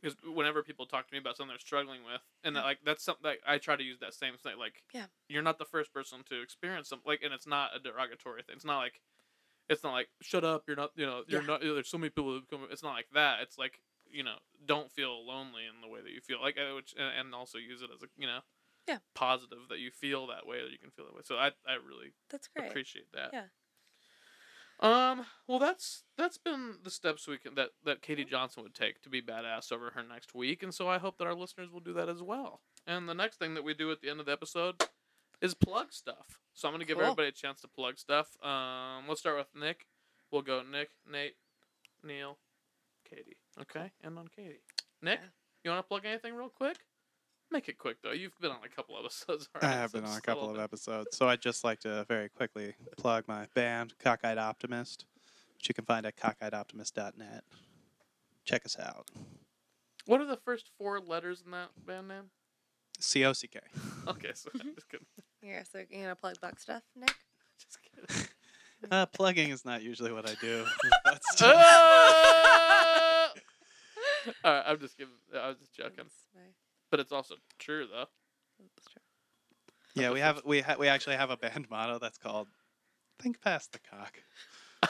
because 0.00 0.16
whenever 0.24 0.62
people 0.64 0.86
talk 0.86 1.06
to 1.06 1.14
me 1.14 1.18
about 1.18 1.36
something 1.36 1.50
they're 1.52 1.58
struggling 1.60 2.00
with 2.04 2.20
and 2.42 2.56
that, 2.56 2.64
like 2.64 2.78
that's 2.84 3.04
something 3.04 3.22
that 3.22 3.36
I 3.46 3.58
try 3.58 3.76
to 3.76 3.82
use 3.84 4.00
that 4.00 4.14
same 4.14 4.34
thing 4.36 4.58
like 4.58 4.82
Yeah. 4.92 5.06
you're 5.28 5.42
not 5.42 5.58
the 5.58 5.64
first 5.64 5.92
person 5.92 6.24
to 6.28 6.42
experience 6.42 6.88
something 6.88 7.08
like 7.08 7.22
and 7.22 7.32
it's 7.32 7.46
not 7.46 7.70
a 7.76 7.78
derogatory 7.78 8.42
thing 8.42 8.56
it's 8.56 8.64
not 8.64 8.78
like 8.78 9.00
it's 9.68 9.84
not 9.84 9.92
like 9.92 10.08
shut 10.20 10.42
up 10.44 10.64
you're 10.66 10.76
not 10.76 10.90
you 10.96 11.06
know 11.06 11.22
you're 11.28 11.42
Yeah. 11.42 11.46
not 11.46 11.60
there's 11.60 11.88
so 11.88 11.98
many 11.98 12.10
people 12.10 12.32
who 12.32 12.42
come 12.50 12.66
it's 12.72 12.82
not 12.82 12.94
like 12.94 13.06
that 13.14 13.40
it's 13.42 13.58
like 13.58 13.80
you 14.10 14.24
know 14.24 14.36
don't 14.66 14.90
feel 14.90 15.24
lonely 15.24 15.62
in 15.72 15.80
the 15.80 15.88
way 15.88 16.00
that 16.02 16.10
you 16.10 16.20
feel 16.20 16.40
like 16.40 16.56
uh, 16.58 16.74
which 16.74 16.94
and, 16.98 17.26
and 17.26 17.34
also 17.34 17.58
use 17.58 17.80
it 17.82 17.90
as 17.94 18.02
a 18.02 18.06
you 18.18 18.26
know 18.26 18.40
Yeah. 18.88 18.98
positive 19.14 19.68
that 19.68 19.78
you 19.78 19.90
feel 19.90 20.26
that 20.26 20.46
way 20.46 20.60
that 20.62 20.70
you 20.72 20.78
can 20.78 20.90
feel 20.90 21.04
that 21.06 21.14
way 21.14 21.22
so 21.24 21.36
I 21.36 21.48
I 21.66 21.74
really 21.74 22.12
That's 22.30 22.48
great. 22.48 22.68
appreciate 22.68 23.12
that. 23.12 23.30
Yeah. 23.32 23.44
Um. 24.80 25.26
Well, 25.46 25.60
that's 25.60 26.02
that's 26.18 26.38
been 26.38 26.78
the 26.82 26.90
steps 26.90 27.28
we 27.28 27.38
can 27.38 27.54
that 27.54 27.70
that 27.84 28.02
Katie 28.02 28.24
Johnson 28.24 28.64
would 28.64 28.74
take 28.74 29.00
to 29.02 29.08
be 29.08 29.22
badass 29.22 29.70
over 29.70 29.90
her 29.90 30.02
next 30.02 30.34
week, 30.34 30.62
and 30.64 30.74
so 30.74 30.88
I 30.88 30.98
hope 30.98 31.18
that 31.18 31.26
our 31.26 31.34
listeners 31.34 31.70
will 31.70 31.80
do 31.80 31.92
that 31.92 32.08
as 32.08 32.20
well. 32.20 32.62
And 32.84 33.08
the 33.08 33.14
next 33.14 33.36
thing 33.38 33.54
that 33.54 33.62
we 33.62 33.74
do 33.74 33.92
at 33.92 34.00
the 34.00 34.10
end 34.10 34.18
of 34.18 34.26
the 34.26 34.32
episode 34.32 34.82
is 35.40 35.54
plug 35.54 35.92
stuff. 35.92 36.40
So 36.54 36.66
I'm 36.66 36.74
gonna 36.74 36.84
give 36.84 36.96
Cool. 36.96 37.04
everybody 37.04 37.28
a 37.28 37.32
chance 37.32 37.60
to 37.60 37.68
plug 37.68 37.96
stuff. 37.98 38.36
Um. 38.42 39.04
Let's 39.06 39.20
start 39.20 39.36
with 39.38 39.54
Nick. 39.54 39.86
We'll 40.32 40.42
go 40.42 40.62
Nick, 40.64 40.90
Nate, 41.08 41.36
Neil, 42.02 42.38
Katie. 43.08 43.36
Okay, 43.60 43.92
and 44.02 44.18
on 44.18 44.26
Katie. 44.34 44.62
Nick, 45.00 45.20
Yeah. 45.22 45.28
you 45.62 45.70
want 45.70 45.84
to 45.84 45.88
plug 45.88 46.04
anything 46.06 46.34
real 46.34 46.48
quick? 46.48 46.78
Make 47.52 47.68
it 47.68 47.76
quick 47.78 47.98
though. 48.02 48.12
You've 48.12 48.38
been 48.40 48.50
on 48.50 48.58
a 48.64 48.68
couple 48.68 48.96
episodes 48.98 49.48
already. 49.54 49.66
I 49.76 49.78
have 49.78 49.90
so 49.90 49.98
been 50.00 50.08
on 50.08 50.16
a 50.16 50.20
couple 50.22 50.42
little 50.48 50.54
of 50.56 50.56
bit. 50.56 50.64
episodes, 50.64 51.16
so 51.16 51.28
I'd 51.28 51.42
just 51.42 51.64
like 51.64 51.80
to 51.80 52.04
very 52.08 52.28
quickly 52.30 52.74
plug 52.96 53.24
my 53.28 53.46
band, 53.54 53.92
Cockeyed 54.02 54.38
Optimist, 54.38 55.04
which 55.56 55.68
you 55.68 55.74
can 55.74 55.84
find 55.84 56.06
at 56.06 56.16
cockeyedoptimist.net. 56.16 57.44
Check 58.44 58.64
us 58.64 58.76
out. 58.78 59.10
What 60.06 60.20
are 60.20 60.26
the 60.26 60.38
first 60.38 60.70
four 60.78 60.98
letters 60.98 61.42
in 61.44 61.50
that 61.52 61.68
band 61.86 62.08
name? 62.08 62.30
C 62.98 63.24
O 63.26 63.32
C 63.34 63.48
K. 63.48 63.60
Okay, 64.08 64.30
so 64.34 64.48
I'm 64.54 64.74
just 64.74 64.88
kidding. 64.88 65.06
Yeah, 65.44 65.64
so 65.64 65.78
you 65.90 66.02
gonna 66.02 66.14
plug 66.14 66.36
buck 66.40 66.58
stuff, 66.60 66.82
Nick? 66.94 67.12
Just 67.58 67.78
kidding. 67.82 68.26
Uh, 68.92 69.06
plugging 69.06 69.50
is 69.50 69.64
not 69.64 69.82
usually 69.82 70.12
what 70.12 70.28
I 70.28 70.34
do. 70.40 70.64
but 71.04 71.20
Ah! 71.42 73.32
All 74.44 74.52
right, 74.52 74.64
I'm 74.68 74.78
just 74.78 74.96
kidding. 74.96 75.12
I 75.36 75.48
was 75.48 75.58
just 75.58 75.74
joking, 75.74 75.94
That's 75.96 76.14
my- 76.34 76.40
but 76.92 77.00
it's 77.00 77.10
also 77.10 77.34
true 77.58 77.88
though. 77.90 78.06
that's 78.76 78.88
true. 78.88 79.02
yeah, 80.00 80.12
we 80.12 80.20
have 80.20 80.42
we 80.44 80.60
ha- 80.60 80.76
we 80.78 80.86
actually 80.86 81.16
have 81.16 81.30
a 81.30 81.36
band 81.36 81.68
motto 81.68 81.98
that's 81.98 82.18
called 82.18 82.46
"Think 83.20 83.40
Past 83.40 83.72
the 83.72 83.80
Cock." 83.80 84.22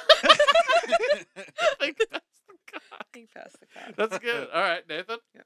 Think 1.80 1.98
that's 2.11 2.26
the 2.48 2.55
cock. 2.72 3.07
Think 3.12 3.32
past 3.32 3.57
the 3.61 3.66
cock. 3.66 3.94
That's 3.96 4.18
good. 4.18 4.48
All 4.53 4.61
right, 4.61 4.86
Nathan. 4.88 5.18
Yeah. 5.34 5.42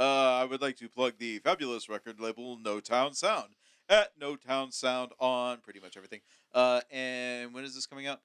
Uh, 0.00 0.40
I 0.40 0.44
would 0.44 0.60
like 0.60 0.76
to 0.78 0.88
plug 0.88 1.14
the 1.18 1.38
fabulous 1.40 1.88
record 1.88 2.18
label 2.18 2.58
No 2.58 2.80
Town 2.80 3.14
Sound 3.14 3.54
at 3.88 4.08
No 4.18 4.34
Town 4.36 4.72
Sound 4.72 5.12
on 5.20 5.58
pretty 5.60 5.78
much 5.80 5.96
everything. 5.96 6.20
Uh, 6.52 6.80
and 6.90 7.54
when 7.54 7.62
is 7.64 7.74
this 7.74 7.86
coming 7.86 8.06
out? 8.06 8.20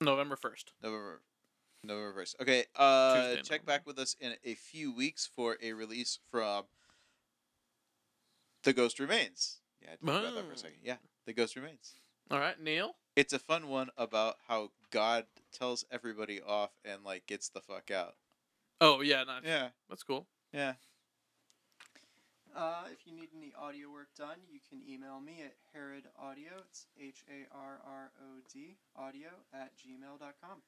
November 0.00 0.36
first. 0.36 0.72
November. 0.82 1.20
November 1.86 2.12
first. 2.14 2.36
Okay. 2.40 2.64
Uh, 2.76 3.14
Tuesday, 3.14 3.36
check 3.36 3.44
November. 3.62 3.66
back 3.66 3.86
with 3.86 3.98
us 3.98 4.16
in 4.20 4.34
a 4.44 4.54
few 4.54 4.94
weeks 4.94 5.26
for 5.34 5.56
a 5.62 5.72
release 5.72 6.18
from 6.30 6.64
The 8.62 8.72
Ghost 8.72 8.98
Remains. 9.00 9.58
Yeah, 9.82 9.88
I 9.88 9.90
had 9.90 9.98
about 10.02 10.34
that 10.34 10.44
for 10.44 10.50
Oh. 10.50 10.54
a 10.54 10.56
second. 10.58 10.78
Yeah, 10.82 10.96
The 11.26 11.32
Ghost 11.32 11.56
Remains. 11.56 11.94
All 12.30 12.38
right, 12.38 12.58
Neil. 12.60 12.96
It's 13.16 13.32
a 13.32 13.38
fun 13.38 13.68
one 13.68 13.90
about 13.96 14.36
how 14.48 14.72
God 14.90 15.26
tells 15.52 15.84
everybody 15.90 16.40
off 16.40 16.70
and 16.84 17.04
like 17.04 17.26
gets 17.26 17.48
the 17.48 17.60
fuck 17.60 17.90
out. 17.90 18.16
Oh 18.80 19.02
yeah, 19.02 19.22
nice. 19.24 19.42
Yeah, 19.44 19.68
That's 19.88 20.02
cool. 20.02 20.26
yeah. 20.52 20.74
Uh, 22.56 22.84
if 22.92 23.04
you 23.06 23.12
need 23.12 23.28
any 23.36 23.52
audio 23.58 23.90
work 23.90 24.08
done, 24.16 24.38
you 24.48 24.60
can 24.68 24.80
email 24.88 25.20
me 25.20 25.42
at 25.44 25.54
Harrod 25.72 26.04
Audio. 26.16 26.50
It's 26.70 26.86
H 27.00 27.24
A 27.28 27.52
R 27.54 27.80
R 27.84 28.12
O 28.22 28.40
D 28.52 28.76
audio 28.96 29.28
at 29.52 29.72
gmail.com. 29.76 30.62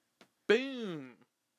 Boom. 0.48 1.12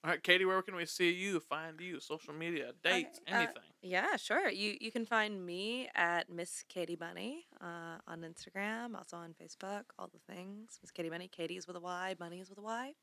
All 0.03 0.11
right, 0.11 0.21
Katie. 0.23 0.45
Where 0.45 0.61
can 0.61 0.75
we 0.75 0.85
see 0.85 1.11
you? 1.11 1.39
Find 1.39 1.79
you? 1.81 1.99
Social 1.99 2.33
media, 2.33 2.71
dates, 2.83 3.19
Okay, 3.27 3.33
uh, 3.33 3.37
anything. 3.37 3.63
Yeah, 3.81 4.15
sure. 4.15 4.49
You 4.49 4.77
you 4.79 4.91
can 4.91 5.05
find 5.05 5.43
me 5.45 5.89
at 5.95 6.29
Miss 6.29 6.63
Katie 6.69 6.95
Bunny 6.95 7.45
uh, 7.61 7.97
on 8.07 8.21
Instagram, 8.21 8.95
also 8.95 9.17
on 9.17 9.33
Facebook, 9.33 9.83
all 9.97 10.09
the 10.13 10.33
things. 10.33 10.79
Miss 10.81 10.91
Katie 10.91 11.09
Bunny. 11.09 11.27
Katie 11.27 11.57
is 11.57 11.67
with 11.67 11.75
a 11.75 11.79
Y. 11.81 12.15
Bunny 12.17 12.39
is 12.39 12.49
with 12.49 12.59
a 12.59 12.61
Y. 12.61 12.93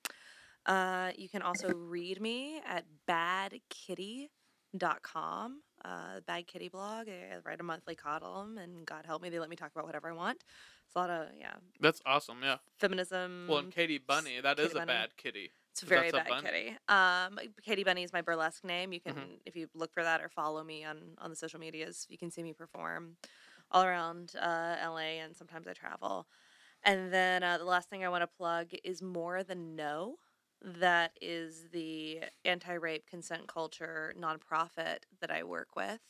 Uh, 0.67 1.11
you 1.19 1.29
can 1.29 1.43
also 1.43 1.69
read 1.75 2.23
me 2.23 2.63
at 2.67 2.85
badkitty.com, 3.07 5.61
uh, 5.85 6.21
Bad 6.27 6.47
Kitty 6.47 6.69
blog. 6.69 7.07
I 7.09 7.37
write 7.45 7.61
a 7.61 7.65
monthly 7.65 7.95
column, 7.95 8.57
and 8.57 8.87
God 8.87 9.05
help 9.05 9.21
me, 9.21 9.29
they 9.29 9.39
let 9.39 9.51
me 9.51 9.57
talk 9.57 9.73
about 9.75 9.85
whatever 9.85 10.09
I 10.09 10.13
want. 10.15 10.43
It's 10.87 10.97
a 10.97 10.99
lot 10.99 11.11
of 11.11 11.29
yeah, 11.39 11.55
That's 11.81 12.01
awesome. 12.07 12.39
Yeah. 12.43 12.57
feminism. 12.79 13.47
Well, 13.49 13.59
and 13.59 13.73
Katie 13.73 13.99
Bunny. 13.99 14.41
That 14.43 14.59
is 14.59 14.69
Katie 14.69 14.79
a 14.79 14.81
Bunny. 14.81 14.93
bad 14.93 15.17
kitty. 15.17 15.53
It's 15.75 15.83
a 15.83 15.87
very 15.87 16.13
bad 16.13 16.29
kitty. 16.41 16.77
Um, 16.87 17.41
Katie 17.65 17.83
Bunny 17.83 18.05
is 18.05 18.13
my 18.13 18.21
burlesque 18.23 18.63
name. 18.63 18.93
You 18.93 19.01
can, 19.01 19.15
Mhm. 19.15 19.41
if 19.45 19.57
you 19.57 19.69
look 19.75 19.93
for 19.93 20.05
that 20.05 20.21
or 20.21 20.29
follow 20.29 20.63
me 20.63 20.85
on 20.85 21.17
on 21.19 21.31
the 21.31 21.37
social 21.37 21.59
medias, 21.59 22.07
you 22.09 22.17
can 22.17 22.31
see 22.31 22.45
me 22.45 22.53
perform 22.53 23.17
all 23.73 23.83
around 23.83 24.37
uh, 24.37 24.77
LA, 24.81 25.19
and 25.19 25.37
sometimes 25.37 25.67
I 25.67 25.73
travel. 25.73 26.29
And 26.85 27.13
then 27.13 27.43
uh, 27.43 27.59
the 27.59 27.65
last 27.65 27.89
thing 27.91 28.05
I 28.05 28.09
want 28.09 28.23
to 28.23 28.29
plug 28.29 28.71
is 28.85 29.03
More 29.03 29.43
Than 29.43 29.75
No. 29.75 30.21
That 30.63 31.13
is 31.21 31.69
the 31.71 32.23
anti-rape 32.45 33.07
consent 33.07 33.49
culture 33.49 34.15
nonprofit 34.17 34.99
that 35.21 35.31
I 35.33 35.43
work 35.43 35.75
with. 35.75 36.01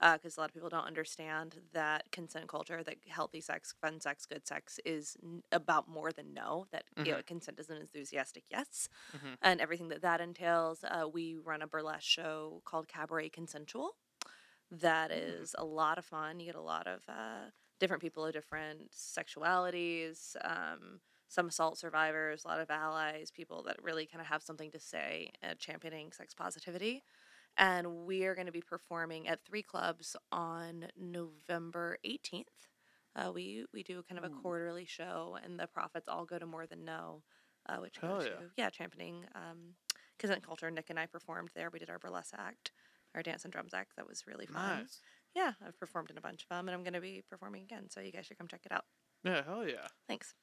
Because 0.00 0.36
a 0.36 0.40
lot 0.40 0.50
of 0.50 0.54
people 0.54 0.68
don't 0.68 0.84
understand 0.86 1.60
that 1.72 2.10
consent 2.12 2.48
culture, 2.48 2.82
that 2.84 2.96
healthy 3.08 3.40
sex, 3.40 3.74
fun 3.80 4.00
sex, 4.00 4.26
good 4.26 4.46
sex 4.46 4.78
is 4.84 5.16
n- 5.22 5.42
about 5.52 5.88
more 5.88 6.12
than 6.12 6.34
no. 6.34 6.66
That 6.72 6.84
you 6.96 7.12
know, 7.12 7.22
consent 7.26 7.58
is 7.60 7.70
an 7.70 7.78
enthusiastic 7.78 8.44
yes, 8.50 8.88
Mhm. 9.12 9.38
and 9.42 9.60
everything 9.60 9.88
that 9.88 10.02
that 10.02 10.20
entails. 10.20 10.84
Uh, 10.84 11.08
we 11.12 11.36
run 11.36 11.62
a 11.62 11.66
burlesque 11.66 12.02
show 12.08 12.62
called 12.64 12.88
Cabaret 12.88 13.30
Consensual. 13.30 13.96
That 14.70 15.10
is 15.10 15.54
a 15.58 15.64
lot 15.64 15.98
of 15.98 16.04
fun. 16.04 16.40
You 16.40 16.46
get 16.46 16.54
a 16.54 16.60
lot 16.60 16.86
of 16.86 17.02
uh, 17.08 17.50
different 17.78 18.02
people 18.02 18.24
of 18.26 18.32
different 18.32 18.90
sexualities. 18.92 20.36
Um, 20.44 21.00
some 21.28 21.48
assault 21.48 21.78
survivors, 21.78 22.44
a 22.44 22.48
lot 22.48 22.60
of 22.60 22.70
allies, 22.70 23.30
people 23.30 23.62
that 23.64 23.82
really 23.82 24.06
kind 24.06 24.20
of 24.20 24.26
have 24.28 24.42
something 24.42 24.70
to 24.72 24.78
say 24.80 25.30
uh, 25.42 25.54
championing 25.58 26.12
sex 26.12 26.34
positivity. 26.34 27.02
And 27.56 28.06
we 28.06 28.24
are 28.24 28.34
going 28.34 28.46
to 28.46 28.52
be 28.52 28.62
performing 28.62 29.28
at 29.28 29.44
three 29.44 29.62
clubs 29.62 30.16
on 30.32 30.86
November 30.96 31.98
18th. 32.04 32.44
Uh, 33.16 33.30
we, 33.32 33.64
we 33.72 33.84
do 33.84 34.02
kind 34.08 34.18
of 34.18 34.24
a 34.24 34.34
quarterly 34.34 34.84
show, 34.84 35.38
and 35.44 35.58
the 35.58 35.68
profits 35.68 36.08
all 36.08 36.24
go 36.24 36.38
to 36.38 36.46
More 36.46 36.66
Than 36.66 36.84
No, 36.84 37.22
uh, 37.68 37.76
which 37.76 37.96
Hell 38.00 38.16
goes 38.16 38.24
yeah. 38.24 38.30
to, 38.30 38.50
yeah, 38.56 38.70
championing 38.70 39.24
um, 39.36 39.74
consent 40.18 40.44
culture. 40.44 40.68
Nick 40.70 40.90
and 40.90 40.98
I 40.98 41.06
performed 41.06 41.50
there. 41.54 41.70
We 41.70 41.78
did 41.78 41.90
our 41.90 41.98
burlesque 42.00 42.34
act, 42.36 42.72
our 43.14 43.22
dance 43.22 43.44
and 43.44 43.52
drums 43.52 43.72
act. 43.72 43.92
That 43.96 44.08
was 44.08 44.24
really 44.26 44.46
fun. 44.46 44.80
Nice. 44.80 45.00
Yeah, 45.36 45.52
I've 45.64 45.78
performed 45.78 46.10
in 46.10 46.18
a 46.18 46.20
bunch 46.20 46.42
of 46.42 46.48
them, 46.48 46.68
and 46.68 46.74
I'm 46.74 46.82
going 46.82 46.94
to 46.94 47.00
be 47.00 47.22
performing 47.30 47.62
again. 47.62 47.88
So 47.88 48.00
you 48.00 48.10
guys 48.10 48.26
should 48.26 48.38
come 48.38 48.48
check 48.48 48.62
it 48.64 48.72
out. 48.72 48.84
Yeah, 49.24 49.42
hell 49.44 49.66
yeah. 49.66 49.86
Thanks. 50.08 50.34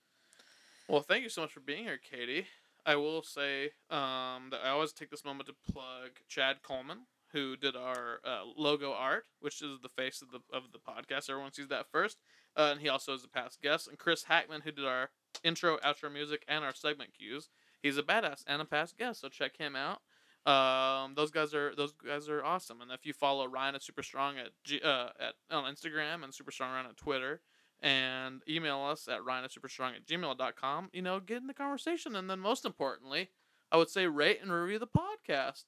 Well, 0.88 1.02
thank 1.02 1.24
you 1.24 1.30
so 1.30 1.42
much 1.42 1.52
for 1.52 1.60
being 1.60 1.84
here, 1.84 2.00
Katie. 2.00 2.48
I 2.86 2.96
will 2.96 3.22
say 3.24 3.66
um, 3.90 4.50
that 4.52 4.62
I 4.64 4.70
always 4.70 4.92
take 4.92 5.10
this 5.10 5.26
moment 5.26 5.48
to 5.48 5.72
plug 5.72 6.12
Chad 6.28 6.64
Coleman, 6.64 7.06
who 7.32 7.56
did 7.56 7.76
our 7.76 8.20
uh, 8.26 8.42
logo 8.58 8.92
art, 8.94 9.26
which 9.40 9.62
is 9.62 9.80
the 9.82 9.90
face 9.90 10.22
of 10.22 10.30
the 10.32 10.40
of 10.56 10.64
the 10.72 10.80
podcast. 10.80 11.30
Everyone 11.30 11.54
sees 11.54 11.68
that 11.70 11.92
first, 11.92 12.18
uh, 12.58 12.70
and 12.72 12.82
he 12.82 12.90
also 12.90 13.14
is 13.14 13.24
a 13.24 13.30
past 13.30 13.62
guest. 13.62 13.88
And 13.88 13.98
Chris 13.98 14.24
Hackman, 14.24 14.62
who 14.62 14.72
did 14.72 14.86
our 14.86 15.10
intro, 15.44 15.78
outro 15.78 16.12
music, 16.12 16.44
and 16.48 16.64
our 16.64 16.74
segment 16.74 17.12
cues. 17.18 17.50
He's 17.82 17.98
a 17.98 18.04
badass 18.04 18.44
and 18.48 18.62
a 18.62 18.66
past 18.66 18.98
guest, 18.98 19.22
so 19.22 19.30
check 19.30 19.58
him 19.58 19.76
out. 19.76 20.02
Um, 20.46 21.14
those 21.16 21.30
guys 21.30 21.54
are 21.54 21.74
those 21.76 21.94
guys 21.94 22.28
are 22.30 22.44
awesome. 22.44 22.82
And 22.82 22.92
if 22.92 23.06
you 23.06 23.14
follow 23.14 23.48
Ryan 23.48 23.76
at 23.76 23.84
Super 23.84 24.04
Strong 24.04 24.40
at 24.40 24.50
G, 24.64 24.82
uh, 24.84 25.10
at 25.20 25.34
on 25.52 25.72
Instagram 25.72 26.24
and 26.24 26.34
Super 26.34 26.52
Strong 26.52 26.72
Ryan 26.72 26.88
on 26.88 26.96
Twitter, 26.96 27.42
and 27.82 28.42
email 28.48 28.82
us 28.82 29.08
at 29.08 29.24
ryan 29.24 29.44
at 29.44 29.52
superstrong 29.52 29.96
at 29.96 30.06
gmail.com, 30.06 30.90
you 30.94 31.02
know, 31.02 31.20
get 31.20 31.38
in 31.38 31.48
the 31.48 31.54
conversation. 31.54 32.16
And 32.16 32.30
then 32.30 32.40
most 32.40 32.66
importantly, 32.66 33.30
I 33.72 33.78
would 33.78 33.90
say 33.90 34.08
rate 34.08 34.40
and 34.42 34.52
review 34.52 34.80
the 34.80 34.88
podcast. 34.88 35.64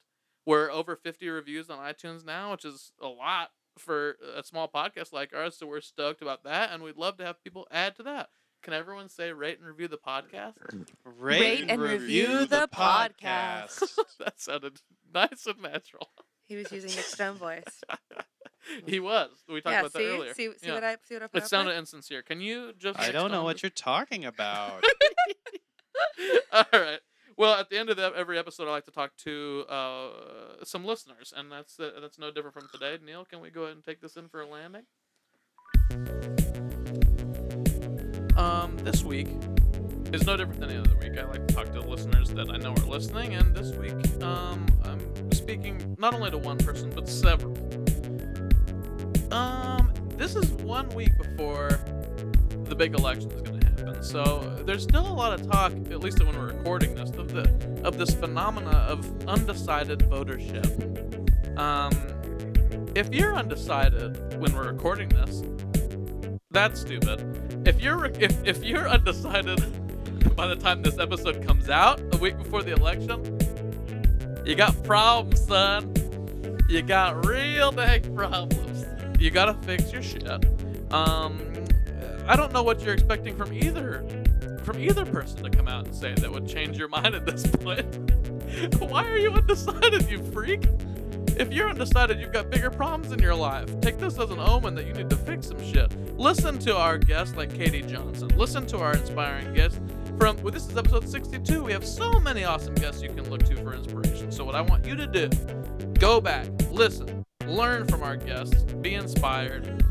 We're 0.46 0.70
over 0.70 0.96
50 0.96 1.28
reviews 1.30 1.70
on 1.70 1.80
iTunes 1.80 2.26
now, 2.26 2.52
which 2.52 2.66
is 2.66 2.92
a 3.02 3.08
lot 3.08 3.52
for 3.78 4.18
a 4.36 4.44
small 4.44 4.68
podcast 4.68 5.14
like 5.14 5.34
ours. 5.34 5.58
So 5.58 5.66
we're 5.66 5.82
stoked 5.82 6.22
about 6.22 6.44
that. 6.44 6.72
And 6.72 6.84
we'd 6.84 6.98
love 6.98 7.18
to 7.18 7.26
have 7.26 7.44
people 7.44 7.68
add 7.72 7.96
to 7.96 8.04
that. 8.04 8.30
Can 8.62 8.74
everyone 8.74 9.10
say 9.10 9.34
rate 9.34 9.60
and 9.60 9.68
review 9.68 9.90
the 9.90 9.98
podcast? 9.98 10.54
Rate, 11.04 11.66
and 11.68 11.82
review 11.82 12.46
the 12.46 12.70
podcast. 12.74 13.84
that 14.20 14.40
sounded 14.40 14.80
nice 15.14 15.46
and 15.46 15.62
natural. 15.62 16.10
He 16.46 16.56
was 16.56 16.72
using 16.72 16.92
Nick's 16.92 17.20
own 17.20 17.36
voice. 17.36 17.84
he 18.86 19.00
was. 19.00 19.30
We 19.48 19.62
talked 19.62 19.74
yeah, 19.74 19.80
about 19.82 19.94
see, 19.94 20.06
that 20.06 20.14
earlier. 20.14 20.34
see, 20.34 20.52
see 20.58 20.68
Yeah. 20.68 20.74
what 20.76 20.84
I 20.84 20.98
see 21.04 21.16
what 21.16 21.24
I 21.24 21.28
put 21.28 21.38
It 21.38 21.44
up 21.44 21.50
sounded 21.50 21.72
with? 21.72 21.78
insincere. 21.80 22.22
Can 22.22 22.42
you 22.42 22.74
just? 22.78 23.00
I 23.00 23.12
don't 23.12 23.32
know 23.32 23.38
time- 23.38 23.44
what 23.46 23.64
you're 23.64 23.70
talking 23.70 24.26
about. 24.26 24.84
All 26.52 26.64
right. 26.74 27.00
Well, 27.36 27.56
at 27.56 27.70
the 27.72 27.80
end 27.80 27.90
of 27.90 27.98
the, 27.98 28.14
every 28.16 28.38
episode, 28.38 28.68
I 28.68 28.72
like 28.72 28.86
to 28.86 28.92
talk 28.92 29.16
to 29.24 29.66
uh, 29.68 30.10
some 30.64 30.86
listeners, 30.86 31.34
and 31.36 31.52
that's 31.52 31.80
uh, 31.80 31.90
that's 32.00 32.20
no 32.20 32.30
different 32.32 32.54
from 32.54 32.68
today. 32.72 32.98
Neil, 33.04 33.26
can 33.26 33.42
we 33.42 33.50
go 33.50 33.64
ahead 33.64 33.76
and 33.76 33.84
take 33.84 34.02
this 34.02 34.16
in 34.16 34.30
for 34.30 34.42
a 34.42 34.48
landing? 34.48 34.84
Um, 38.38 38.78
this 38.78 39.04
week 39.04 39.28
is 40.12 40.26
no 40.26 40.38
different 40.38 40.60
than 40.60 40.70
any 40.70 40.80
other 40.80 40.96
week. 40.98 41.18
I 41.18 41.24
like 41.26 41.48
to 41.48 41.54
talk 41.54 41.72
to 41.74 41.80
listeners 41.82 42.30
that 42.30 42.50
I 42.52 42.58
know 42.58 42.72
are 42.72 42.86
listening, 42.88 43.34
and 43.34 43.56
this 43.56 43.72
week, 43.76 43.94
um, 44.24 44.66
I'm 44.84 45.32
speaking 45.32 45.96
not 46.00 46.14
only 46.14 46.30
to 46.32 46.38
one 46.38 46.58
person 46.60 46.92
but 46.94 47.08
several. 47.10 47.56
Um, 49.34 49.92
this 50.10 50.36
is 50.36 50.52
one 50.52 50.88
week 50.90 51.18
before 51.18 51.70
the 52.66 52.76
big 52.76 52.94
election 52.94 53.32
is 53.32 53.42
going 53.42 53.62
to 53.62 53.68
happen. 53.68 54.04
So 54.04 54.62
there's 54.64 54.84
still 54.84 55.08
a 55.08 55.12
lot 55.12 55.40
of 55.40 55.50
talk, 55.50 55.72
at 55.90 56.02
least 56.02 56.24
when 56.24 56.38
we're 56.38 56.54
recording 56.54 56.94
this, 56.94 57.10
of 57.10 57.34
the 57.34 57.50
of 57.84 57.98
this 57.98 58.14
phenomena 58.14 58.70
of 58.88 59.28
undecided 59.28 60.00
votership. 60.02 61.58
Um, 61.58 61.92
if 62.96 63.12
you're 63.12 63.36
undecided 63.36 64.40
when 64.40 64.54
we're 64.54 64.72
recording 64.72 65.10
this, 65.10 65.42
that's 66.52 66.82
stupid. 66.82 67.68
If 67.68 67.82
you're 67.82 68.06
if 68.06 68.36
if 68.46 68.64
you're 68.64 68.88
undecided 68.88 70.36
by 70.36 70.46
the 70.46 70.56
time 70.56 70.84
this 70.84 71.00
episode 71.00 71.44
comes 71.44 71.72
out, 71.72 72.00
a 72.14 72.18
week 72.18 72.38
before 72.38 72.62
the 72.62 72.74
election, 72.74 73.40
you 74.46 74.54
got 74.54 74.84
problems, 74.84 75.44
son. 75.44 75.92
You 76.70 76.84
got 76.84 77.26
real 77.26 77.72
big 77.72 78.16
problems. 78.16 78.63
You 79.20 79.32
gotta 79.32 79.54
fix 79.66 79.92
your 79.92 80.04
shit. 80.04 80.28
Um, 80.94 81.40
I 82.28 82.36
don't 82.36 82.54
know 82.54 82.64
what 82.64 82.82
you're 82.82 82.94
expecting 82.94 83.36
from 83.36 83.54
either 83.54 84.06
from 84.64 84.80
either 84.80 85.06
person 85.06 85.44
to 85.44 85.50
come 85.50 85.68
out 85.68 85.86
and 85.86 85.96
say 85.96 86.14
that 86.14 86.32
would 86.32 86.48
change 86.48 86.78
your 86.78 86.88
mind 86.88 87.16
at 87.16 87.26
this 87.26 87.46
point. 87.46 87.86
Why 88.80 89.06
are 89.06 89.18
you 89.18 89.32
undecided, 89.32 90.10
you 90.10 90.24
freak? 90.32 90.64
If 91.36 91.52
you're 91.52 91.70
undecided, 91.70 92.20
you've 92.20 92.32
got 92.32 92.50
bigger 92.50 92.70
problems 92.70 93.12
in 93.12 93.20
your 93.20 93.36
life. 93.36 93.80
Take 93.82 93.98
this 93.98 94.20
as 94.20 94.30
an 94.30 94.40
omen 94.40 94.76
that 94.76 94.86
you 94.86 94.94
need 94.94 95.10
to 95.10 95.16
fix 95.16 95.48
some 95.48 95.62
shit. 95.64 95.92
Listen 96.18 96.60
to 96.60 96.78
our 96.78 96.98
guests 96.98 97.36
like 97.36 97.54
Katie 97.54 97.82
Johnson. 97.82 98.30
Listen 98.38 98.66
to 98.68 98.78
our 98.78 98.94
inspiring 98.94 99.54
guests 99.54 99.80
from 100.18 100.38
well, 100.44 100.52
this 100.52 100.68
is 100.68 100.78
episode 100.78 101.10
62. 101.10 101.64
We 101.64 101.72
have 101.74 101.86
so 101.86 102.20
many 102.20 102.44
awesome 102.44 102.76
guests 102.76 103.02
you 103.02 103.10
can 103.10 103.30
look 103.30 103.44
to 103.44 103.56
for 103.58 103.74
inspiration. 103.74 104.32
So 104.32 104.46
what 104.46 104.56
I 104.56 104.62
want 104.62 104.86
you 104.86 104.96
to 104.96 105.08
do, 105.08 105.30
go 106.00 106.22
back, 106.22 106.48
listen, 106.70 107.23
learn 107.48 107.88
from 107.88 108.04
our 108.04 108.16
guests, 108.16 108.64
be 108.82 108.94
inspired, 108.96 109.84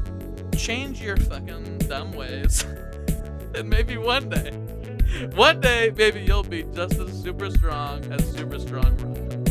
change 0.56 1.00
your 1.00 1.16
fucking 1.16 1.78
dumb 1.78 2.12
ways. 2.12 2.64
and 3.54 3.68
maybe 3.68 3.96
one 3.96 4.28
day, 4.28 4.50
one 5.34 5.60
day, 5.60 5.92
maybe 5.96 6.20
you'll 6.20 6.42
be 6.42 6.64
just 6.74 6.98
as 6.98 7.22
super 7.22 7.50
strong 7.50 8.04
as 8.12 8.24
super 8.32 8.58
strong 8.58 8.96
Ryan. 8.98 9.41